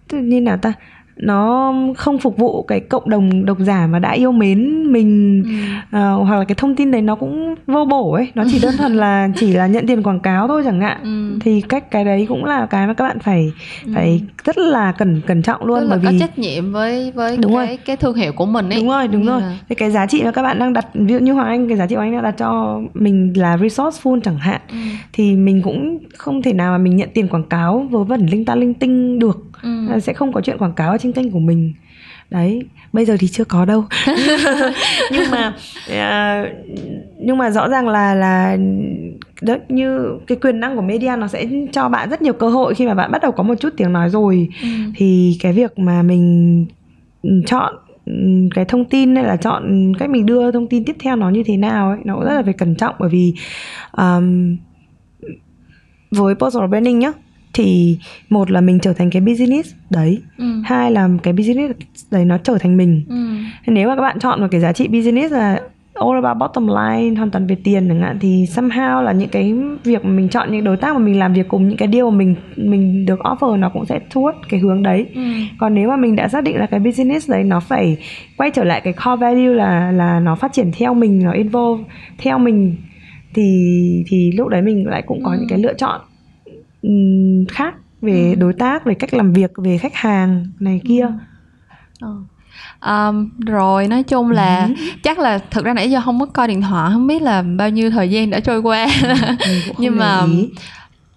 Ờ, 0.09 0.19
Như 0.21 0.41
nào 0.41 0.57
ta 0.61 0.73
nó 1.21 1.73
không 1.97 2.19
phục 2.19 2.37
vụ 2.37 2.61
cái 2.63 2.79
cộng 2.79 3.09
đồng 3.09 3.45
độc 3.45 3.57
giả 3.59 3.87
mà 3.87 3.99
đã 3.99 4.11
yêu 4.11 4.31
mến 4.31 4.91
mình 4.93 5.43
Ừ. 5.45 5.51
Ờ, 5.91 6.13
hoặc 6.15 6.37
là 6.37 6.43
cái 6.43 6.55
thông 6.55 6.75
tin 6.75 6.91
đấy 6.91 7.01
nó 7.01 7.15
cũng 7.15 7.55
vô 7.67 7.85
bổ 7.85 8.13
ấy 8.13 8.27
nó 8.35 8.43
chỉ 8.51 8.59
đơn 8.59 8.73
thuần 8.77 8.93
là 8.95 9.29
chỉ 9.35 9.53
là 9.53 9.67
nhận 9.67 9.87
tiền 9.87 10.03
quảng 10.03 10.19
cáo 10.19 10.47
thôi 10.47 10.61
chẳng 10.65 10.81
hạn 10.81 10.97
Ừ. 11.03 11.37
thì 11.41 11.61
cách 11.61 11.91
cái 11.91 12.05
đấy 12.05 12.25
cũng 12.29 12.45
là 12.45 12.65
cái 12.65 12.87
mà 12.87 12.93
các 12.93 13.03
bạn 13.07 13.19
phải 13.19 13.51
phải 13.95 14.21
rất 14.45 14.57
là 14.57 14.91
cẩn 14.91 15.21
cẩn 15.27 15.41
trọng 15.41 15.65
luôn 15.65 15.79
Tức 15.79 15.85
là 15.85 15.89
bởi 15.95 15.99
có 16.05 16.11
vì 16.11 16.19
trách 16.19 16.39
nhiệm 16.39 16.71
với 16.71 17.11
với 17.15 17.37
Đúng 17.37 17.55
cái 17.55 17.67
rồi. 17.67 17.77
cái 17.85 17.97
thương 17.97 18.15
hiệu 18.15 18.31
của 18.33 18.45
mình 18.45 18.69
ấy 18.69 18.79
đúng 18.79 18.89
rồi 18.89 19.07
đúng 19.07 19.21
Như 19.23 19.29
rồi 19.29 19.41
là- 19.41 19.57
cái 19.77 19.91
giá 19.91 20.05
trị 20.05 20.21
mà 20.23 20.31
các 20.31 20.41
bạn 20.43 20.59
đang 20.59 20.73
đặt 20.73 20.85
ví 20.93 21.13
dụ 21.13 21.19
như 21.19 21.33
hoàng 21.33 21.47
anh 21.47 21.67
cái 21.67 21.77
giá 21.77 21.87
trị 21.87 21.95
của 21.95 22.01
anh 22.01 22.11
đang 22.11 22.23
đặt 22.23 22.35
cho 22.37 22.81
mình 22.93 23.33
là 23.35 23.57
resourceful 23.57 24.19
chẳng 24.23 24.37
hạn 24.37 24.61
Ừ. 24.69 24.75
thì 25.13 25.35
mình 25.35 25.61
cũng 25.63 25.97
không 26.17 26.41
thể 26.41 26.53
nào 26.53 26.71
mà 26.71 26.77
mình 26.77 26.95
nhận 26.95 27.09
tiền 27.13 27.27
quảng 27.27 27.43
cáo 27.49 27.87
vớ 27.91 28.03
vẩn 28.03 28.25
linh 28.25 28.45
ta 28.45 28.55
linh 28.55 28.73
tinh 28.73 29.19
được 29.19 29.37
Ừ. 29.63 29.99
Sẽ 29.99 30.13
không 30.13 30.33
có 30.33 30.41
chuyện 30.41 30.57
quảng 30.57 30.73
cáo 30.73 30.91
ở 30.91 30.97
trên 31.13 31.23
kênh 31.23 31.31
của 31.31 31.39
mình. 31.39 31.73
Đấy 32.29 32.61
bây 32.93 33.05
giờ 33.05 33.17
thì 33.19 33.27
chưa 33.27 33.43
có 33.43 33.65
đâu. 33.65 33.85
Nhưng 35.11 35.31
mà 35.31 35.53
uh, 35.87 36.49
nhưng 37.19 37.37
mà 37.37 37.49
rõ 37.49 37.69
ràng 37.69 37.87
là 37.87 38.15
là 38.15 38.57
đó, 39.41 39.55
như 39.69 40.17
cái 40.27 40.37
quyền 40.41 40.59
năng 40.59 40.75
của 40.75 40.81
media 40.81 41.15
nó 41.17 41.27
sẽ 41.27 41.45
cho 41.71 41.89
bạn 41.89 42.09
rất 42.09 42.21
nhiều 42.21 42.33
cơ 42.33 42.49
hội 42.49 42.75
khi 42.75 42.87
mà 42.87 42.93
bạn 42.93 43.11
bắt 43.11 43.21
đầu 43.21 43.31
có 43.31 43.43
một 43.43 43.55
chút 43.59 43.73
tiếng 43.77 43.93
nói 43.93 44.09
rồi. 44.09 44.49
Ừ. 44.61 44.67
thì 44.95 45.37
cái 45.41 45.53
việc 45.53 45.79
mà 45.79 46.01
mình 46.01 46.65
chọn 47.45 47.73
cái 48.55 48.65
thông 48.65 48.85
tin 48.85 49.15
hay 49.15 49.25
là 49.25 49.37
chọn 49.37 49.93
cách 49.99 50.09
mình 50.09 50.25
đưa 50.25 50.51
thông 50.51 50.67
tin 50.67 50.85
tiếp 50.85 50.95
theo 50.99 51.15
nó 51.15 51.29
như 51.29 51.43
thế 51.45 51.57
nào 51.57 51.89
ấy 51.89 51.99
nó 52.03 52.15
cũng 52.15 52.23
rất 52.23 52.33
là 52.33 52.43
phải 52.43 52.53
cẩn 52.53 52.75
trọng 52.75 52.95
bởi 52.99 53.09
vì 53.09 53.33
um, 53.97 54.57
với 56.11 56.35
personal 56.35 56.69
branding 56.69 56.99
nhá 56.99 57.11
thì 57.53 57.97
một 58.29 58.51
là 58.51 58.61
mình 58.61 58.79
trở 58.79 58.93
thành 58.93 59.09
cái 59.09 59.21
business 59.21 59.73
đấy 59.89 60.21
ừ. 60.37 60.61
hai 60.65 60.91
là 60.91 61.09
cái 61.23 61.33
business 61.33 61.73
đấy 62.11 62.25
nó 62.25 62.37
trở 62.37 62.57
thành 62.57 62.77
mình 62.77 63.03
ừ. 63.09 63.71
nếu 63.71 63.89
mà 63.89 63.95
các 63.95 64.01
bạn 64.01 64.19
chọn 64.19 64.41
một 64.41 64.47
cái 64.51 64.61
giá 64.61 64.73
trị 64.73 64.87
business 64.87 65.33
là 65.33 65.59
all 65.99 66.25
about 66.25 66.37
bottom 66.37 66.67
line 66.67 67.15
hoàn 67.15 67.31
toàn 67.31 67.47
về 67.47 67.57
tiền 67.63 67.87
chẳng 67.87 68.01
hạn 68.01 68.17
thì 68.19 68.45
somehow 68.55 69.01
là 69.01 69.11
những 69.11 69.29
cái 69.29 69.53
việc 69.83 70.05
mà 70.05 70.11
mình 70.11 70.29
chọn 70.29 70.51
những 70.51 70.63
đối 70.63 70.77
tác 70.77 70.93
mà 70.93 70.99
mình 70.99 71.19
làm 71.19 71.33
việc 71.33 71.47
cùng 71.47 71.67
những 71.69 71.77
cái 71.77 71.87
điều 71.87 72.09
mà 72.09 72.17
mình 72.17 72.35
mình 72.55 73.05
được 73.05 73.19
offer 73.19 73.59
nó 73.59 73.69
cũng 73.69 73.85
sẽ 73.85 73.99
towards 74.13 74.41
cái 74.49 74.59
hướng 74.59 74.83
đấy 74.83 75.05
ừ. 75.15 75.21
còn 75.59 75.73
nếu 75.73 75.89
mà 75.89 75.95
mình 75.95 76.15
đã 76.15 76.27
xác 76.27 76.43
định 76.43 76.57
là 76.57 76.65
cái 76.65 76.79
business 76.79 77.29
đấy 77.29 77.43
nó 77.43 77.59
phải 77.59 77.97
quay 78.37 78.51
trở 78.53 78.63
lại 78.63 78.81
cái 78.83 78.93
core 78.93 79.15
value 79.15 79.53
là 79.53 79.91
là 79.91 80.19
nó 80.19 80.35
phát 80.35 80.53
triển 80.53 80.71
theo 80.77 80.93
mình 80.93 81.23
nó 81.23 81.31
involve 81.31 81.83
theo 82.17 82.39
mình 82.39 82.75
thì 83.33 84.03
thì 84.07 84.31
lúc 84.31 84.47
đấy 84.47 84.61
mình 84.61 84.87
lại 84.87 85.01
cũng 85.01 85.23
có 85.23 85.31
ừ. 85.31 85.37
những 85.39 85.49
cái 85.49 85.59
lựa 85.59 85.73
chọn 85.73 86.01
khác 87.49 87.75
về 88.01 88.29
ừ. 88.29 88.35
đối 88.35 88.53
tác 88.53 88.85
về 88.85 88.93
cách 88.93 89.13
làm 89.13 89.33
việc 89.33 89.51
về 89.57 89.77
khách 89.77 89.95
hàng 89.95 90.45
này 90.59 90.81
kia 90.85 91.01
ừ. 91.01 91.11
Ừ. 92.01 92.15
Um, 92.85 93.29
rồi 93.45 93.87
nói 93.87 94.03
chung 94.03 94.31
là 94.31 94.65
ừ. 94.65 94.73
chắc 95.03 95.19
là 95.19 95.39
thực 95.51 95.65
ra 95.65 95.73
nãy 95.73 95.91
giờ 95.91 96.01
không 96.05 96.19
có 96.19 96.25
coi 96.25 96.47
điện 96.47 96.61
thoại 96.61 96.91
không 96.93 97.07
biết 97.07 97.21
là 97.21 97.41
bao 97.41 97.69
nhiêu 97.69 97.91
thời 97.91 98.09
gian 98.09 98.29
đã 98.29 98.39
trôi 98.39 98.59
qua 98.59 98.87
nhưng 99.77 99.97
mà 99.97 100.21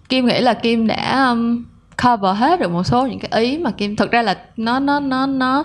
kim 0.09 0.25
nghĩ 0.25 0.41
là 0.41 0.53
kim 0.53 0.87
đã 0.87 1.29
um, 1.29 1.63
cover 2.03 2.37
hết 2.37 2.59
được 2.59 2.71
một 2.71 2.83
số 2.83 3.07
những 3.07 3.19
cái 3.19 3.41
ý 3.41 3.57
mà 3.57 3.71
kim 3.71 3.95
thực 3.95 4.11
ra 4.11 4.21
là 4.21 4.37
nó 4.57 4.79
nó 4.79 4.99
nó 4.99 5.25
nó 5.25 5.63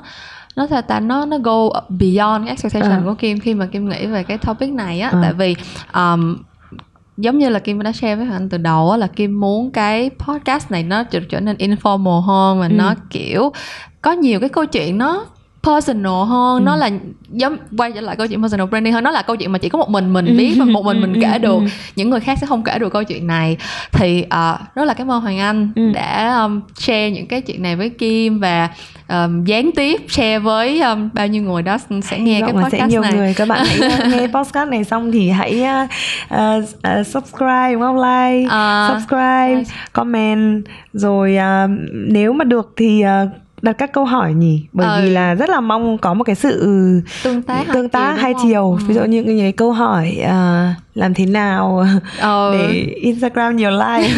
nó 0.57 0.67
sao 0.67 0.83
ta 0.83 1.01
nó 1.01 1.27
nó 1.27 1.39
go 1.39 1.81
beyond 1.89 2.45
cái 2.45 2.49
expectation 2.49 2.91
à. 2.91 3.03
của 3.05 3.15
kim 3.15 3.41
khi 3.41 3.55
mà 3.55 3.67
kim 3.67 3.89
nghĩ 3.89 4.07
về 4.07 4.23
cái 4.23 4.39
topic 4.39 4.73
này 4.73 5.01
á 5.01 5.11
à. 5.11 5.21
tại 5.23 5.33
vì 5.33 5.57
um, 5.95 6.37
giống 7.19 7.39
như 7.39 7.49
là 7.49 7.59
kim 7.59 7.83
đã 7.83 7.93
share 7.93 8.17
với 8.17 8.27
anh 8.33 8.49
từ 8.49 8.59
đầu 8.59 8.91
á 8.91 8.97
là 8.97 9.07
kim 9.07 9.41
muốn 9.41 9.71
cái 9.71 10.11
podcast 10.19 10.71
này 10.71 10.83
nó 10.83 11.05
trở, 11.05 11.21
trở 11.29 11.41
nên 11.41 11.57
informal 11.57 12.21
hơn 12.21 12.61
và 12.61 12.67
ừ. 12.67 12.73
nó 12.73 12.95
kiểu 13.11 13.53
có 14.03 14.13
nhiều 14.13 14.41
cái 14.41 14.49
câu 14.49 14.67
chuyện 14.67 14.99
nó 14.99 15.27
personal 15.63 16.27
hơn 16.27 16.59
ừ. 16.59 16.65
nó 16.65 16.77
là 16.77 16.91
giống 17.29 17.57
quay 17.79 17.93
trở 17.93 18.01
lại 18.01 18.17
câu 18.17 18.27
chuyện 18.27 18.43
personal 18.43 18.67
branding 18.67 18.93
hơn 18.93 19.05
nó 19.05 19.11
là 19.11 19.23
câu 19.23 19.37
chuyện 19.37 19.53
mà 19.53 19.59
chỉ 19.59 19.69
có 19.69 19.79
một 19.79 19.91
mình 19.91 20.13
mình 20.13 20.37
biết 20.37 20.55
và 20.59 20.65
một 20.75 20.85
mình 20.85 21.01
mình 21.01 21.13
ừ, 21.13 21.21
kể 21.23 21.33
ừ, 21.33 21.39
được 21.39 21.59
những 21.97 22.11
người 22.11 22.21
khác 22.21 22.39
sẽ 22.41 22.47
không 22.47 22.63
kể 22.63 22.79
được 22.79 22.93
câu 22.93 23.05
chuyện 23.05 23.27
này 23.27 23.57
thì 23.93 24.25
uh, 24.25 24.75
rất 24.75 24.85
là 24.85 24.95
cảm 24.95 25.11
ơn 25.11 25.21
hoàng 25.21 25.39
anh 25.39 25.73
ừ. 25.77 25.93
đã 25.93 26.41
um, 26.43 26.61
share 26.75 27.11
những 27.11 27.27
cái 27.27 27.41
chuyện 27.41 27.63
này 27.63 27.77
với 27.77 27.91
kim 27.91 28.39
và 28.39 28.69
um, 29.09 29.45
gián 29.45 29.71
tiếp 29.77 30.01
share 30.09 30.39
với 30.39 30.81
um, 30.81 31.09
bao 31.13 31.27
nhiêu 31.27 31.43
người 31.43 31.63
đó 31.63 31.79
sẽ 32.03 32.19
nghe 32.19 32.41
cái 32.41 32.53
podcast 32.53 32.73
sẽ 32.73 32.87
nhiều 32.87 33.03
này. 33.03 33.13
người 33.13 33.35
các 33.35 33.49
bạn 33.49 33.67
hãy 33.81 34.11
nghe 34.11 34.27
podcast 34.27 34.69
này 34.69 34.85
xong 34.85 35.13
thì 35.13 35.31
hãy 35.31 35.63
uh, 35.63 35.91
uh, 36.35 37.07
subscribe 37.07 37.73
đúng 37.73 37.83
không? 37.83 37.97
Like 37.97 38.47
uh, 38.47 38.89
subscribe 38.89 39.61
uh, 39.61 39.67
comment. 39.93 40.65
Rồi 40.93 41.37
uh, 41.37 41.71
nếu 41.93 42.33
mà 42.33 42.45
được 42.45 42.73
thì 42.77 43.05
uh, 43.25 43.31
đặt 43.63 43.73
các 43.73 43.93
câu 43.93 44.05
hỏi 44.05 44.35
nhỉ? 44.35 44.67
Bởi 44.73 44.97
ừ. 44.97 45.03
vì 45.03 45.11
là 45.11 45.35
rất 45.35 45.49
là 45.49 45.61
mong 45.61 45.99
có 45.99 46.15
một 46.15 46.25
cái 46.25 46.35
sự 46.35 46.61
tương 47.25 47.43
tác 47.43 47.65
tương 47.73 47.89
tác 47.89 48.15
hai 48.19 48.35
chiều. 48.43 48.79
Ừ. 48.81 48.87
ví 48.87 48.95
dụ 48.95 49.05
như 49.05 49.23
những 49.23 49.39
cái 49.39 49.53
câu 49.53 49.73
hỏi 49.73 50.19
uh, 50.21 50.77
làm 50.95 51.15
thế 51.15 51.27
nào 51.27 51.87
ừ. 52.21 52.51
để 52.59 52.95
Instagram 53.01 53.57
nhiều 53.57 53.71
like. 53.71 54.15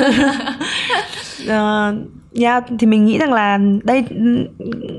Uh, 1.43 1.95
Yeah, 2.35 2.65
thì 2.79 2.87
mình 2.87 3.05
nghĩ 3.05 3.19
rằng 3.19 3.33
là 3.33 3.59
đây 3.85 4.05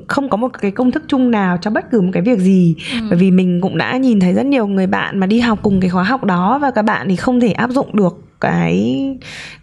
không 0.08 0.30
có 0.30 0.38
một 0.38 0.50
cái 0.62 0.72
công 0.72 0.92
thức 0.92 1.04
chung 1.08 1.32
nào 1.32 1.58
cho 1.62 1.72
bất 1.72 1.92
cứ 1.92 2.02
một 2.02 2.10
cái 2.14 2.24
việc 2.24 2.40
gì 2.40 2.76
ừ. 2.94 3.00
bởi 3.10 3.20
vì 3.20 3.32
mình 3.32 3.62
cũng 3.62 3.78
đã 3.78 3.98
nhìn 3.98 4.20
thấy 4.20 4.34
rất 4.34 4.46
nhiều 4.46 4.68
người 4.68 4.88
bạn 4.88 5.20
mà 5.20 5.28
đi 5.28 5.40
học 5.40 5.60
cùng 5.62 5.80
cái 5.80 5.90
khóa 5.90 6.04
học 6.04 6.24
đó 6.24 6.60
và 6.62 6.72
các 6.72 6.82
bạn 6.82 7.08
thì 7.10 7.16
không 7.16 7.40
thể 7.40 7.52
áp 7.52 7.70
dụng 7.70 7.96
được 7.96 8.24
cái 8.42 9.02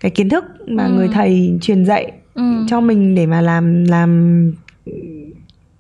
cái 0.01 0.11
kiến 0.11 0.29
thức 0.29 0.45
mà 0.67 0.85
ừ. 0.85 0.93
người 0.93 1.09
thầy 1.09 1.59
truyền 1.61 1.85
dạy 1.85 2.13
ừ. 2.35 2.43
cho 2.69 2.81
mình 2.81 3.15
để 3.15 3.27
mà 3.27 3.41
làm 3.41 3.85
làm 3.85 4.53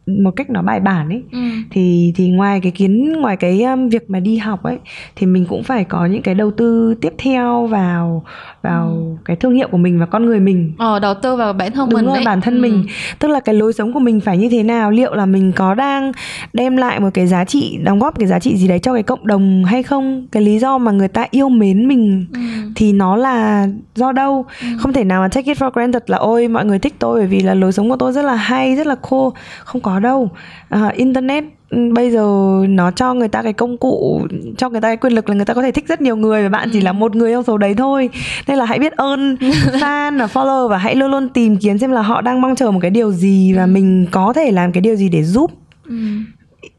một 0.06 0.30
cách 0.36 0.50
nó 0.50 0.62
bài 0.62 0.80
bản 0.80 1.08
ấy 1.08 1.22
ừ. 1.32 1.38
thì 1.70 2.12
thì 2.16 2.28
ngoài 2.28 2.60
cái 2.60 2.72
kiến 2.72 3.12
ngoài 3.12 3.36
cái 3.36 3.62
um, 3.62 3.88
việc 3.88 4.10
mà 4.10 4.20
đi 4.20 4.36
học 4.36 4.62
ấy 4.62 4.78
thì 5.16 5.26
mình 5.26 5.46
cũng 5.48 5.62
phải 5.62 5.84
có 5.84 6.06
những 6.06 6.22
cái 6.22 6.34
đầu 6.34 6.50
tư 6.50 6.94
tiếp 7.00 7.12
theo 7.18 7.66
vào 7.66 8.24
vào 8.62 8.88
ừ. 8.88 9.16
cái 9.24 9.36
thương 9.36 9.54
hiệu 9.54 9.68
của 9.70 9.76
mình 9.76 10.00
và 10.00 10.06
con 10.06 10.26
người 10.26 10.40
mình 10.40 10.72
ờ 10.78 10.98
đầu 10.98 11.14
tư 11.14 11.36
vào 11.36 11.52
bản 11.52 11.72
thân 11.72 11.88
Đúng 11.88 11.98
mình 11.98 12.06
rồi, 12.06 12.14
đấy. 12.14 12.24
bản 12.26 12.40
thân 12.40 12.54
ừ. 12.54 12.60
mình 12.60 12.86
tức 13.18 13.28
là 13.28 13.40
cái 13.40 13.54
lối 13.54 13.72
sống 13.72 13.92
của 13.92 14.00
mình 14.00 14.20
phải 14.20 14.38
như 14.38 14.48
thế 14.48 14.62
nào 14.62 14.90
liệu 14.90 15.14
là 15.14 15.26
mình 15.26 15.52
có 15.52 15.74
đang 15.74 16.12
đem 16.52 16.76
lại 16.76 17.00
một 17.00 17.08
cái 17.14 17.26
giá 17.26 17.44
trị 17.44 17.78
đóng 17.82 17.98
góp 17.98 18.18
cái 18.18 18.26
giá 18.26 18.38
trị 18.38 18.56
gì 18.56 18.68
đấy 18.68 18.78
cho 18.78 18.94
cái 18.94 19.02
cộng 19.02 19.26
đồng 19.26 19.64
hay 19.64 19.82
không 19.82 20.26
cái 20.32 20.42
lý 20.42 20.58
do 20.58 20.78
mà 20.78 20.92
người 20.92 21.08
ta 21.08 21.26
yêu 21.30 21.48
mến 21.48 21.88
mình 21.88 22.26
ừ. 22.34 22.40
thì 22.76 22.92
nó 22.92 23.16
là 23.16 23.68
do 23.94 24.12
đâu 24.12 24.46
ừ. 24.60 24.66
không 24.78 24.92
thể 24.92 25.04
nào 25.04 25.20
mà 25.20 25.28
take 25.28 25.46
it 25.46 25.58
for 25.58 25.70
granted 25.70 26.02
là 26.06 26.18
ôi 26.18 26.48
mọi 26.48 26.64
người 26.64 26.78
thích 26.78 26.94
tôi 26.98 27.20
bởi 27.20 27.26
vì 27.26 27.40
là 27.40 27.54
lối 27.54 27.72
sống 27.72 27.90
của 27.90 27.96
tôi 27.96 28.12
rất 28.12 28.24
là 28.24 28.34
hay 28.34 28.76
rất 28.76 28.86
là 28.86 28.94
cool 28.94 29.28
không 29.64 29.80
có 29.80 30.00
đâu 30.00 30.30
uh, 30.74 30.94
internet 30.94 31.44
bây 31.70 32.10
giờ 32.10 32.52
nó 32.68 32.90
cho 32.90 33.14
người 33.14 33.28
ta 33.28 33.42
cái 33.42 33.52
công 33.52 33.76
cụ 33.76 34.20
cho 34.58 34.68
người 34.68 34.80
ta 34.80 34.88
cái 34.88 34.96
quyền 34.96 35.12
lực 35.12 35.28
là 35.28 35.34
người 35.34 35.44
ta 35.44 35.54
có 35.54 35.62
thể 35.62 35.72
thích 35.72 35.88
rất 35.88 36.00
nhiều 36.00 36.16
người 36.16 36.42
và 36.42 36.48
bạn 36.48 36.68
ừ. 36.68 36.70
chỉ 36.72 36.80
là 36.80 36.92
một 36.92 37.16
người 37.16 37.32
trong 37.32 37.44
số 37.44 37.58
đấy 37.58 37.74
thôi 37.74 38.10
nên 38.46 38.58
là 38.58 38.64
hãy 38.64 38.78
biết 38.78 38.92
ơn 38.92 39.34
fan 39.80 40.18
và 40.18 40.26
follow 40.26 40.68
và 40.68 40.78
hãy 40.78 40.94
luôn 40.94 41.10
luôn 41.10 41.28
tìm 41.28 41.56
kiếm 41.56 41.78
xem 41.78 41.92
là 41.92 42.02
họ 42.02 42.20
đang 42.20 42.40
mong 42.40 42.56
chờ 42.56 42.70
một 42.70 42.78
cái 42.82 42.90
điều 42.90 43.12
gì 43.12 43.52
và 43.52 43.62
ừ. 43.62 43.66
mình 43.66 44.06
có 44.10 44.32
thể 44.32 44.50
làm 44.50 44.72
cái 44.72 44.80
điều 44.80 44.96
gì 44.96 45.08
để 45.08 45.22
giúp 45.22 45.50
ừ. 45.88 45.94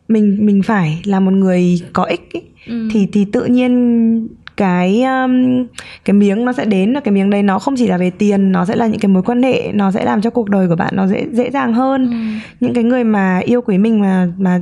mình 0.07 0.37
mình 0.39 0.63
phải 0.63 1.01
là 1.05 1.19
một 1.19 1.31
người 1.31 1.81
có 1.93 2.03
ích 2.03 2.29
ý. 2.31 2.41
Ừ. 2.67 2.87
thì 2.91 3.07
thì 3.11 3.25
tự 3.25 3.45
nhiên 3.45 4.27
cái 4.57 5.03
um, 5.03 5.65
cái 6.05 6.13
miếng 6.13 6.45
nó 6.45 6.53
sẽ 6.53 6.65
đến 6.65 6.93
là 6.93 6.99
cái 6.99 7.11
miếng 7.11 7.29
đấy 7.29 7.43
nó 7.43 7.59
không 7.59 7.75
chỉ 7.77 7.87
là 7.87 7.97
về 7.97 8.09
tiền 8.09 8.51
nó 8.51 8.65
sẽ 8.65 8.75
là 8.75 8.87
những 8.87 8.99
cái 8.99 9.09
mối 9.09 9.23
quan 9.23 9.43
hệ 9.43 9.71
nó 9.73 9.91
sẽ 9.91 10.05
làm 10.05 10.21
cho 10.21 10.29
cuộc 10.29 10.49
đời 10.49 10.67
của 10.67 10.75
bạn 10.75 10.95
nó 10.95 11.07
dễ 11.07 11.25
dễ 11.31 11.51
dàng 11.51 11.73
hơn 11.73 12.05
ừ. 12.05 12.17
những 12.59 12.73
cái 12.73 12.83
người 12.83 13.03
mà 13.03 13.39
yêu 13.39 13.61
quý 13.61 13.77
mình 13.77 14.01
mà 14.01 14.27
mà 14.37 14.61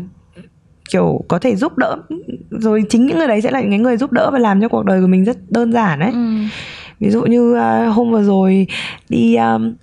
kiểu 0.90 1.22
có 1.28 1.40
thể 1.40 1.56
giúp 1.56 1.78
đỡ 1.78 1.98
rồi 2.50 2.84
chính 2.90 3.06
những 3.06 3.18
người 3.18 3.28
đấy 3.28 3.42
sẽ 3.42 3.52
là 3.52 3.62
những 3.62 3.84
người 3.84 3.98
giúp 3.98 4.12
đỡ 4.12 4.30
và 4.32 4.40
làm 4.40 4.62
cho 4.62 4.68
cuộc 4.68 4.86
đời 4.86 5.02
của 5.02 5.08
mình 5.08 5.26
rất 5.26 5.38
đơn 5.50 5.74
giản 5.74 6.00
đấy 6.00 6.12
ừ. 6.14 6.20
ví 7.00 7.10
dụ 7.10 7.22
như 7.22 7.52
uh, 7.52 7.96
hôm 7.96 8.12
vừa 8.12 8.24
rồi 8.24 8.68
đi 9.10 9.36
um, 9.36 9.74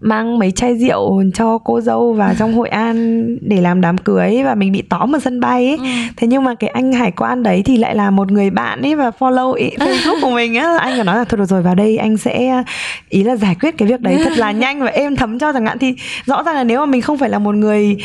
mang 0.00 0.38
mấy 0.38 0.50
chai 0.50 0.78
rượu 0.78 1.22
cho 1.34 1.58
cô 1.58 1.80
dâu 1.80 2.12
vào 2.12 2.34
trong 2.38 2.54
Hội 2.54 2.68
An 2.68 3.26
để 3.40 3.60
làm 3.60 3.80
đám 3.80 3.98
cưới 3.98 4.42
và 4.44 4.54
mình 4.54 4.72
bị 4.72 4.82
tóm 4.82 5.16
ở 5.16 5.18
sân 5.18 5.40
bay 5.40 5.66
ấy. 5.68 5.76
Ừ. 5.76 5.84
Thế 6.16 6.26
nhưng 6.26 6.44
mà 6.44 6.54
cái 6.54 6.70
anh 6.70 6.92
hải 6.92 7.10
quan 7.10 7.42
đấy 7.42 7.62
thì 7.64 7.76
lại 7.76 7.94
là 7.94 8.10
một 8.10 8.32
người 8.32 8.50
bạn 8.50 8.82
ấy 8.82 8.94
và 8.94 9.10
follow 9.18 9.52
ý, 9.52 9.70
Facebook 9.76 10.20
của 10.22 10.30
mình 10.30 10.54
á. 10.54 10.78
Anh 10.78 10.98
có 10.98 11.04
nói 11.04 11.16
là 11.16 11.24
thôi 11.24 11.38
được 11.38 11.44
rồi 11.44 11.62
vào 11.62 11.74
đây 11.74 11.96
anh 11.96 12.16
sẽ 12.16 12.62
ý 13.08 13.22
là 13.22 13.36
giải 13.36 13.56
quyết 13.60 13.78
cái 13.78 13.88
việc 13.88 14.00
đấy 14.00 14.18
thật 14.24 14.32
là 14.36 14.52
nhanh 14.62 14.80
và 14.80 14.86
êm 14.86 15.16
thấm 15.16 15.38
cho 15.38 15.52
chẳng 15.52 15.66
hạn 15.66 15.78
thì 15.78 15.94
rõ 16.24 16.42
ràng 16.42 16.54
là 16.54 16.64
nếu 16.64 16.80
mà 16.80 16.86
mình 16.86 17.00
không 17.00 17.18
phải 17.18 17.28
là 17.28 17.38
một 17.38 17.54
người 17.54 17.96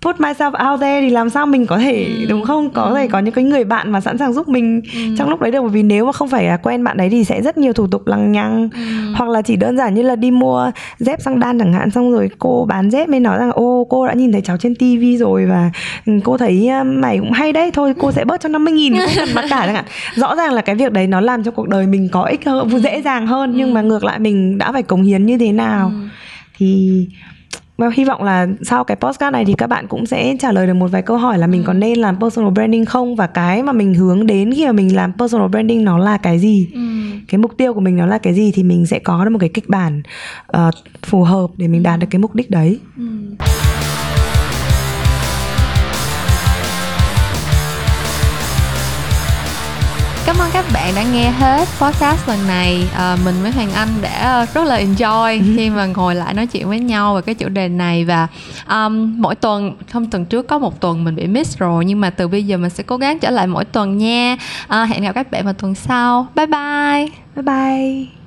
put 0.00 0.16
myself 0.20 0.70
out 0.70 0.80
there 0.80 1.00
thì 1.00 1.10
làm 1.10 1.30
sao 1.30 1.46
mình 1.46 1.66
có 1.66 1.78
thể 1.78 2.04
ừ. 2.04 2.26
đúng 2.28 2.44
không 2.44 2.70
có 2.70 2.82
ừ. 2.82 2.94
thể 2.94 3.08
có 3.08 3.18
những 3.18 3.34
cái 3.34 3.44
người 3.44 3.64
bạn 3.64 3.92
mà 3.92 4.00
sẵn 4.00 4.18
sàng 4.18 4.32
giúp 4.32 4.48
mình 4.48 4.80
ừ. 4.94 5.00
trong 5.18 5.30
lúc 5.30 5.40
đấy 5.40 5.50
được 5.50 5.60
bởi 5.62 5.70
vì 5.70 5.82
nếu 5.82 6.06
mà 6.06 6.12
không 6.12 6.28
phải 6.28 6.44
là 6.44 6.56
quen 6.56 6.84
bạn 6.84 6.96
đấy 6.96 7.08
thì 7.10 7.24
sẽ 7.24 7.42
rất 7.42 7.58
nhiều 7.58 7.72
thủ 7.72 7.86
tục 7.86 8.06
lằng 8.06 8.32
nhằng 8.32 8.68
ừ. 8.74 9.12
hoặc 9.14 9.28
là 9.28 9.42
chỉ 9.42 9.56
đơn 9.56 9.76
giản 9.76 9.94
như 9.94 10.02
là 10.02 10.16
đi 10.16 10.30
mua 10.30 10.70
dép 10.98 11.22
sang 11.22 11.40
đan 11.40 11.58
chẳng 11.58 11.72
hạn 11.72 11.90
xong 11.90 12.12
rồi 12.12 12.30
cô 12.38 12.66
bán 12.68 12.90
dép 12.90 13.08
mới 13.08 13.20
nói 13.20 13.38
rằng 13.38 13.52
ô 13.52 13.86
cô 13.90 14.06
đã 14.06 14.12
nhìn 14.12 14.32
thấy 14.32 14.40
cháu 14.40 14.56
trên 14.56 14.74
tivi 14.74 15.16
rồi 15.16 15.46
và 15.46 15.70
cô 16.24 16.38
thấy 16.38 16.70
mày 16.84 17.18
cũng 17.18 17.32
hay 17.32 17.52
đấy 17.52 17.70
thôi 17.70 17.94
cô 17.98 18.12
sẽ 18.12 18.24
bớt 18.24 18.40
cho 18.40 18.48
50 18.48 18.74
nghìn 18.74 18.98
không 18.98 19.10
cần 19.16 19.28
mặc 19.34 19.44
cả 19.50 19.62
chẳng 19.66 19.74
hạn 19.74 19.84
rõ 20.14 20.36
ràng 20.36 20.52
là 20.52 20.62
cái 20.62 20.74
việc 20.74 20.92
đấy 20.92 21.06
nó 21.06 21.20
làm 21.20 21.44
cho 21.44 21.50
cuộc 21.50 21.68
đời 21.68 21.86
mình 21.86 22.08
có 22.12 22.22
ích 22.22 22.46
hơn 22.46 22.78
dễ 22.78 23.02
dàng 23.02 23.26
hơn 23.26 23.52
nhưng 23.56 23.68
ừ. 23.68 23.74
mà 23.74 23.82
ngược 23.82 24.04
lại 24.04 24.18
mình 24.18 24.58
đã 24.58 24.72
phải 24.72 24.82
cống 24.82 25.02
hiến 25.02 25.26
như 25.26 25.38
thế 25.38 25.52
nào 25.52 25.92
ừ. 25.94 26.08
thì 26.58 27.06
hy 27.88 28.04
vọng 28.04 28.22
là 28.22 28.46
sau 28.62 28.84
cái 28.84 28.96
postcard 28.96 29.32
này 29.32 29.44
thì 29.44 29.54
các 29.58 29.66
bạn 29.66 29.86
cũng 29.86 30.06
sẽ 30.06 30.36
trả 30.40 30.52
lời 30.52 30.66
được 30.66 30.74
một 30.74 30.90
vài 30.90 31.02
câu 31.02 31.16
hỏi 31.16 31.38
là 31.38 31.46
mình 31.46 31.62
ừ. 31.62 31.66
còn 31.66 31.80
nên 31.80 31.98
làm 31.98 32.20
personal 32.20 32.50
branding 32.50 32.84
không 32.84 33.16
và 33.16 33.26
cái 33.26 33.62
mà 33.62 33.72
mình 33.72 33.94
hướng 33.94 34.26
đến 34.26 34.52
khi 34.54 34.66
mà 34.66 34.72
mình 34.72 34.96
làm 34.96 35.12
personal 35.18 35.48
branding 35.48 35.84
nó 35.84 35.98
là 35.98 36.16
cái 36.16 36.38
gì 36.38 36.68
ừ. 36.74 36.80
cái 37.28 37.38
mục 37.38 37.56
tiêu 37.56 37.74
của 37.74 37.80
mình 37.80 37.96
nó 37.96 38.06
là 38.06 38.18
cái 38.18 38.34
gì 38.34 38.52
thì 38.54 38.62
mình 38.62 38.86
sẽ 38.86 38.98
có 38.98 39.24
được 39.24 39.30
một 39.30 39.38
cái 39.38 39.48
kịch 39.48 39.68
bản 39.68 40.02
uh, 40.56 40.74
phù 41.02 41.22
hợp 41.22 41.46
để 41.56 41.68
mình 41.68 41.82
đạt 41.82 42.00
được 42.00 42.06
cái 42.10 42.18
mục 42.18 42.34
đích 42.34 42.50
đấy 42.50 42.78
ừ. 42.96 43.04
Ơn 50.40 50.50
các 50.52 50.64
bạn 50.72 50.94
đã 50.94 51.02
nghe 51.02 51.30
hết 51.30 51.68
podcast 51.78 52.28
lần 52.28 52.48
này. 52.48 52.88
À, 52.94 53.16
mình 53.24 53.34
với 53.42 53.50
hoàng 53.50 53.72
anh 53.72 53.88
đã 54.02 54.46
rất 54.54 54.64
là 54.64 54.80
enjoy 54.80 55.42
khi 55.56 55.70
mà 55.70 55.86
ngồi 55.86 56.14
lại 56.14 56.34
nói 56.34 56.46
chuyện 56.46 56.68
với 56.68 56.80
nhau 56.80 57.14
về 57.14 57.22
cái 57.22 57.34
chủ 57.34 57.48
đề 57.48 57.68
này 57.68 58.04
và 58.04 58.26
um, 58.68 59.22
mỗi 59.22 59.34
tuần 59.34 59.76
không 59.92 60.10
tuần 60.10 60.24
trước 60.24 60.48
có 60.48 60.58
một 60.58 60.80
tuần 60.80 61.04
mình 61.04 61.16
bị 61.16 61.26
miss 61.26 61.58
rồi 61.58 61.84
nhưng 61.84 62.00
mà 62.00 62.10
từ 62.10 62.28
bây 62.28 62.44
giờ 62.44 62.56
mình 62.56 62.70
sẽ 62.70 62.82
cố 62.82 62.96
gắng 62.96 63.18
trở 63.18 63.30
lại 63.30 63.46
mỗi 63.46 63.64
tuần 63.64 63.98
nha. 63.98 64.36
À, 64.68 64.84
hẹn 64.84 65.02
gặp 65.02 65.12
các 65.12 65.30
bạn 65.30 65.44
vào 65.44 65.54
tuần 65.54 65.74
sau. 65.74 66.26
Bye 66.34 66.46
bye. 66.46 67.08
Bye 67.36 67.42
bye 67.42 68.19